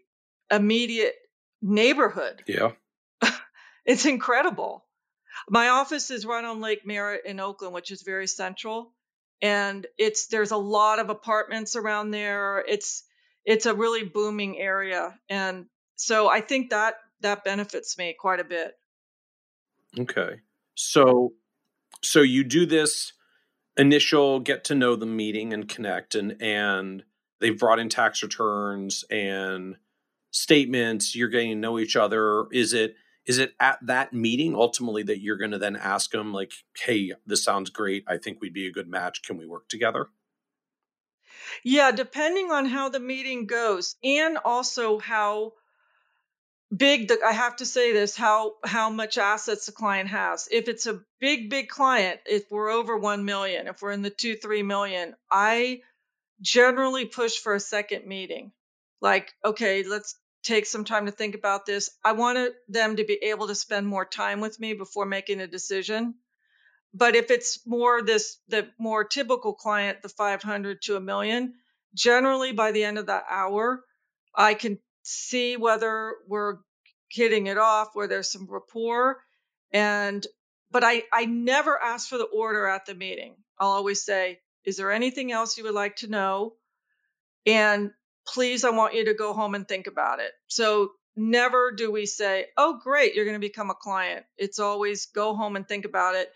immediate 0.51 1.15
neighborhood. 1.63 2.43
Yeah. 2.47 2.73
it's 3.87 4.05
incredible. 4.05 4.85
My 5.49 5.69
office 5.69 6.11
is 6.11 6.27
right 6.27 6.45
on 6.45 6.61
Lake 6.61 6.87
Merritt 6.87 7.25
in 7.25 7.41
Oakland, 7.41 7.75
which 7.75 7.91
is 7.91 8.03
very 8.03 8.27
central. 8.27 8.93
And 9.41 9.87
it's 9.99 10.27
there's 10.29 10.53
a 10.53 10.57
lot 10.57 10.99
of 10.99 11.11
apartments 11.11 11.77
around 11.77 12.11
there. 12.11 12.65
It's 12.67 13.05
it's 13.45 13.67
a 13.67 13.75
really 13.75 14.05
booming 14.05 14.59
area. 14.59 15.19
And 15.29 15.67
so 15.97 16.29
I 16.29 16.41
think 16.41 16.71
that 16.71 16.95
that 17.21 17.45
benefits 17.45 17.97
me 17.97 18.15
quite 18.19 18.41
a 18.41 18.45
bit. 18.45 18.73
Okay. 19.99 20.41
So 20.75 21.33
so 22.05 22.21
you 22.21 22.45
do 22.45 22.67
this 22.67 23.13
initial 23.77 24.41
get 24.41 24.65
to 24.65 24.75
know 24.75 24.95
the 24.97 25.07
meeting 25.07 25.53
and 25.53 25.69
connect 25.69 26.15
and 26.15 26.41
and 26.41 27.03
they've 27.41 27.59
brought 27.59 27.79
in 27.79 27.89
tax 27.89 28.23
returns 28.23 29.05
and 29.11 29.77
statements 30.31 31.15
you're 31.15 31.29
getting 31.29 31.51
to 31.51 31.57
know 31.57 31.79
each 31.79 31.97
other. 31.97 32.47
Is 32.53 32.73
it 32.73 32.97
is 33.27 33.39
it 33.39 33.55
at 33.59 33.79
that 33.87 34.13
meeting 34.13 34.55
ultimately 34.55 35.03
that 35.05 35.21
you're 35.21 35.39
going 35.39 35.53
to 35.53 35.59
then 35.59 35.77
ask 35.77 36.11
them 36.11 36.33
like 36.33 36.53
hey 36.79 37.13
this 37.27 37.43
sounds 37.45 37.71
great. 37.71 38.05
I 38.07 38.19
think 38.19 38.41
we'd 38.41 38.55
be 38.55 38.67
a 38.67 38.73
good 38.73 38.89
match. 38.89 39.23
Can 39.23 39.37
we 39.37 39.47
work 39.47 39.69
together? 39.69 40.09
Yeah 41.63 41.91
depending 41.91 42.51
on 42.51 42.67
how 42.67 42.89
the 42.89 43.01
meeting 43.01 43.47
goes 43.47 43.97
and 44.05 44.39
also 44.39 44.99
how 44.99 45.53
big 46.75 47.11
i 47.25 47.33
have 47.33 47.57
to 47.57 47.67
say 47.67 47.93
this 47.93 48.17
how 48.17 48.55
how 48.65 48.91
much 48.91 49.19
assets 49.19 49.67
the 49.67 49.73
client 49.73 50.09
has. 50.09 50.49
If 50.51 50.69
it's 50.69 50.87
a 50.87 51.01
big 51.21 51.51
big 51.51 51.69
client 51.69 52.21
if 52.27 52.51
we're 52.51 52.71
over 52.71 52.97
1 52.97 53.25
million 53.25 53.69
if 53.69 53.83
we're 53.83 53.93
in 53.93 54.03
the 54.03 54.11
2 54.11 54.37
3 54.37 54.63
million 54.63 55.15
i 55.31 55.81
generally 56.41 57.07
push 57.07 57.39
for 57.39 57.55
a 57.55 57.61
second 57.61 58.07
meeting. 58.07 58.53
Like 59.01 59.33
okay 59.45 59.83
let's 59.83 60.17
take 60.43 60.67
some 60.67 60.85
time 60.85 61.07
to 61.07 61.13
think 61.13 61.35
about 61.35 61.65
this. 61.65 61.91
I 62.05 62.13
wanted 62.13 62.53
them 62.69 62.97
to 62.97 63.05
be 63.05 63.15
able 63.15 63.49
to 63.49 63.55
spend 63.55 63.87
more 63.87 64.05
time 64.05 64.41
with 64.41 64.61
me 64.61 64.75
before 64.75 65.07
making 65.07 65.41
a 65.41 65.47
decision. 65.47 66.15
But 66.93 67.17
if 67.17 67.31
it's 67.31 67.67
more 67.67 68.03
this 68.03 68.39
the 68.49 68.69
more 68.79 69.05
typical 69.05 69.55
client 69.55 70.03
the 70.03 70.09
500 70.09 70.83
to 70.83 70.97
a 70.97 71.01
million 71.01 71.55
generally 71.95 72.53
by 72.53 72.73
the 72.73 72.85
end 72.85 72.99
of 72.99 73.07
that 73.07 73.25
hour 73.31 73.85
i 74.35 74.55
can 74.55 74.79
see 75.05 75.57
whether 75.57 76.15
we're 76.27 76.57
hitting 77.11 77.47
it 77.47 77.59
off, 77.59 77.91
where 77.93 78.09
there's 78.09 78.33
some 78.33 78.47
rapport. 78.51 79.23
And 79.73 80.27
but 80.71 80.83
I 80.83 81.05
I 81.13 81.27
never 81.27 81.81
ask 81.81 82.09
for 82.09 82.19
the 82.19 82.25
order 82.25 82.67
at 82.67 82.87
the 82.87 82.95
meeting. 82.95 83.37
I'll 83.59 83.71
always 83.71 84.05
say, 84.05 84.41
"Is 84.65 84.77
there 84.77 84.91
anything 84.91 85.31
else 85.31 85.57
you 85.57 85.65
would 85.65 85.75
like 85.75 85.97
to 85.97 86.09
know?" 86.09 86.57
And 87.47 87.93
please, 88.27 88.65
I 88.65 88.71
want 88.71 88.95
you 88.95 89.05
to 89.07 89.15
go 89.15 89.33
home 89.35 89.55
and 89.55 89.69
think 89.69 89.87
about 89.87 90.21
it. 90.21 90.33
So 90.49 90.93
never 91.15 91.71
do 91.73 91.93
we 91.93 92.07
say, 92.07 92.47
"Oh, 92.57 92.81
great, 92.83 93.15
you're 93.15 93.27
going 93.27 93.41
to 93.41 93.49
become 93.49 93.71
a 93.71 93.75
client." 93.75 94.27
It's 94.37 94.59
always 94.59 95.07
go 95.07 95.35
home 95.35 95.57
and 95.57 95.69
think 95.69 95.85
about 95.85 96.17
it. 96.17 96.33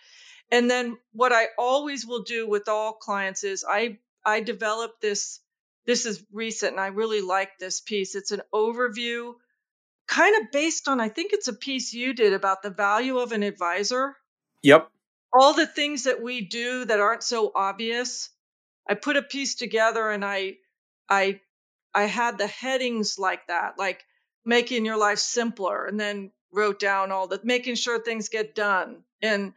And 0.51 0.71
then 0.71 0.99
what 1.13 1.33
I 1.33 1.49
always 1.59 2.07
will 2.07 2.23
do 2.23 2.49
with 2.49 2.69
all 2.69 2.93
clients 2.93 3.45
is 3.45 3.65
I 3.69 3.99
I 4.25 4.41
develop 4.41 5.01
this 5.01 5.41
this 5.89 6.05
is 6.05 6.23
recent 6.31 6.73
and 6.73 6.81
I 6.81 6.89
really 6.89 7.23
like 7.23 7.59
this 7.59 7.81
piece. 7.81 8.15
It's 8.15 8.31
an 8.31 8.43
overview, 8.55 9.33
kind 10.07 10.37
of 10.37 10.53
based 10.53 10.87
on, 10.87 11.01
I 11.01 11.09
think 11.09 11.33
it's 11.33 11.49
a 11.49 11.55
piece 11.55 11.95
you 11.95 12.13
did 12.13 12.35
about 12.35 12.63
the 12.63 12.69
value 12.69 13.17
of 13.17 13.33
an 13.33 13.43
advisor. 13.43 14.15
Yep. 14.63 14.91
All 15.33 15.55
the 15.55 15.67
things 15.67 16.05
that 16.05 16.23
we 16.23 16.43
do 16.43 16.85
that 16.85 17.01
aren't 17.01 17.23
so 17.23 17.51
obvious. 17.55 18.29
I 18.87 18.97
put 18.97 19.17
a 19.17 19.23
piece 19.23 19.55
together 19.55 20.11
and 20.11 20.27
I, 20.27 20.57
I, 21.09 21.41
I 21.95 22.03
had 22.03 22.37
the 22.37 22.47
headings 22.47 23.19
like 23.19 23.47
that, 23.47 23.79
like 23.79 24.05
making 24.45 24.85
your 24.85 24.99
life 24.99 25.19
simpler, 25.19 25.87
and 25.87 25.99
then 25.99 26.33
wrote 26.53 26.79
down 26.79 27.13
all 27.13 27.29
the 27.29 27.41
making 27.45 27.77
sure 27.77 27.99
things 27.99 28.29
get 28.29 28.55
done. 28.55 29.05
And, 29.23 29.55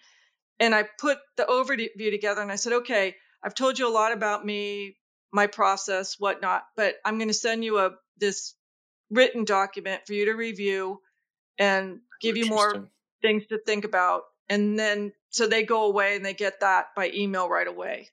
and 0.62 0.74
I 0.74 0.86
put 0.98 1.18
the 1.36 1.44
overview 1.44 2.10
together 2.10 2.42
and 2.42 2.54
I 2.54 2.56
said, 2.56 2.72
okay, 2.72 3.18
I've 3.44 3.54
told 3.54 3.78
you 3.78 3.90
a 3.90 3.92
lot 3.92 4.14
about 4.14 4.46
me, 4.46 4.96
my 5.32 5.48
process, 5.48 6.20
whatnot. 6.20 6.64
But 6.76 6.96
I'm 7.06 7.18
going 7.18 7.30
to 7.30 7.34
send 7.34 7.64
you 7.64 7.80
a 7.80 7.92
this 8.18 8.56
written 9.10 9.46
document 9.46 10.02
for 10.06 10.14
you 10.14 10.26
to 10.26 10.34
review 10.34 11.00
and 11.58 12.00
give 12.22 12.38
you 12.38 12.48
more 12.48 12.90
things 13.22 13.46
to 13.48 13.60
think 13.66 13.86
about. 13.86 14.24
And 14.50 14.78
then 14.78 15.14
so 15.30 15.48
they 15.48 15.64
go 15.64 15.86
away 15.86 16.16
and 16.16 16.26
they 16.26 16.34
get 16.34 16.60
that 16.60 16.88
by 16.96 17.12
email 17.14 17.50
right 17.50 17.68
away. 17.68 18.10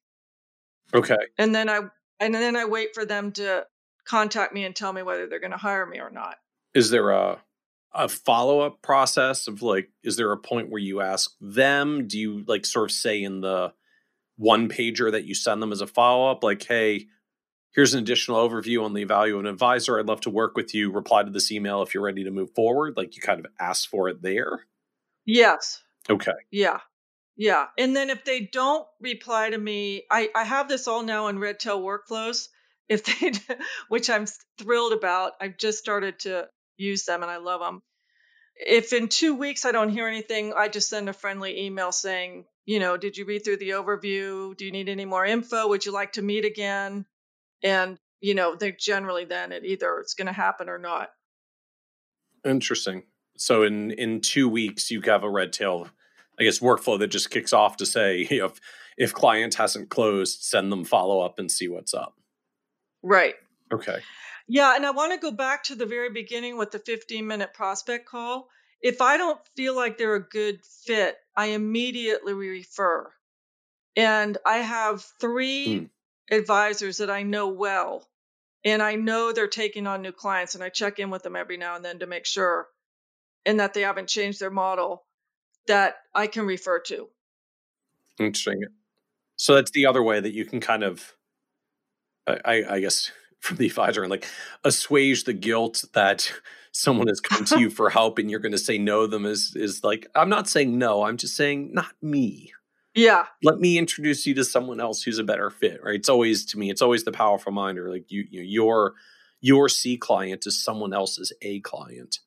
Okay. 0.94 1.16
And 1.36 1.54
then 1.54 1.68
I 1.68 1.80
and 2.20 2.34
then 2.34 2.56
I 2.56 2.64
wait 2.64 2.94
for 2.94 3.04
them 3.04 3.32
to 3.32 3.66
contact 4.04 4.54
me 4.54 4.64
and 4.64 4.74
tell 4.74 4.92
me 4.92 5.02
whether 5.02 5.26
they're 5.26 5.40
going 5.40 5.52
to 5.52 5.56
hire 5.56 5.86
me 5.86 6.00
or 6.00 6.10
not. 6.10 6.36
Is 6.74 6.90
there 6.90 7.10
a 7.10 7.38
a 7.94 8.08
follow 8.08 8.60
up 8.60 8.82
process 8.82 9.48
of 9.48 9.62
like 9.62 9.88
is 10.04 10.16
there 10.16 10.30
a 10.32 10.36
point 10.36 10.70
where 10.70 10.80
you 10.80 11.00
ask 11.00 11.30
them 11.40 12.06
do 12.06 12.18
you 12.18 12.44
like 12.46 12.66
sort 12.66 12.90
of 12.90 12.94
say 12.94 13.22
in 13.22 13.40
the 13.40 13.72
one 14.38 14.68
pager 14.68 15.12
that 15.12 15.24
you 15.24 15.34
send 15.34 15.60
them 15.60 15.72
as 15.72 15.80
a 15.80 15.86
follow 15.86 16.30
up, 16.30 16.42
like, 16.42 16.64
hey, 16.64 17.06
here's 17.72 17.92
an 17.92 18.00
additional 18.00 18.48
overview 18.48 18.84
on 18.84 18.94
the 18.94 19.04
value 19.04 19.34
of 19.34 19.40
an 19.40 19.46
advisor. 19.46 19.98
I'd 19.98 20.06
love 20.06 20.22
to 20.22 20.30
work 20.30 20.56
with 20.56 20.74
you. 20.74 20.90
Reply 20.90 21.24
to 21.24 21.30
this 21.30 21.52
email 21.52 21.82
if 21.82 21.92
you're 21.92 22.02
ready 22.02 22.24
to 22.24 22.30
move 22.30 22.50
forward. 22.54 22.96
Like 22.96 23.16
you 23.16 23.22
kind 23.22 23.40
of 23.40 23.46
ask 23.60 23.88
for 23.88 24.08
it 24.08 24.22
there. 24.22 24.64
Yes. 25.26 25.82
Okay. 26.08 26.32
Yeah. 26.50 26.78
Yeah. 27.36 27.66
And 27.76 27.94
then 27.94 28.10
if 28.10 28.24
they 28.24 28.40
don't 28.40 28.86
reply 29.00 29.50
to 29.50 29.58
me, 29.58 30.04
I, 30.10 30.28
I 30.34 30.44
have 30.44 30.68
this 30.68 30.88
all 30.88 31.02
now 31.02 31.28
in 31.28 31.38
Redtail 31.38 31.80
workflows. 31.80 32.48
If 32.88 33.04
they, 33.20 33.32
which 33.88 34.08
I'm 34.08 34.26
thrilled 34.58 34.92
about, 34.92 35.32
I've 35.40 35.58
just 35.58 35.78
started 35.78 36.20
to 36.20 36.48
use 36.76 37.04
them 37.04 37.22
and 37.22 37.30
I 37.30 37.36
love 37.36 37.60
them. 37.60 37.82
If 38.56 38.92
in 38.92 39.08
two 39.08 39.34
weeks 39.34 39.64
I 39.64 39.72
don't 39.72 39.90
hear 39.90 40.08
anything, 40.08 40.52
I 40.56 40.68
just 40.68 40.88
send 40.88 41.08
a 41.08 41.12
friendly 41.12 41.66
email 41.66 41.92
saying, 41.92 42.44
you 42.68 42.78
know, 42.78 42.98
did 42.98 43.16
you 43.16 43.24
read 43.24 43.44
through 43.44 43.56
the 43.56 43.70
overview? 43.70 44.54
Do 44.54 44.66
you 44.66 44.70
need 44.70 44.90
any 44.90 45.06
more 45.06 45.24
info? 45.24 45.68
Would 45.68 45.86
you 45.86 45.92
like 45.92 46.12
to 46.12 46.22
meet 46.22 46.44
again? 46.44 47.06
And, 47.62 47.98
you 48.20 48.34
know, 48.34 48.56
they 48.56 48.72
generally 48.72 49.24
then 49.24 49.52
it 49.52 49.64
either 49.64 49.98
it's 50.00 50.12
going 50.12 50.26
to 50.26 50.34
happen 50.34 50.68
or 50.68 50.76
not. 50.76 51.08
Interesting. 52.44 53.04
So 53.38 53.62
in 53.62 53.92
in 53.92 54.20
2 54.20 54.50
weeks 54.50 54.90
you 54.90 55.00
have 55.00 55.24
a 55.24 55.30
Redtail 55.30 55.88
I 56.38 56.42
guess 56.42 56.58
workflow 56.58 56.98
that 56.98 57.06
just 57.06 57.30
kicks 57.30 57.54
off 57.54 57.78
to 57.78 57.86
say 57.86 58.20
if 58.30 58.60
if 58.98 59.14
client 59.14 59.54
hasn't 59.54 59.88
closed, 59.88 60.42
send 60.42 60.70
them 60.70 60.84
follow 60.84 61.20
up 61.20 61.38
and 61.38 61.50
see 61.50 61.68
what's 61.68 61.94
up. 61.94 62.18
Right. 63.02 63.36
Okay. 63.72 64.00
Yeah, 64.46 64.76
and 64.76 64.84
I 64.84 64.90
want 64.90 65.12
to 65.12 65.18
go 65.18 65.30
back 65.34 65.64
to 65.64 65.74
the 65.74 65.86
very 65.86 66.10
beginning 66.10 66.58
with 66.58 66.72
the 66.72 66.80
15 66.80 67.26
minute 67.26 67.54
prospect 67.54 68.06
call 68.06 68.50
if 68.80 69.00
I 69.00 69.16
don't 69.16 69.40
feel 69.56 69.74
like 69.74 69.98
they're 69.98 70.14
a 70.14 70.28
good 70.28 70.60
fit, 70.64 71.16
I 71.38 71.46
immediately 71.46 72.34
refer. 72.34 73.12
And 73.94 74.36
I 74.44 74.56
have 74.56 75.04
three 75.20 75.66
mm. 75.68 75.90
advisors 76.36 76.98
that 76.98 77.10
I 77.10 77.22
know 77.22 77.46
well, 77.46 78.04
and 78.64 78.82
I 78.82 78.96
know 78.96 79.30
they're 79.32 79.46
taking 79.46 79.86
on 79.86 80.02
new 80.02 80.10
clients, 80.10 80.56
and 80.56 80.64
I 80.64 80.68
check 80.68 80.98
in 80.98 81.10
with 81.10 81.22
them 81.22 81.36
every 81.36 81.56
now 81.56 81.76
and 81.76 81.84
then 81.84 82.00
to 82.00 82.08
make 82.08 82.26
sure 82.26 82.66
and 83.46 83.60
that 83.60 83.72
they 83.72 83.82
haven't 83.82 84.08
changed 84.08 84.40
their 84.40 84.50
model 84.50 85.04
that 85.68 85.94
I 86.12 86.26
can 86.26 86.44
refer 86.44 86.80
to. 86.80 87.08
Interesting. 88.18 88.64
So 89.36 89.54
that's 89.54 89.70
the 89.70 89.86
other 89.86 90.02
way 90.02 90.18
that 90.18 90.34
you 90.34 90.44
can 90.44 90.58
kind 90.58 90.82
of, 90.82 91.14
I, 92.26 92.64
I 92.68 92.80
guess, 92.80 93.12
from 93.38 93.58
the 93.58 93.66
advisor 93.66 94.02
and 94.02 94.10
like 94.10 94.26
assuage 94.64 95.22
the 95.22 95.32
guilt 95.32 95.84
that 95.92 96.32
someone 96.78 97.08
has 97.08 97.20
come 97.20 97.44
to 97.44 97.58
you 97.60 97.70
for 97.70 97.90
help 97.90 98.18
and 98.18 98.30
you're 98.30 98.40
going 98.40 98.52
to 98.52 98.58
say 98.58 98.78
no 98.78 99.06
them 99.06 99.26
is 99.26 99.54
is 99.56 99.82
like 99.82 100.06
i'm 100.14 100.28
not 100.28 100.48
saying 100.48 100.78
no 100.78 101.02
i'm 101.02 101.16
just 101.16 101.36
saying 101.36 101.72
not 101.72 101.92
me. 102.00 102.52
Yeah. 102.94 103.26
Let 103.44 103.60
me 103.60 103.78
introduce 103.78 104.26
you 104.26 104.34
to 104.34 104.44
someone 104.44 104.80
else 104.80 105.02
who's 105.02 105.18
a 105.18 105.24
better 105.24 105.50
fit 105.50 105.80
right? 105.84 105.96
It's 105.96 106.08
always 106.08 106.44
to 106.46 106.58
me 106.58 106.70
it's 106.70 106.82
always 106.82 107.04
the 107.04 107.12
powerful 107.12 107.52
mind 107.52 107.78
or 107.78 107.90
like 107.90 108.10
you, 108.10 108.24
you 108.30 108.42
your 108.42 108.94
your 109.40 109.68
c 109.68 109.96
client 109.96 110.46
is 110.46 110.62
someone 110.62 110.92
else's 110.92 111.32
a 111.42 111.60
client. 111.60 112.18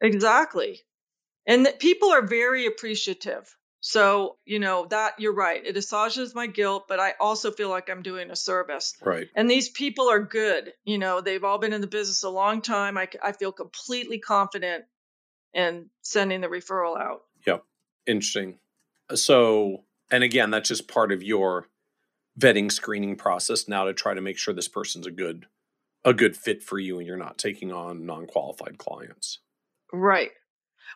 Exactly. 0.00 0.80
And 1.46 1.66
that 1.66 1.80
people 1.80 2.12
are 2.12 2.24
very 2.24 2.66
appreciative 2.66 3.56
so, 3.84 4.36
you 4.44 4.60
know, 4.60 4.86
that 4.90 5.14
you're 5.18 5.34
right. 5.34 5.60
It 5.66 5.76
assuages 5.76 6.36
my 6.36 6.46
guilt, 6.46 6.84
but 6.88 7.00
I 7.00 7.14
also 7.18 7.50
feel 7.50 7.68
like 7.68 7.90
I'm 7.90 8.02
doing 8.02 8.30
a 8.30 8.36
service. 8.36 8.94
Right. 9.02 9.26
And 9.34 9.50
these 9.50 9.68
people 9.68 10.08
are 10.08 10.22
good. 10.22 10.72
You 10.84 10.98
know, 10.98 11.20
they've 11.20 11.42
all 11.42 11.58
been 11.58 11.72
in 11.72 11.80
the 11.80 11.88
business 11.88 12.22
a 12.22 12.30
long 12.30 12.62
time. 12.62 12.96
I, 12.96 13.08
I 13.20 13.32
feel 13.32 13.50
completely 13.50 14.20
confident 14.20 14.84
in 15.52 15.90
sending 16.00 16.40
the 16.40 16.46
referral 16.46 16.96
out. 16.96 17.22
Yep. 17.44 17.64
Interesting. 18.06 18.60
Uh, 19.10 19.16
so, 19.16 19.82
and 20.12 20.22
again, 20.22 20.52
that's 20.52 20.68
just 20.68 20.86
part 20.86 21.10
of 21.10 21.24
your 21.24 21.66
vetting 22.38 22.70
screening 22.70 23.16
process 23.16 23.66
now 23.66 23.84
to 23.84 23.92
try 23.92 24.14
to 24.14 24.20
make 24.20 24.38
sure 24.38 24.54
this 24.54 24.68
person's 24.68 25.08
a 25.08 25.10
good 25.10 25.46
a 26.04 26.14
good 26.14 26.36
fit 26.36 26.62
for 26.62 26.78
you 26.78 26.98
and 26.98 27.06
you're 27.06 27.16
not 27.16 27.36
taking 27.36 27.72
on 27.72 28.06
non-qualified 28.06 28.78
clients. 28.78 29.40
Right. 29.92 30.30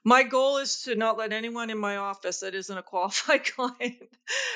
My 0.04 0.22
goal 0.22 0.58
is 0.58 0.82
to 0.82 0.94
not 0.94 1.18
let 1.18 1.32
anyone 1.32 1.70
in 1.70 1.78
my 1.78 1.96
office 1.96 2.40
that 2.40 2.54
isn't 2.54 2.78
a 2.78 2.82
qualified 2.92 3.44
client 3.44 3.96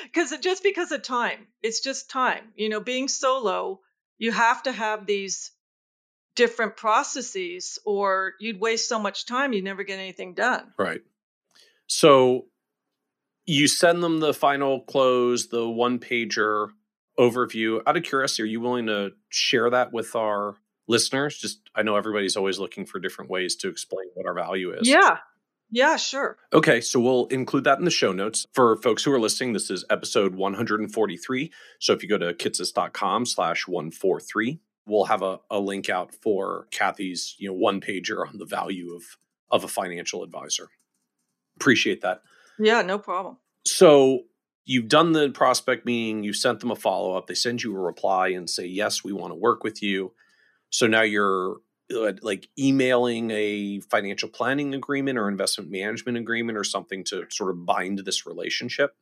because 0.04 0.36
just 0.40 0.62
because 0.62 0.92
of 0.92 1.02
time. 1.02 1.46
It's 1.62 1.80
just 1.80 2.10
time. 2.10 2.52
You 2.56 2.68
know, 2.68 2.80
being 2.80 3.08
solo, 3.08 3.80
you 4.18 4.32
have 4.32 4.62
to 4.64 4.72
have 4.72 5.06
these 5.06 5.52
different 6.36 6.76
processes 6.76 7.78
or 7.84 8.34
you'd 8.40 8.60
waste 8.60 8.88
so 8.88 8.98
much 8.98 9.26
time 9.26 9.52
you'd 9.52 9.64
never 9.64 9.82
get 9.82 9.98
anything 9.98 10.34
done. 10.34 10.72
Right. 10.78 11.00
So 11.86 12.46
you 13.46 13.66
send 13.66 14.02
them 14.02 14.20
the 14.20 14.32
final 14.32 14.80
close, 14.80 15.48
the 15.48 15.68
one 15.68 15.98
pager 15.98 16.68
overview. 17.18 17.80
Out 17.86 17.96
of 17.96 18.04
curiosity, 18.04 18.44
are 18.44 18.46
you 18.46 18.60
willing 18.60 18.86
to 18.86 19.10
share 19.28 19.68
that 19.70 19.92
with 19.92 20.14
our 20.14 20.56
listeners? 20.86 21.36
Just 21.36 21.60
I 21.74 21.82
know 21.82 21.96
everybody's 21.96 22.36
always 22.36 22.58
looking 22.58 22.86
for 22.86 23.00
different 23.00 23.30
ways 23.30 23.56
to 23.56 23.68
explain 23.68 24.06
what 24.14 24.26
our 24.26 24.34
value 24.34 24.72
is. 24.72 24.88
Yeah. 24.88 25.18
Yeah, 25.70 25.96
sure. 25.96 26.36
Okay, 26.52 26.80
so 26.80 26.98
we'll 26.98 27.26
include 27.26 27.64
that 27.64 27.78
in 27.78 27.84
the 27.84 27.90
show 27.90 28.12
notes. 28.12 28.46
For 28.52 28.76
folks 28.76 29.04
who 29.04 29.12
are 29.12 29.20
listening, 29.20 29.52
this 29.52 29.70
is 29.70 29.84
episode 29.88 30.34
143. 30.34 31.52
So 31.78 31.92
if 31.92 32.02
you 32.02 32.08
go 32.08 32.18
to 32.18 32.34
kitces.com 32.34 33.26
slash 33.26 33.68
143, 33.68 34.60
we'll 34.86 35.04
have 35.04 35.22
a, 35.22 35.38
a 35.48 35.60
link 35.60 35.88
out 35.88 36.12
for 36.14 36.66
Kathy's, 36.72 37.36
you 37.38 37.48
know, 37.48 37.54
one 37.54 37.80
pager 37.80 38.26
on 38.26 38.38
the 38.38 38.46
value 38.46 38.94
of 38.94 39.04
of 39.50 39.64
a 39.64 39.68
financial 39.68 40.22
advisor. 40.22 40.68
Appreciate 41.56 42.02
that. 42.02 42.22
Yeah, 42.58 42.82
no 42.82 42.98
problem. 42.98 43.38
So 43.66 44.24
you've 44.64 44.88
done 44.88 45.12
the 45.12 45.30
prospect 45.30 45.84
meeting, 45.84 46.22
you 46.22 46.32
sent 46.32 46.60
them 46.60 46.70
a 46.70 46.76
follow 46.76 47.16
up, 47.16 47.26
they 47.26 47.34
send 47.34 47.62
you 47.62 47.74
a 47.76 47.80
reply 47.80 48.28
and 48.28 48.48
say, 48.48 48.66
Yes, 48.66 49.02
we 49.02 49.12
want 49.12 49.32
to 49.32 49.36
work 49.36 49.64
with 49.64 49.82
you. 49.82 50.12
So 50.70 50.86
now 50.86 51.02
you're 51.02 51.56
Uh, 51.94 52.12
like 52.22 52.48
emailing 52.58 53.30
a 53.32 53.80
financial 53.80 54.28
planning 54.28 54.74
agreement 54.74 55.18
or 55.18 55.28
investment 55.28 55.70
management 55.70 56.16
agreement 56.16 56.56
or 56.56 56.62
something 56.62 57.02
to 57.04 57.26
sort 57.30 57.50
of 57.50 57.66
bind 57.66 57.98
this 58.00 58.26
relationship. 58.26 58.94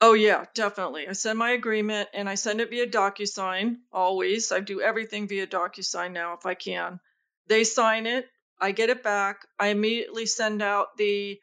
Oh 0.00 0.14
yeah, 0.14 0.46
definitely. 0.54 1.06
I 1.06 1.12
send 1.12 1.38
my 1.38 1.50
agreement 1.50 2.08
and 2.14 2.28
I 2.28 2.34
send 2.34 2.60
it 2.60 2.70
via 2.70 2.86
DocuSign 2.86 3.76
always. 3.92 4.50
I 4.50 4.60
do 4.60 4.80
everything 4.80 5.28
via 5.28 5.46
DocuSign 5.46 6.12
now 6.12 6.34
if 6.34 6.46
I 6.46 6.54
can. 6.54 7.00
They 7.48 7.64
sign 7.64 8.06
it, 8.06 8.26
I 8.58 8.72
get 8.72 8.90
it 8.90 9.02
back. 9.02 9.46
I 9.58 9.68
immediately 9.68 10.26
send 10.26 10.62
out 10.62 10.96
the 10.96 11.38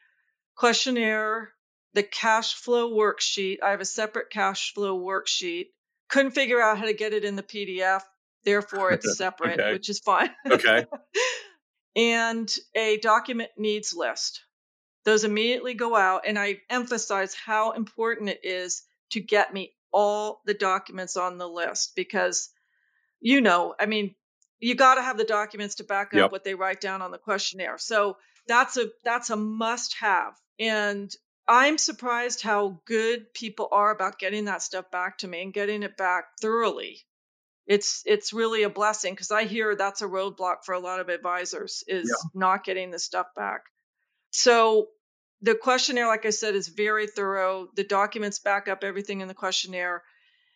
questionnaire, 0.54 1.52
the 1.94 2.02
cash 2.02 2.54
flow 2.54 2.90
worksheet. 2.90 3.62
I 3.62 3.70
have 3.70 3.80
a 3.80 3.84
separate 3.84 4.30
cash 4.30 4.74
flow 4.74 4.98
worksheet. 4.98 5.66
Couldn't 6.08 6.32
figure 6.32 6.60
out 6.60 6.78
how 6.78 6.86
to 6.86 6.94
get 6.94 7.12
it 7.12 7.24
in 7.24 7.36
the 7.36 7.42
PDF, 7.42 8.02
therefore 8.48 8.92
it's 8.92 9.16
separate, 9.24 9.60
Okay. 9.60 9.72
which 9.72 9.88
is 9.90 9.98
fine. 10.00 10.30
Okay. 10.50 10.86
and 11.96 12.52
a 12.74 12.98
document 12.98 13.50
needs 13.56 13.92
list. 13.94 14.42
Those 15.04 15.24
immediately 15.24 15.74
go 15.74 15.96
out, 15.96 16.22
and 16.26 16.38
I 16.38 16.60
emphasize 16.70 17.34
how 17.34 17.72
important 17.72 18.30
it 18.30 18.40
is 18.42 18.82
to 19.10 19.20
get 19.20 19.52
me 19.54 19.72
all 19.92 20.40
the 20.44 20.54
documents 20.54 21.16
on 21.16 21.38
the 21.38 21.48
list 21.48 21.92
because, 21.96 22.50
you 23.20 23.40
know, 23.40 23.74
I 23.80 23.86
mean, 23.86 24.14
you 24.60 24.74
got 24.74 24.96
to 24.96 25.02
have 25.02 25.16
the 25.16 25.24
documents 25.24 25.76
to 25.76 25.84
back 25.84 26.08
up 26.08 26.14
Yep. 26.14 26.32
what 26.32 26.44
they 26.44 26.54
write 26.54 26.80
down 26.80 27.00
on 27.00 27.10
the 27.10 27.18
questionnaire. 27.18 27.78
So 27.78 28.16
that's 28.46 28.76
a 28.76 28.88
that's 29.04 29.30
a 29.30 29.36
must 29.36 29.94
have. 30.00 30.34
And 30.58 31.10
I'm 31.46 31.78
surprised 31.78 32.42
how 32.42 32.80
good 32.84 33.32
people 33.32 33.68
are 33.72 33.90
about 33.90 34.18
getting 34.18 34.44
that 34.46 34.62
stuff 34.62 34.90
back 34.90 35.18
to 35.18 35.28
me 35.28 35.40
and 35.42 35.54
getting 35.54 35.82
it 35.82 35.96
back 35.96 36.24
thoroughly. 36.42 36.98
It's 37.68 38.02
it's 38.06 38.32
really 38.32 38.62
a 38.62 38.70
blessing 38.70 39.12
because 39.12 39.30
I 39.30 39.44
hear 39.44 39.76
that's 39.76 40.00
a 40.00 40.06
roadblock 40.06 40.64
for 40.64 40.72
a 40.72 40.80
lot 40.80 41.00
of 41.00 41.10
advisors 41.10 41.84
is 41.86 42.10
not 42.34 42.64
getting 42.64 42.90
the 42.90 42.98
stuff 42.98 43.26
back. 43.36 43.60
So 44.30 44.88
the 45.42 45.54
questionnaire, 45.54 46.06
like 46.06 46.24
I 46.24 46.30
said, 46.30 46.54
is 46.54 46.68
very 46.68 47.06
thorough. 47.06 47.68
The 47.76 47.84
documents 47.84 48.38
back 48.38 48.68
up 48.68 48.82
everything 48.82 49.20
in 49.20 49.28
the 49.28 49.34
questionnaire. 49.34 50.02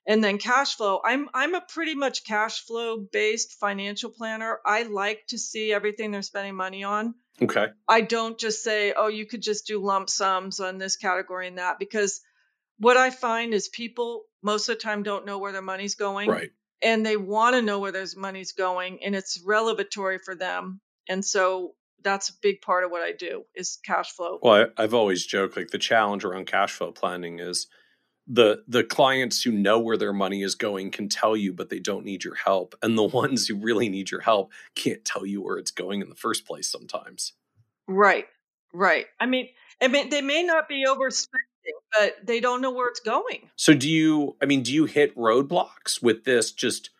And 0.06 0.24
then 0.24 0.38
cash 0.38 0.74
flow. 0.76 1.00
I'm 1.04 1.28
I'm 1.34 1.54
a 1.54 1.60
pretty 1.60 1.94
much 1.94 2.24
cash 2.24 2.64
flow 2.64 2.98
based 2.98 3.60
financial 3.60 4.10
planner. 4.10 4.58
I 4.64 4.84
like 4.84 5.26
to 5.28 5.38
see 5.38 5.70
everything 5.70 6.10
they're 6.10 6.22
spending 6.22 6.56
money 6.56 6.82
on. 6.82 7.14
Okay. 7.40 7.66
I 7.86 8.00
don't 8.00 8.38
just 8.38 8.64
say, 8.64 8.94
oh, 8.96 9.08
you 9.08 9.26
could 9.26 9.42
just 9.42 9.66
do 9.66 9.78
lump 9.78 10.08
sums 10.08 10.60
on 10.60 10.78
this 10.78 10.96
category 10.96 11.46
and 11.46 11.58
that 11.58 11.78
because 11.78 12.22
what 12.78 12.96
I 12.96 13.10
find 13.10 13.52
is 13.52 13.68
people 13.68 14.24
most 14.42 14.68
of 14.68 14.76
the 14.76 14.80
time 14.80 15.02
don't 15.02 15.26
know 15.26 15.38
where 15.38 15.52
their 15.52 15.62
money's 15.62 15.94
going 15.94 16.28
Right. 16.30 16.50
And 16.82 17.04
they 17.04 17.16
want 17.16 17.54
to 17.54 17.62
know 17.62 17.78
where 17.78 17.92
those 17.92 18.16
money's 18.16 18.52
going 18.52 19.02
and 19.04 19.14
it's 19.14 19.42
revelatory 19.44 20.18
for 20.18 20.34
them. 20.34 20.80
And 21.08 21.24
so 21.24 21.74
that's 22.02 22.30
a 22.30 22.34
big 22.42 22.60
part 22.60 22.84
of 22.84 22.90
what 22.90 23.02
I 23.02 23.12
do 23.12 23.44
is 23.54 23.78
cash 23.84 24.12
flow. 24.12 24.38
Well, 24.42 24.66
I, 24.76 24.82
I've 24.82 24.94
always 24.94 25.24
joked 25.24 25.56
like 25.56 25.68
the 25.68 25.78
challenge 25.78 26.24
around 26.24 26.46
cash 26.46 26.72
flow 26.72 26.92
planning 26.92 27.38
is 27.38 27.68
the 28.26 28.62
the 28.68 28.84
clients 28.84 29.42
who 29.42 29.50
know 29.50 29.80
where 29.80 29.96
their 29.96 30.12
money 30.12 30.42
is 30.42 30.54
going 30.54 30.90
can 30.90 31.08
tell 31.08 31.36
you, 31.36 31.52
but 31.52 31.70
they 31.70 31.80
don't 31.80 32.04
need 32.04 32.24
your 32.24 32.36
help, 32.36 32.74
and 32.82 32.96
the 32.96 33.02
ones 33.02 33.46
who 33.46 33.56
really 33.56 33.88
need 33.88 34.10
your 34.10 34.20
help 34.20 34.52
can't 34.74 35.04
tell 35.04 35.26
you 35.26 35.42
where 35.42 35.58
it's 35.58 35.70
going 35.70 36.00
in 36.00 36.08
the 36.08 36.14
first 36.14 36.46
place. 36.46 36.70
Sometimes. 36.70 37.32
Right. 37.88 38.26
Right. 38.72 39.06
I 39.20 39.26
mean, 39.26 39.48
I 39.80 39.88
mean 39.88 40.08
they 40.08 40.22
may 40.22 40.42
not 40.42 40.68
be 40.68 40.84
overspending, 40.86 41.51
but 41.98 42.16
they 42.24 42.40
don't 42.40 42.60
know 42.60 42.70
where 42.72 42.88
it's 42.88 43.00
going. 43.00 43.50
So 43.56 43.74
do 43.74 43.88
you? 43.88 44.36
I 44.42 44.46
mean, 44.46 44.62
do 44.62 44.72
you 44.72 44.84
hit 44.86 45.16
roadblocks 45.16 46.02
with 46.02 46.24
this 46.24 46.52
just 46.52 46.90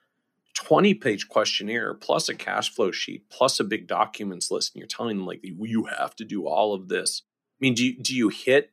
twenty 0.55 0.95
page 0.95 1.29
questionnaire 1.29 1.95
plus 1.95 2.29
a 2.29 2.35
cash 2.35 2.71
flow 2.75 2.91
sheet 2.91 3.29
plus 3.31 3.59
a 3.61 3.65
big 3.65 3.87
documents 3.87 4.51
list, 4.51 4.75
and 4.75 4.81
you're 4.81 4.89
telling 4.89 5.17
them 5.17 5.27
like 5.27 5.41
you 5.43 5.85
have 5.85 6.15
to 6.17 6.25
do 6.25 6.47
all 6.47 6.75
of 6.75 6.89
this? 6.89 7.23
I 7.25 7.59
mean, 7.61 7.75
do 7.75 7.87
you, 7.87 7.99
do 8.03 8.15
you 8.15 8.29
hit 8.29 8.73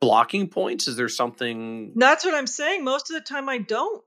blocking 0.00 0.48
points? 0.48 0.88
Is 0.88 0.96
there 0.96 1.08
something 1.08 1.92
That's 1.96 2.24
what 2.24 2.34
I'm 2.34 2.46
saying. 2.46 2.84
Most 2.84 3.10
of 3.10 3.14
the 3.14 3.20
time 3.20 3.48
I 3.48 3.58
don't. 3.58 4.02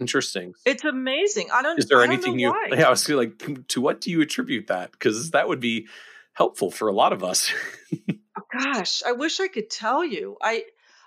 interesting? 0.00 0.54
It's 0.64 0.84
amazing. 0.84 1.48
I 1.52 1.62
don't 1.62 1.78
Is 1.78 1.86
there 1.86 2.00
I 2.00 2.04
anything 2.04 2.38
you? 2.38 2.50
why. 2.50 2.68
Yeah, 2.72 2.86
I 2.86 2.90
was 2.90 3.08
like, 3.08 3.66
to 3.68 3.80
what 3.80 4.00
do 4.00 4.10
you 4.10 4.20
attribute 4.20 4.66
that? 4.68 4.92
Because 4.92 5.30
that 5.30 5.48
would 5.48 5.60
be 5.60 5.88
helpful 6.34 6.70
for 6.70 6.88
a 6.88 6.92
lot 6.92 7.12
of 7.12 7.24
us. 7.24 7.50
Gosh, 8.58 9.02
I 9.06 9.12
wish 9.12 9.40
I 9.40 9.48
could 9.48 9.70
tell 9.70 10.04
you. 10.04 10.36
I 10.42 10.64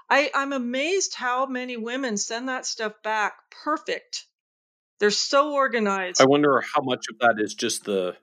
I 0.09 0.31
I'm 0.33 0.53
amazed 0.53 1.15
how 1.15 1.45
many 1.45 1.77
women 1.77 2.17
send 2.17 2.49
that 2.49 2.65
stuff 2.65 2.93
back 3.03 3.33
perfect. 3.63 4.25
They're 4.99 5.09
so 5.11 5.53
organized. 5.53 6.21
I 6.21 6.25
wonder 6.25 6.61
how 6.61 6.81
much 6.81 7.05
of 7.09 7.19
that 7.19 7.35
is 7.43 7.55
just 7.55 7.85
the 7.85 8.15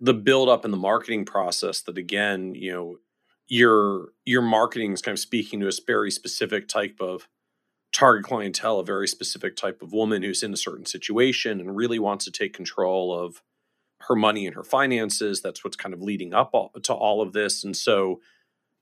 the 0.00 0.14
build 0.14 0.48
up 0.48 0.64
in 0.64 0.70
the 0.70 0.76
marketing 0.76 1.24
process. 1.24 1.82
That 1.82 1.98
again, 1.98 2.54
you 2.54 2.72
know, 2.72 2.96
your 3.48 4.08
your 4.24 4.42
marketing 4.42 4.92
is 4.92 5.02
kind 5.02 5.14
of 5.14 5.20
speaking 5.20 5.60
to 5.60 5.68
a 5.68 5.72
very 5.86 6.10
specific 6.10 6.68
type 6.68 6.96
of 7.00 7.28
target 7.92 8.24
clientele, 8.24 8.80
a 8.80 8.84
very 8.84 9.06
specific 9.06 9.56
type 9.56 9.80
of 9.80 9.92
woman 9.92 10.22
who's 10.22 10.42
in 10.42 10.52
a 10.52 10.56
certain 10.56 10.84
situation 10.84 11.60
and 11.60 11.76
really 11.76 11.98
wants 11.98 12.24
to 12.24 12.32
take 12.32 12.52
control 12.52 13.16
of 13.16 13.40
her 14.00 14.16
money 14.16 14.46
and 14.46 14.56
her 14.56 14.64
finances. 14.64 15.40
That's 15.40 15.62
what's 15.62 15.76
kind 15.76 15.94
of 15.94 16.02
leading 16.02 16.34
up 16.34 16.50
all, 16.52 16.70
to 16.82 16.92
all 16.92 17.22
of 17.22 17.32
this. 17.32 17.62
And 17.62 17.76
so 17.76 18.20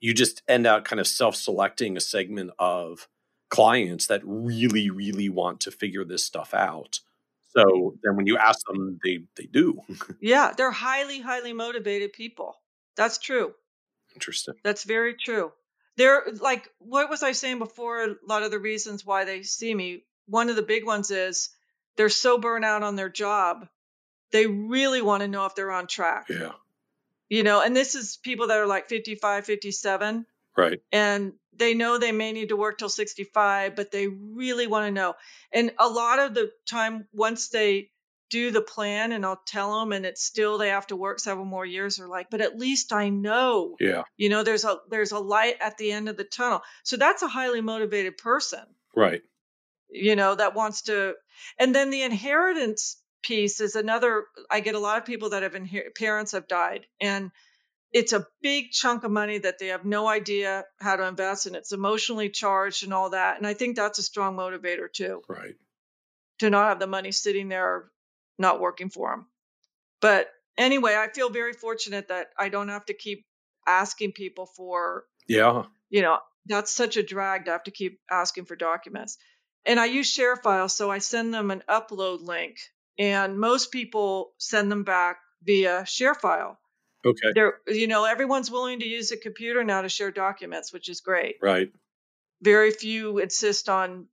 you 0.02 0.12
just 0.12 0.42
end 0.48 0.66
out 0.66 0.84
kind 0.84 1.00
of 1.00 1.06
self 1.06 1.36
selecting 1.36 1.96
a 1.96 2.00
segment 2.00 2.50
of 2.58 3.08
clients 3.48 4.08
that 4.08 4.20
really, 4.24 4.90
really 4.90 5.28
want 5.28 5.60
to 5.60 5.70
figure 5.70 6.04
this 6.04 6.26
stuff 6.26 6.52
out. 6.52 7.00
So 7.56 7.94
then 8.02 8.16
when 8.16 8.26
you 8.26 8.36
ask 8.36 8.66
them, 8.66 8.98
they, 9.04 9.20
they 9.36 9.44
do. 9.44 9.80
yeah, 10.20 10.52
they're 10.56 10.70
highly 10.72 11.20
highly 11.20 11.52
motivated 11.52 12.12
people. 12.12 12.56
That's 12.96 13.18
true. 13.18 13.54
Interesting. 14.14 14.54
That's 14.64 14.84
very 14.84 15.14
true. 15.14 15.52
They're 15.96 16.24
like, 16.40 16.68
what 16.78 17.08
was 17.08 17.22
I 17.22 17.32
saying 17.32 17.58
before? 17.58 18.02
A 18.02 18.14
lot 18.26 18.42
of 18.42 18.50
the 18.50 18.58
reasons 18.58 19.06
why 19.06 19.24
they 19.24 19.42
see 19.42 19.72
me. 19.72 20.02
One 20.26 20.48
of 20.48 20.56
the 20.56 20.62
big 20.62 20.84
ones 20.84 21.10
is 21.10 21.50
they're 21.96 22.08
so 22.08 22.38
burnt 22.38 22.64
out 22.64 22.82
on 22.82 22.96
their 22.96 23.10
job. 23.10 23.68
They 24.32 24.46
really 24.46 25.02
want 25.02 25.20
to 25.20 25.28
know 25.28 25.46
if 25.46 25.54
they're 25.54 25.70
on 25.70 25.86
track. 25.86 26.26
Yeah. 26.28 26.52
You 27.32 27.42
know, 27.44 27.62
and 27.62 27.74
this 27.74 27.94
is 27.94 28.18
people 28.18 28.48
that 28.48 28.59
are 28.59 28.66
like 28.66 28.90
55, 28.90 29.46
57, 29.46 30.26
Right. 30.54 30.80
and 30.92 31.32
they 31.54 31.72
know 31.72 31.96
they 31.96 32.12
may 32.12 32.30
need 32.32 32.50
to 32.50 32.59
work 32.59 32.76
till 32.76 32.90
65, 32.90 33.74
but 33.74 33.90
they 33.90 34.06
really 34.06 34.66
want 34.66 34.84
to 34.86 34.90
know. 34.90 35.14
And 35.50 35.72
a 35.78 35.88
lot 35.88 36.18
of 36.18 36.34
the 36.34 36.50
time, 36.68 37.09
once 37.10 37.48
they 37.48 37.90
do 38.28 38.50
the 38.50 38.60
plan 38.60 39.12
and 39.12 39.24
I'll 39.24 39.40
tell 39.46 39.80
them, 39.80 39.92
and 39.92 40.04
it's 40.04 40.22
still 40.22 40.59
they 40.59 40.68
have 40.68 40.86
to 40.88 40.96
work 40.96 41.20
several 41.20 41.46
more 41.46 41.64
years, 41.64 41.96
they're 41.96 42.06
like, 42.06 42.28
but 42.28 42.42
at 42.42 42.59
least 42.59 42.92
I 42.92 43.09
know 43.09 43.76
Yeah. 43.80 44.02
you 44.18 44.28
know 44.28 44.42
there's 44.42 44.64
a 44.64 44.76
there's 44.90 45.12
a 45.12 45.18
light 45.18 45.56
at 45.62 45.78
the 45.78 45.90
end 45.90 46.10
of 46.10 46.18
the 46.18 46.24
tunnel 46.24 46.60
so 46.82 46.98
that's 46.98 47.22
a 47.22 47.28
highly 47.28 47.62
motivated 47.62 48.18
person 48.18 48.64
Right. 48.94 49.22
you 49.88 50.16
know 50.16 50.34
that 50.34 50.54
wants 50.54 50.82
to 50.82 51.14
and 51.59 51.74
then 51.74 51.88
the 51.90 52.02
inheritance 52.02 53.01
piece 53.22 53.60
is 53.60 53.76
another 53.76 54.24
i 54.50 54.60
get 54.60 54.74
a 54.74 54.78
lot 54.78 54.98
of 54.98 55.04
people 55.04 55.30
that 55.30 55.42
have 55.42 55.52
inher- 55.54 55.94
parents 55.94 56.32
have 56.32 56.48
died 56.48 56.86
and 57.00 57.30
it's 57.92 58.12
a 58.14 58.26
big 58.40 58.70
chunk 58.70 59.04
of 59.04 59.10
money 59.10 59.38
that 59.38 59.58
they 59.58 59.68
have 59.68 59.84
no 59.84 60.08
idea 60.08 60.64
how 60.80 60.96
to 60.96 61.06
invest 61.06 61.46
and 61.46 61.54
it's 61.56 61.72
emotionally 61.72 62.30
charged 62.30 62.84
and 62.84 62.92
all 62.94 63.10
that 63.10 63.36
and 63.38 63.46
i 63.46 63.54
think 63.54 63.76
that's 63.76 63.98
a 63.98 64.02
strong 64.02 64.36
motivator 64.36 64.92
too 64.92 65.22
Right. 65.28 65.54
to 66.38 66.50
not 66.50 66.68
have 66.68 66.78
the 66.80 66.86
money 66.86 67.12
sitting 67.12 67.48
there 67.48 67.90
not 68.38 68.60
working 68.60 68.88
for 68.90 69.10
them 69.10 69.26
but 70.00 70.28
anyway, 70.58 70.96
I 70.96 71.08
feel 71.08 71.30
very 71.30 71.52
fortunate 71.52 72.08
that 72.08 72.28
I 72.36 72.48
don't 72.48 72.68
have 72.70 72.84
to 72.86 72.92
keep 72.94 73.24
asking 73.68 74.12
people 74.12 74.46
for, 74.46 75.04
Yeah. 75.28 75.66
you 75.90 76.02
know, 76.02 76.18
that's 76.46 76.72
such 76.72 76.96
a 76.96 77.04
drag 77.04 77.44
to 77.44 77.52
have 77.52 77.62
to 77.64 77.70
keep 77.70 78.00
asking 78.10 78.46
for 78.46 78.56
documents. 78.56 79.16
And 79.64 79.78
I 79.78 79.84
use 79.86 80.12
ShareFile, 80.12 80.68
so 80.68 80.90
I 80.90 80.98
send 80.98 81.32
them 81.32 81.52
an 81.52 81.62
upload 81.68 82.20
link, 82.20 82.56
and 82.98 83.39
most 83.39 83.73
people 83.73 84.35
send 84.39 84.70
them 84.70 84.85
back 84.85 85.19
via 85.43 85.82
ShareFile. 85.82 86.56
Okay. 87.05 87.32
They're, 87.35 87.60
you 87.66 87.86
know, 87.89 88.05
everyone's 88.05 88.51
willing 88.51 88.81
to 88.81 88.86
use 88.86 89.10
a 89.10 89.16
computer 89.16 89.64
now 89.64 89.82
to 89.82 89.89
share 89.89 90.10
documents, 90.10 90.73
which 90.73 90.89
is 90.89 91.01
great. 91.01 91.36
Right. 91.43 91.73
Very 92.43 92.70
few 92.70 93.19
insist 93.19 93.69
on 93.69 94.09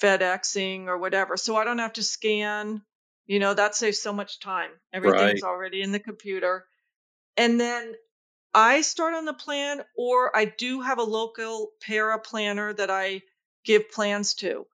FedExing 0.00 0.86
or 0.86 0.98
whatever. 0.98 1.36
So 1.36 1.56
I 1.56 1.64
don't 1.64 1.78
have 1.78 1.94
to 1.94 2.02
scan. 2.02 2.82
You 3.26 3.40
know, 3.40 3.54
that 3.54 3.74
saves 3.74 4.00
so 4.00 4.12
much 4.12 4.40
time. 4.40 4.70
Everything's 4.92 5.42
Right. 5.42 5.42
already 5.42 5.82
in 5.82 5.92
the 5.92 6.00
computer. 6.00 6.66
And 7.36 7.60
then 7.60 7.94
I 8.54 8.82
start 8.82 9.14
on 9.14 9.24
the 9.26 9.34
plan, 9.34 9.84
or 9.96 10.36
I 10.36 10.46
do 10.46 10.80
have 10.80 10.98
a 10.98 11.04
local 11.04 11.72
para 11.80 12.18
planner 12.20 12.72
that 12.74 12.90
I 12.90 13.22
give 13.64 13.90
plans 13.90 14.34
to 14.36 14.66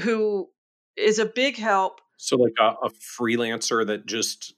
who 0.00 0.50
is 0.96 1.18
a 1.18 1.26
big 1.26 1.56
help. 1.56 2.00
So 2.18 2.36
like 2.36 2.52
a, 2.60 2.74
a 2.86 2.90
freelancer 2.90 3.86
that 3.86 4.04
just 4.06 4.54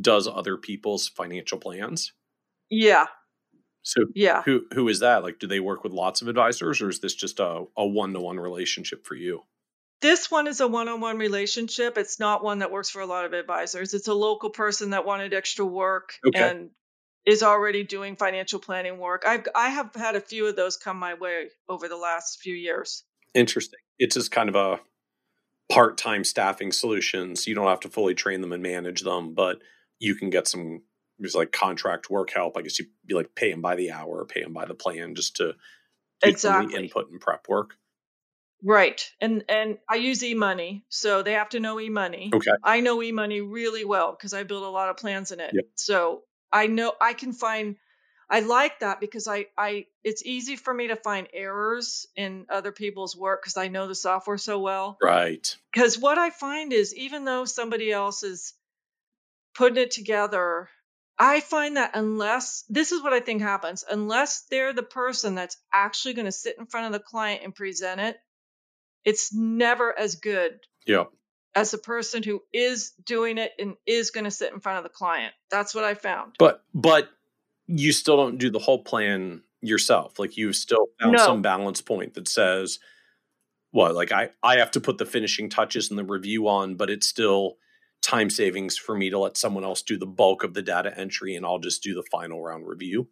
does 0.00 0.26
other 0.26 0.56
people's 0.56 1.08
financial 1.08 1.58
plans. 1.58 2.12
Yeah. 2.70 3.06
So 3.82 4.06
Yeah. 4.14 4.42
who 4.42 4.64
who 4.72 4.88
is 4.88 5.00
that? 5.00 5.22
Like 5.22 5.38
do 5.38 5.46
they 5.46 5.60
work 5.60 5.84
with 5.84 5.92
lots 5.92 6.22
of 6.22 6.28
advisors 6.28 6.80
or 6.80 6.88
is 6.88 7.00
this 7.00 7.14
just 7.14 7.38
a, 7.40 7.64
a 7.76 7.86
one-to-one 7.86 8.38
relationship 8.40 9.04
for 9.06 9.14
you? 9.14 9.42
This 10.00 10.30
one 10.30 10.46
is 10.48 10.60
a 10.60 10.66
one 10.66 10.88
on 10.88 11.00
one 11.00 11.18
relationship. 11.18 11.96
It's 11.96 12.18
not 12.18 12.42
one 12.42 12.58
that 12.60 12.72
works 12.72 12.90
for 12.90 13.00
a 13.02 13.06
lot 13.06 13.24
of 13.24 13.32
advisors. 13.34 13.94
It's 13.94 14.08
a 14.08 14.14
local 14.14 14.50
person 14.50 14.90
that 14.90 15.04
wanted 15.04 15.32
extra 15.32 15.64
work 15.64 16.14
Okay. 16.26 16.42
and 16.42 16.70
is 17.24 17.42
already 17.44 17.84
doing 17.84 18.16
financial 18.16 18.58
planning 18.58 18.98
work. 18.98 19.22
I've 19.26 19.46
I 19.54 19.68
have 19.68 19.94
had 19.94 20.16
a 20.16 20.20
few 20.20 20.46
of 20.46 20.56
those 20.56 20.76
come 20.76 20.96
my 20.98 21.14
way 21.14 21.50
over 21.68 21.88
the 21.88 21.96
last 21.96 22.40
few 22.40 22.54
years. 22.54 23.04
Interesting. 23.34 23.78
It's 23.98 24.16
just 24.16 24.30
kind 24.32 24.48
of 24.48 24.56
a 24.56 24.80
part-time 25.70 26.24
staffing 26.24 26.72
solutions. 26.72 27.46
You 27.46 27.54
don't 27.54 27.66
have 27.68 27.80
to 27.80 27.88
fully 27.88 28.14
train 28.14 28.40
them 28.40 28.52
and 28.52 28.62
manage 28.62 29.02
them, 29.02 29.34
but 29.34 29.58
you 29.98 30.14
can 30.14 30.30
get 30.30 30.48
some 30.48 30.82
there's 31.18 31.34
like 31.34 31.52
contract 31.52 32.10
work 32.10 32.30
help. 32.30 32.56
I 32.56 32.62
guess 32.62 32.78
you'd 32.78 32.88
be 33.06 33.14
like 33.14 33.34
pay 33.34 33.50
them 33.52 33.60
by 33.60 33.76
the 33.76 33.92
hour 33.92 34.20
or 34.20 34.24
pay 34.24 34.42
them 34.42 34.52
by 34.52 34.64
the 34.64 34.74
plan 34.74 35.14
just 35.14 35.36
to 35.36 35.54
Exactly. 36.24 36.74
input 36.74 37.10
and 37.10 37.20
prep 37.20 37.48
work. 37.48 37.76
Right. 38.62 39.08
And 39.20 39.44
and 39.48 39.78
I 39.88 39.96
use 39.96 40.20
eMoney, 40.22 40.82
so 40.88 41.22
they 41.22 41.32
have 41.32 41.48
to 41.50 41.60
know 41.60 41.76
eMoney. 41.76 42.32
Okay. 42.32 42.52
I 42.62 42.80
know 42.80 42.98
eMoney 42.98 43.44
really 43.48 43.84
well 43.84 44.12
because 44.12 44.32
I 44.32 44.44
build 44.44 44.62
a 44.62 44.68
lot 44.68 44.88
of 44.88 44.96
plans 44.96 45.32
in 45.32 45.40
it. 45.40 45.50
Yep. 45.52 45.64
So 45.74 46.22
I 46.52 46.68
know 46.68 46.92
I 47.00 47.12
can 47.12 47.32
find 47.32 47.76
I 48.32 48.40
like 48.40 48.80
that 48.80 48.98
because 48.98 49.28
I 49.28 49.46
I 49.58 49.86
it's 50.02 50.24
easy 50.24 50.56
for 50.56 50.72
me 50.72 50.88
to 50.88 50.96
find 50.96 51.28
errors 51.34 52.06
in 52.16 52.46
other 52.48 52.72
people's 52.72 53.14
work 53.14 53.42
because 53.42 53.58
I 53.58 53.68
know 53.68 53.86
the 53.86 53.94
software 53.94 54.38
so 54.38 54.58
well. 54.58 54.96
Right. 55.02 55.54
Because 55.70 55.98
what 55.98 56.16
I 56.16 56.30
find 56.30 56.72
is 56.72 56.94
even 56.96 57.26
though 57.26 57.44
somebody 57.44 57.92
else 57.92 58.22
is 58.22 58.54
putting 59.54 59.76
it 59.82 59.90
together, 59.90 60.70
I 61.18 61.40
find 61.40 61.76
that 61.76 61.90
unless 61.94 62.64
this 62.70 62.90
is 62.90 63.02
what 63.02 63.12
I 63.12 63.20
think 63.20 63.42
happens, 63.42 63.84
unless 63.88 64.46
they're 64.50 64.72
the 64.72 64.82
person 64.82 65.34
that's 65.34 65.58
actually 65.70 66.14
going 66.14 66.24
to 66.24 66.32
sit 66.32 66.56
in 66.58 66.64
front 66.64 66.86
of 66.86 66.92
the 66.92 67.04
client 67.04 67.42
and 67.44 67.54
present 67.54 68.00
it, 68.00 68.16
it's 69.04 69.34
never 69.34 69.96
as 69.96 70.16
good 70.16 70.58
Yeah. 70.86 71.04
as 71.54 71.70
the 71.70 71.76
person 71.78 72.22
who 72.22 72.42
is 72.50 72.92
doing 73.04 73.36
it 73.36 73.52
and 73.58 73.74
is 73.84 74.10
going 74.10 74.24
to 74.24 74.30
sit 74.30 74.54
in 74.54 74.60
front 74.60 74.78
of 74.78 74.84
the 74.84 74.88
client. 74.96 75.34
That's 75.50 75.74
what 75.74 75.84
I 75.84 75.92
found. 75.92 76.36
But 76.38 76.64
but 76.72 77.10
you 77.66 77.92
still 77.92 78.16
don't 78.16 78.38
do 78.38 78.50
the 78.50 78.58
whole 78.58 78.82
plan 78.82 79.42
yourself. 79.60 80.18
Like 80.18 80.36
you've 80.36 80.56
still 80.56 80.88
found 81.00 81.12
No. 81.12 81.24
some 81.24 81.42
balance 81.42 81.80
point 81.80 82.14
that 82.14 82.28
says, 82.28 82.78
well, 83.72 83.94
like 83.94 84.12
I 84.12 84.30
I 84.42 84.56
have 84.58 84.70
to 84.72 84.80
put 84.80 84.98
the 84.98 85.06
finishing 85.06 85.48
touches 85.48 85.90
and 85.90 85.98
the 85.98 86.04
review 86.04 86.48
on, 86.48 86.74
but 86.74 86.90
it's 86.90 87.06
still 87.06 87.56
time 88.02 88.28
savings 88.30 88.76
for 88.76 88.96
me 88.96 89.10
to 89.10 89.18
let 89.18 89.36
someone 89.36 89.64
else 89.64 89.82
do 89.82 89.96
the 89.96 90.06
bulk 90.06 90.42
of 90.42 90.54
the 90.54 90.62
data 90.62 90.92
entry 90.98 91.36
and 91.36 91.46
I'll 91.46 91.60
just 91.60 91.82
do 91.82 91.94
the 91.94 92.02
final 92.10 92.42
round 92.42 92.66
review. 92.66 93.08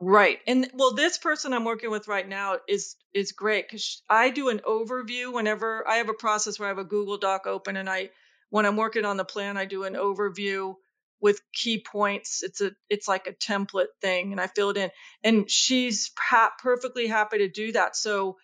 Right. 0.00 0.38
And 0.46 0.70
well, 0.74 0.94
this 0.94 1.18
person 1.18 1.52
I'm 1.52 1.64
working 1.64 1.90
with 1.90 2.06
right 2.06 2.28
now 2.28 2.58
is 2.68 2.94
is 3.14 3.32
great 3.32 3.68
because 3.68 4.02
I 4.08 4.30
do 4.30 4.48
an 4.48 4.60
overview 4.60 5.32
whenever 5.32 5.86
I 5.88 5.96
have 5.96 6.08
a 6.08 6.14
process 6.14 6.58
where 6.58 6.68
I 6.68 6.70
have 6.70 6.78
a 6.78 6.84
Google 6.84 7.18
Doc 7.18 7.46
open 7.46 7.76
and 7.76 7.90
I 7.90 8.10
when 8.50 8.64
I'm 8.64 8.76
working 8.76 9.04
on 9.04 9.16
the 9.16 9.24
plan, 9.24 9.56
I 9.56 9.64
do 9.64 9.84
an 9.84 9.94
overview 9.94 10.74
with 11.20 11.40
key 11.52 11.82
points. 11.82 12.42
It's 12.42 12.60
a 12.60 12.72
it's 12.88 13.08
like 13.08 13.26
a 13.26 13.32
template 13.32 13.88
thing 14.00 14.32
and 14.32 14.40
I 14.40 14.46
fill 14.46 14.70
it 14.70 14.76
in. 14.76 14.90
And 15.24 15.50
she's 15.50 16.10
ha- 16.18 16.52
perfectly 16.62 17.06
happy 17.06 17.38
to 17.38 17.48
do 17.48 17.72
that. 17.72 17.96
So, 17.96 18.36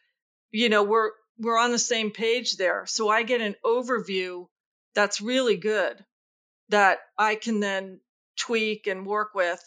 you 0.51 0.69
know, 0.69 0.83
we're 0.83 1.11
we're 1.39 1.59
on 1.59 1.73
the 1.73 1.79
same 1.79 2.11
page 2.11 2.57
there. 2.57 2.85
So 2.87 3.09
I 3.09 3.23
get 3.23 3.41
an 3.41 3.57
overview 3.65 4.47
that's 4.95 5.21
really 5.21 5.57
good 5.57 6.05
that 6.69 6.99
I 7.19 7.35
can 7.35 7.61
then 7.61 8.01
tweak 8.37 8.87
and 8.87 9.07
work 9.07 9.35
with 9.35 9.61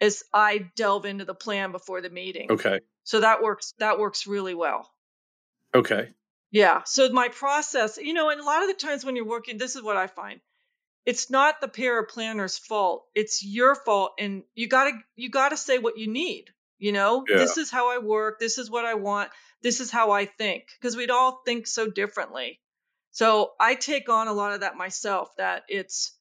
as 0.00 0.22
I 0.32 0.70
delve 0.76 1.04
into 1.04 1.24
the 1.24 1.34
plan 1.34 1.72
before 1.72 2.00
the 2.00 2.10
meeting. 2.10 2.50
Okay. 2.50 2.80
So 3.04 3.20
that 3.20 3.42
works 3.42 3.74
that 3.78 3.98
works 3.98 4.26
really 4.26 4.54
well. 4.54 4.88
Okay. 5.74 6.08
Yeah. 6.50 6.82
So 6.84 7.08
my 7.10 7.28
process, 7.28 7.96
you 7.96 8.12
know, 8.12 8.30
and 8.30 8.40
a 8.40 8.44
lot 8.44 8.62
of 8.62 8.68
the 8.68 8.74
times 8.74 9.04
when 9.04 9.16
you're 9.16 9.26
working, 9.26 9.58
this 9.58 9.76
is 9.76 9.82
what 9.82 9.96
I 9.96 10.06
find. 10.08 10.40
It's 11.06 11.30
not 11.30 11.60
the 11.60 11.68
para 11.68 12.06
planner's 12.06 12.58
fault. 12.58 13.06
It's 13.14 13.44
your 13.44 13.74
fault 13.74 14.12
and 14.18 14.42
you 14.54 14.68
got 14.68 14.84
to 14.84 14.92
you 15.16 15.30
got 15.30 15.50
to 15.50 15.56
say 15.56 15.78
what 15.78 15.98
you 15.98 16.08
need, 16.08 16.50
you 16.78 16.92
know? 16.92 17.24
Yeah. 17.28 17.38
This 17.38 17.56
is 17.56 17.70
how 17.70 17.90
I 17.90 17.98
work, 17.98 18.38
this 18.38 18.58
is 18.58 18.70
what 18.70 18.84
I 18.84 18.94
want, 18.94 19.30
this 19.62 19.80
is 19.80 19.90
how 19.90 20.10
I 20.10 20.26
think 20.26 20.64
because 20.78 20.96
we'd 20.96 21.10
all 21.10 21.42
think 21.44 21.66
so 21.66 21.88
differently. 21.90 22.60
So 23.12 23.52
I 23.58 23.74
take 23.74 24.08
on 24.08 24.28
a 24.28 24.32
lot 24.32 24.52
of 24.52 24.60
that 24.60 24.76
myself 24.76 25.30
that 25.36 25.64
it's 25.68 26.16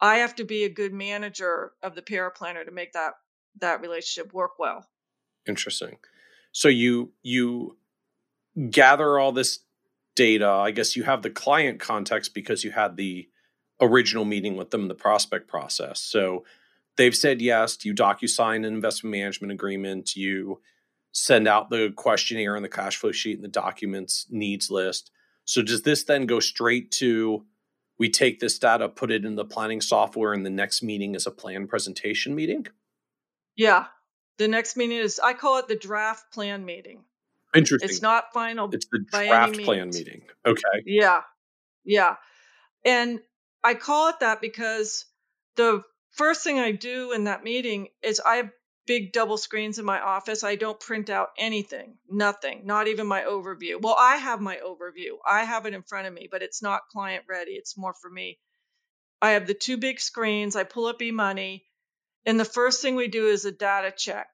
I 0.00 0.18
have 0.18 0.36
to 0.36 0.44
be 0.44 0.64
a 0.64 0.68
good 0.70 0.92
manager 0.92 1.72
of 1.82 1.94
the 1.94 2.02
para 2.02 2.30
planner 2.30 2.64
to 2.64 2.70
make 2.70 2.92
that 2.92 3.14
that 3.60 3.80
relationship 3.80 4.32
work 4.32 4.58
well. 4.58 4.86
Interesting. 5.46 5.96
So 6.52 6.68
you 6.68 7.12
you 7.22 7.76
gather 8.70 9.18
all 9.18 9.32
this 9.32 9.60
data. 10.14 10.48
I 10.48 10.70
guess 10.70 10.96
you 10.96 11.04
have 11.04 11.22
the 11.22 11.30
client 11.30 11.80
context 11.80 12.34
because 12.34 12.64
you 12.64 12.72
had 12.72 12.96
the 12.96 13.28
original 13.80 14.24
meeting 14.24 14.56
with 14.56 14.70
them 14.70 14.82
in 14.82 14.88
the 14.88 14.94
prospect 14.94 15.48
process. 15.48 16.00
So 16.00 16.44
they've 16.96 17.14
said 17.14 17.40
yes. 17.40 17.84
You 17.84 17.94
DocuSign 17.94 18.56
an 18.56 18.64
investment 18.64 19.12
management 19.12 19.52
agreement. 19.52 20.16
You 20.16 20.60
send 21.12 21.48
out 21.48 21.70
the 21.70 21.92
questionnaire 21.96 22.56
and 22.56 22.64
the 22.64 22.68
cash 22.68 22.96
flow 22.96 23.12
sheet 23.12 23.36
and 23.36 23.44
the 23.44 23.48
documents 23.48 24.26
needs 24.30 24.70
list. 24.70 25.10
So 25.44 25.62
does 25.62 25.82
this 25.82 26.04
then 26.04 26.26
go 26.26 26.40
straight 26.40 26.90
to 26.92 27.44
we 27.98 28.08
take 28.10 28.38
this 28.38 28.58
data, 28.58 28.88
put 28.88 29.10
it 29.10 29.24
in 29.24 29.34
the 29.34 29.44
planning 29.44 29.80
software, 29.80 30.32
and 30.32 30.46
the 30.46 30.50
next 30.50 30.82
meeting 30.82 31.14
is 31.14 31.26
a 31.26 31.30
plan 31.30 31.66
presentation 31.66 32.34
meeting? 32.34 32.66
Yeah. 33.56 33.86
The 34.38 34.46
next 34.46 34.76
meeting 34.76 34.98
is 34.98 35.18
I 35.18 35.32
call 35.32 35.58
it 35.58 35.66
the 35.66 35.76
draft 35.76 36.32
plan 36.32 36.64
meeting. 36.64 37.04
Interesting. 37.54 37.88
It's 37.88 38.02
not 38.02 38.32
final 38.32 38.68
It's 38.72 38.86
the 38.92 39.04
draft 39.10 39.58
plan 39.58 39.88
meeting. 39.88 40.22
Okay. 40.46 40.82
Yeah. 40.86 41.22
Yeah. 41.84 42.16
And 42.84 43.20
I 43.62 43.74
call 43.74 44.10
it 44.10 44.20
that 44.20 44.40
because 44.40 45.04
the 45.56 45.82
first 46.12 46.44
thing 46.44 46.58
I 46.58 46.72
do 46.72 47.12
in 47.12 47.24
that 47.24 47.44
meeting 47.44 47.88
is 48.02 48.20
I 48.20 48.36
have 48.36 48.50
big 48.86 49.12
double 49.12 49.36
screens 49.36 49.78
in 49.78 49.84
my 49.84 50.00
office. 50.00 50.42
I 50.42 50.56
don't 50.56 50.80
print 50.80 51.10
out 51.10 51.28
anything, 51.36 51.98
nothing, 52.08 52.62
not 52.64 52.88
even 52.88 53.06
my 53.06 53.22
overview. 53.22 53.80
Well, 53.80 53.96
I 53.98 54.16
have 54.16 54.40
my 54.40 54.56
overview, 54.56 55.18
I 55.28 55.44
have 55.44 55.66
it 55.66 55.74
in 55.74 55.82
front 55.82 56.06
of 56.06 56.14
me, 56.14 56.28
but 56.30 56.42
it's 56.42 56.62
not 56.62 56.88
client 56.90 57.24
ready. 57.28 57.52
It's 57.52 57.76
more 57.76 57.94
for 57.94 58.10
me. 58.10 58.38
I 59.20 59.32
have 59.32 59.46
the 59.46 59.54
two 59.54 59.76
big 59.76 60.00
screens. 60.00 60.56
I 60.56 60.64
pull 60.64 60.86
up 60.86 61.00
eMoney, 61.00 61.64
and 62.24 62.38
the 62.38 62.44
first 62.44 62.80
thing 62.80 62.94
we 62.94 63.08
do 63.08 63.28
is 63.28 63.44
a 63.44 63.52
data 63.52 63.92
check. 63.94 64.28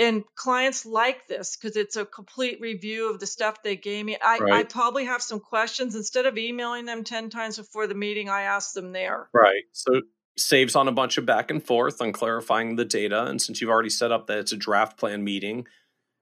And 0.00 0.24
clients 0.34 0.86
like 0.86 1.28
this 1.28 1.56
because 1.56 1.76
it's 1.76 1.96
a 1.96 2.06
complete 2.06 2.58
review 2.58 3.10
of 3.10 3.20
the 3.20 3.26
stuff 3.26 3.62
they 3.62 3.76
gave 3.76 4.06
me. 4.06 4.16
I, 4.20 4.40
I 4.50 4.62
probably 4.62 5.04
have 5.04 5.20
some 5.20 5.40
questions. 5.40 5.94
Instead 5.94 6.24
of 6.24 6.38
emailing 6.38 6.86
them 6.86 7.04
10 7.04 7.28
times 7.28 7.58
before 7.58 7.86
the 7.86 7.94
meeting, 7.94 8.30
I 8.30 8.42
ask 8.42 8.72
them 8.72 8.92
there. 8.92 9.28
Right. 9.34 9.64
So 9.72 10.00
saves 10.38 10.74
on 10.74 10.88
a 10.88 10.92
bunch 10.92 11.18
of 11.18 11.26
back 11.26 11.50
and 11.50 11.62
forth 11.62 12.00
on 12.00 12.12
clarifying 12.12 12.76
the 12.76 12.84
data. 12.86 13.26
And 13.26 13.42
since 13.42 13.60
you've 13.60 13.68
already 13.68 13.90
set 13.90 14.10
up 14.10 14.26
that 14.28 14.38
it's 14.38 14.52
a 14.52 14.56
draft 14.56 14.96
plan 14.96 15.22
meeting, 15.22 15.66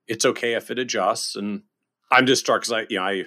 it's 0.09 0.25
okay 0.25 0.55
if 0.55 0.73
it 0.73 0.79
adjusts. 0.81 1.37
And 1.37 1.63
I'm 2.11 2.27
just 2.27 2.41
struck 2.41 2.63
because 2.63 2.73
I, 2.73 2.87
you 2.89 2.99
know, 2.99 3.05
I, 3.05 3.25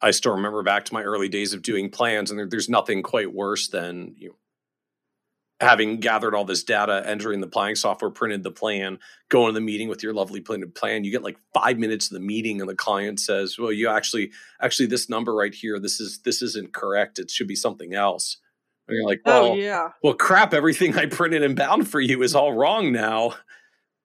I 0.00 0.10
still 0.10 0.32
remember 0.32 0.62
back 0.62 0.86
to 0.86 0.94
my 0.94 1.02
early 1.02 1.28
days 1.28 1.52
of 1.52 1.62
doing 1.62 1.90
plans, 1.90 2.30
and 2.30 2.38
there, 2.38 2.48
there's 2.48 2.68
nothing 2.68 3.02
quite 3.02 3.32
worse 3.32 3.68
than 3.68 4.14
you 4.18 4.28
know, 4.28 4.34
having 5.60 6.00
gathered 6.00 6.34
all 6.34 6.44
this 6.44 6.62
data, 6.64 7.02
entering 7.06 7.40
the 7.40 7.46
planning 7.46 7.76
software, 7.76 8.10
printed 8.10 8.42
the 8.42 8.50
plan, 8.50 8.98
going 9.28 9.48
to 9.48 9.52
the 9.52 9.60
meeting 9.60 9.88
with 9.88 10.02
your 10.02 10.12
lovely 10.12 10.40
printed 10.40 10.74
plan. 10.74 11.04
You 11.04 11.10
get 11.10 11.22
like 11.22 11.38
five 11.54 11.78
minutes 11.78 12.06
of 12.08 12.14
the 12.14 12.20
meeting, 12.20 12.60
and 12.60 12.68
the 12.68 12.74
client 12.74 13.20
says, 13.20 13.58
"Well, 13.58 13.72
you 13.72 13.88
actually, 13.88 14.32
actually, 14.60 14.86
this 14.86 15.08
number 15.08 15.34
right 15.34 15.54
here, 15.54 15.78
this 15.78 16.00
is 16.00 16.18
this 16.20 16.42
isn't 16.42 16.72
correct. 16.74 17.18
It 17.18 17.30
should 17.30 17.48
be 17.48 17.56
something 17.56 17.94
else." 17.94 18.38
And 18.88 18.96
you're 18.96 19.06
like, 19.06 19.20
Oh, 19.24 19.48
well, 19.50 19.56
yeah. 19.56 19.88
well, 20.02 20.14
crap, 20.14 20.54
everything 20.54 20.96
I 20.96 21.06
printed 21.06 21.42
and 21.42 21.56
bound 21.56 21.88
for 21.88 22.00
you 22.00 22.22
is 22.22 22.36
all 22.36 22.52
wrong 22.52 22.92
now. 22.92 23.34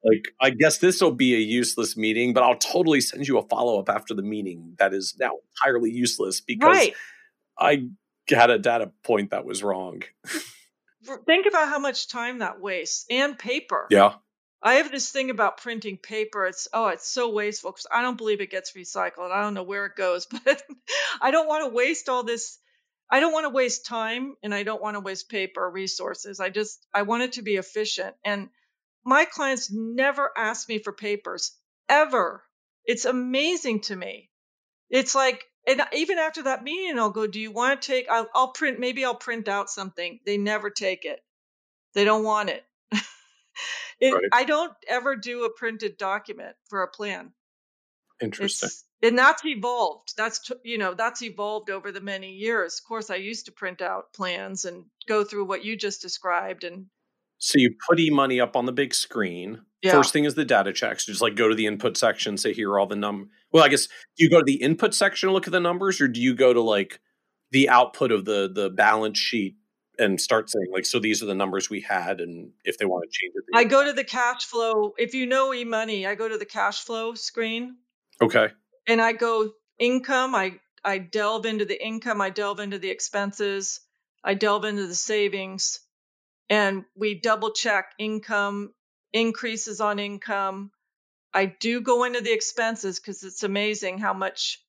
Like, 0.04 0.34
I 0.40 0.50
guess 0.50 0.78
this 0.78 1.00
will 1.00 1.12
be 1.12 1.36
a 1.36 1.38
useless 1.38 1.96
meeting, 1.96 2.32
but 2.32 2.42
I'll 2.42 2.56
totally 2.56 3.00
send 3.00 3.28
you 3.28 3.38
a 3.38 3.42
follow 3.46 3.78
up 3.78 3.88
after 3.88 4.14
the 4.14 4.22
meeting 4.22 4.74
that 4.78 4.92
is 4.92 5.14
now 5.20 5.30
entirely 5.54 5.92
useless 5.92 6.40
because 6.40 6.76
Right. 6.76 6.94
I 7.56 7.90
had 8.28 8.50
a 8.50 8.58
data 8.58 8.90
point 9.04 9.30
that 9.30 9.44
was 9.44 9.62
wrong. 9.62 10.02
Think 11.26 11.46
about 11.46 11.68
how 11.68 11.78
much 11.78 12.08
time 12.08 12.38
that 12.38 12.60
wastes 12.60 13.06
and 13.10 13.38
paper. 13.38 13.86
Yeah. 13.90 14.14
I 14.62 14.74
have 14.74 14.92
this 14.92 15.10
thing 15.10 15.30
about 15.30 15.56
printing 15.56 15.96
paper. 15.96 16.46
It's 16.46 16.68
oh, 16.72 16.88
it's 16.88 17.08
so 17.08 17.30
wasteful 17.30 17.72
because 17.72 17.88
I 17.90 18.02
don't 18.02 18.16
believe 18.18 18.40
it 18.40 18.50
gets 18.50 18.72
recycled. 18.72 19.32
I 19.32 19.42
don't 19.42 19.54
know 19.54 19.64
where 19.64 19.86
it 19.86 19.96
goes, 19.96 20.26
but 20.44 20.62
I 21.20 21.32
don't 21.32 21.48
want 21.48 21.64
to 21.64 21.74
waste 21.74 22.08
all 22.08 22.22
this. 22.22 22.58
I 23.10 23.20
don't 23.20 23.32
want 23.32 23.44
to 23.44 23.50
waste 23.50 23.86
time 23.86 24.36
and 24.42 24.54
I 24.54 24.62
don't 24.62 24.80
want 24.80 24.94
to 24.94 25.00
waste 25.00 25.28
paper 25.28 25.68
resources. 25.68 26.38
I 26.38 26.50
just 26.50 26.86
I 26.94 27.02
want 27.02 27.24
it 27.24 27.32
to 27.32 27.42
be 27.42 27.56
efficient. 27.56 28.14
And 28.24 28.48
my 29.04 29.24
clients 29.24 29.70
never 29.72 30.30
ask 30.36 30.68
me 30.68 30.78
for 30.78 30.92
papers 30.92 31.58
ever. 31.88 32.44
It's 32.84 33.04
amazing 33.04 33.80
to 33.82 33.96
me. 33.96 34.30
It's 34.90 35.14
like 35.14 35.44
and 35.66 35.82
even 35.92 36.18
after 36.18 36.42
that 36.44 36.64
meeting, 36.64 36.98
I'll 36.98 37.10
go, 37.10 37.26
"Do 37.26 37.40
you 37.40 37.52
want 37.52 37.80
to 37.80 37.86
take? 37.86 38.08
I'll, 38.10 38.28
I'll 38.34 38.52
print. 38.52 38.78
Maybe 38.78 39.04
I'll 39.04 39.14
print 39.14 39.48
out 39.48 39.70
something." 39.70 40.20
They 40.24 40.38
never 40.38 40.70
take 40.70 41.04
it. 41.04 41.20
They 41.94 42.04
don't 42.04 42.24
want 42.24 42.50
it. 42.50 42.64
it 44.00 44.12
Right. 44.12 44.24
I 44.32 44.44
don't 44.44 44.72
ever 44.88 45.16
do 45.16 45.44
a 45.44 45.50
printed 45.50 45.96
document 45.96 46.56
for 46.68 46.82
a 46.82 46.88
plan. 46.88 47.32
Interesting. 48.20 48.68
It's 48.68 48.84
and 49.02 49.18
that's 49.18 49.44
evolved. 49.44 50.14
That's 50.16 50.50
you 50.62 50.78
know 50.78 50.94
that's 50.94 51.22
evolved 51.22 51.70
over 51.70 51.90
the 51.90 52.00
many 52.00 52.32
years. 52.32 52.78
Of 52.78 52.86
course, 52.86 53.10
I 53.10 53.16
used 53.16 53.46
to 53.46 53.52
print 53.52 53.82
out 53.82 54.12
plans 54.12 54.64
and 54.64 54.84
go 55.08 55.24
through 55.24 55.44
what 55.46 55.64
you 55.64 55.76
just 55.76 56.00
described, 56.00 56.64
and 56.64 56.86
So 57.44 57.58
you 57.58 57.74
put 57.88 57.98
eMoney 57.98 58.40
up 58.40 58.54
on 58.54 58.66
the 58.66 58.72
big 58.72 58.94
screen. 58.94 59.62
Yeah. 59.82 59.90
First 59.90 60.12
thing 60.12 60.26
is 60.26 60.36
the 60.36 60.44
data 60.44 60.72
checks. 60.72 61.06
Just 61.06 61.20
like 61.20 61.34
go 61.34 61.48
to 61.48 61.56
the 61.56 61.66
input 61.66 61.96
section, 61.96 62.36
say 62.36 62.52
here 62.52 62.70
are 62.70 62.78
all 62.78 62.86
the 62.86 62.94
num. 62.94 63.30
Well, 63.50 63.64
I 63.64 63.68
guess 63.68 63.88
do 64.16 64.22
you 64.22 64.30
go 64.30 64.38
to 64.38 64.44
the 64.44 64.62
input 64.62 64.94
section 64.94 65.28
and 65.28 65.34
look 65.34 65.48
at 65.48 65.52
the 65.52 65.58
numbers, 65.58 66.00
or 66.00 66.06
do 66.06 66.20
you 66.20 66.36
go 66.36 66.52
to 66.52 66.60
like 66.60 67.00
the 67.50 67.68
output 67.68 68.12
of 68.12 68.24
the 68.26 68.48
the 68.48 68.70
balance 68.70 69.18
sheet 69.18 69.56
and 69.98 70.20
start 70.20 70.50
saying 70.50 70.68
like, 70.72 70.86
so 70.86 71.00
these 71.00 71.20
are 71.20 71.26
the 71.26 71.34
numbers 71.34 71.68
we 71.68 71.80
had, 71.80 72.20
and 72.20 72.52
if 72.62 72.78
they 72.78 72.84
want 72.84 73.02
to 73.02 73.10
change 73.10 73.32
it, 73.34 73.42
I 73.52 73.64
go 73.64 73.84
to 73.84 73.92
the 73.92 74.04
cash 74.04 74.46
flow. 74.46 74.92
If 74.96 75.12
you 75.12 75.26
know 75.26 75.50
eMoney, 75.50 76.06
I 76.06 76.14
go 76.14 76.28
to 76.28 76.38
the 76.38 76.46
cash 76.46 76.84
flow 76.84 77.14
screen 77.14 77.74
okay, 78.22 78.50
and 78.86 79.02
I 79.02 79.14
go 79.14 79.50
income. 79.80 80.36
I 80.36 80.60
I 80.84 80.98
delve 80.98 81.44
into 81.44 81.64
the 81.64 81.84
income. 81.84 82.20
I 82.20 82.30
delve 82.30 82.60
into 82.60 82.78
the 82.78 82.90
expenses. 82.90 83.80
I 84.22 84.34
delve 84.34 84.64
into 84.64 84.86
the 84.86 84.94
savings, 84.94 85.80
and 86.52 86.84
we 86.94 87.14
double 87.14 87.50
check 87.52 87.92
income 87.98 88.74
increases 89.14 89.80
on 89.80 89.98
income. 89.98 90.70
I 91.32 91.46
do 91.46 91.80
go 91.80 92.04
into 92.04 92.20
the 92.20 92.32
expenses 92.32 93.00
because 93.00 93.22
it's 93.22 93.42
amazing 93.42 93.96
how 93.96 94.12
much 94.12 94.62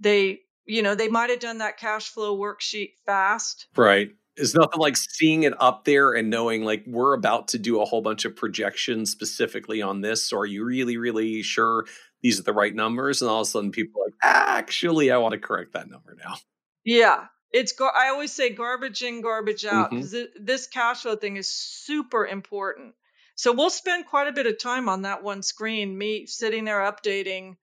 they, 0.00 0.40
you 0.66 0.82
know, 0.82 0.96
they 0.96 1.06
might 1.06 1.30
have 1.30 1.38
done 1.38 1.58
that 1.58 1.76
cash 1.76 2.08
flow 2.08 2.36
worksheet 2.36 2.94
fast. 3.06 3.68
right. 3.76 4.10
It's 4.36 4.56
nothing 4.56 4.80
like 4.80 4.96
seeing 4.96 5.44
it 5.44 5.52
up 5.60 5.84
there 5.84 6.14
and 6.14 6.30
knowing 6.30 6.64
like 6.64 6.82
we're 6.86 7.14
about 7.14 7.48
to 7.48 7.58
do 7.58 7.80
a 7.80 7.84
whole 7.84 8.00
bunch 8.00 8.24
of 8.24 8.34
projections 8.34 9.10
specifically 9.10 9.82
on 9.82 10.00
this. 10.00 10.26
So 10.26 10.38
are 10.38 10.46
you 10.46 10.64
really, 10.64 10.96
really 10.96 11.42
sure 11.42 11.84
these 12.22 12.40
are 12.40 12.44
the 12.44 12.52
right 12.52 12.74
numbers? 12.74 13.22
And 13.22 13.30
all 13.30 13.42
of 13.42 13.46
a 13.46 13.50
sudden 13.50 13.70
people 13.70 14.02
are 14.02 14.06
like, 14.06 14.14
actually, 14.22 15.12
I 15.12 15.18
want 15.18 15.32
to 15.32 15.38
correct 15.38 15.74
that 15.74 15.88
number 15.88 16.16
now. 16.24 16.36
Yeah. 16.84 17.26
It's 17.52 17.72
gar- 17.72 17.94
I 17.96 18.08
always 18.08 18.32
say 18.32 18.50
garbage 18.50 19.02
in, 19.02 19.22
garbage 19.22 19.64
out 19.64 19.90
mm-hmm. 19.90 19.96
because 19.96 20.28
this 20.40 20.66
cash 20.66 21.02
flow 21.02 21.16
thing 21.16 21.36
is 21.36 21.48
super 21.48 22.26
important. 22.26 22.94
So 23.34 23.52
we'll 23.52 23.70
spend 23.70 24.06
quite 24.06 24.28
a 24.28 24.32
bit 24.32 24.46
of 24.46 24.58
time 24.58 24.88
on 24.88 25.02
that 25.02 25.22
one 25.22 25.42
screen, 25.42 25.96
me 25.96 26.26
sitting 26.26 26.64
there 26.64 26.80
updating 26.80 27.56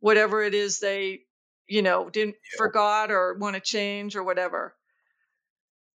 whatever 0.00 0.42
it 0.42 0.54
is 0.54 0.80
they, 0.80 1.20
you 1.66 1.82
know, 1.82 2.10
didn't 2.10 2.36
forgot 2.56 3.10
or 3.10 3.34
want 3.34 3.54
to 3.54 3.60
change 3.60 4.16
or 4.16 4.24
whatever. 4.24 4.74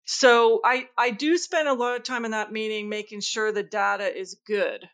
So 0.05 0.61
I 0.65 0.89
I 0.99 1.11
do 1.11 1.39
spend 1.39 1.69
a 1.69 1.75
lot 1.75 1.97
of 1.97 2.03
time 2.03 2.25
in 2.25 2.33
that 2.33 2.51
meeting 2.51 2.89
making 2.89 3.21
sure 3.21 3.53
the 3.53 3.62
data 3.62 4.12
is 4.12 4.35
good. 4.45 4.89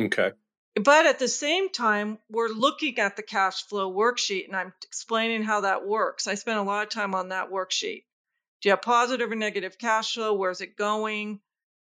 Okay. 0.00 0.32
But 0.76 1.06
at 1.06 1.18
the 1.18 1.28
same 1.28 1.70
time, 1.70 2.18
we're 2.30 2.48
looking 2.48 2.98
at 2.98 3.16
the 3.16 3.22
cash 3.22 3.66
flow 3.66 3.92
worksheet 3.92 4.46
and 4.46 4.56
I'm 4.56 4.72
explaining 4.84 5.42
how 5.42 5.62
that 5.62 5.86
works. 5.86 6.28
I 6.28 6.34
spent 6.34 6.58
a 6.58 6.62
lot 6.62 6.84
of 6.84 6.90
time 6.90 7.14
on 7.14 7.30
that 7.30 7.50
worksheet. 7.50 8.04
Do 8.60 8.68
you 8.68 8.70
have 8.70 8.82
positive 8.82 9.32
or 9.32 9.34
negative 9.34 9.78
cash 9.78 10.14
flow? 10.14 10.34
Where's 10.34 10.60
it 10.60 10.76
going? 10.76 11.40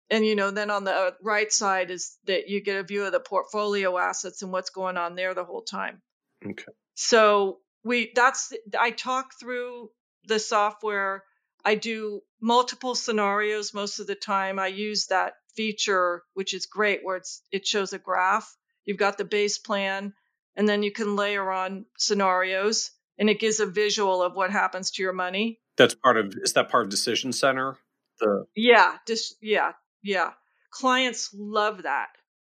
And 0.09 0.25
you 0.25 0.37
know, 0.37 0.51
then 0.53 0.71
on 0.71 0.85
the 0.85 0.93
uh, 0.93 1.11
right 1.21 1.51
side 1.51 1.91
is 1.91 2.17
that 2.27 2.49
you 2.49 2.61
get 2.61 2.79
a 2.79 2.85
view 2.85 3.05
of 3.05 3.13
the 3.13 3.21
portfolio 3.21 3.99
assets 3.99 4.43
and 4.43 4.53
what's 4.53 4.71
going 4.71 4.97
on 4.97 5.17
there 5.17 5.35
the 5.35 5.45
whole 5.45 5.63
time. 5.63 6.01
Okay. 6.45 6.65
So 6.95 7.59
we 7.83 8.13
that's 8.15 8.53
I 8.79 8.93
talk 8.93 9.33
through 9.41 9.91
the 10.27 10.39
software. 10.39 11.25
I 11.65 11.75
do 11.75 12.21
multiple 12.41 12.95
scenarios 12.95 13.75
most 13.75 13.99
of 13.99 14.07
the 14.07 14.15
time. 14.15 14.61
I 14.61 14.69
use 14.69 15.07
that 15.07 15.35
feature, 15.57 16.23
which 16.35 16.55
is 16.55 16.67
great, 16.67 17.01
where 17.03 17.17
it's 17.17 17.43
it 17.51 17.67
shows 17.67 17.93
a 17.93 17.99
graph. 17.99 18.57
You've 18.87 18.97
got 18.99 19.19
the 19.19 19.25
base 19.25 19.59
plan, 19.59 20.15
and 20.57 20.69
then 20.69 20.83
you 20.83 20.91
can 20.93 21.17
layer 21.17 21.51
on 21.51 21.85
scenarios, 21.99 22.91
and 23.19 23.29
it 23.29 23.39
gives 23.41 23.61
a 23.61 23.67
visual 23.67 24.23
of 24.23 24.35
what 24.35 24.51
happens 24.51 24.93
to 24.93 25.03
your 25.03 25.13
money. 25.13 25.61
That's 25.77 25.95
part 25.95 26.17
of 26.17 26.33
is 26.41 26.55
that 26.55 26.71
part 26.71 26.85
of 26.85 26.91
Decision 26.91 27.33
Center? 27.33 27.77
The 28.21 28.47
Yeah, 28.55 28.97
just 29.07 29.37
yeah, 29.43 29.73
yeah. 30.03 30.33
Clients 30.71 31.31
love 31.35 31.83
that. 31.83 32.09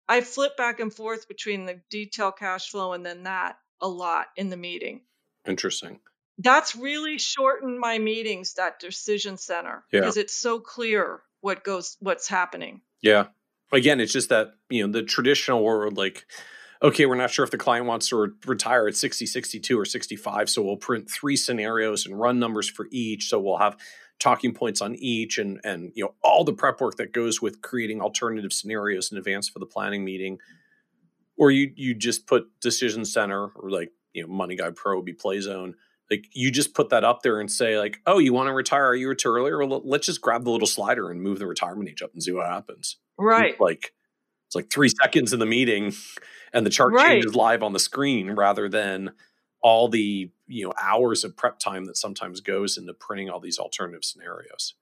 I 0.08 0.20
flip 0.20 0.56
back 0.56 0.80
and 0.80 0.92
forth 0.94 1.26
between 1.28 1.66
the 1.66 1.80
detail 1.90 2.30
cash 2.32 2.70
flow 2.70 2.92
and 2.92 3.04
then 3.04 3.24
that 3.24 3.58
a 3.80 3.88
lot 3.88 4.26
in 4.36 4.50
the 4.50 4.56
meeting. 4.56 5.02
interesting. 5.46 5.98
That's 6.40 6.76
really 6.76 7.18
shortened 7.18 7.80
my 7.80 7.98
meetings, 7.98 8.54
that 8.54 8.78
decision 8.78 9.36
center, 9.38 9.84
Yeah. 9.92 10.00
because 10.00 10.16
it's 10.16 10.34
so 10.34 10.60
clear 10.60 11.20
what 11.40 11.64
goes 11.64 11.96
what's 12.00 12.28
happening. 12.28 12.82
Yeah. 13.00 13.26
Again, 13.72 14.00
it's 14.00 14.12
just 14.12 14.30
that, 14.30 14.54
you 14.70 14.86
know, 14.86 14.92
the 14.92 15.02
traditional 15.02 15.62
world, 15.62 15.96
like, 15.96 16.24
okay, 16.82 17.06
we're 17.06 17.16
not 17.16 17.30
sure 17.30 17.44
if 17.44 17.50
the 17.50 17.58
client 17.58 17.86
wants 17.86 18.08
to 18.08 18.16
re- 18.16 18.28
retire 18.46 18.88
at 18.88 18.96
60, 18.96 19.26
62, 19.26 19.78
or 19.78 19.84
65. 19.84 20.48
So 20.48 20.62
we'll 20.62 20.76
print 20.76 21.10
three 21.10 21.36
scenarios 21.36 22.06
and 22.06 22.18
run 22.18 22.38
numbers 22.38 22.68
for 22.70 22.86
each. 22.90 23.28
So 23.28 23.40
we'll 23.40 23.58
have 23.58 23.76
talking 24.18 24.52
points 24.52 24.80
on 24.80 24.96
each 24.96 25.38
and 25.38 25.60
and 25.62 25.92
you 25.94 26.02
know 26.02 26.12
all 26.24 26.42
the 26.42 26.52
prep 26.52 26.80
work 26.80 26.96
that 26.96 27.12
goes 27.12 27.40
with 27.40 27.62
creating 27.62 28.00
alternative 28.00 28.52
scenarios 28.52 29.12
in 29.12 29.18
advance 29.18 29.48
for 29.48 29.58
the 29.58 29.66
planning 29.66 30.04
meeting. 30.04 30.38
Or 31.36 31.50
you 31.50 31.72
you 31.76 31.94
just 31.94 32.26
put 32.26 32.48
decision 32.60 33.04
center 33.04 33.48
or 33.48 33.70
like, 33.70 33.92
you 34.12 34.26
know, 34.26 34.28
MoneyGuidePro 34.28 34.96
would 34.96 35.04
be 35.04 35.12
play 35.12 35.40
zone. 35.40 35.74
Like 36.10 36.26
you 36.32 36.50
just 36.50 36.74
put 36.74 36.88
that 36.88 37.04
up 37.04 37.22
there 37.22 37.38
and 37.38 37.50
say, 37.50 37.78
like, 37.78 38.00
oh, 38.06 38.18
you 38.18 38.32
want 38.32 38.48
to 38.48 38.54
retire 38.54 38.92
a 38.92 38.98
year 38.98 39.12
or 39.12 39.30
earlier? 39.30 39.64
Well, 39.64 39.82
let's 39.84 40.06
just 40.06 40.22
grab 40.22 40.44
the 40.44 40.50
little 40.50 40.66
slider 40.66 41.10
and 41.10 41.22
move 41.22 41.38
the 41.38 41.46
retirement 41.46 41.90
age 41.90 42.02
up 42.02 42.14
and 42.14 42.22
see 42.22 42.32
what 42.32 42.46
happens 42.46 42.96
Right. 43.18 43.60
like 43.60 43.92
it's 44.46 44.54
like 44.54 44.70
three 44.70 44.88
seconds 44.88 45.32
in 45.32 45.38
the 45.40 45.46
meeting 45.46 45.92
and 46.52 46.64
the 46.64 46.70
chart 46.70 46.94
Right. 46.94 47.08
changes 47.08 47.34
live 47.34 47.62
on 47.62 47.72
the 47.72 47.78
screen 47.78 48.30
rather 48.30 48.68
than 48.68 49.12
all 49.60 49.88
the 49.88 50.30
you 50.46 50.64
know 50.66 50.72
hours 50.80 51.24
of 51.24 51.36
prep 51.36 51.58
time 51.58 51.86
that 51.86 51.96
sometimes 51.96 52.40
goes 52.40 52.78
into 52.78 52.94
printing 52.94 53.28
all 53.28 53.40
these 53.40 53.58
alternative 53.58 54.04
scenarios 54.04 54.74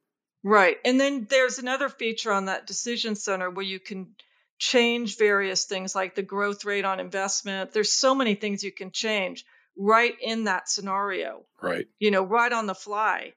Right. 0.45 0.77
And 0.85 1.01
then 1.01 1.27
there's 1.29 1.59
another 1.59 1.89
feature 1.89 2.31
on 2.31 2.45
that 2.45 2.69
decision 2.69 3.17
center 3.17 3.51
where 3.51 3.65
you 3.65 3.81
can 3.81 4.15
change 4.59 5.17
various 5.19 5.65
things 5.65 5.93
like 5.95 6.15
the 6.15 6.23
growth 6.23 6.65
rate 6.65 6.85
on 6.85 7.01
investment. 7.01 7.73
There's 7.73 7.91
so 7.91 8.15
many 8.15 8.37
things 8.37 8.63
you 8.63 8.71
can 8.71 8.93
change 8.93 9.45
right 9.77 10.15
in 10.23 10.45
that 10.45 10.69
scenario. 10.69 11.45
right 11.61 11.87
you 11.99 12.11
know, 12.11 12.23
right 12.23 12.53
on 12.53 12.67
the 12.67 12.75
fly. 12.75 13.33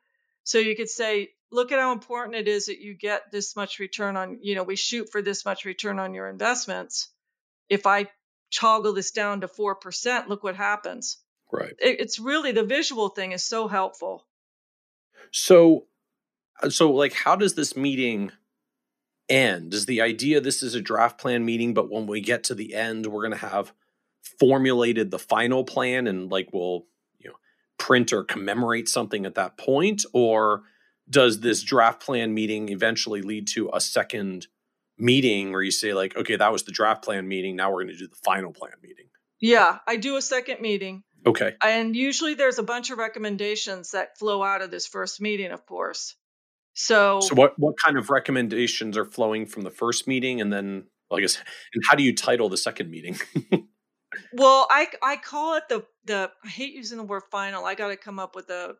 So 0.49 0.57
you 0.57 0.75
could 0.75 0.89
say, 0.89 1.29
look 1.51 1.71
at 1.71 1.77
how 1.77 1.91
important 1.91 2.35
it 2.35 2.47
is 2.47 2.65
that 2.65 2.79
you 2.79 2.95
get 2.95 3.31
this 3.31 3.55
much 3.55 3.77
return 3.77 4.17
on, 4.17 4.39
you 4.41 4.55
know, 4.55 4.63
we 4.63 4.75
shoot 4.75 5.11
for 5.11 5.21
this 5.21 5.45
much 5.45 5.63
return 5.63 5.99
on 5.99 6.15
your 6.15 6.27
investments. 6.27 7.09
If 7.69 7.85
I 7.85 8.07
toggle 8.51 8.93
this 8.93 9.11
down 9.11 9.41
to 9.41 9.47
4%, 9.47 10.27
look 10.27 10.43
what 10.43 10.55
happens. 10.55 11.17
right 11.51 11.75
It, 11.77 11.99
it's 11.99 12.17
really 12.17 12.51
the 12.51 12.63
visual 12.63 13.09
thing 13.09 13.31
is 13.31 13.43
so 13.43 13.67
helpful. 13.67 14.25
so 15.31 15.85
uh, 16.63 16.71
so 16.71 16.93
like 16.93 17.13
how 17.13 17.35
does 17.35 17.53
this 17.53 17.77
meeting 17.77 18.31
end 19.29 19.75
is 19.75 19.85
the 19.85 20.01
idea 20.01 20.41
this 20.41 20.63
is 20.63 20.73
a 20.73 20.81
draft 20.81 21.19
plan 21.19 21.45
meeting 21.45 21.75
but 21.75 21.91
when 21.91 22.07
we 22.07 22.21
get 22.21 22.45
to 22.45 22.55
the 22.55 22.73
end 22.73 23.05
we're 23.05 23.21
going 23.21 23.39
to 23.39 23.47
have 23.47 23.71
formulated 24.39 25.11
the 25.11 25.19
final 25.19 25.63
plan 25.63 26.07
and 26.07 26.31
like 26.31 26.49
we'll 26.51 26.87
print 27.79 28.13
or 28.13 28.23
commemorate 28.23 28.87
something 28.87 29.25
at 29.25 29.35
that 29.35 29.57
point 29.57 30.05
or 30.13 30.61
does 31.09 31.39
this 31.39 31.63
draft 31.63 32.01
plan 32.03 32.33
meeting 32.33 32.69
eventually 32.69 33.23
lead 33.23 33.47
to 33.47 33.69
a 33.73 33.81
second 33.81 34.45
meeting 34.99 35.51
where 35.51 35.63
you 35.63 35.71
say 35.71 35.93
like 35.93 36.15
okay 36.15 36.35
that 36.35 36.51
was 36.51 36.63
the 36.63 36.71
draft 36.71 37.03
plan 37.03 37.27
meeting 37.27 37.55
now 37.55 37.71
we're 37.71 37.83
going 37.83 37.87
to 37.87 37.97
do 37.97 38.07
the 38.07 38.15
final 38.23 38.51
plan 38.51 38.73
meeting 38.83 39.05
Yeah, 39.39 39.77
I 39.87 39.95
do 39.95 40.17
a 40.17 40.21
second 40.21 40.59
meeting. 40.59 41.03
okay 41.25 41.53
And 41.63 41.95
usually 41.95 42.33
there's 42.35 42.59
a 42.59 42.63
bunch 42.63 42.91
of 42.91 42.97
recommendations 42.97 43.91
that 43.91 44.17
flow 44.19 44.43
out 44.43 44.61
of 44.61 44.69
this 44.71 44.85
first 44.85 45.21
meeting, 45.21 45.51
of 45.51 45.65
course. 45.65 46.15
So, 46.73 47.19
So 47.21 47.35
what 47.35 47.53
what 47.57 47.75
kind 47.83 47.97
of 47.97 48.09
recommendations 48.09 48.97
are 48.97 49.05
flowing 49.05 49.45
from 49.45 49.63
the 49.63 49.71
first 49.71 50.07
meeting 50.07 50.41
and 50.41 50.51
then 50.51 50.85
well, 51.09 51.17
I 51.17 51.21
guess 51.21 51.37
and 51.73 51.83
how 51.89 51.95
do 51.95 52.03
you 52.03 52.13
title 52.13 52.49
the 52.49 52.57
second 52.57 52.91
meeting? 52.91 53.17
well, 54.31 54.67
I 54.69 54.87
I 55.01 55.17
call 55.17 55.55
it 55.55 55.63
the 55.69 55.85
the 56.05 56.31
I 56.43 56.47
hate 56.47 56.73
using 56.73 56.97
the 56.97 57.03
word 57.03 57.23
final. 57.31 57.65
I 57.65 57.75
got 57.75 57.89
to 57.89 57.97
come 57.97 58.19
up 58.19 58.35
with 58.35 58.49
a 58.49 58.75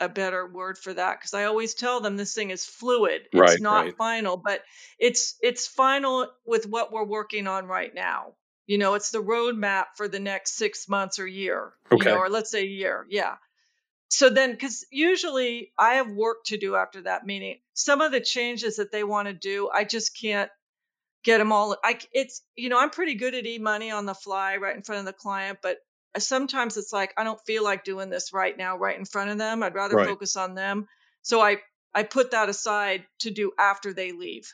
a 0.00 0.08
better 0.08 0.46
word 0.46 0.78
for 0.78 0.94
that 0.94 1.18
because 1.20 1.34
I 1.34 1.44
always 1.44 1.74
tell 1.74 2.00
them 2.00 2.16
this 2.16 2.34
thing 2.34 2.50
is 2.50 2.64
fluid. 2.64 3.28
It's 3.32 3.58
Right, 3.58 3.60
not 3.60 3.86
right. 3.86 3.94
final, 3.98 4.36
but 4.36 4.62
it's 4.98 5.36
it's 5.42 5.66
final 5.66 6.32
with 6.46 6.66
what 6.66 6.92
we're 6.92 7.04
working 7.04 7.46
on 7.46 7.66
right 7.66 7.94
now. 7.94 8.34
You 8.66 8.78
know, 8.78 8.94
it's 8.94 9.10
the 9.10 9.22
roadmap 9.22 9.86
for 9.96 10.08
the 10.08 10.20
next 10.20 10.52
six 10.56 10.88
months 10.88 11.18
or 11.18 11.26
year. 11.26 11.74
You 11.92 12.04
Okay. 12.04 12.06
know, 12.06 12.18
or 12.18 12.28
let's 12.30 12.50
say 12.50 12.62
a 12.62 12.66
year. 12.66 13.06
Yeah. 13.10 13.36
So 14.08 14.28
then, 14.28 14.52
because 14.52 14.84
usually 14.90 15.72
I 15.78 15.94
have 15.94 16.10
work 16.10 16.44
to 16.46 16.58
do 16.58 16.76
after 16.76 17.02
that 17.02 17.24
meeting. 17.26 17.60
Some 17.74 18.00
of 18.00 18.12
the 18.12 18.20
changes 18.20 18.76
that 18.76 18.92
they 18.92 19.04
want 19.04 19.28
to 19.28 19.34
do, 19.34 19.70
I 19.72 19.84
just 19.84 20.18
can't 20.18 20.50
get 21.24 21.38
them 21.38 21.52
all. 21.52 21.76
I 21.84 21.98
it's 22.12 22.42
you 22.56 22.68
know 22.68 22.78
I'm 22.78 22.90
pretty 22.90 23.14
good 23.14 23.34
at 23.34 23.46
e 23.46 23.58
money 23.58 23.90
on 23.90 24.06
the 24.06 24.14
fly 24.14 24.56
right 24.56 24.76
in 24.76 24.82
front 24.82 25.00
of 25.00 25.06
the 25.06 25.12
client, 25.12 25.58
but 25.62 25.78
uh, 26.14 26.20
sometimes 26.20 26.76
it's 26.76 26.92
like 26.92 27.12
I 27.16 27.24
don't 27.24 27.40
feel 27.46 27.64
like 27.64 27.84
doing 27.84 28.10
this 28.10 28.32
right 28.32 28.56
now 28.56 28.76
right 28.78 28.98
in 28.98 29.04
front 29.04 29.30
of 29.30 29.38
them. 29.38 29.62
I'd 29.62 29.74
rather 29.74 29.96
Right. 29.96 30.08
focus 30.08 30.36
on 30.36 30.54
them. 30.54 30.86
So 31.22 31.40
I 31.40 31.58
I 31.94 32.02
put 32.04 32.32
that 32.32 32.48
aside 32.48 33.04
to 33.20 33.30
do 33.30 33.52
after 33.58 33.92
they 33.92 34.12
leave. 34.12 34.52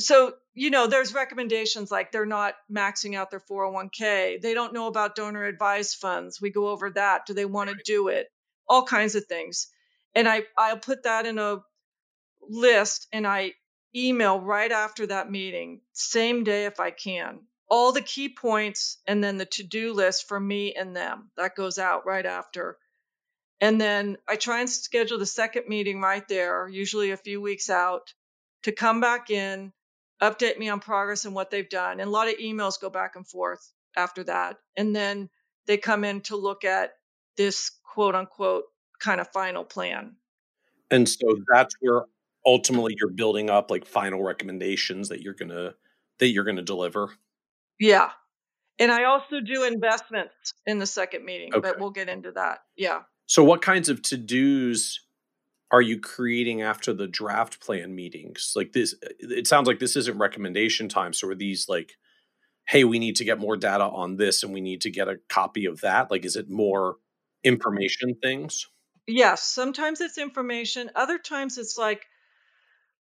So 0.00 0.34
you 0.54 0.70
know 0.70 0.86
there's 0.86 1.14
recommendations 1.14 1.90
like 1.90 2.12
they're 2.12 2.26
not 2.26 2.54
maxing 2.70 3.16
out 3.16 3.30
their 3.30 3.40
401k. 3.40 4.38
They 4.40 4.54
don't 4.54 4.74
know 4.74 4.86
about 4.88 5.16
donor 5.16 5.44
advised 5.44 5.96
funds. 5.96 6.40
We 6.40 6.50
go 6.50 6.68
over 6.68 6.90
that. 6.90 7.26
Do 7.26 7.34
they 7.34 7.46
want 7.46 7.70
to 7.70 7.76
do 7.84 8.08
it? 8.08 8.28
All 8.68 8.84
kinds 8.84 9.14
of 9.14 9.26
things. 9.26 9.68
And 10.14 10.28
I 10.28 10.44
I'll 10.56 10.78
put 10.78 11.04
that 11.04 11.26
in 11.26 11.38
a 11.38 11.58
list 12.42 13.08
and 13.12 13.26
I 13.26 13.52
email 13.94 14.40
right 14.40 14.70
after 14.70 15.06
that 15.06 15.30
meeting, 15.30 15.80
same 15.92 16.44
day 16.44 16.66
if 16.66 16.80
I 16.80 16.90
can. 16.90 17.40
All 17.70 17.92
the 17.92 18.02
key 18.02 18.28
points 18.28 18.98
and 19.06 19.22
then 19.22 19.36
the 19.36 19.46
to 19.46 19.62
do 19.62 19.92
list 19.92 20.26
for 20.26 20.38
me 20.38 20.74
and 20.74 20.96
them. 20.96 21.30
That 21.36 21.54
goes 21.54 21.78
out 21.78 22.06
right 22.06 22.24
after. 22.24 22.78
And 23.60 23.80
then 23.80 24.16
I 24.28 24.36
try 24.36 24.60
and 24.60 24.70
schedule 24.70 25.18
the 25.18 25.26
second 25.26 25.68
meeting 25.68 26.00
right 26.00 26.26
there, 26.28 26.68
usually 26.68 27.10
a 27.10 27.16
few 27.16 27.40
weeks 27.40 27.68
out, 27.68 28.14
to 28.62 28.72
come 28.72 29.00
back 29.00 29.30
in, 29.30 29.72
update 30.22 30.58
me 30.58 30.68
on 30.68 30.80
progress 30.80 31.24
and 31.24 31.34
what 31.34 31.50
they've 31.50 31.68
done. 31.68 32.00
And 32.00 32.08
a 32.08 32.12
lot 32.12 32.28
of 32.28 32.34
emails 32.38 32.80
go 32.80 32.88
back 32.88 33.16
and 33.16 33.26
forth 33.26 33.72
after 33.96 34.24
that. 34.24 34.56
And 34.76 34.94
then 34.94 35.28
they 35.66 35.76
come 35.76 36.04
in 36.04 36.22
to 36.22 36.36
look 36.36 36.64
at 36.64 36.92
this 37.36 37.70
quote 37.82 38.14
unquote 38.14 38.64
kind 39.00 39.20
of 39.20 39.28
final 39.32 39.64
plan. 39.64 40.16
and 40.90 41.08
so 41.08 41.36
that's 41.52 41.74
where 41.80 42.04
ultimately 42.46 42.94
you're 42.98 43.10
building 43.10 43.50
up 43.50 43.70
like 43.70 43.84
final 43.84 44.22
recommendations 44.22 45.08
that 45.08 45.20
you're 45.22 45.34
gonna 45.34 45.74
that 46.18 46.28
you're 46.28 46.44
gonna 46.44 46.62
deliver. 46.62 47.10
Yeah. 47.78 48.10
And 48.78 48.92
I 48.92 49.04
also 49.04 49.40
do 49.40 49.64
investments 49.64 50.54
in 50.66 50.78
the 50.78 50.86
second 50.86 51.24
meeting, 51.24 51.50
Okay. 51.52 51.60
but 51.60 51.80
we'll 51.80 51.90
get 51.90 52.08
into 52.08 52.32
that. 52.32 52.60
Yeah. 52.76 53.00
So 53.26 53.42
what 53.42 53.60
kinds 53.60 53.88
of 53.88 54.02
to-dos 54.02 55.00
are 55.70 55.82
you 55.82 56.00
creating 56.00 56.62
after 56.62 56.92
the 56.92 57.06
draft 57.08 57.60
plan 57.60 57.94
meetings? 57.94 58.52
Like 58.56 58.72
this 58.72 58.94
uh, 59.04 59.08
it 59.20 59.46
sounds 59.46 59.66
like 59.66 59.80
this 59.80 59.96
isn't 59.96 60.18
recommendation 60.18 60.88
time. 60.88 61.12
So 61.12 61.28
are 61.28 61.34
these 61.34 61.68
like, 61.68 61.92
hey, 62.68 62.84
we 62.84 62.98
need 62.98 63.16
to 63.16 63.24
get 63.24 63.38
more 63.38 63.56
data 63.56 63.84
on 63.84 64.16
this 64.16 64.42
and 64.42 64.52
we 64.52 64.60
need 64.60 64.80
to 64.82 64.90
get 64.90 65.08
a 65.08 65.18
copy 65.28 65.66
of 65.66 65.80
that? 65.82 66.10
Like 66.10 66.24
is 66.24 66.36
it 66.36 66.48
more 66.48 66.96
information 67.44 68.14
things? 68.22 68.66
Yes. 69.06 69.42
Sometimes 69.42 70.00
it's 70.00 70.18
information. 70.18 70.90
Other 70.94 71.18
times 71.18 71.58
it's 71.58 71.76
like, 71.78 72.06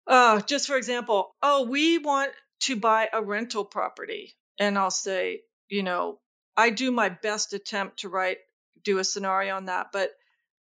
uh, 0.07 0.41
just 0.41 0.67
for 0.67 0.77
example, 0.77 1.35
oh, 1.41 1.67
we 1.67 1.97
want 1.97 2.31
to 2.61 2.75
buy 2.75 3.09
a 3.11 3.21
rental 3.21 3.65
property. 3.65 4.33
And 4.59 4.77
I'll 4.77 4.91
say, 4.91 5.41
you 5.69 5.83
know, 5.83 6.19
I 6.55 6.69
do 6.69 6.91
my 6.91 7.09
best 7.09 7.53
attempt 7.53 7.99
to 7.99 8.09
write, 8.09 8.37
do 8.83 8.99
a 8.99 9.03
scenario 9.03 9.55
on 9.55 9.65
that. 9.65 9.87
But 9.91 10.11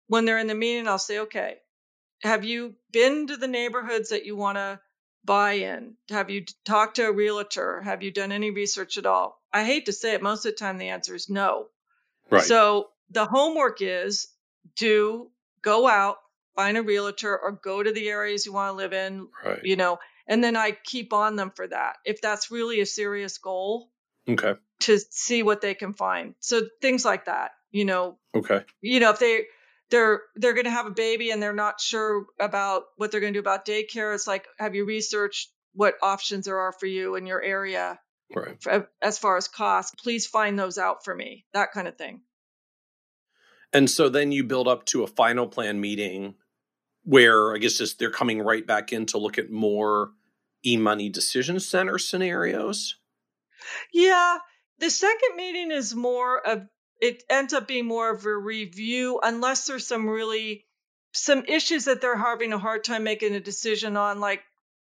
when 0.07 0.25
they're 0.25 0.39
in 0.39 0.47
the 0.47 0.55
meeting, 0.55 0.87
I'll 0.87 0.99
say, 0.99 1.19
okay, 1.19 1.57
have 2.21 2.43
you 2.43 2.75
been 2.91 3.27
to 3.27 3.37
the 3.37 3.47
neighborhoods 3.47 4.09
that 4.09 4.25
you 4.25 4.35
want 4.35 4.57
to 4.57 4.79
buy 5.23 5.53
in? 5.53 5.95
Have 6.09 6.29
you 6.29 6.45
talked 6.65 6.95
to 6.95 7.07
a 7.07 7.11
realtor? 7.11 7.81
Have 7.81 8.03
you 8.03 8.11
done 8.11 8.31
any 8.31 8.51
research 8.51 8.97
at 8.97 9.05
all? 9.05 9.39
I 9.51 9.63
hate 9.63 9.85
to 9.85 9.93
say 9.93 10.13
it, 10.13 10.23
most 10.23 10.45
of 10.45 10.53
the 10.53 10.57
time 10.57 10.77
the 10.77 10.89
answer 10.89 11.15
is 11.15 11.29
no. 11.29 11.67
Right. 12.29 12.43
So 12.43 12.89
the 13.11 13.25
homework 13.25 13.81
is 13.81 14.27
do 14.75 15.29
go 15.61 15.87
out, 15.87 16.17
find 16.55 16.77
a 16.77 16.83
realtor, 16.83 17.37
or 17.37 17.51
go 17.51 17.83
to 17.83 17.91
the 17.91 18.09
areas 18.09 18.45
you 18.45 18.53
want 18.53 18.71
to 18.71 18.77
live 18.77 18.93
in, 18.93 19.27
right. 19.43 19.59
you 19.63 19.75
know, 19.75 19.99
and 20.27 20.43
then 20.43 20.55
I 20.55 20.71
keep 20.71 21.13
on 21.13 21.35
them 21.35 21.51
for 21.55 21.67
that. 21.67 21.97
If 22.05 22.21
that's 22.21 22.51
really 22.51 22.81
a 22.81 22.85
serious 22.85 23.37
goal, 23.37 23.91
Okay. 24.27 24.55
to 24.81 24.99
see 25.11 25.43
what 25.43 25.61
they 25.61 25.75
can 25.75 25.93
find. 25.93 26.35
So 26.39 26.63
things 26.81 27.05
like 27.05 27.25
that, 27.25 27.51
you 27.71 27.85
know, 27.85 28.17
Okay. 28.35 28.61
you 28.81 28.99
know, 28.99 29.11
if 29.11 29.19
they 29.19 29.45
they're 29.91 30.21
they're 30.35 30.53
going 30.53 30.65
to 30.65 30.71
have 30.71 30.87
a 30.87 30.91
baby 30.91 31.29
and 31.29 31.41
they're 31.41 31.53
not 31.53 31.79
sure 31.79 32.25
about 32.39 32.83
what 32.97 33.11
they're 33.11 33.19
going 33.19 33.33
to 33.33 33.37
do 33.37 33.41
about 33.41 33.65
daycare, 33.65 34.15
it's 34.15 34.25
like, 34.27 34.47
have 34.57 34.73
you 34.73 34.85
researched 34.85 35.51
what 35.73 35.95
options 36.01 36.45
there 36.45 36.57
are 36.57 36.71
for 36.71 36.87
you 36.87 37.15
in 37.15 37.27
your 37.27 37.41
area 37.41 37.99
Right. 38.35 38.61
for, 38.61 38.89
as 39.01 39.19
far 39.19 39.37
as 39.37 39.47
cost? 39.47 39.97
Please 39.97 40.25
find 40.25 40.57
those 40.57 40.77
out 40.79 41.05
for 41.05 41.13
me. 41.13 41.45
That 41.53 41.71
kind 41.71 41.87
of 41.87 41.97
thing. 41.97 42.21
And 43.73 43.89
so 43.89 44.09
then 44.09 44.31
you 44.31 44.43
build 44.43 44.67
up 44.67 44.85
to 44.85 45.03
a 45.03 45.07
final 45.07 45.47
plan 45.47 45.79
meeting 45.79 46.35
where 47.05 47.55
I 47.55 47.59
guess 47.59 47.77
just 47.77 47.99
they're 47.99 48.11
coming 48.11 48.41
right 48.41 48.65
back 48.65 48.91
in 48.91 49.05
to 49.07 49.17
look 49.17 49.37
at 49.37 49.49
more 49.49 50.11
eMoney 50.65 51.11
decision 51.11 51.59
center 51.59 51.97
scenarios. 51.97 52.95
Yeah, 53.93 54.37
the 54.79 54.89
second 54.89 55.35
meeting 55.35 55.71
is 55.71 55.95
more 55.95 56.45
of 56.45 56.67
it 57.01 57.23
ends 57.29 57.53
up 57.53 57.67
being 57.67 57.85
more 57.85 58.13
of 58.13 58.25
a 58.25 58.35
review 58.35 59.19
unless 59.21 59.65
there's 59.67 59.87
some 59.87 60.09
really 60.09 60.65
some 61.13 61.45
issues 61.47 61.85
that 61.85 62.01
they're 62.01 62.17
having 62.17 62.51
a 62.51 62.57
hard 62.57 62.83
time 62.83 63.03
making 63.03 63.33
a 63.35 63.39
decision 63.39 63.95
on 63.95 64.19
like 64.19 64.43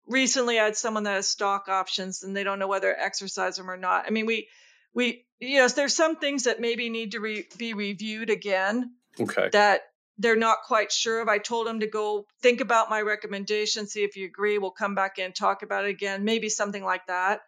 recently 0.07 0.59
I 0.59 0.65
had 0.65 0.77
someone 0.77 1.03
that 1.03 1.13
has 1.15 1.27
stock 1.27 1.69
options 1.69 2.23
and 2.23 2.35
they 2.35 2.43
don't 2.43 2.59
know 2.59 2.67
whether 2.67 2.91
to 2.93 3.01
exercise 3.01 3.55
them 3.55 3.69
or 3.69 3.77
not. 3.77 4.05
I 4.07 4.09
mean, 4.09 4.25
we 4.25 4.47
we 4.93 5.25
yes, 5.39 5.73
there's 5.73 5.95
some 5.95 6.15
things 6.17 6.43
that 6.43 6.59
maybe 6.59 6.89
need 6.89 7.11
to 7.11 7.19
re- 7.19 7.47
be 7.57 7.73
reviewed 7.73 8.29
again 8.29 8.95
Okay. 9.19 9.49
that 9.51 9.81
they're 10.19 10.35
not 10.35 10.63
quite 10.67 10.91
sure 10.91 11.21
of. 11.21 11.29
I 11.29 11.37
told 11.37 11.65
them 11.65 11.79
to 11.79 11.87
go 11.87 12.27
think 12.41 12.59
about 12.59 12.89
my 12.89 13.01
recommendation, 13.01 13.87
see 13.87 14.03
if 14.03 14.17
you 14.17 14.25
agree. 14.25 14.57
We'll 14.57 14.71
come 14.71 14.93
back 14.93 15.17
in, 15.17 15.31
talk 15.31 15.63
about 15.63 15.85
it 15.85 15.91
again, 15.91 16.25
maybe 16.25 16.49
something 16.49 16.83
like 16.83 17.07
that. 17.07 17.39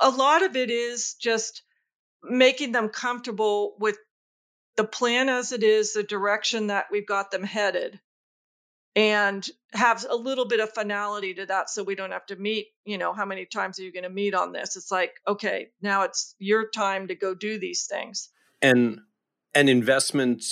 A 0.00 0.08
lot 0.08 0.44
of 0.44 0.56
it 0.56 0.70
is 0.70 1.14
just 1.14 1.62
making 2.22 2.72
them 2.72 2.88
comfortable 2.88 3.74
with 3.80 3.98
the 4.76 4.84
plan 4.84 5.28
as 5.28 5.52
it 5.52 5.64
is, 5.64 5.94
the 5.94 6.02
direction 6.04 6.68
that 6.68 6.86
we've 6.92 7.06
got 7.06 7.30
them 7.30 7.42
headed, 7.42 7.98
and 8.94 9.46
have 9.72 10.06
a 10.08 10.16
little 10.16 10.46
bit 10.46 10.60
of 10.60 10.72
finality 10.72 11.34
to 11.34 11.46
that 11.46 11.70
so 11.70 11.82
we 11.82 11.96
don't 11.96 12.12
have 12.12 12.26
to 12.26 12.36
meet, 12.36 12.68
you 12.84 12.98
know, 12.98 13.12
how 13.12 13.24
many 13.24 13.46
times 13.46 13.80
are 13.80 13.82
you 13.82 13.92
going 13.92 14.04
to 14.04 14.10
meet 14.10 14.34
on 14.34 14.52
this? 14.52 14.76
It's 14.76 14.92
like, 14.92 15.12
okay, 15.26 15.70
now 15.82 16.02
it's 16.02 16.36
your 16.38 16.68
time 16.68 17.08
to 17.08 17.14
go 17.16 17.34
do 17.34 17.58
these 17.58 17.86
things. 17.86 18.28
And 18.62 19.00
and 19.54 19.68
investment 19.68 20.44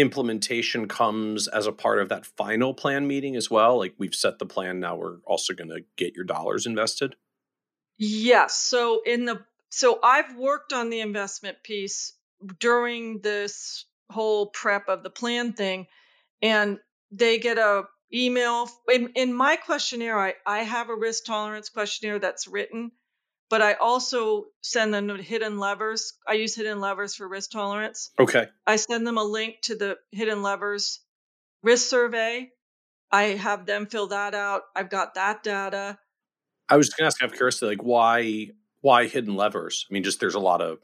implementation 0.00 0.86
comes 0.86 1.48
as 1.48 1.66
a 1.66 1.72
part 1.72 2.00
of 2.00 2.08
that 2.08 2.24
final 2.24 2.72
plan 2.72 3.06
meeting 3.06 3.36
as 3.36 3.50
well. 3.50 3.78
Like 3.78 3.94
we've 3.98 4.14
set 4.14 4.38
the 4.38 4.46
plan, 4.46 4.80
now 4.80 4.96
we're 4.96 5.18
also 5.24 5.54
going 5.54 5.70
to 5.70 5.80
get 5.96 6.14
your 6.14 6.24
dollars 6.24 6.66
invested. 6.66 7.16
Yes. 7.98 8.54
So 8.54 9.02
in 9.04 9.24
the 9.24 9.44
so 9.70 9.98
I've 10.02 10.36
worked 10.36 10.72
on 10.72 10.88
the 10.88 11.00
investment 11.00 11.62
piece 11.62 12.14
during 12.58 13.20
this 13.20 13.84
whole 14.10 14.46
prep 14.46 14.88
of 14.88 15.02
the 15.02 15.10
plan 15.10 15.52
thing 15.52 15.86
and 16.40 16.78
they 17.10 17.38
get 17.38 17.58
a 17.58 17.84
email 18.14 18.70
in, 18.90 19.10
in 19.16 19.34
my 19.34 19.56
questionnaire 19.56 20.18
I, 20.18 20.34
I 20.46 20.60
have 20.60 20.88
a 20.88 20.94
risk 20.94 21.26
tolerance 21.26 21.68
questionnaire 21.68 22.18
that's 22.18 22.48
written 22.48 22.92
but 23.50 23.62
i 23.62 23.74
also 23.74 24.46
send 24.62 24.92
them 24.92 25.08
HiddenLevers 25.08 26.12
i 26.26 26.34
use 26.34 26.56
HiddenLevers 26.56 27.16
for 27.16 27.28
risk 27.28 27.50
tolerance 27.50 28.10
Okay. 28.18 28.48
i 28.66 28.76
send 28.76 29.06
them 29.06 29.18
a 29.18 29.24
link 29.24 29.62
to 29.62 29.76
the 29.76 29.98
HiddenLevers 30.14 30.98
risk 31.62 31.88
survey 31.88 32.50
i 33.10 33.22
have 33.24 33.66
them 33.66 33.86
fill 33.86 34.08
that 34.08 34.34
out 34.34 34.62
i've 34.76 34.90
got 34.90 35.14
that 35.14 35.42
data 35.42 35.98
I 36.68 36.76
was 36.76 36.88
just 36.88 36.98
going 36.98 37.04
to 37.04 37.06
ask 37.14 37.22
out 37.22 37.30
of 37.30 37.36
curiosity, 37.36 37.66
like 37.66 37.82
why 37.82 38.50
why 38.80 39.06
HiddenLevers? 39.06 39.86
I 39.90 39.94
mean, 39.94 40.02
just 40.02 40.20
there's 40.20 40.34
a 40.34 40.40
lot 40.40 40.60
of 40.60 40.78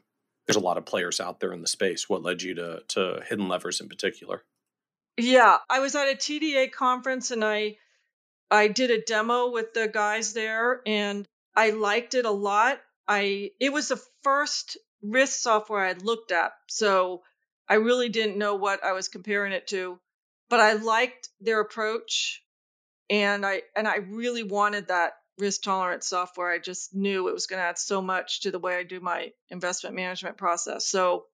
there's 0.47 0.57
a 0.57 0.61
lot 0.61 0.77
of 0.77 0.85
players 0.85 1.19
out 1.19 1.39
there 1.39 1.53
in 1.53 1.61
the 1.61 1.67
space. 1.67 2.09
What 2.09 2.23
led 2.23 2.41
you 2.41 2.55
to 2.55 2.81
to 2.89 3.21
HiddenLevers 3.29 3.81
in 3.81 3.89
particular? 3.89 4.43
Yeah, 5.17 5.57
I 5.69 5.79
was 5.79 5.95
at 5.95 6.11
a 6.11 6.15
TDA 6.15 6.71
conference 6.71 7.31
and 7.31 7.43
I 7.43 7.77
I 8.49 8.67
did 8.67 8.91
a 8.91 9.01
demo 9.01 9.51
with 9.51 9.73
the 9.73 9.87
guys 9.87 10.33
there 10.33 10.81
and 10.85 11.27
I 11.55 11.71
liked 11.71 12.13
it 12.15 12.25
a 12.25 12.31
lot. 12.31 12.79
I 13.07 13.51
it 13.59 13.71
was 13.71 13.89
the 13.89 14.01
first 14.23 14.77
risk 15.01 15.39
software 15.39 15.85
I'd 15.85 16.01
looked 16.01 16.31
at. 16.31 16.53
So 16.67 17.23
I 17.69 17.75
really 17.75 18.09
didn't 18.09 18.37
know 18.37 18.55
what 18.55 18.83
I 18.83 18.93
was 18.93 19.07
comparing 19.07 19.53
it 19.53 19.67
to, 19.67 19.99
but 20.49 20.59
I 20.59 20.73
liked 20.73 21.29
their 21.41 21.59
approach. 21.61 22.43
and 23.09 23.45
I 23.45 23.61
and 23.75 23.87
I 23.87 23.97
really 23.97 24.43
wanted 24.43 24.87
that 24.87 25.13
risk 25.37 25.63
tolerance 25.63 26.07
software. 26.07 26.51
I 26.51 26.59
just 26.59 26.95
knew 26.95 27.27
it 27.27 27.33
was 27.33 27.47
going 27.47 27.59
to 27.59 27.65
add 27.65 27.77
so 27.77 28.01
much 28.01 28.41
to 28.41 28.51
the 28.51 28.59
way 28.59 28.77
I 28.77 28.83
do 28.83 28.99
my 28.99 29.31
investment 29.49 29.95
management 29.95 30.37
process. 30.37 30.87
So 30.87 31.25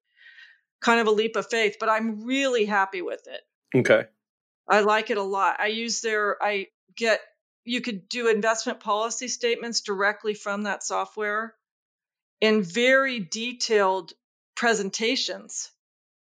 kind 0.81 0.99
of 0.99 1.07
a 1.07 1.11
leap 1.11 1.35
of 1.35 1.47
faith, 1.49 1.77
but 1.79 1.89
I'm 1.89 2.25
really 2.25 2.65
happy 2.65 3.01
with 3.01 3.21
it. 3.27 3.41
Okay. 3.77 4.05
I 4.67 4.81
like 4.81 5.09
it 5.11 5.17
a 5.17 5.23
lot. 5.23 5.59
I 5.59 5.67
use 5.67 6.01
their 6.01 6.37
I 6.41 6.67
get 6.95 7.21
you 7.63 7.81
could 7.81 8.09
do 8.09 8.27
investment 8.29 8.79
policy 8.79 9.27
statements 9.27 9.81
directly 9.81 10.33
from 10.33 10.63
that 10.63 10.83
software 10.83 11.55
in 12.39 12.63
very 12.63 13.19
detailed 13.19 14.13
presentations 14.55 15.71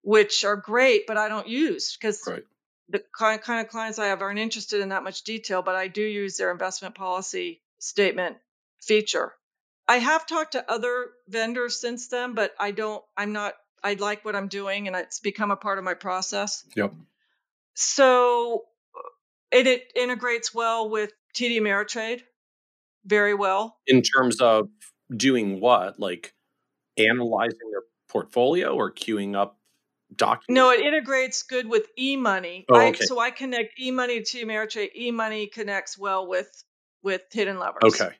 which 0.03 0.43
are 0.45 0.55
great 0.55 1.05
but 1.07 1.17
I 1.17 1.27
don't 1.29 1.47
use 1.47 1.95
because 1.95 2.23
Right. 2.27 2.43
the 2.89 3.03
kind 3.17 3.41
kind 3.41 3.65
of 3.65 3.71
clients 3.71 3.99
I 3.99 4.07
have 4.07 4.21
aren't 4.21 4.39
interested 4.39 4.81
in 4.81 4.89
that 4.89 5.03
much 5.03 5.23
detail, 5.23 5.61
but 5.61 5.75
I 5.75 5.87
do 5.87 6.01
use 6.01 6.37
their 6.37 6.51
investment 6.51 6.95
policy 6.95 7.61
statement 7.79 8.37
feature. 8.81 9.33
I 9.87 9.97
have 9.97 10.25
talked 10.25 10.53
to 10.53 10.71
other 10.71 11.11
vendors 11.27 11.79
since 11.79 12.07
then, 12.07 12.33
but 12.33 12.53
I 12.59 12.71
don't, 12.71 13.03
I'm 13.17 13.33
not, 13.33 13.53
I 13.83 13.93
like 13.93 14.23
what 14.23 14.35
I'm 14.35 14.47
doing 14.47 14.87
and 14.87 14.95
it's 14.95 15.19
become 15.19 15.51
a 15.51 15.55
part 15.55 15.77
of 15.77 15.83
my 15.83 15.93
process. 15.93 16.63
Yep. 16.75 16.93
So 17.73 18.65
it, 19.51 19.67
it 19.67 19.91
integrates 19.95 20.53
well 20.53 20.89
with 20.89 21.11
TD 21.35 21.59
Ameritrade 21.59 22.21
very 23.05 23.33
well. 23.33 23.77
In 23.87 24.01
terms 24.01 24.39
of 24.41 24.69
doing 25.15 25.59
what, 25.59 25.99
like 25.99 26.33
analyzing 26.97 27.71
their 27.71 27.83
portfolio 28.09 28.73
or 28.75 28.91
queuing 28.91 29.35
up 29.35 29.57
documents? 30.15 30.45
No, 30.49 30.71
it 30.71 30.81
integrates 30.81 31.43
good 31.43 31.67
with 31.67 31.87
eMoney. 31.99 32.65
Oh, 32.69 32.79
I, 32.79 32.89
okay. 32.89 33.05
so 33.05 33.19
I 33.19 33.31
connect 33.31 33.79
eMoney 33.79 34.29
to 34.31 34.45
Ameritrade. 34.45 34.89
eMoney 34.99 35.51
connects 35.51 35.97
well 35.97 36.27
with 36.27 36.49
with 37.03 37.21
HiddenLevers. 37.33 37.83
Okay. 37.83 38.11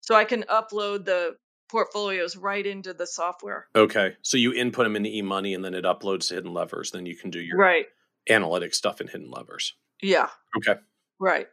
So 0.00 0.14
I 0.14 0.24
can 0.24 0.42
upload 0.44 1.04
the 1.04 1.36
portfolios 1.70 2.36
right 2.36 2.66
into 2.66 2.94
the 2.94 3.06
software. 3.06 3.66
Okay. 3.76 4.16
So 4.22 4.36
you 4.36 4.54
input 4.54 4.84
them 4.86 4.96
into 4.96 5.10
eMoney 5.10 5.54
and 5.54 5.64
then 5.64 5.74
it 5.74 5.84
uploads 5.84 6.28
to 6.28 6.40
HiddenLevers. 6.42 6.90
Then 6.90 7.06
you 7.06 7.14
can 7.14 7.30
do 7.30 7.40
your 7.40 7.58
Right. 7.58 7.86
analytic 8.28 8.74
stuff 8.74 9.00
in 9.00 9.06
HiddenLevers. 9.08 9.72
Yeah. 10.02 10.28
Okay. 10.56 10.80
Right. 11.18 11.48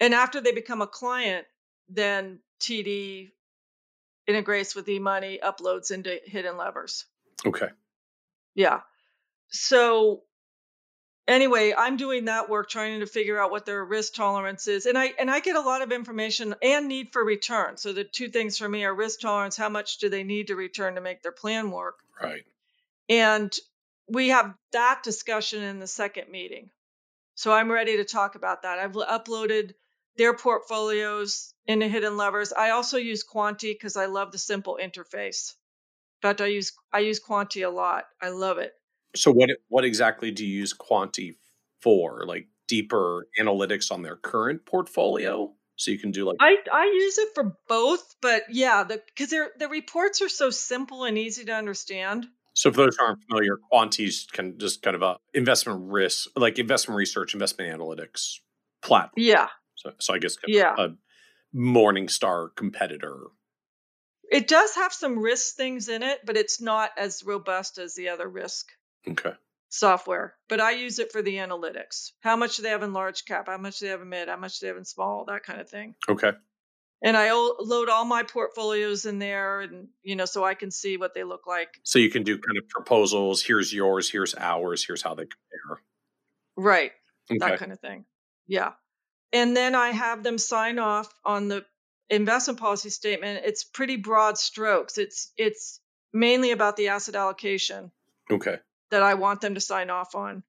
And 0.00 0.14
after 0.14 0.40
they 0.40 0.52
become 0.52 0.82
a 0.82 0.86
client, 0.86 1.46
then 1.88 2.40
TD 2.60 3.30
integrates 4.26 4.74
with 4.74 4.86
eMoney, 4.86 5.40
uploads 5.40 5.90
into 5.90 6.20
HiddenLevers. 6.30 7.04
Okay. 7.46 7.68
Yeah. 8.54 8.80
So 9.48 10.22
anyway, 11.28 11.74
I'm 11.76 11.96
doing 11.96 12.26
that 12.26 12.48
work 12.48 12.68
trying 12.68 13.00
to 13.00 13.06
figure 13.06 13.38
out 13.38 13.50
what 13.50 13.66
their 13.66 13.84
risk 13.84 14.14
tolerance 14.14 14.66
is. 14.66 14.86
And 14.86 14.96
I 14.96 15.12
and 15.18 15.30
I 15.30 15.40
get 15.40 15.56
a 15.56 15.60
lot 15.60 15.82
of 15.82 15.92
information 15.92 16.54
and 16.62 16.88
need 16.88 17.12
for 17.12 17.24
return. 17.24 17.76
So 17.76 17.92
the 17.92 18.04
two 18.04 18.28
things 18.28 18.58
for 18.58 18.68
me 18.68 18.84
are 18.84 18.94
risk 18.94 19.20
tolerance, 19.20 19.56
how 19.56 19.68
much 19.68 19.98
do 19.98 20.08
they 20.08 20.24
need 20.24 20.48
to 20.48 20.56
return 20.56 20.94
to 20.94 21.00
make 21.00 21.22
their 21.22 21.32
plan 21.32 21.70
work? 21.70 21.98
Right. 22.20 22.44
And 23.08 23.52
we 24.08 24.30
have 24.30 24.54
that 24.72 25.02
discussion 25.02 25.62
in 25.62 25.78
the 25.78 25.86
second 25.86 26.30
meeting. 26.30 26.70
So 27.34 27.52
I'm 27.52 27.70
ready 27.70 27.96
to 27.96 28.04
talk 28.04 28.34
about 28.34 28.62
that. 28.62 28.78
I've 28.78 28.92
uploaded 28.92 29.72
their 30.16 30.34
portfolios 30.34 31.52
into 31.66 31.86
HiddenLevers. 31.86 32.52
I 32.56 32.70
also 32.70 32.96
use 32.96 33.24
Kwanti 33.24 33.72
because 33.72 33.96
I 33.96 34.06
love 34.06 34.32
the 34.32 34.38
simple 34.38 34.78
interface. 34.80 35.54
In 36.22 36.28
fact, 36.28 36.40
I 36.40 36.46
use 36.46 36.72
I 36.92 37.00
use 37.00 37.20
Kwanti 37.20 37.66
a 37.66 37.70
lot. 37.70 38.04
I 38.22 38.28
love 38.28 38.58
it. 38.58 38.72
So 39.16 39.32
what 39.32 39.50
what 39.68 39.84
exactly 39.84 40.30
do 40.30 40.46
you 40.46 40.58
use 40.58 40.72
Kwanti 40.72 41.34
for? 41.80 42.24
Like 42.26 42.48
deeper 42.68 43.26
analytics 43.38 43.90
on 43.92 44.02
their 44.02 44.16
current 44.16 44.64
portfolio? 44.64 45.52
So 45.76 45.90
you 45.90 45.98
can 45.98 46.12
do 46.12 46.24
like 46.26 46.36
I 46.40 46.56
I 46.72 46.84
use 46.84 47.18
it 47.18 47.30
for 47.34 47.56
both, 47.68 48.14
but 48.22 48.44
yeah, 48.50 48.84
the 48.84 49.02
because 49.06 49.30
their 49.30 49.50
the 49.58 49.68
reports 49.68 50.22
are 50.22 50.28
so 50.28 50.50
simple 50.50 51.04
and 51.04 51.18
easy 51.18 51.44
to 51.46 51.52
understand. 51.52 52.26
So 52.54 52.70
for 52.70 52.78
those 52.78 52.96
who 52.96 53.04
aren't 53.04 53.22
familiar, 53.24 53.58
Kwanti's 53.72 54.26
can 54.32 54.58
just 54.58 54.80
kind 54.82 54.94
of 54.96 55.02
a 55.02 55.16
investment 55.34 55.92
risk, 55.92 56.28
like 56.36 56.58
investment 56.58 56.96
research, 56.96 57.34
investment 57.34 57.76
analytics 57.78 58.38
platform. 58.80 59.12
Yeah, 59.16 59.48
So, 59.74 59.92
so 59.98 60.14
I 60.14 60.18
guess 60.18 60.36
yeah. 60.46 60.74
a 60.78 60.88
Morningstar 61.54 62.48
competitor. 62.56 63.18
It 64.30 64.48
does 64.48 64.74
have 64.76 64.92
some 64.92 65.18
risk 65.18 65.56
things 65.56 65.88
in 65.88 66.02
it, 66.02 66.20
but 66.24 66.36
it's 66.36 66.60
not 66.60 66.90
as 66.96 67.22
robust 67.24 67.78
as 67.78 67.94
the 67.94 68.08
other 68.08 68.28
risk 68.28 68.66
Okay. 69.06 69.32
software. 69.68 70.34
But 70.48 70.60
I 70.60 70.72
use 70.72 70.98
it 70.98 71.12
for 71.12 71.22
the 71.22 71.36
analytics. 71.36 72.12
How 72.20 72.36
much 72.36 72.56
do 72.56 72.62
they 72.62 72.70
have 72.70 72.82
in 72.82 72.92
large 72.92 73.24
cap? 73.24 73.48
How 73.48 73.58
much 73.58 73.78
do 73.78 73.86
they 73.86 73.90
have 73.90 74.00
in 74.02 74.08
mid? 74.08 74.28
How 74.28 74.36
much 74.36 74.58
do 74.58 74.66
they 74.66 74.68
have 74.68 74.78
in 74.78 74.84
small? 74.84 75.24
That 75.26 75.42
kind 75.44 75.60
of 75.60 75.68
thing. 75.68 75.94
Okay. 76.08 76.32
And 77.04 77.16
I 77.16 77.28
o- 77.30 77.56
load 77.60 77.88
all 77.90 78.04
my 78.06 78.22
portfolios 78.22 79.04
in 79.04 79.18
there, 79.18 79.60
and 79.60 79.88
you 80.02 80.16
know, 80.16 80.24
so 80.24 80.42
I 80.42 80.54
can 80.54 80.70
see 80.70 80.96
what 80.96 81.12
they 81.14 81.22
look 81.22 81.46
like. 81.46 81.68
So 81.84 81.98
you 81.98 82.10
can 82.10 82.22
do 82.22 82.38
kind 82.38 82.56
of 82.58 82.66
proposals. 82.68 83.42
Here's 83.42 83.72
yours. 83.72 84.10
Here's 84.10 84.34
ours. 84.34 84.84
Here's 84.84 85.02
how 85.02 85.14
they 85.14 85.24
compare. 85.24 85.82
Right. 86.56 86.92
Okay. 87.30 87.38
that 87.38 87.58
kind 87.58 87.72
of 87.72 87.80
thing. 87.80 88.06
Yeah. 88.46 88.72
And 89.32 89.56
then 89.56 89.74
I 89.74 89.90
have 89.90 90.22
them 90.22 90.38
sign 90.38 90.78
off 90.78 91.12
on 91.24 91.48
the 91.48 91.64
investment 92.08 92.58
policy 92.58 92.90
statement. 92.90 93.42
It's 93.44 93.64
pretty 93.64 93.96
broad 93.96 94.38
strokes. 94.38 94.96
It's 94.98 95.32
it's 95.36 95.80
mainly 96.12 96.52
about 96.52 96.76
the 96.76 96.88
asset 96.88 97.16
allocation 97.16 97.90
Okay. 98.30 98.56
that 98.90 99.02
I 99.02 99.14
want 99.14 99.40
them 99.40 99.54
to 99.56 99.60
sign 99.60 99.90
off 99.90 100.14
on. 100.14 100.42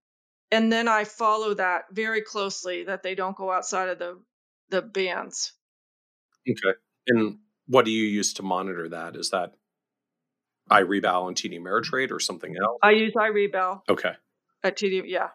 And 0.52 0.72
then 0.72 0.88
I 0.88 1.04
follow 1.04 1.54
that 1.56 1.86
very 1.92 2.22
closely 2.22 2.84
that 2.86 3.04
they 3.04 3.16
don't 3.16 3.36
go 3.36 3.52
outside 3.52 3.90
of 3.90 4.00
the 4.00 4.22
the 4.70 4.82
bands. 4.82 5.52
Okay. 6.50 6.78
And 7.08 7.40
what 7.68 7.86
do 7.86 7.92
you 7.92 8.06
use 8.06 8.34
to 8.36 8.44
monitor 8.44 8.90
that? 8.90 9.16
Is 9.16 9.30
that 9.32 9.54
iRebal 10.72 11.28
and 11.28 11.36
TD 11.36 11.60
Ameritrade 11.60 12.12
or 12.12 12.20
something 12.20 12.54
mm-hmm. 12.54 12.64
else? 12.64 12.80
I 12.82 12.92
use 12.92 13.14
iRebal 13.16 13.82
Okay. 13.90 14.14
at 14.64 14.78
TD. 14.78 15.04
Yeah. 15.06 15.30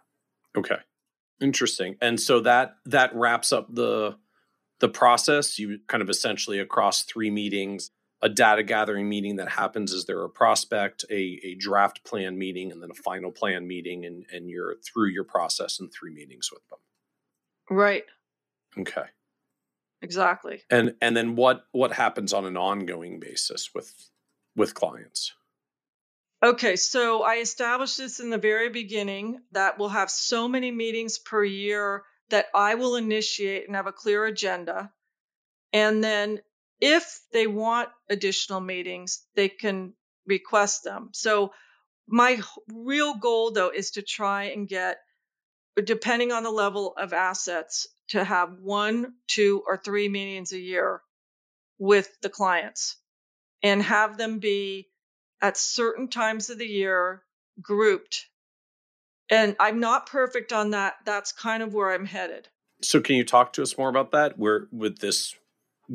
Okay. 0.56 0.78
Interesting. 1.40 1.96
And 2.00 2.20
so 2.20 2.40
that 2.40 2.76
that 2.86 3.14
wraps 3.14 3.52
up 3.52 3.74
the 3.74 4.16
the 4.80 4.88
process. 4.88 5.58
You 5.58 5.78
kind 5.86 6.02
of 6.02 6.10
essentially 6.10 6.58
across 6.58 7.02
three 7.02 7.30
meetings, 7.30 7.90
a 8.22 8.28
data 8.28 8.62
gathering 8.62 9.08
meeting 9.08 9.36
that 9.36 9.48
happens 9.48 9.92
is 9.92 10.04
there 10.04 10.22
a 10.22 10.28
prospect, 10.28 11.04
a, 11.10 11.40
a 11.42 11.54
draft 11.54 12.04
plan 12.04 12.38
meeting, 12.38 12.70
and 12.70 12.82
then 12.82 12.90
a 12.90 13.02
final 13.02 13.30
plan 13.30 13.66
meeting, 13.66 14.04
and, 14.04 14.26
and 14.32 14.50
you're 14.50 14.76
through 14.76 15.08
your 15.08 15.24
process 15.24 15.80
in 15.80 15.88
three 15.88 16.12
meetings 16.12 16.50
with 16.52 16.66
them. 16.68 16.78
Right. 17.70 18.04
Okay. 18.78 19.04
Exactly. 20.02 20.62
And 20.70 20.94
and 21.00 21.16
then 21.16 21.36
what 21.36 21.64
what 21.72 21.92
happens 21.92 22.32
on 22.32 22.44
an 22.44 22.56
ongoing 22.56 23.20
basis 23.20 23.70
with 23.74 24.10
with 24.56 24.74
clients? 24.74 25.34
Okay, 26.42 26.76
so 26.76 27.22
I 27.22 27.36
established 27.36 27.98
this 27.98 28.18
in 28.18 28.30
the 28.30 28.38
very 28.38 28.70
beginning 28.70 29.40
that 29.52 29.78
we'll 29.78 29.90
have 29.90 30.10
so 30.10 30.48
many 30.48 30.70
meetings 30.70 31.18
per 31.18 31.44
year 31.44 32.04
that 32.30 32.46
I 32.54 32.76
will 32.76 32.96
initiate 32.96 33.66
and 33.66 33.76
have 33.76 33.86
a 33.86 33.92
clear 33.92 34.24
agenda. 34.24 34.90
And 35.72 36.02
then 36.02 36.40
if 36.80 37.20
they 37.32 37.46
want 37.46 37.90
additional 38.08 38.60
meetings, 38.60 39.22
they 39.34 39.50
can 39.50 39.92
request 40.26 40.82
them. 40.82 41.10
So 41.12 41.52
my 42.08 42.40
real 42.72 43.14
goal 43.14 43.50
though 43.50 43.70
is 43.70 43.92
to 43.92 44.02
try 44.02 44.44
and 44.44 44.66
get 44.66 44.98
depending 45.84 46.32
on 46.32 46.42
the 46.42 46.50
level 46.50 46.94
of 46.96 47.12
assets 47.12 47.86
to 48.10 48.24
have 48.24 48.58
one, 48.60 49.14
two 49.26 49.62
or 49.66 49.76
three 49.76 50.08
meetings 50.08 50.52
a 50.52 50.58
year 50.58 51.00
with 51.78 52.10
the 52.22 52.28
clients 52.28 52.96
and 53.62 53.82
have 53.82 54.16
them 54.16 54.38
be 54.38 54.88
at 55.40 55.56
certain 55.56 56.08
times 56.08 56.50
of 56.50 56.58
the 56.58 56.66
year 56.66 57.22
grouped. 57.60 58.26
And 59.30 59.56
I'm 59.60 59.80
not 59.80 60.06
perfect 60.06 60.52
on 60.52 60.70
that. 60.70 60.94
That's 61.04 61.32
kind 61.32 61.62
of 61.62 61.72
where 61.72 61.92
I'm 61.92 62.04
headed. 62.04 62.48
So 62.82 63.00
can 63.00 63.16
you 63.16 63.24
talk 63.24 63.52
to 63.54 63.62
us 63.62 63.78
more 63.78 63.88
about 63.88 64.12
that? 64.12 64.38
Where 64.38 64.66
with 64.72 64.98
this 64.98 65.34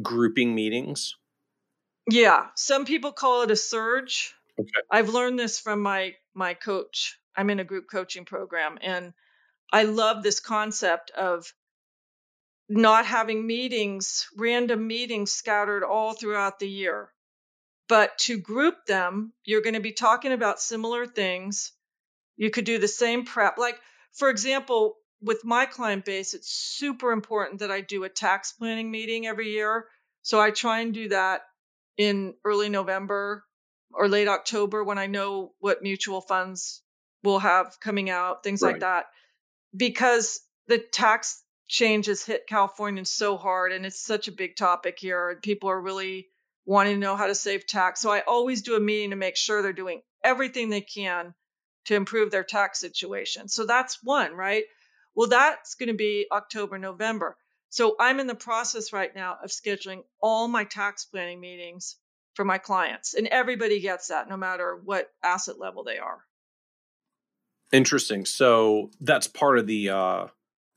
grouping 0.01 0.55
meetings? 0.55 1.15
Yeah, 2.09 2.47
some 2.55 2.85
people 2.85 3.11
call 3.11 3.41
it 3.41 3.51
a 3.51 3.55
surge. 3.55 4.33
Okay. 4.59 4.69
I've 4.89 5.09
learned 5.09 5.39
this 5.39 5.59
from 5.59 5.81
my 5.81 6.15
my 6.33 6.53
coach. 6.53 7.19
I'm 7.35 7.49
in 7.49 7.59
a 7.59 7.65
group 7.65 7.85
coaching 7.91 8.23
program 8.23 8.77
and 8.81 9.13
I 9.73 9.83
love 9.83 10.23
this 10.23 10.39
concept 10.39 11.11
of 11.11 11.51
not 12.67 13.05
having 13.05 13.45
meetings, 13.45 14.27
random 14.37 14.87
meetings 14.87 15.31
scattered 15.31 15.83
all 15.83 16.13
throughout 16.13 16.59
the 16.59 16.69
year. 16.69 17.11
But 17.87 18.17
to 18.19 18.37
group 18.37 18.85
them, 18.87 19.33
you're 19.43 19.61
going 19.61 19.75
to 19.75 19.79
be 19.79 19.91
talking 19.91 20.31
about 20.31 20.59
similar 20.59 21.05
things. 21.05 21.71
You 22.37 22.49
could 22.49 22.65
do 22.65 22.79
the 22.79 22.87
same 22.87 23.25
prep. 23.25 23.57
Like, 23.57 23.79
for 24.13 24.29
example, 24.29 24.95
with 25.21 25.45
my 25.45 25.65
client 25.65 26.05
base, 26.05 26.33
it's 26.33 26.49
super 26.49 27.11
important 27.11 27.59
that 27.59 27.71
I 27.71 27.81
do 27.81 28.03
a 28.03 28.09
tax 28.09 28.53
planning 28.53 28.89
meeting 28.89 29.27
every 29.27 29.51
year. 29.51 29.85
So 30.23 30.39
I 30.39 30.51
try 30.51 30.79
and 30.79 30.93
do 30.93 31.09
that 31.09 31.41
in 31.97 32.33
early 32.43 32.69
November 32.69 33.45
or 33.91 34.09
late 34.09 34.27
October 34.27 34.83
when 34.83 34.97
I 34.97 35.05
know 35.05 35.53
what 35.59 35.83
mutual 35.83 36.21
funds 36.21 36.81
will 37.23 37.39
have 37.39 37.79
coming 37.79 38.09
out, 38.09 38.43
things 38.43 38.61
Right. 38.61 38.73
like 38.73 38.81
that. 38.81 39.05
Because 39.75 40.41
the 40.67 40.79
tax 40.79 41.41
change 41.67 42.05
has 42.07 42.23
hit 42.23 42.47
California 42.47 43.05
so 43.05 43.37
hard 43.37 43.71
and 43.71 43.85
it's 43.85 43.99
such 43.99 44.27
a 44.27 44.33
big 44.33 44.55
topic 44.55 44.97
here. 44.99 45.39
People 45.41 45.69
are 45.69 45.81
really 45.81 46.27
wanting 46.65 46.95
to 46.95 46.99
know 46.99 47.15
how 47.15 47.27
to 47.27 47.35
save 47.35 47.67
tax. 47.67 48.01
So 48.01 48.11
I 48.11 48.21
always 48.21 48.61
do 48.61 48.75
a 48.75 48.79
meeting 48.79 49.11
to 49.11 49.15
make 49.15 49.35
sure 49.35 49.61
they're 49.61 49.73
doing 49.73 50.01
everything 50.23 50.69
they 50.69 50.81
can 50.81 51.33
to 51.85 51.95
improve 51.95 52.31
their 52.31 52.43
tax 52.43 52.79
situation. 52.79 53.47
So 53.47 53.65
that's 53.65 53.99
one, 54.03 54.33
right? 54.33 54.63
Well, 55.15 55.29
that's 55.29 55.75
going 55.75 55.87
to 55.87 55.95
be 55.95 56.27
October, 56.31 56.77
November. 56.77 57.37
So 57.69 57.95
I'm 57.99 58.19
in 58.19 58.27
the 58.27 58.35
process 58.35 58.93
right 58.93 59.13
now 59.13 59.37
of 59.43 59.49
scheduling 59.49 60.03
all 60.21 60.47
my 60.47 60.63
tax 60.63 61.05
planning 61.05 61.39
meetings 61.39 61.97
for 62.33 62.45
my 62.45 62.57
clients. 62.57 63.13
And 63.13 63.27
everybody 63.27 63.79
gets 63.79 64.07
that 64.07 64.29
no 64.29 64.37
matter 64.37 64.79
what 64.83 65.11
asset 65.23 65.59
level 65.59 65.83
they 65.83 65.97
are. 65.97 66.19
Interesting. 67.71 68.25
So 68.25 68.91
that's 68.99 69.27
part 69.27 69.57
of 69.57 69.67
the 69.67 69.89
uh, 69.89 70.27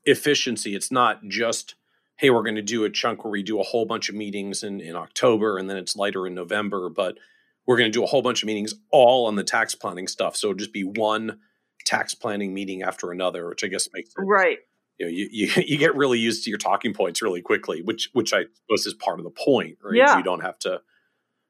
efficiency. 0.09 0.75
It's 0.75 0.91
not 0.91 1.23
just, 1.27 1.75
hey, 2.17 2.29
we're 2.29 2.43
going 2.43 2.55
to 2.55 2.61
do 2.61 2.83
a 2.83 2.89
chunk 2.89 3.23
where 3.23 3.31
we 3.31 3.43
do 3.43 3.59
a 3.59 3.63
whole 3.63 3.85
bunch 3.85 4.09
of 4.09 4.15
meetings 4.15 4.63
in, 4.63 4.79
in 4.81 4.95
October 4.95 5.57
and 5.57 5.69
then 5.69 5.77
it's 5.77 5.95
lighter 5.95 6.27
in 6.27 6.33
November, 6.33 6.89
but 6.89 7.17
we're 7.65 7.77
going 7.77 7.91
to 7.91 7.97
do 7.97 8.03
a 8.03 8.07
whole 8.07 8.21
bunch 8.21 8.41
of 8.41 8.47
meetings 8.47 8.73
all 8.91 9.27
on 9.27 9.35
the 9.35 9.43
tax 9.43 9.75
planning 9.75 10.07
stuff. 10.07 10.35
So 10.35 10.47
it'll 10.47 10.57
just 10.57 10.73
be 10.73 10.83
one 10.83 11.39
tax 11.85 12.13
planning 12.13 12.53
meeting 12.53 12.83
after 12.83 13.11
another, 13.11 13.47
which 13.47 13.63
I 13.63 13.67
guess 13.67 13.87
makes 13.93 14.09
it, 14.09 14.21
right. 14.21 14.57
You 14.97 15.05
know, 15.05 15.11
you, 15.11 15.29
you, 15.31 15.51
you 15.65 15.77
get 15.77 15.95
really 15.95 16.19
used 16.19 16.43
to 16.43 16.49
your 16.49 16.59
talking 16.59 16.93
points 16.93 17.21
really 17.21 17.41
quickly, 17.41 17.81
which 17.81 18.09
which 18.13 18.33
I 18.33 18.45
suppose 18.53 18.85
is 18.85 18.93
part 18.93 19.19
of 19.19 19.23
the 19.23 19.31
point, 19.31 19.77
right? 19.83 19.95
Yeah. 19.95 20.17
You 20.17 20.23
don't 20.23 20.41
have 20.41 20.59
to, 20.59 20.81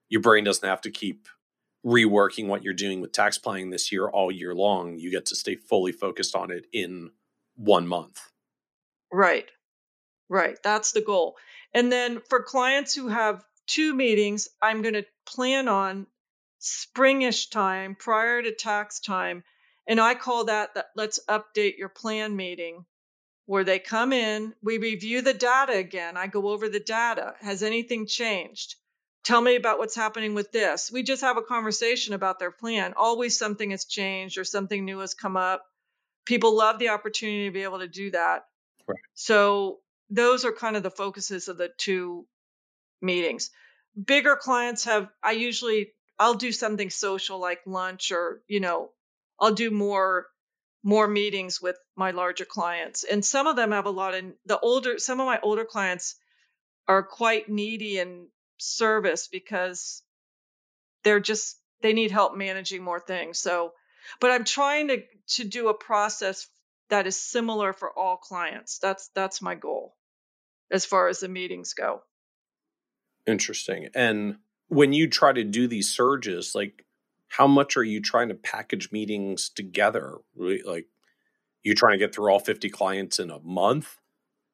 your 0.09 0.21
brain 0.21 0.43
doesn't 0.43 0.67
have 0.67 0.81
to 0.81 0.91
keep 0.91 1.27
reworking 1.85 2.47
what 2.47 2.63
you're 2.63 2.73
doing 2.73 3.01
with 3.01 3.11
tax 3.11 3.37
planning 3.37 3.69
this 3.69 3.91
year 3.91 4.07
all 4.07 4.31
year 4.31 4.53
long. 4.53 4.97
You 4.97 5.11
get 5.11 5.25
to 5.27 5.35
stay 5.35 5.55
fully 5.55 5.91
focused 5.91 6.35
on 6.35 6.51
it 6.51 6.65
in 6.73 7.11
one 7.55 7.87
month. 7.87 8.19
Right. 9.11 9.47
Right. 10.29 10.57
That's 10.63 10.91
the 10.91 11.01
goal. 11.01 11.37
And 11.73 11.91
then 11.91 12.21
for 12.29 12.43
clients 12.43 12.95
who 12.95 13.07
have 13.07 13.43
two 13.67 13.93
meetings, 13.93 14.49
I'm 14.61 14.81
going 14.81 14.95
to 14.95 15.05
plan 15.25 15.67
on 15.67 16.07
springish 16.61 17.51
time 17.51 17.95
prior 17.95 18.41
to 18.41 18.53
tax 18.53 18.99
time. 18.99 19.43
And 19.87 19.99
I 19.99 20.15
call 20.15 20.45
that 20.45 20.75
that 20.75 20.87
let's 20.95 21.19
update 21.29 21.77
your 21.77 21.89
plan 21.89 22.35
meeting 22.35 22.85
where 23.47 23.63
they 23.63 23.79
come 23.79 24.13
in, 24.13 24.53
we 24.61 24.77
review 24.77 25.23
the 25.23 25.33
data 25.33 25.73
again. 25.73 26.17
I 26.17 26.27
go 26.27 26.49
over 26.49 26.69
the 26.69 26.79
data. 26.79 27.33
Has 27.41 27.63
anything 27.63 28.05
changed? 28.05 28.75
Tell 29.23 29.41
me 29.41 29.55
about 29.55 29.79
what's 29.79 29.95
happening 29.95 30.35
with 30.35 30.51
this. 30.51 30.91
We 30.91 31.01
just 31.01 31.23
have 31.23 31.37
a 31.37 31.41
conversation 31.41 32.13
about 32.13 32.37
their 32.37 32.51
plan. 32.51 32.93
Always 32.95 33.39
something 33.39 33.71
has 33.71 33.85
changed 33.85 34.37
or 34.37 34.43
something 34.43 34.85
new 34.85 34.99
has 34.99 35.15
come 35.15 35.35
up. 35.35 35.65
People 36.25 36.55
love 36.55 36.77
the 36.77 36.89
opportunity 36.89 37.45
to 37.47 37.51
be 37.51 37.63
able 37.63 37.79
to 37.79 37.87
do 37.87 38.11
that. 38.11 38.43
Right. 38.89 38.99
So 39.13 39.79
those 40.09 40.45
are 40.45 40.51
kind 40.51 40.75
of 40.75 40.83
the 40.83 40.91
focuses 40.91 41.47
of 41.47 41.57
the 41.57 41.69
two 41.77 42.25
meetings. 43.01 43.51
Bigger 44.03 44.35
clients 44.35 44.85
have 44.85 45.09
I 45.23 45.31
usually 45.31 45.93
I'll 46.17 46.33
do 46.33 46.51
something 46.51 46.89
social 46.89 47.39
like 47.39 47.61
lunch 47.65 48.11
or, 48.11 48.41
you 48.47 48.59
know, 48.59 48.91
I'll 49.39 49.53
do 49.53 49.71
more 49.71 50.27
more 50.83 51.07
meetings 51.07 51.61
with 51.61 51.77
my 51.95 52.11
larger 52.11 52.45
clients. 52.45 53.03
And 53.03 53.23
some 53.23 53.47
of 53.47 53.55
them 53.55 53.71
have 53.71 53.85
a 53.85 53.91
lot 53.91 54.15
of 54.15 54.25
the 54.45 54.59
older 54.59 54.97
some 54.97 55.19
of 55.19 55.25
my 55.25 55.39
older 55.41 55.65
clients 55.65 56.15
are 56.87 57.03
quite 57.03 57.49
needy 57.49 57.99
in 57.99 58.27
service 58.57 59.27
because 59.27 60.01
they're 61.03 61.19
just 61.19 61.57
they 61.81 61.93
need 61.93 62.11
help 62.11 62.35
managing 62.35 62.83
more 62.83 62.99
things. 62.99 63.39
So 63.39 63.73
but 64.19 64.31
I'm 64.31 64.45
trying 64.45 64.87
to 64.87 65.03
to 65.35 65.43
do 65.43 65.69
a 65.69 65.73
process 65.73 66.47
that 66.89 67.07
is 67.07 67.19
similar 67.19 67.73
for 67.73 67.97
all 67.97 68.17
clients. 68.17 68.79
That's 68.79 69.09
that's 69.15 69.41
my 69.41 69.55
goal 69.55 69.95
as 70.71 70.85
far 70.85 71.07
as 71.07 71.19
the 71.19 71.29
meetings 71.29 71.73
go. 71.73 72.01
Interesting. 73.25 73.89
And 73.95 74.37
when 74.67 74.93
you 74.93 75.07
try 75.07 75.33
to 75.33 75.43
do 75.43 75.67
these 75.67 75.91
surges, 75.91 76.53
like 76.53 76.85
how 77.27 77.47
much 77.47 77.77
are 77.77 77.83
you 77.83 78.01
trying 78.01 78.29
to 78.29 78.35
package 78.35 78.91
meetings 78.91 79.49
together? 79.49 80.17
Like 80.35 80.87
you 81.63 81.75
trying 81.75 81.93
to 81.93 82.05
get 82.05 82.13
through 82.13 82.31
all 82.31 82.39
50 82.39 82.69
clients 82.69 83.19
in 83.19 83.29
a 83.29 83.39
month? 83.39 83.97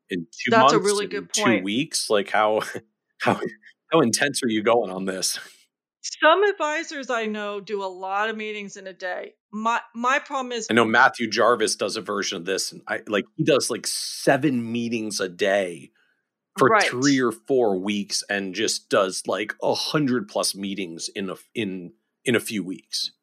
In 0.09 0.27
two 0.31 0.51
That's 0.51 0.73
months? 0.73 0.73
a 0.73 0.79
really 0.79 1.05
in 1.05 1.11
good 1.11 1.33
two 1.33 1.61
weeks? 1.63 2.09
Like 2.09 2.29
how 2.29 2.61
how 3.19 3.39
how 3.91 4.01
intense 4.01 4.43
are 4.43 4.49
you 4.49 4.63
going 4.63 4.91
on 4.91 5.05
this? 5.05 5.39
Some 6.21 6.43
advisors 6.43 7.09
I 7.09 7.25
know 7.25 7.59
do 7.59 7.83
a 7.83 7.87
lot 7.87 8.29
of 8.29 8.37
meetings 8.37 8.77
in 8.77 8.85
a 8.85 8.93
day. 8.93 9.33
My 9.57 9.79
my 9.93 10.19
problem 10.19 10.51
is 10.51 10.67
I 10.69 10.73
know 10.73 10.83
Matthew 10.83 11.29
Jarvis 11.29 11.77
does 11.77 11.95
a 11.95 12.01
version 12.01 12.35
of 12.35 12.43
this, 12.43 12.73
and 12.73 12.81
I 12.89 12.99
like 13.07 13.23
he 13.37 13.45
does 13.45 13.69
like 13.69 13.87
seven 13.87 14.69
meetings 14.69 15.21
a 15.21 15.29
day 15.29 15.91
for 16.57 16.67
right. 16.67 16.83
three 16.83 17.21
or 17.21 17.31
four 17.31 17.79
weeks, 17.79 18.21
and 18.29 18.53
just 18.53 18.89
does 18.89 19.23
like 19.27 19.53
a 19.63 19.73
hundred 19.73 20.27
plus 20.27 20.55
meetings 20.55 21.07
in 21.07 21.29
a 21.29 21.35
in 21.53 21.93
in 22.25 22.35
a 22.35 22.39
few 22.41 22.65
weeks. 22.65 23.13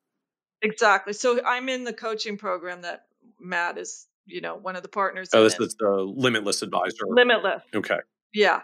Exactly. 0.62 1.12
So 1.12 1.38
I'm 1.44 1.68
in 1.68 1.84
the 1.84 1.92
coaching 1.92 2.38
program 2.38 2.80
that 2.80 3.04
Matt 3.38 3.76
is, 3.76 4.06
you 4.24 4.40
know, 4.40 4.54
one 4.54 4.74
of 4.74 4.82
the 4.82 4.88
partners. 4.88 5.28
Oh, 5.34 5.44
this 5.44 5.60
is 5.60 5.76
the 5.78 5.90
Limitless 6.16 6.62
Advisor. 6.62 7.04
Limitless. 7.08 7.62
okay. 7.74 7.98
Yeah. 8.32 8.62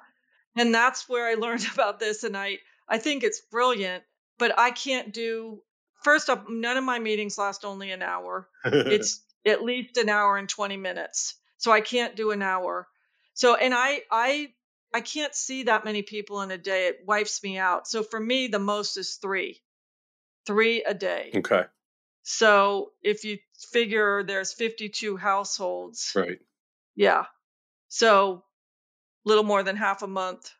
And 0.57 0.75
that's 0.75 1.07
where 1.07 1.27
I 1.29 1.35
learned 1.35 1.67
about 1.75 2.01
this 2.01 2.25
and 2.25 2.35
I 2.35 2.61
I 2.89 2.97
think 2.97 3.25
it's 3.25 3.43
brilliant, 3.43 4.05
but 4.39 4.59
I 4.59 4.71
can't 4.71 5.13
do 5.13 5.61
first 6.03 6.29
off 6.31 6.45
none 6.49 6.77
of 6.77 6.85
my 6.85 6.99
meetings 6.99 7.39
last 7.39 7.65
only 7.65 7.91
an 7.93 8.03
hour. 8.03 8.49
It's 8.65 9.23
at 9.47 9.63
least 9.63 9.97
an 9.97 10.09
hour 10.09 10.37
and 10.37 10.49
20 10.49 10.77
minutes. 10.77 11.35
So 11.59 11.73
I 11.73 11.81
can't 11.81 12.17
do 12.17 12.31
an 12.31 12.43
hour. 12.43 12.87
So 13.35 13.55
and 13.57 13.73
I 13.75 14.03
I 14.11 14.53
I 14.95 15.01
can't 15.01 15.35
see 15.35 15.65
that 15.65 15.85
many 15.85 16.03
people 16.03 16.43
in 16.43 16.51
a 16.51 16.59
day. 16.59 16.89
It 16.89 17.01
wipes 17.07 17.43
me 17.43 17.59
out. 17.59 17.87
So 17.87 18.03
for 18.03 18.19
me 18.21 18.49
the 18.49 18.59
most 18.59 18.97
is 18.97 19.17
3. 19.17 19.61
3 20.47 20.83
a 20.85 20.95
day. 20.95 21.31
okay. 21.37 21.65
So 22.23 22.93
if 23.03 23.25
you 23.25 23.39
figure 23.73 24.23
there's 24.23 24.53
52 24.53 25.17
households, 25.17 26.13
Right. 26.15 26.39
yeah. 26.95 27.25
So 27.89 28.45
little 29.25 29.45
more 29.45 29.63
than 29.63 29.77
half 29.77 30.03
a 30.03 30.07
month 30.07 30.51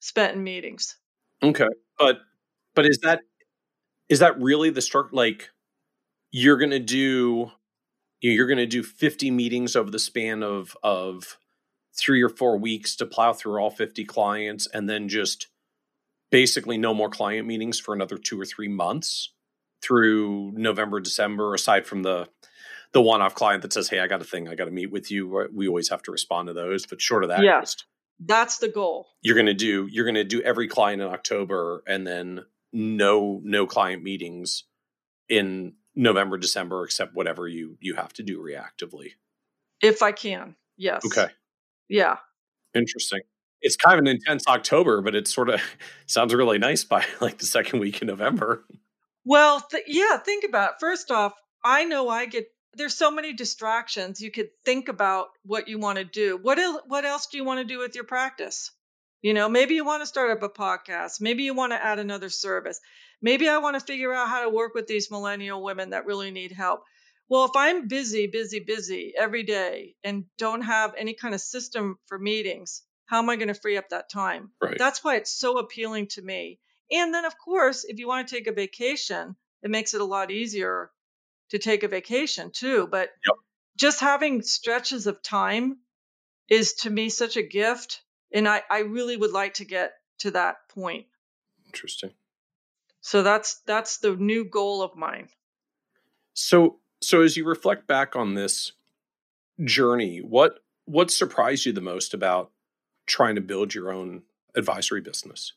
spent 0.00 0.34
in 0.36 0.42
meetings. 0.44 0.96
Okay. 1.42 1.68
But 1.98 2.18
but 2.74 2.86
is 2.86 2.98
that 3.02 3.20
is 4.08 4.18
that 4.20 4.40
really 4.40 4.70
the 4.70 4.80
structure? 4.82 5.14
Like 5.14 5.50
you're 6.30 6.56
gonna 6.58 6.78
do 6.78 7.50
you 8.20 8.30
know, 8.30 8.34
you're 8.34 8.48
gonna 8.48 8.66
do 8.66 8.82
50 8.82 9.30
meetings 9.30 9.76
over 9.76 9.90
the 9.90 9.98
span 9.98 10.42
of 10.42 10.76
of 10.82 11.38
three 11.96 12.22
or 12.22 12.28
four 12.28 12.56
weeks 12.58 12.96
to 12.96 13.06
plow 13.06 13.32
through 13.32 13.58
all 13.60 13.70
50 13.70 14.04
clients 14.04 14.66
and 14.68 14.88
then 14.88 15.08
just 15.08 15.48
basically 16.30 16.78
no 16.78 16.94
more 16.94 17.08
client 17.08 17.46
meetings 17.46 17.80
for 17.80 17.94
another 17.94 18.18
two 18.18 18.40
or 18.40 18.44
three 18.44 18.68
months 18.68 19.32
through 19.82 20.52
November, 20.52 21.00
December, 21.00 21.54
aside 21.54 21.86
from 21.86 22.02
the 22.02 22.28
the 22.92 23.02
one-off 23.02 23.34
client 23.34 23.60
that 23.62 23.72
says, 23.72 23.88
"Hey, 23.90 24.00
I 24.00 24.06
got 24.06 24.22
a 24.22 24.24
thing, 24.24 24.48
I 24.48 24.54
got 24.54 24.64
to 24.64 24.70
meet 24.70 24.90
with 24.90 25.10
you." 25.10 25.46
We 25.52 25.68
always 25.68 25.90
have 25.90 26.02
to 26.04 26.10
respond 26.10 26.48
to 26.48 26.54
those, 26.54 26.86
but 26.86 27.00
short 27.02 27.22
of 27.22 27.28
that, 27.28 27.42
Yeah. 27.44 27.60
just 27.60 27.84
That's 28.18 28.58
the 28.58 28.68
goal. 28.68 29.08
you're 29.22 29.34
going 29.34 29.46
to 29.46 29.54
do 29.54 29.86
you're 29.90 30.04
going 30.06 30.14
to 30.14 30.24
do 30.24 30.40
every 30.42 30.68
client 30.68 31.02
in 31.02 31.08
October 31.08 31.82
and 31.86 32.06
then 32.06 32.44
no 32.72 33.40
no 33.44 33.66
client 33.66 34.02
meetings 34.02 34.64
in 35.28 35.74
November, 35.94 36.38
December, 36.38 36.84
except 36.84 37.14
whatever 37.14 37.46
you 37.48 37.76
you 37.80 37.94
have 37.94 38.12
to 38.14 38.22
do 38.22 38.40
reactively. 38.40 39.12
If 39.82 40.02
I 40.02 40.12
can. 40.12 40.56
Yes. 40.76 41.04
Okay, 41.06 41.32
Yeah. 41.88 42.16
interesting. 42.74 43.20
It's 43.60 43.74
kind 43.76 43.94
of 43.98 44.00
an 44.04 44.06
intense 44.06 44.46
October, 44.46 45.02
but 45.02 45.16
it 45.16 45.26
sort 45.26 45.48
of 45.48 45.60
sounds 46.06 46.32
really 46.34 46.58
nice 46.58 46.84
by 46.84 47.04
like 47.20 47.38
the 47.38 47.46
second 47.46 47.80
week 47.80 48.00
in 48.00 48.06
November. 48.08 48.64
Well, 49.24 49.60
th- 49.60 49.84
yeah, 49.88 50.16
think 50.18 50.44
about 50.44 50.70
it. 50.70 50.76
First 50.80 51.10
off, 51.10 51.32
I 51.64 51.84
know 51.84 52.08
I 52.08 52.26
get 52.26 52.46
there's 52.74 52.94
so 52.94 53.10
many 53.10 53.32
distractions. 53.32 54.20
You 54.20 54.30
could 54.30 54.50
think 54.64 54.88
about 54.88 55.28
what 55.44 55.66
you 55.68 55.78
want 55.78 55.98
to 55.98 56.04
do. 56.04 56.38
What 56.40 56.58
el- 56.58 56.82
what 56.86 57.04
else 57.04 57.26
do 57.26 57.36
you 57.36 57.44
want 57.44 57.58
to 57.60 57.64
do 57.64 57.78
with 57.80 57.94
your 57.96 58.04
practice? 58.04 58.70
You 59.22 59.34
know, 59.34 59.48
maybe 59.48 59.74
you 59.74 59.84
want 59.84 60.02
to 60.02 60.06
start 60.06 60.30
up 60.30 60.42
a 60.42 60.48
podcast. 60.48 61.20
Maybe 61.20 61.42
you 61.44 61.54
want 61.54 61.72
to 61.72 61.84
add 61.84 61.98
another 61.98 62.28
service. 62.30 62.80
Maybe 63.20 63.48
I 63.48 63.58
want 63.58 63.74
to 63.74 63.84
figure 63.84 64.12
out 64.12 64.28
how 64.28 64.42
to 64.42 64.48
work 64.50 64.74
with 64.74 64.86
these 64.86 65.10
millennial 65.10 65.62
women 65.62 65.90
that 65.90 66.06
really 66.06 66.30
need 66.30 66.52
help. 66.52 66.84
Well, 67.28 67.44
if 67.44 67.50
I'm 67.56 67.88
busy, 67.88 68.26
busy, 68.26 68.60
busy 68.60 69.12
every 69.16 69.42
day 69.42 69.96
and 70.02 70.24
don't 70.38 70.62
have 70.62 70.94
any 70.96 71.14
kind 71.14 71.34
of 71.34 71.40
system 71.40 71.98
for 72.06 72.18
meetings, 72.18 72.82
how 73.06 73.18
am 73.18 73.28
I 73.28 73.36
going 73.36 73.48
to 73.48 73.54
free 73.54 73.76
up 73.76 73.88
that 73.90 74.10
time? 74.10 74.52
Right. 74.60 74.78
That's 74.78 75.02
why 75.04 75.16
it's 75.16 75.32
so 75.32 75.58
appealing 75.58 76.08
to 76.08 76.22
me. 76.22 76.60
And 76.90 77.12
then, 77.12 77.24
of 77.24 77.36
course, 77.38 77.84
if 77.84 77.98
you 77.98 78.06
want 78.08 78.28
to 78.28 78.34
take 78.34 78.46
a 78.46 78.52
vacation, 78.52 79.36
it 79.62 79.70
makes 79.70 79.94
it 79.94 80.00
a 80.00 80.04
lot 80.04 80.30
easier 80.30 80.90
to 81.50 81.58
take 81.58 81.82
a 81.82 81.88
vacation 81.88 82.50
too. 82.52 82.86
But 82.86 83.10
Yep. 83.26 83.36
just 83.76 84.00
having 84.00 84.42
stretches 84.42 85.06
of 85.06 85.22
time 85.22 85.80
is 86.48 86.74
to 86.74 86.90
me 86.90 87.10
such 87.10 87.36
a 87.36 87.42
gift. 87.42 88.02
And 88.32 88.48
I, 88.48 88.62
I 88.70 88.80
really 88.80 89.16
would 89.16 89.32
like 89.32 89.54
to 89.54 89.64
get 89.64 89.94
to 90.18 90.30
that 90.32 90.68
point. 90.68 91.06
Interesting. 91.66 92.12
So 93.00 93.22
that's 93.22 93.60
that's 93.66 93.98
the 93.98 94.16
new 94.16 94.44
goal 94.44 94.82
of 94.82 94.96
mine. 94.96 95.28
So 96.34 96.78
so 97.00 97.22
as 97.22 97.36
you 97.36 97.44
reflect 97.44 97.86
back 97.86 98.16
on 98.16 98.34
this 98.34 98.72
journey, 99.64 100.18
what 100.18 100.60
what 100.84 101.10
surprised 101.10 101.66
you 101.66 101.72
the 101.72 101.80
most 101.80 102.14
about 102.14 102.50
trying 103.06 103.36
to 103.36 103.40
build 103.40 103.74
your 103.74 103.92
own 103.92 104.22
advisory 104.54 105.00
business? 105.00 105.52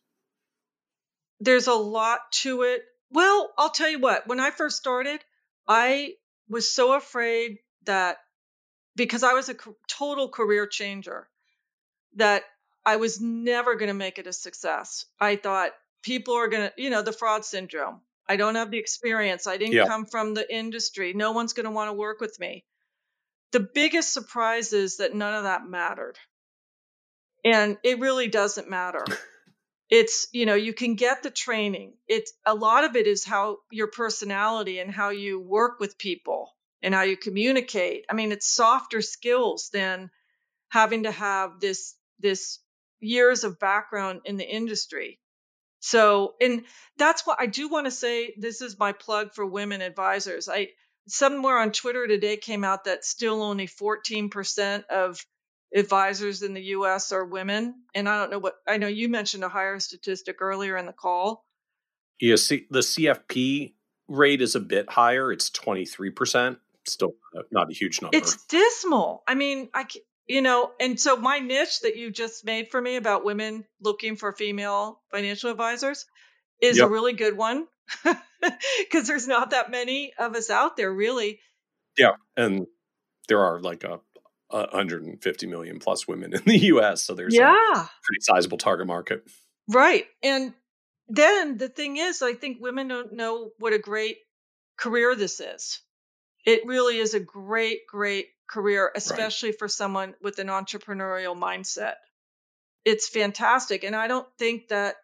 There's 1.40 1.68
a 1.68 1.74
lot 1.74 2.32
to 2.32 2.62
it. 2.64 2.84
Well, 3.10 3.52
I'll 3.58 3.70
tell 3.70 3.90
you 3.90 4.00
what, 4.00 4.28
when 4.28 4.40
I 4.40 4.52
first 4.52 4.78
started, 4.78 5.22
I 5.68 6.14
was 6.48 6.72
so 6.72 6.94
afraid 6.94 7.60
that 7.86 8.18
because 8.96 9.24
I 9.24 9.34
was 9.34 9.50
a 9.50 9.56
total 9.88 10.30
career 10.30 10.68
changer, 10.68 11.28
that 12.16 12.44
I 12.86 12.96
was 12.98 13.22
never 13.22 13.76
going 13.76 13.88
to 13.90 13.94
make 13.94 14.18
it 14.18 14.28
a 14.28 14.34
success. 14.34 15.06
I 15.20 15.36
thought 15.36 15.72
people 16.02 16.36
are 16.36 16.48
going 16.48 16.70
to, 16.70 16.82
you 16.82 16.90
know, 16.90 17.02
the 17.02 17.12
fraud 17.12 17.46
syndrome. 17.46 18.02
I 18.28 18.38
don't 18.38 18.56
have 18.56 18.72
the 18.72 18.80
experience. 18.80 19.46
I 19.48 19.58
didn't 19.58 19.74
Yeah. 19.74 19.88
come 19.88 20.06
from 20.06 20.34
the 20.34 20.52
industry. 20.54 21.14
No 21.14 21.32
one's 21.32 21.54
going 21.54 21.66
to 21.66 21.72
want 21.72 21.90
to 21.90 21.94
work 21.94 22.22
with 22.22 22.40
me. 22.40 22.66
The 23.52 23.60
biggest 23.60 24.14
surprise 24.14 24.74
is 24.74 24.98
that 24.98 25.14
none 25.14 25.36
of 25.36 25.44
that 25.44 25.66
mattered. 25.68 26.18
And 27.44 27.78
it 27.84 28.00
really 28.00 28.28
doesn't 28.28 28.70
matter. 28.70 29.06
It's, 29.94 30.28
you 30.32 30.46
know, 30.46 30.56
you 30.56 30.72
can 30.72 30.96
get 30.96 31.22
the 31.22 31.30
training. 31.30 31.96
It's 32.08 32.32
a 32.46 32.56
lot 32.56 32.86
of 32.86 32.96
it 32.96 33.08
is 33.08 33.26
how 33.26 33.58
your 33.72 33.88
personality 33.88 34.80
and 34.80 34.90
how 34.90 35.10
you 35.10 35.38
work 35.38 35.82
with 35.82 35.98
people 35.98 36.56
and 36.82 36.96
how 36.96 37.02
you 37.02 37.18
communicate. 37.18 38.06
I 38.10 38.14
mean, 38.14 38.32
it's 38.32 38.48
softer 38.48 39.02
skills 39.02 39.70
than 39.74 40.10
having 40.70 41.04
to 41.04 41.12
have 41.12 41.60
this 41.60 41.94
this 42.22 42.60
years 43.02 43.44
of 43.44 43.60
background 43.60 44.22
in 44.26 44.38
the 44.38 44.48
industry. 44.48 45.20
So, 45.80 46.36
and 46.40 46.64
that's 46.98 47.26
what 47.26 47.42
I 47.42 47.48
do 47.48 47.68
want 47.68 47.86
to 47.86 47.92
say. 47.92 48.34
This 48.38 48.62
is 48.62 48.78
my 48.78 48.94
plug 48.94 49.34
for 49.34 49.46
women 49.46 49.82
advisors. 49.82 50.48
I 50.48 50.70
somewhere 51.08 51.58
on 51.58 51.72
Twitter 51.72 52.08
today 52.08 52.38
came 52.38 52.64
out 52.64 52.86
that 52.86 53.04
still 53.04 53.42
only 53.42 53.68
14% 53.68 54.86
of 54.86 55.26
advisors 55.76 56.44
in 56.44 56.54
the 56.54 56.62
US 56.62 57.12
are 57.12 57.26
women. 57.26 57.74
And 57.96 58.08
I 58.08 58.18
don't 58.20 58.32
know 58.32 58.40
what 58.40 58.56
I 58.68 58.78
know 58.78 58.88
you 58.88 59.10
mentioned 59.10 59.44
a 59.44 59.50
higher 59.50 59.80
statistic 59.80 60.38
earlier 60.42 60.78
in 60.78 60.86
the 60.86 60.94
call. 60.94 61.46
Yeah, 62.20 62.36
see, 62.36 62.68
the 62.70 62.80
CFP 62.80 63.74
rate 64.08 64.42
is 64.42 64.56
a 64.56 64.60
bit 64.60 64.90
higher. 64.90 65.32
It's 65.32 65.50
23%. 65.50 66.58
Still 66.86 67.14
not 67.52 67.72
a 67.72 67.74
huge 67.74 68.02
number. 68.02 68.18
It's 68.18 68.46
dismal. 68.46 69.24
I 69.28 69.36
mean, 69.36 69.70
I 69.74 69.86
you 70.28 70.42
know, 70.42 70.72
and 70.80 71.00
so 71.00 71.18
my 71.18 71.40
niche 71.40 71.82
that 71.82 71.96
you 71.98 72.12
just 72.12 72.46
made 72.46 72.70
for 72.70 72.82
me 72.82 72.96
about 72.96 73.26
women 73.26 73.66
looking 73.82 74.16
for 74.16 74.32
female 74.32 75.02
financial 75.12 75.52
advisors 75.52 76.06
is 76.62 76.78
a 76.80 76.88
really 76.88 77.14
good 77.14 77.36
one 77.36 77.68
because 78.04 79.08
there's 79.08 79.28
not 79.28 79.50
that 79.52 79.72
many 79.72 80.14
of 80.18 80.36
us 80.36 80.50
out 80.50 80.78
there 80.78 80.92
really. 80.94 81.40
yeah. 81.98 82.12
And 82.38 82.68
there 83.28 83.40
are 83.40 83.60
like 83.60 83.84
a, 83.84 84.00
a 84.52 84.58
150 84.72 85.48
million 85.48 85.80
plus 85.80 86.08
women 86.08 86.34
in 86.34 86.42
the 86.46 86.58
US. 86.74 87.04
So 87.04 87.14
there's 87.16 87.34
a 87.34 87.38
Yeah. 87.38 87.88
pretty 88.04 88.22
sizable 88.22 88.58
target 88.58 88.88
market. 88.88 89.24
Right. 89.68 90.06
And 90.24 90.54
then 91.08 91.58
the 91.58 91.70
thing 91.70 91.98
is, 91.98 92.22
I 92.22 92.34
think 92.34 92.58
women 92.62 92.88
don't 92.88 93.14
know 93.14 93.52
what 93.60 93.74
a 93.74 93.80
great 93.80 94.18
career 94.78 95.16
this 95.16 95.40
is. 95.40 95.82
It 96.46 96.66
really 96.66 96.98
is 96.98 97.14
a 97.14 97.20
great, 97.20 97.86
great 97.88 98.28
career, 98.52 98.92
especially 98.96 99.54
for 99.54 99.68
someone 99.68 100.14
with 100.22 100.40
an 100.40 100.48
entrepreneurial 100.48 101.38
mindset. 101.38 101.96
It's 102.84 103.08
fantastic. 103.08 103.84
And 103.84 103.96
I 103.96 104.08
don't 104.08 104.28
think 104.38 104.68
that 104.68 104.96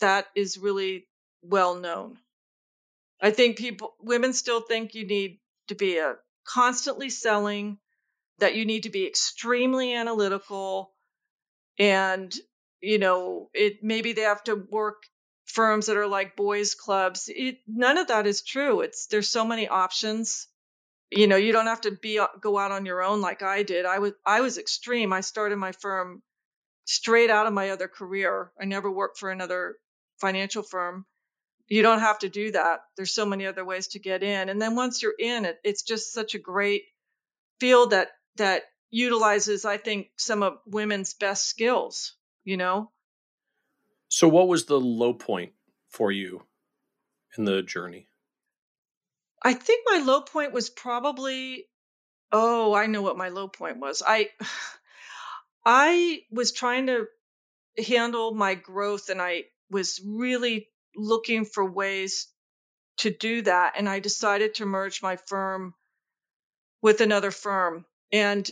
that 0.00 0.26
is 0.34 0.58
really 0.58 1.06
well 1.42 1.76
known. 1.76 2.18
I 3.20 3.30
think 3.30 3.56
people, 3.56 3.94
women 4.00 4.32
still 4.32 4.60
think 4.60 4.94
you 4.94 5.06
need 5.06 5.38
to 5.68 5.74
be 5.74 5.98
a 5.98 6.16
constantly 6.46 7.10
selling, 7.10 7.78
that 8.38 8.54
you 8.54 8.66
need 8.66 8.82
to 8.82 8.90
be 8.90 9.06
extremely 9.06 9.94
analytical, 9.94 10.92
and 11.78 12.34
you 12.80 12.98
know, 12.98 13.48
it 13.54 13.82
maybe 13.82 14.12
they 14.12 14.22
have 14.22 14.44
to 14.44 14.54
work 14.54 15.04
firms 15.46 15.86
that 15.86 15.96
are 15.96 16.06
like 16.06 16.36
boys 16.36 16.74
clubs. 16.74 17.28
It, 17.28 17.58
none 17.66 17.98
of 17.98 18.08
that 18.08 18.26
is 18.26 18.42
true. 18.42 18.82
It's 18.82 19.06
there's 19.06 19.30
so 19.30 19.44
many 19.44 19.68
options. 19.68 20.46
You 21.10 21.26
know, 21.26 21.36
you 21.36 21.52
don't 21.52 21.66
have 21.66 21.82
to 21.82 21.92
be 21.92 22.18
uh, 22.18 22.26
go 22.40 22.58
out 22.58 22.72
on 22.72 22.84
your 22.84 23.02
own 23.02 23.20
like 23.20 23.42
I 23.42 23.62
did. 23.62 23.86
I 23.86 23.98
was 24.00 24.12
I 24.24 24.40
was 24.40 24.58
extreme. 24.58 25.12
I 25.12 25.20
started 25.20 25.56
my 25.56 25.72
firm 25.72 26.22
straight 26.84 27.30
out 27.30 27.46
of 27.46 27.52
my 27.52 27.70
other 27.70 27.88
career. 27.88 28.52
I 28.60 28.64
never 28.64 28.90
worked 28.90 29.18
for 29.18 29.30
another 29.30 29.76
financial 30.20 30.62
firm. 30.62 31.04
You 31.68 31.82
don't 31.82 32.00
have 32.00 32.20
to 32.20 32.28
do 32.28 32.52
that. 32.52 32.80
There's 32.96 33.12
so 33.12 33.26
many 33.26 33.46
other 33.46 33.64
ways 33.64 33.88
to 33.88 33.98
get 33.98 34.22
in. 34.22 34.48
And 34.48 34.62
then 34.62 34.76
once 34.76 35.02
you're 35.02 35.14
in 35.18 35.44
it, 35.44 35.58
it's 35.64 35.82
just 35.82 36.12
such 36.12 36.34
a 36.34 36.38
great 36.38 36.84
field 37.58 37.90
that 37.90 38.08
that 38.36 38.62
utilizes, 38.90 39.64
I 39.64 39.76
think, 39.76 40.08
some 40.16 40.42
of 40.42 40.58
women's 40.66 41.14
best 41.14 41.46
skills, 41.46 42.14
you 42.44 42.56
know? 42.56 42.90
So, 44.08 44.28
what 44.28 44.48
was 44.48 44.66
the 44.66 44.80
low 44.80 45.14
point 45.14 45.52
for 45.88 46.12
you 46.12 46.42
in 47.36 47.44
the 47.44 47.62
journey? 47.62 48.08
I 49.46 49.54
think 49.54 49.84
my 49.88 49.98
low 49.98 50.22
point 50.22 50.52
was 50.52 50.70
probably 50.70 51.68
oh, 52.32 52.74
I 52.74 52.86
know 52.86 53.00
what 53.00 53.16
my 53.16 53.28
low 53.28 53.46
point 53.46 53.78
was. 53.78 54.02
I 54.04 54.30
I 55.64 56.22
was 56.32 56.50
trying 56.50 56.88
to 56.88 57.06
handle 57.86 58.34
my 58.34 58.56
growth 58.56 59.08
and 59.08 59.22
I 59.22 59.44
was 59.70 60.00
really 60.04 60.68
looking 60.96 61.44
for 61.44 61.64
ways 61.64 62.26
to 62.98 63.10
do 63.10 63.42
that 63.42 63.74
and 63.78 63.88
I 63.88 64.00
decided 64.00 64.54
to 64.54 64.66
merge 64.66 65.00
my 65.00 65.14
firm 65.14 65.74
with 66.82 67.00
another 67.00 67.30
firm. 67.30 67.84
And 68.10 68.50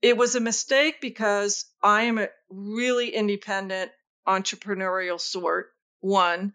it 0.00 0.16
was 0.16 0.36
a 0.36 0.40
mistake 0.40 1.02
because 1.02 1.66
I 1.82 2.04
am 2.04 2.16
a 2.16 2.30
really 2.48 3.14
independent 3.14 3.90
entrepreneurial 4.26 5.20
sort, 5.20 5.70
one. 6.00 6.54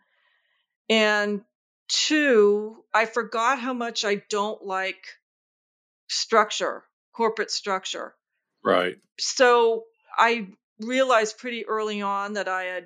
And 0.89 1.43
two, 1.88 2.84
I 2.93 3.05
forgot 3.05 3.60
how 3.60 3.73
much 3.73 4.05
I 4.05 4.23
don't 4.30 4.64
like 4.64 5.05
structure, 6.10 6.84
corporate 7.14 7.51
structure. 7.51 8.15
Right. 8.64 8.97
So 9.19 9.84
I 10.18 10.47
realized 10.80 11.38
pretty 11.38 11.65
early 11.65 12.01
on 12.01 12.34
that 12.34 12.47
I 12.47 12.64
had 12.64 12.85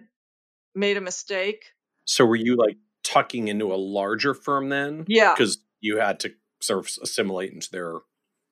made 0.76 0.98
a 0.98 1.02
mistake. 1.02 1.66
So, 2.06 2.26
were 2.26 2.36
you 2.36 2.56
like 2.56 2.78
tucking 3.04 3.48
into 3.48 3.74
a 3.74 3.76
larger 3.76 4.34
firm 4.34 4.70
then? 4.70 5.06
Yeah. 5.08 5.34
Because 5.34 5.58
you 5.82 5.98
had 6.00 6.20
to 6.22 6.34
sort 6.62 6.80
of 6.80 6.92
assimilate 7.04 7.52
into 7.54 7.70
their 7.72 7.96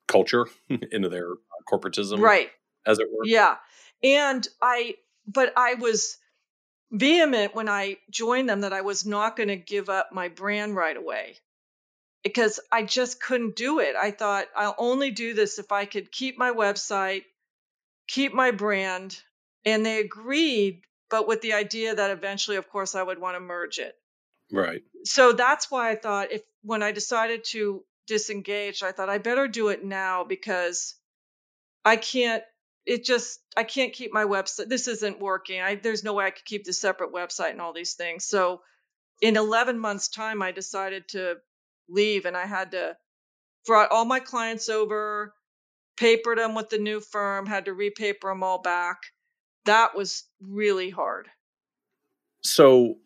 culture, 0.07 0.45
into 0.69 1.09
their 1.09 1.31
uh, 1.31 1.71
corporatism, 1.71 2.19
Right. 2.19 2.49
as 2.85 2.99
it 2.99 3.07
were. 3.11 3.25
Yeah. 3.25 3.55
And 4.03 4.47
I, 4.61 4.95
but 5.27 5.53
I 5.57 5.75
was 5.75 6.17
vehement 6.91 7.55
when 7.55 7.69
I 7.69 7.97
joined 8.09 8.49
them 8.49 8.61
that 8.61 8.73
I 8.73 8.81
was 8.81 9.05
not 9.05 9.35
going 9.35 9.49
to 9.49 9.55
give 9.55 9.89
up 9.89 10.11
my 10.11 10.29
brand 10.29 10.75
right 10.75 10.95
away 10.95 11.37
because 12.23 12.59
I 12.71 12.83
just 12.83 13.21
couldn't 13.21 13.55
do 13.55 13.79
it. 13.79 13.95
I 13.95 14.11
thought 14.11 14.47
I'll 14.55 14.75
only 14.77 15.11
do 15.11 15.33
this 15.33 15.59
if 15.59 15.71
I 15.71 15.85
could 15.85 16.11
keep 16.11 16.37
my 16.37 16.51
website, 16.51 17.23
keep 18.07 18.33
my 18.33 18.51
brand. 18.51 19.17
And 19.63 19.85
they 19.85 19.99
agreed, 19.99 20.81
but 21.09 21.27
with 21.27 21.41
the 21.41 21.53
idea 21.53 21.95
that 21.95 22.11
eventually, 22.11 22.57
of 22.57 22.69
course, 22.69 22.95
I 22.95 23.03
would 23.03 23.19
want 23.19 23.35
to 23.35 23.39
merge 23.39 23.79
it. 23.79 23.95
Right. 24.51 24.81
So 25.03 25.33
that's 25.33 25.71
why 25.71 25.91
I 25.91 25.95
thought 25.95 26.31
if 26.31 26.41
when 26.61 26.83
I 26.83 26.91
decided 26.91 27.43
to 27.49 27.83
disengage, 28.07 28.83
I 28.83 28.91
thought 28.91 29.09
I 29.09 29.17
better 29.17 29.47
do 29.47 29.69
it 29.69 29.83
now 29.83 30.23
because 30.23 30.95
I 31.83 31.95
can't 31.95 32.43
it 32.85 33.03
just 33.03 33.39
I 33.57 33.63
can't 33.63 33.93
keep 33.93 34.13
my 34.13 34.25
website. 34.25 34.69
This 34.69 34.87
isn't 34.87 35.19
working. 35.19 35.61
I 35.61 35.75
there's 35.75 36.03
no 36.03 36.13
way 36.13 36.25
I 36.25 36.31
could 36.31 36.45
keep 36.45 36.65
the 36.65 36.73
separate 36.73 37.13
website 37.13 37.51
and 37.51 37.61
all 37.61 37.73
these 37.73 37.93
things. 37.93 38.25
So 38.25 38.61
in 39.21 39.37
11 39.37 39.79
months 39.79 40.07
time 40.07 40.41
I 40.41 40.51
decided 40.51 41.07
to 41.09 41.35
leave 41.89 42.25
and 42.25 42.37
I 42.37 42.45
had 42.45 42.71
to 42.71 42.95
brought 43.65 43.91
all 43.91 44.05
my 44.05 44.19
clients 44.19 44.69
over, 44.69 45.33
papered 45.97 46.37
them 46.37 46.53
with 46.53 46.69
the 46.69 46.77
new 46.77 46.99
firm, 46.99 47.45
had 47.45 47.65
to 47.65 47.73
repaper 47.73 48.29
them 48.29 48.43
all 48.43 48.61
back. 48.61 48.97
That 49.65 49.95
was 49.95 50.25
really 50.39 50.91
hard. 50.91 51.27
So, 52.43 52.97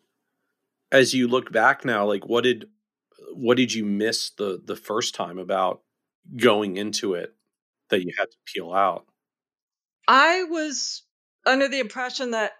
as 0.91 1.13
you 1.13 1.29
look 1.29 1.51
back 1.51 1.85
now, 1.85 2.05
like 2.05 2.27
what 2.27 2.43
did 2.43 2.65
what 3.33 3.55
did 3.55 3.73
you 3.73 3.85
miss 3.85 4.31
the 4.31 4.61
the 4.63 4.75
first 4.75 5.15
time 5.15 5.37
about 5.37 5.81
going 6.35 6.75
into 6.75 7.13
it 7.13 7.33
that 7.89 8.03
you 8.03 8.11
had 8.17 8.29
to 8.29 8.37
peel 8.45 8.73
out? 8.73 9.05
I 10.09 10.43
was 10.43 11.03
under 11.45 11.67
the 11.67 11.79
impression 11.79 12.31
that 12.31 12.53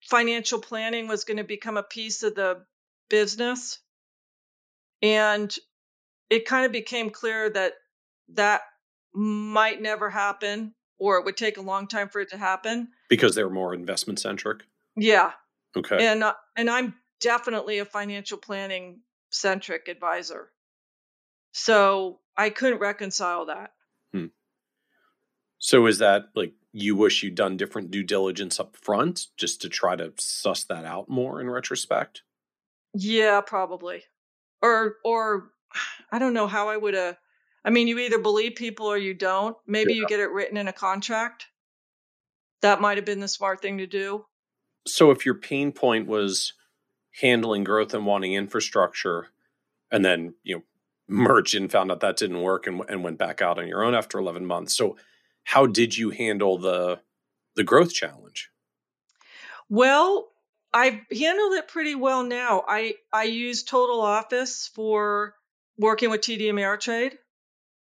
financial 0.00 0.58
planning 0.58 1.06
was 1.06 1.22
going 1.22 1.36
to 1.36 1.44
become 1.44 1.76
a 1.76 1.82
piece 1.84 2.24
of 2.24 2.34
the 2.34 2.64
business. 3.08 3.78
And 5.00 5.54
it 6.28 6.44
kind 6.44 6.66
of 6.66 6.72
became 6.72 7.10
clear 7.10 7.48
that 7.50 7.74
that 8.34 8.62
might 9.14 9.80
never 9.80 10.10
happen 10.10 10.74
or 10.98 11.18
it 11.18 11.24
would 11.24 11.36
take 11.36 11.56
a 11.56 11.62
long 11.62 11.86
time 11.86 12.08
for 12.08 12.20
it 12.20 12.30
to 12.30 12.36
happen. 12.36 12.88
Because 13.08 13.36
they're 13.36 13.48
more 13.48 13.74
investment 13.74 14.18
centric. 14.18 14.62
Yeah. 14.96 15.32
Okay. 15.76 16.04
And 16.04 16.24
uh, 16.24 16.34
and 16.56 16.68
I'm 16.68 16.94
definitely 17.20 17.78
a 17.78 17.84
financial 17.84 18.38
planning 18.38 19.02
centric 19.30 19.86
advisor. 19.86 20.50
So 21.52 22.18
I 22.36 22.50
couldn't 22.50 22.80
reconcile 22.80 23.46
that. 23.46 23.72
So 25.62 25.86
is 25.86 25.98
that 25.98 26.24
like 26.34 26.52
you 26.72 26.96
wish 26.96 27.22
you'd 27.22 27.34
done 27.34 27.56
different 27.56 27.90
due 27.90 28.02
diligence 28.02 28.58
up 28.58 28.76
front 28.76 29.26
just 29.36 29.60
to 29.62 29.68
try 29.68 29.96
to 29.96 30.12
suss 30.18 30.64
that 30.64 30.84
out 30.84 31.08
more 31.08 31.40
in 31.40 31.50
retrospect? 31.50 32.22
Yeah, 32.94 33.40
probably. 33.40 34.04
Or 34.60 34.96
or 35.04 35.50
I 36.12 36.18
don't 36.18 36.34
know 36.34 36.46
how 36.46 36.68
I 36.68 36.76
would 36.76 36.94
have 36.94 37.16
I 37.64 37.70
mean, 37.70 37.86
you 37.86 37.98
either 37.98 38.18
believe 38.18 38.56
people 38.56 38.86
or 38.86 38.98
you 38.98 39.14
don't. 39.14 39.56
Maybe 39.66 39.94
you 39.94 40.06
get 40.06 40.20
it 40.20 40.30
written 40.30 40.56
in 40.56 40.68
a 40.68 40.72
contract. 40.72 41.46
That 42.60 42.80
might 42.80 42.98
have 42.98 43.04
been 43.04 43.20
the 43.20 43.28
smart 43.28 43.60
thing 43.60 43.78
to 43.78 43.86
do. 43.86 44.24
So 44.86 45.10
if 45.10 45.24
your 45.24 45.36
pain 45.36 45.70
point 45.70 46.08
was 46.08 46.54
handling 47.20 47.62
growth 47.62 47.94
and 47.94 48.06
wanting 48.06 48.34
infrastructure 48.34 49.28
and 49.90 50.04
then, 50.04 50.34
you 50.42 50.56
know, 50.56 50.62
merged 51.08 51.54
and 51.54 51.70
found 51.70 51.92
out 51.92 52.00
that 52.00 52.16
didn't 52.16 52.40
work 52.40 52.66
and, 52.66 52.82
and 52.88 53.04
went 53.04 53.18
back 53.18 53.42
out 53.42 53.58
on 53.58 53.68
your 53.68 53.84
own 53.84 53.94
after 53.94 54.18
11 54.18 54.44
months. 54.44 54.74
So 54.76 54.96
how 55.44 55.66
did 55.66 55.96
you 55.96 56.10
handle 56.10 56.58
the 56.58 57.00
the 57.54 57.64
growth 57.64 57.92
challenge? 57.92 58.50
Well, 59.68 60.28
I've 60.72 61.00
handled 61.10 61.54
it 61.54 61.68
pretty 61.68 61.94
well 61.94 62.24
now. 62.24 62.64
I 62.66 62.94
I 63.12 63.24
use 63.24 63.62
Total 63.62 64.00
Office 64.00 64.68
for 64.74 65.34
working 65.78 66.10
with 66.10 66.22
TD 66.22 66.42
Ameritrade. 66.42 67.16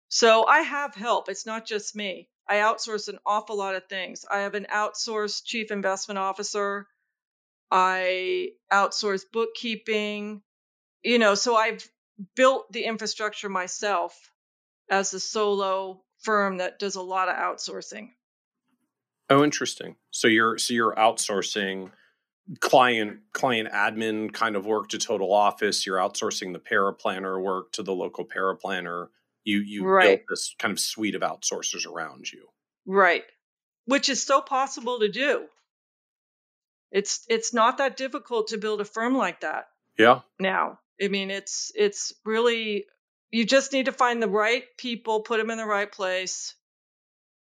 So 0.10 0.46
I 0.46 0.62
have 0.62 0.96
help. 0.96 1.30
It's 1.30 1.46
not 1.46 1.66
just 1.68 1.96
me. 1.96 2.30
I 2.48 2.56
outsource 2.56 3.10
an 3.10 3.20
awful 3.26 3.58
lot 3.58 3.76
of 3.76 3.88
things. 3.88 4.26
I 4.30 4.40
have 4.40 4.56
an 4.56 4.66
outsourced 4.74 5.44
chief 5.46 5.70
investment 5.70 6.18
officer. 6.18 6.88
I 7.70 8.54
outsource 8.72 9.24
bookkeeping. 9.32 10.42
You 11.04 11.20
know, 11.20 11.36
so 11.36 11.56
I've 11.56 11.88
built 12.36 12.72
the 12.72 12.84
infrastructure 12.84 13.50
myself 13.50 14.32
as 14.90 15.14
a 15.14 15.20
solo 15.20 16.04
firm 16.20 16.58
that 16.58 16.80
does 16.80 16.96
a 16.96 17.02
lot 17.02 17.30
of 17.30 17.36
outsourcing. 17.36 18.10
Oh, 19.30 19.44
interesting. 19.44 19.96
So 20.12 20.28
you're 20.28 20.58
so 20.58 20.74
you're 20.74 20.96
outsourcing 20.96 21.92
client 22.60 23.20
client 23.34 23.70
admin 23.72 24.34
kind 24.34 24.56
of 24.56 24.66
work 24.66 24.90
to 24.90 24.98
total 24.98 25.32
office. 25.32 25.86
You're 25.86 26.00
outsourcing 26.00 26.54
the 26.54 26.60
paraplanner 26.60 27.42
work 27.42 27.72
to 27.74 27.84
the 27.84 27.94
local 27.94 28.26
paraplanner. 28.26 29.08
You 29.44 29.60
you 29.60 29.86
right. 29.86 30.04
built 30.04 30.22
this 30.30 30.56
kind 30.58 30.72
of 30.72 30.80
suite 30.80 31.16
of 31.16 31.22
outsourcers 31.22 31.86
around 31.86 32.32
you. 32.32 32.48
Right. 32.86 33.24
Which 33.86 34.10
is 34.10 34.22
so 34.22 34.42
possible 34.42 35.00
to 35.00 35.10
do. 35.10 35.46
It's 36.92 37.26
it's 37.30 37.54
not 37.54 37.78
that 37.78 37.98
difficult 37.98 38.48
to 38.48 38.58
build 38.58 38.82
a 38.82 38.86
firm 38.86 39.16
like 39.16 39.42
that. 39.42 39.68
Yeah. 39.98 40.22
Now. 40.40 40.80
I 41.02 41.08
mean, 41.08 41.32
it's 41.32 41.72
it's 41.76 42.14
really 42.26 42.86
you 43.32 43.46
just 43.46 43.74
need 43.74 43.86
to 43.86 43.92
find 43.92 44.22
the 44.22 44.30
right 44.30 44.64
people, 44.78 45.22
put 45.22 45.38
them 45.38 45.52
in 45.52 45.58
the 45.58 45.66
right 45.66 45.92
place, 45.92 46.56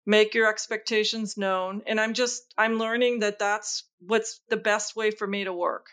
make 0.06 0.34
your 0.34 0.48
expectations 0.48 1.36
known, 1.36 1.82
and 1.86 2.00
I'm 2.00 2.14
just 2.14 2.42
I'm 2.56 2.78
learning 2.78 3.20
that 3.20 3.38
that's 3.38 3.84
what's 4.00 4.40
the 4.48 4.56
best 4.56 4.96
way 4.96 5.10
for 5.10 5.26
me 5.26 5.44
to 5.44 5.52
work. 5.52 5.86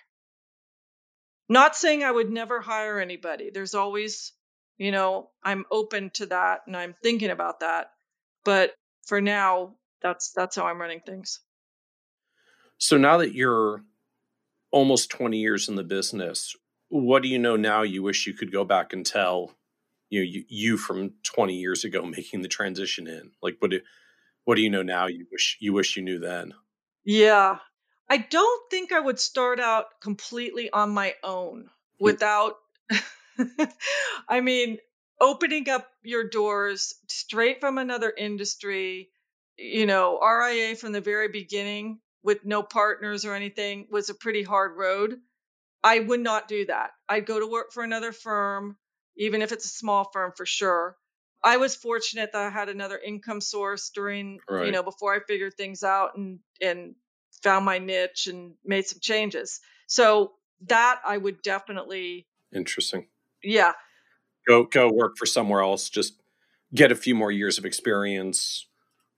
Not 1.49 1.75
saying 1.75 2.03
I 2.03 2.11
would 2.11 2.29
never 2.29 2.61
hire 2.61 2.99
anybody. 2.99 3.49
There's 3.53 3.73
always, 3.73 4.31
you 4.77 4.91
know, 4.91 5.29
I'm 5.43 5.65
open 5.69 6.09
to 6.11 6.27
that 6.27 6.61
and 6.65 6.77
I'm 6.77 6.95
thinking 7.03 7.29
about 7.29 7.59
that. 7.59 7.91
But 8.45 8.73
for 9.05 9.19
now, 9.19 9.75
that's 10.01 10.31
that's 10.31 10.55
how 10.55 10.65
I'm 10.65 10.79
running 10.79 11.01
things. 11.01 11.41
So 12.77 12.97
now 12.97 13.17
that 13.17 13.35
you're 13.35 13.83
almost 14.71 15.11
20 15.11 15.37
years 15.37 15.67
in 15.67 15.75
the 15.75 15.83
business, 15.83 16.55
what 16.87 17.21
do 17.21 17.29
you 17.29 17.37
know 17.37 17.55
now 17.55 17.81
you 17.81 18.01
wish 18.01 18.25
you 18.25 18.33
could 18.33 18.51
go 18.51 18.63
back 18.63 18.93
and 18.93 19.05
tell 19.05 19.51
you 20.11 20.19
know 20.19 20.25
you, 20.25 20.43
you 20.47 20.77
from 20.77 21.13
20 21.23 21.55
years 21.55 21.83
ago 21.83 22.05
making 22.17 22.43
the 22.43 22.47
transition 22.47 23.07
in 23.07 23.31
like 23.41 23.55
what 23.59 23.71
do 23.71 23.81
what 24.45 24.55
do 24.55 24.61
you 24.61 24.69
know 24.69 24.83
now 24.83 25.07
you 25.07 25.25
wish 25.31 25.57
you 25.59 25.73
wish 25.73 25.97
you 25.97 26.03
knew 26.03 26.19
then? 26.19 26.53
Yeah. 27.03 27.57
I 28.09 28.17
don't 28.17 28.69
think 28.69 28.91
i 28.91 28.99
would 28.99 29.19
start 29.19 29.59
out 29.59 29.85
completely 30.01 30.69
on 30.69 30.89
my 30.91 31.15
own 31.23 31.69
without 31.99 32.55
i 34.29 34.41
mean 34.41 34.77
opening 35.19 35.69
up 35.69 35.87
your 36.03 36.27
doors 36.27 36.95
straight 37.07 37.61
from 37.61 37.77
another 37.77 38.13
industry 38.15 39.09
you 39.57 39.85
know 39.85 40.19
ria 40.19 40.75
from 40.75 40.91
the 40.91 40.99
very 40.99 41.29
beginning 41.29 42.01
with 42.23 42.45
no 42.45 42.63
partners 42.63 43.25
or 43.25 43.33
anything 43.33 43.87
was 43.89 44.09
a 44.09 44.15
pretty 44.15 44.43
hard 44.43 44.77
road. 44.77 45.17
I 45.83 45.99
would 45.99 46.19
not 46.19 46.47
do 46.47 46.65
that. 46.67 46.91
I'd 47.09 47.25
go 47.25 47.39
to 47.39 47.47
work 47.47 47.71
for 47.71 47.83
another 47.83 48.11
firm, 48.11 48.77
even 49.17 49.41
if 49.41 49.51
it's 49.51 49.65
a 49.65 49.69
small 49.69 50.09
firm 50.11 50.31
for 50.35 50.45
sure. 50.45 50.97
I 51.43 51.57
was 51.57 51.75
fortunate 51.75 52.31
that 52.33 52.41
I 52.41 52.49
had 52.49 52.69
another 52.69 52.99
income 52.99 53.41
source 53.41 53.89
during, 53.89 54.39
right. 54.49 54.65
you 54.65 54.71
know, 54.71 54.83
before 54.83 55.15
I 55.15 55.19
figured 55.27 55.55
things 55.55 55.83
out 55.83 56.15
and 56.15 56.39
and 56.61 56.95
found 57.41 57.65
my 57.65 57.79
niche 57.79 58.27
and 58.27 58.53
made 58.63 58.85
some 58.85 58.99
changes. 59.01 59.59
So 59.87 60.33
that 60.67 61.01
I 61.05 61.17
would 61.17 61.41
definitely 61.41 62.27
interesting. 62.53 63.07
Yeah. 63.43 63.73
Go 64.47 64.65
go 64.65 64.91
work 64.91 65.17
for 65.17 65.25
somewhere 65.25 65.61
else. 65.61 65.89
Just 65.89 66.21
get 66.73 66.91
a 66.91 66.95
few 66.95 67.15
more 67.15 67.31
years 67.31 67.57
of 67.57 67.65
experience, 67.65 68.67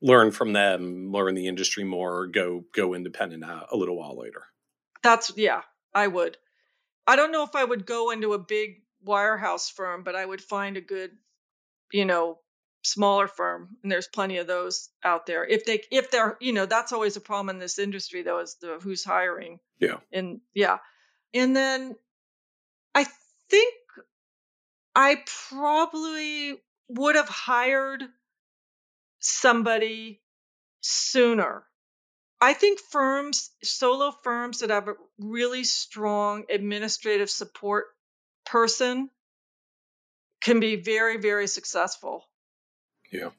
learn 0.01 0.31
from 0.31 0.53
them, 0.53 1.11
learn 1.11 1.35
the 1.35 1.47
industry 1.47 1.83
more. 1.83 2.27
Go 2.27 2.63
go 2.73 2.93
independent 2.93 3.43
a, 3.43 3.67
a 3.71 3.75
little 3.75 3.97
while 3.97 4.17
later. 4.17 4.43
That's 5.01 5.33
yeah, 5.35 5.61
I 5.93 6.07
would. 6.07 6.37
I 7.05 7.17
don't 7.17 7.31
know 7.31 7.43
if 7.43 7.55
I 7.55 7.63
would 7.63 7.85
go 7.85 8.11
into 8.11 8.33
a 8.33 8.39
big 8.39 8.82
wirehouse 9.05 9.71
firm, 9.71 10.03
but 10.03 10.15
I 10.15 10.25
would 10.25 10.41
find 10.41 10.77
a 10.77 10.81
good, 10.81 11.11
you 11.91 12.05
know, 12.05 12.39
smaller 12.83 13.27
firm, 13.27 13.77
and 13.81 13.91
there's 13.91 14.07
plenty 14.07 14.37
of 14.37 14.47
those 14.47 14.89
out 15.03 15.25
there. 15.25 15.45
If 15.45 15.65
they, 15.65 15.81
if 15.91 16.11
they're, 16.11 16.37
you 16.41 16.53
know, 16.53 16.65
that's 16.65 16.91
always 16.91 17.15
a 17.15 17.21
problem 17.21 17.55
in 17.55 17.59
this 17.59 17.79
industry, 17.79 18.23
though, 18.23 18.39
is 18.39 18.55
the 18.61 18.79
who's 18.81 19.03
hiring. 19.03 19.59
Yeah. 19.79 19.97
And 20.11 20.41
yeah, 20.53 20.79
and 21.33 21.55
then 21.55 21.95
I 22.93 23.05
think 23.49 23.73
I 24.95 25.23
probably 25.49 26.61
would 26.89 27.15
have 27.15 27.29
hired 27.29 28.03
somebody 29.19 30.21
sooner 30.81 31.63
I 32.43 32.51
think 32.51 32.81
firms, 32.81 33.51
solo 33.63 34.11
firms 34.11 34.59
that 34.59 34.69
have 34.69 34.89
a 34.89 34.95
really 35.17 35.63
strong 35.63 36.43
administrative 36.49 37.29
support 37.29 37.85
person 38.45 39.09
can 40.41 40.59
be 40.59 40.75
very, 40.75 41.17
very 41.17 41.47
successful. 41.47 42.23
Yeah. 43.11 43.29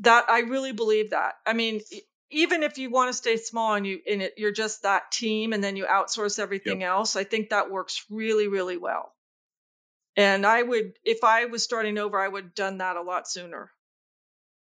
That 0.00 0.30
I 0.30 0.40
really 0.40 0.72
believe 0.72 1.10
that. 1.10 1.34
I 1.46 1.52
mean, 1.52 1.80
even 2.30 2.62
if 2.62 2.78
you 2.78 2.90
want 2.90 3.10
to 3.10 3.16
stay 3.16 3.36
small 3.36 3.74
and 3.74 3.86
you 3.86 4.00
in 4.06 4.22
it, 4.22 4.34
you're 4.38 4.52
just 4.52 4.82
that 4.82 5.12
team 5.12 5.52
and 5.52 5.62
then 5.62 5.76
you 5.76 5.84
outsource 5.84 6.38
everything 6.38 6.80
yep. 6.80 6.90
else, 6.90 7.14
I 7.14 7.24
think 7.24 7.50
that 7.50 7.70
works 7.70 8.04
really, 8.10 8.48
really 8.48 8.78
well. 8.78 9.12
And 10.16 10.46
I 10.46 10.62
would, 10.62 10.94
if 11.04 11.24
I 11.24 11.46
was 11.46 11.62
starting 11.62 11.98
over, 11.98 12.18
I 12.18 12.28
would 12.28 12.44
have 12.44 12.54
done 12.54 12.78
that 12.78 12.96
a 12.96 13.02
lot 13.02 13.28
sooner 13.28 13.70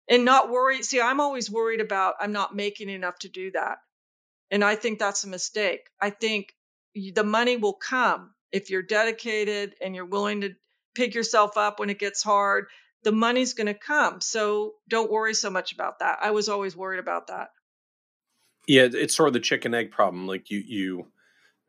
and 0.07 0.25
not 0.25 0.49
worry. 0.49 0.83
See, 0.83 0.99
I'm 0.99 1.19
always 1.19 1.49
worried 1.49 1.81
about 1.81 2.15
I'm 2.19 2.33
not 2.33 2.55
making 2.55 2.89
enough 2.89 3.17
to 3.19 3.29
do 3.29 3.51
that. 3.51 3.77
And 4.51 4.63
I 4.63 4.75
think 4.75 4.99
that's 4.99 5.23
a 5.23 5.29
mistake. 5.29 5.87
I 5.99 6.09
think 6.09 6.53
the 6.93 7.23
money 7.23 7.57
will 7.57 7.73
come 7.73 8.33
if 8.51 8.69
you're 8.69 8.81
dedicated 8.81 9.75
and 9.81 9.95
you're 9.95 10.05
willing 10.05 10.41
to 10.41 10.51
pick 10.95 11.15
yourself 11.15 11.57
up 11.57 11.79
when 11.79 11.89
it 11.89 11.99
gets 11.99 12.23
hard. 12.23 12.65
The 13.03 13.11
money's 13.11 13.53
going 13.53 13.67
to 13.67 13.73
come. 13.73 14.21
So 14.21 14.73
don't 14.87 15.11
worry 15.11 15.33
so 15.33 15.49
much 15.49 15.71
about 15.73 15.99
that. 15.99 16.19
I 16.21 16.31
was 16.31 16.49
always 16.49 16.75
worried 16.75 16.99
about 16.99 17.27
that. 17.27 17.49
Yeah, 18.67 18.87
it's 18.91 19.15
sort 19.15 19.27
of 19.27 19.33
the 19.33 19.39
chicken 19.39 19.73
egg 19.73 19.91
problem. 19.91 20.27
Like 20.27 20.51
you, 20.51 20.63
you, 20.65 21.07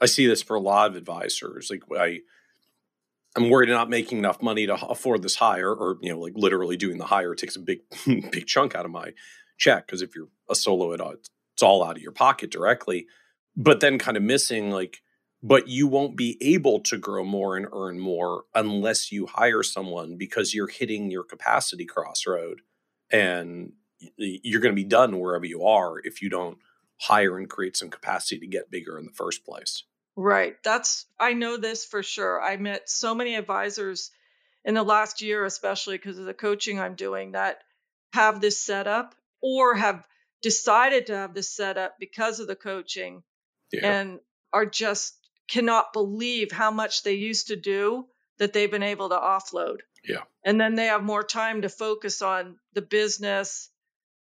I 0.00 0.06
see 0.06 0.26
this 0.26 0.42
for 0.42 0.56
a 0.56 0.60
lot 0.60 0.90
of 0.90 0.96
advisors. 0.96 1.70
Like 1.70 1.82
I, 1.98 2.20
I'm 3.34 3.48
worried 3.48 3.70
not 3.70 3.88
making 3.88 4.18
enough 4.18 4.42
money 4.42 4.66
to 4.66 4.74
afford 4.74 5.22
this 5.22 5.36
hire, 5.36 5.72
or 5.72 5.96
you 6.02 6.10
know, 6.10 6.20
like 6.20 6.34
literally 6.36 6.76
doing 6.76 6.98
the 6.98 7.06
hire 7.06 7.34
takes 7.34 7.56
a 7.56 7.60
big, 7.60 7.80
big 8.06 8.46
chunk 8.46 8.74
out 8.74 8.84
of 8.84 8.90
my 8.90 9.12
check. 9.56 9.86
Because 9.86 10.02
if 10.02 10.14
you're 10.14 10.28
a 10.50 10.54
solo, 10.54 10.92
it, 10.92 11.00
it's 11.54 11.62
all 11.62 11.82
out 11.82 11.96
of 11.96 12.02
your 12.02 12.12
pocket 12.12 12.50
directly. 12.50 13.06
But 13.56 13.80
then, 13.80 13.98
kind 13.98 14.18
of 14.18 14.22
missing 14.22 14.70
like, 14.70 15.02
but 15.42 15.68
you 15.68 15.86
won't 15.86 16.16
be 16.16 16.38
able 16.40 16.80
to 16.80 16.96
grow 16.96 17.24
more 17.24 17.56
and 17.56 17.66
earn 17.72 17.98
more 17.98 18.44
unless 18.54 19.10
you 19.10 19.26
hire 19.26 19.62
someone 19.62 20.16
because 20.16 20.54
you're 20.54 20.68
hitting 20.68 21.10
your 21.10 21.24
capacity 21.24 21.84
crossroad, 21.84 22.60
and 23.10 23.72
you're 24.16 24.60
going 24.60 24.74
to 24.74 24.82
be 24.82 24.88
done 24.88 25.18
wherever 25.18 25.44
you 25.44 25.64
are 25.64 25.98
if 25.98 26.22
you 26.22 26.28
don't 26.28 26.58
hire 27.00 27.36
and 27.36 27.50
create 27.50 27.76
some 27.76 27.90
capacity 27.90 28.38
to 28.38 28.46
get 28.46 28.70
bigger 28.70 28.98
in 28.98 29.04
the 29.04 29.12
first 29.12 29.44
place. 29.44 29.84
Right. 30.14 30.56
That's 30.62 31.06
I 31.18 31.32
know 31.32 31.56
this 31.56 31.84
for 31.84 32.02
sure. 32.02 32.40
I 32.40 32.56
met 32.56 32.88
so 32.88 33.14
many 33.14 33.34
advisors 33.34 34.10
in 34.64 34.74
the 34.74 34.82
last 34.82 35.22
year, 35.22 35.44
especially 35.44 35.96
because 35.96 36.18
of 36.18 36.26
the 36.26 36.34
coaching 36.34 36.78
I'm 36.78 36.94
doing, 36.94 37.32
that 37.32 37.58
have 38.12 38.40
this 38.40 38.62
set 38.62 38.86
up 38.86 39.14
or 39.40 39.74
have 39.74 40.04
decided 40.42 41.06
to 41.06 41.16
have 41.16 41.34
this 41.34 41.50
set 41.50 41.78
up 41.78 41.96
because 41.98 42.40
of 42.40 42.46
the 42.46 42.56
coaching 42.56 43.22
yeah. 43.72 44.00
and 44.00 44.20
are 44.52 44.66
just 44.66 45.16
cannot 45.48 45.92
believe 45.92 46.52
how 46.52 46.70
much 46.70 47.02
they 47.02 47.14
used 47.14 47.48
to 47.48 47.56
do 47.56 48.06
that 48.38 48.52
they've 48.52 48.70
been 48.70 48.82
able 48.82 49.08
to 49.10 49.16
offload. 49.16 49.78
Yeah. 50.04 50.22
And 50.44 50.60
then 50.60 50.74
they 50.74 50.86
have 50.86 51.02
more 51.02 51.22
time 51.22 51.62
to 51.62 51.68
focus 51.68 52.22
on 52.22 52.56
the 52.72 52.82
business, 52.82 53.70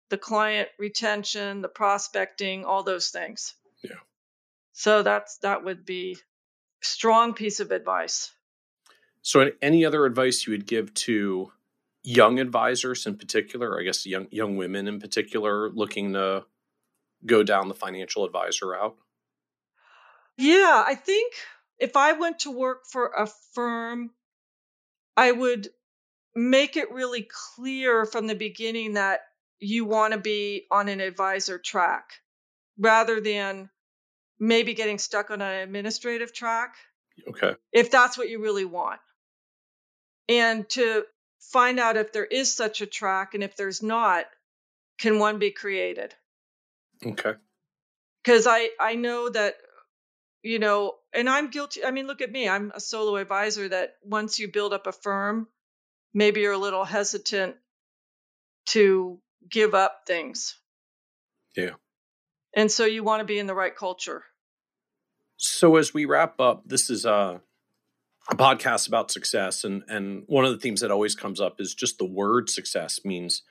the 0.09 0.17
client 0.17 0.69
retention, 0.77 1.61
the 1.61 1.69
prospecting, 1.69 2.65
all 2.65 2.83
those 2.83 3.09
things. 3.09 3.55
Yeah. 3.83 3.95
So 4.73 5.03
that's 5.03 5.37
that 5.39 5.63
would 5.63 5.85
be 5.85 6.17
strong 6.81 7.33
piece 7.33 7.59
of 7.59 7.71
advice. 7.71 8.31
So 9.21 9.51
any 9.61 9.85
other 9.85 10.05
advice 10.05 10.45
you 10.45 10.51
would 10.51 10.67
give 10.67 10.93
to 10.95 11.51
young 12.03 12.39
advisors 12.39 13.05
in 13.05 13.17
particular, 13.17 13.79
I 13.79 13.83
guess 13.83 14.05
young 14.05 14.27
young 14.31 14.57
women 14.57 14.87
in 14.87 14.99
particular 14.99 15.69
looking 15.69 16.13
to 16.13 16.45
go 17.25 17.43
down 17.43 17.67
the 17.67 17.75
financial 17.75 18.25
advisor 18.25 18.67
route? 18.67 18.95
Yeah, 20.41 20.83
I 20.85 20.95
think 20.95 21.33
if 21.77 21.95
I 21.95 22.13
went 22.13 22.39
to 22.39 22.51
work 22.51 22.87
for 22.87 23.07
a 23.07 23.27
firm, 23.53 24.09
I 25.15 25.31
would 25.31 25.69
make 26.35 26.77
it 26.77 26.91
really 26.91 27.27
clear 27.55 28.05
from 28.05 28.25
the 28.25 28.35
beginning 28.35 28.93
that 28.93 29.21
you 29.59 29.85
want 29.85 30.13
to 30.13 30.19
be 30.19 30.65
on 30.71 30.89
an 30.89 30.99
advisor 30.99 31.59
track 31.59 32.05
rather 32.79 33.21
than 33.21 33.69
maybe 34.39 34.73
getting 34.73 34.97
stuck 34.97 35.29
on 35.29 35.41
an 35.41 35.61
administrative 35.61 36.33
track. 36.33 36.73
Okay. 37.27 37.53
If 37.71 37.91
that's 37.91 38.17
what 38.17 38.29
you 38.29 38.41
really 38.41 38.65
want. 38.65 38.99
And 40.27 40.67
to 40.69 41.03
find 41.39 41.79
out 41.79 41.97
if 41.97 42.13
there 42.13 42.25
is 42.25 42.51
such 42.51 42.81
a 42.81 42.87
track 42.87 43.35
and 43.35 43.43
if 43.43 43.55
there's 43.55 43.83
not, 43.83 44.25
can 44.97 45.19
one 45.19 45.37
be 45.37 45.51
created? 45.51 46.15
Okay. 47.05 47.33
Because 48.23 48.47
I, 48.47 48.69
I 48.79 48.95
know 48.95 49.29
that, 49.29 49.55
you 50.43 50.59
know, 50.59 50.95
and 51.13 51.29
I'm 51.29 51.49
guilty. 51.49 51.83
I 51.83 51.91
mean, 51.91 52.07
look 52.07 52.21
at 52.21 52.31
me. 52.31 52.47
I'm 52.49 52.71
a 52.73 52.79
solo 52.79 53.17
advisor 53.17 53.69
that 53.69 53.95
once 54.03 54.39
you 54.39 54.51
build 54.51 54.73
up 54.73 54.87
a 54.87 54.91
firm, 54.91 55.47
maybe 56.13 56.41
you're 56.41 56.53
a 56.53 56.57
little 56.57 56.83
hesitant 56.83 57.55
to 58.67 59.19
give 59.49 59.73
up 59.73 60.01
things. 60.07 60.57
Yeah. 61.55 61.71
And 62.55 62.71
so 62.71 62.85
you 62.85 63.03
want 63.03 63.21
to 63.21 63.25
be 63.25 63.39
in 63.39 63.47
the 63.47 63.55
right 63.55 63.75
culture. 63.75 64.23
So 65.37 65.77
as 65.77 65.93
we 65.93 66.05
wrap 66.05 66.39
up, 66.39 66.63
this 66.65 66.89
is 66.89 67.05
a, 67.05 67.41
a 68.29 68.35
podcast 68.35 68.87
about 68.87 69.09
success, 69.09 69.63
and 69.63 69.83
and 69.87 70.23
one 70.27 70.45
of 70.45 70.51
the 70.51 70.59
themes 70.59 70.81
that 70.81 70.91
always 70.91 71.15
comes 71.15 71.41
up 71.41 71.59
is 71.59 71.73
just 71.73 71.97
the 71.97 72.05
word 72.05 72.49
success 72.49 72.99
means 73.03 73.41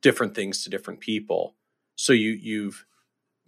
different 0.00 0.34
things 0.34 0.62
to 0.62 0.70
different 0.70 1.00
people. 1.00 1.56
So 1.96 2.12
you 2.12 2.30
you've 2.30 2.86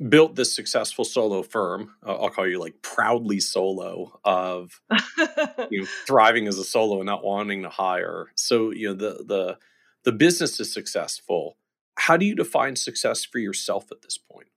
built 0.08 0.36
this 0.36 0.54
successful 0.54 1.04
solo 1.04 1.42
firm. 1.42 1.94
Uh, 2.06 2.16
I'll 2.16 2.30
call 2.30 2.46
you 2.46 2.60
like 2.60 2.82
proudly 2.82 3.40
solo 3.40 4.18
of 4.24 4.80
you 5.70 5.82
know, 5.82 5.88
thriving 6.06 6.48
as 6.48 6.58
a 6.58 6.64
solo 6.64 6.98
and 6.98 7.06
not 7.06 7.24
wanting 7.24 7.62
to 7.62 7.68
hire. 7.68 8.26
So 8.34 8.70
you 8.70 8.88
know 8.88 8.94
the 8.94 9.24
the 9.24 9.58
the 10.04 10.12
business 10.12 10.60
is 10.60 10.72
successful. 10.72 11.56
How 11.96 12.16
do 12.16 12.26
you 12.26 12.34
define 12.34 12.76
success 12.76 13.24
for 13.24 13.38
yourself 13.38 13.90
at 13.90 14.02
this 14.02 14.18
point? 14.18 14.48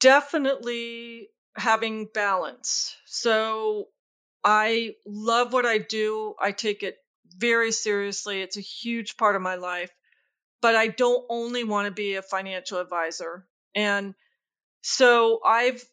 Definitely 0.00 1.28
having 1.56 2.08
balance. 2.12 2.96
So 3.06 3.88
I 4.44 4.94
love 5.06 5.52
what 5.52 5.66
I 5.66 5.78
do. 5.78 6.34
I 6.40 6.52
take 6.52 6.82
it 6.82 6.98
very 7.36 7.70
seriously. 7.72 8.42
It's 8.42 8.56
a 8.56 8.62
huge 8.62 9.16
part 9.16 9.36
of 9.36 9.42
my 9.42 9.56
life. 9.56 9.90
But 10.60 10.74
I 10.74 10.88
don't 10.88 11.24
only 11.28 11.62
want 11.62 11.86
to 11.86 11.92
be 11.92 12.16
a 12.16 12.22
financial 12.22 12.80
advisor. 12.80 13.46
And 13.78 14.14
so 14.82 15.40
I've 15.46 15.84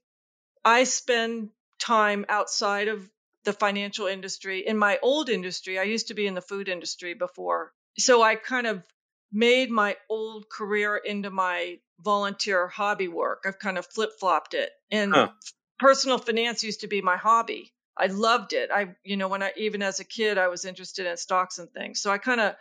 I 0.66 0.86
spend 0.86 1.52
time 1.78 2.26
outside 2.28 2.88
of 2.88 3.08
the 3.44 3.54
financial 3.54 4.08
industry. 4.08 4.66
In 4.66 4.76
my 4.76 4.98
old 5.04 5.30
industry, 5.30 5.78
I 5.78 5.84
used 5.84 6.08
to 6.08 6.16
be 6.16 6.26
in 6.26 6.34
the 6.34 6.42
food 6.42 6.68
industry 6.68 7.14
before. 7.14 7.74
So 8.00 8.24
I 8.24 8.36
kind 8.36 8.66
of 8.66 8.84
made 9.32 9.70
my 9.70 9.98
old 10.10 10.50
career 10.50 10.98
into 10.98 11.30
my 11.30 11.78
volunteer 12.00 12.68
hobby 12.68 13.08
work. 13.08 13.44
I've 13.46 13.60
kind 13.60 13.78
of 13.78 13.86
flip 13.86 14.14
flopped 14.20 14.56
it. 14.56 14.72
And 14.90 15.14
huh. 15.14 15.30
personal 15.78 16.18
finance 16.18 16.64
used 16.64 16.82
to 16.82 16.88
be 16.88 17.04
my 17.04 17.18
hobby. 17.18 17.72
I 17.96 18.08
loved 18.08 18.54
it. 18.54 18.72
I, 18.74 18.96
you 19.04 19.16
know, 19.16 19.28
when 19.28 19.44
I, 19.44 19.52
even 19.58 19.84
as 19.84 20.00
a 20.00 20.04
kid, 20.04 20.40
I 20.40 20.48
was 20.48 20.66
interested 20.66 21.06
in 21.06 21.18
stocks 21.18 21.60
and 21.60 21.70
things. 21.70 22.02
So 22.02 22.10
I 22.10 22.18
kind 22.18 22.42
of 22.42 22.56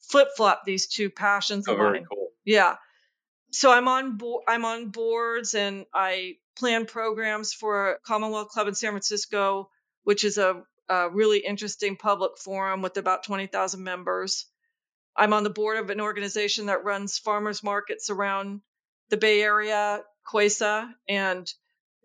flip 0.00 0.28
flop 0.36 0.64
these 0.66 0.86
two 0.86 1.08
passions 1.08 1.66
oh, 1.66 1.72
of 1.72 1.78
mine. 1.78 2.04
Cool. 2.04 2.28
Yeah. 2.44 2.76
So 3.52 3.72
I'm 3.72 3.88
on 3.88 4.16
board, 4.16 4.44
I'm 4.46 4.64
on 4.64 4.88
boards 4.88 5.54
and 5.54 5.86
I 5.92 6.36
plan 6.56 6.86
programs 6.86 7.52
for 7.52 7.98
Commonwealth 8.04 8.48
Club 8.48 8.68
in 8.68 8.74
San 8.74 8.92
Francisco, 8.92 9.70
which 10.04 10.24
is 10.24 10.38
a, 10.38 10.62
a 10.88 11.10
really 11.10 11.38
interesting 11.38 11.96
public 11.96 12.38
forum 12.38 12.82
with 12.82 12.96
about 12.96 13.24
20,000 13.24 13.82
members. 13.82 14.46
I'm 15.16 15.32
on 15.32 15.42
the 15.42 15.50
board 15.50 15.78
of 15.78 15.90
an 15.90 16.00
organization 16.00 16.66
that 16.66 16.84
runs 16.84 17.18
farmers 17.18 17.62
markets 17.62 18.10
around 18.10 18.60
the 19.08 19.16
Bay 19.16 19.42
Area, 19.42 20.02
CUESA, 20.26 20.88
and 21.08 21.52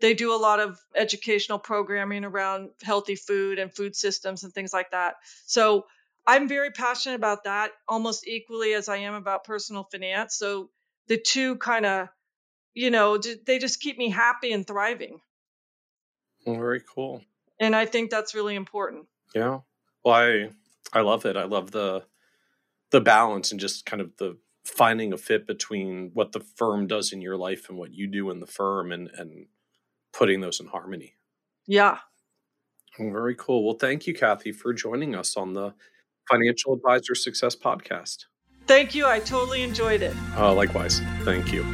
they 0.00 0.14
do 0.14 0.34
a 0.34 0.36
lot 0.36 0.60
of 0.60 0.78
educational 0.94 1.58
programming 1.58 2.24
around 2.24 2.70
healthy 2.82 3.14
food 3.14 3.58
and 3.58 3.72
food 3.72 3.94
systems 3.94 4.44
and 4.44 4.52
things 4.52 4.72
like 4.72 4.90
that. 4.90 5.14
So 5.46 5.86
I'm 6.26 6.48
very 6.48 6.70
passionate 6.70 7.14
about 7.14 7.44
that 7.44 7.70
almost 7.88 8.26
equally 8.26 8.74
as 8.74 8.88
I 8.88 8.98
am 8.98 9.14
about 9.14 9.44
personal 9.44 9.84
finance. 9.84 10.34
So 10.36 10.70
the 11.08 11.18
two 11.18 11.56
kind 11.56 11.86
of, 11.86 12.08
you 12.74 12.90
know, 12.90 13.18
they 13.46 13.58
just 13.58 13.80
keep 13.80 13.98
me 13.98 14.10
happy 14.10 14.52
and 14.52 14.66
thriving. 14.66 15.20
Very 16.46 16.82
cool. 16.94 17.22
And 17.58 17.74
I 17.74 17.86
think 17.86 18.10
that's 18.10 18.34
really 18.34 18.54
important. 18.54 19.06
Yeah. 19.34 19.60
Well, 20.04 20.14
I 20.14 20.50
I 20.92 21.00
love 21.00 21.26
it. 21.26 21.36
I 21.36 21.44
love 21.44 21.70
the 21.70 22.04
the 22.90 23.00
balance 23.00 23.50
and 23.50 23.60
just 23.60 23.86
kind 23.86 24.00
of 24.00 24.16
the 24.18 24.38
finding 24.64 25.12
a 25.12 25.16
fit 25.16 25.46
between 25.46 26.10
what 26.14 26.32
the 26.32 26.40
firm 26.40 26.86
does 26.86 27.12
in 27.12 27.20
your 27.20 27.36
life 27.36 27.68
and 27.68 27.78
what 27.78 27.92
you 27.92 28.06
do 28.06 28.30
in 28.30 28.40
the 28.40 28.46
firm 28.46 28.92
and 28.92 29.10
and 29.16 29.46
putting 30.12 30.40
those 30.40 30.60
in 30.60 30.66
harmony. 30.66 31.14
Yeah. 31.66 31.98
Very 32.98 33.34
cool. 33.34 33.64
Well, 33.64 33.76
thank 33.76 34.06
you, 34.06 34.14
Kathy, 34.14 34.52
for 34.52 34.72
joining 34.72 35.14
us 35.14 35.36
on 35.36 35.52
the 35.52 35.74
Financial 36.30 36.72
Advisor 36.72 37.14
Success 37.14 37.54
Podcast. 37.54 38.24
Thank 38.66 38.94
you. 38.94 39.06
I 39.06 39.20
totally 39.20 39.62
enjoyed 39.62 40.02
it. 40.02 40.14
Uh, 40.36 40.52
likewise. 40.52 41.00
Thank 41.22 41.52
you. 41.52 41.64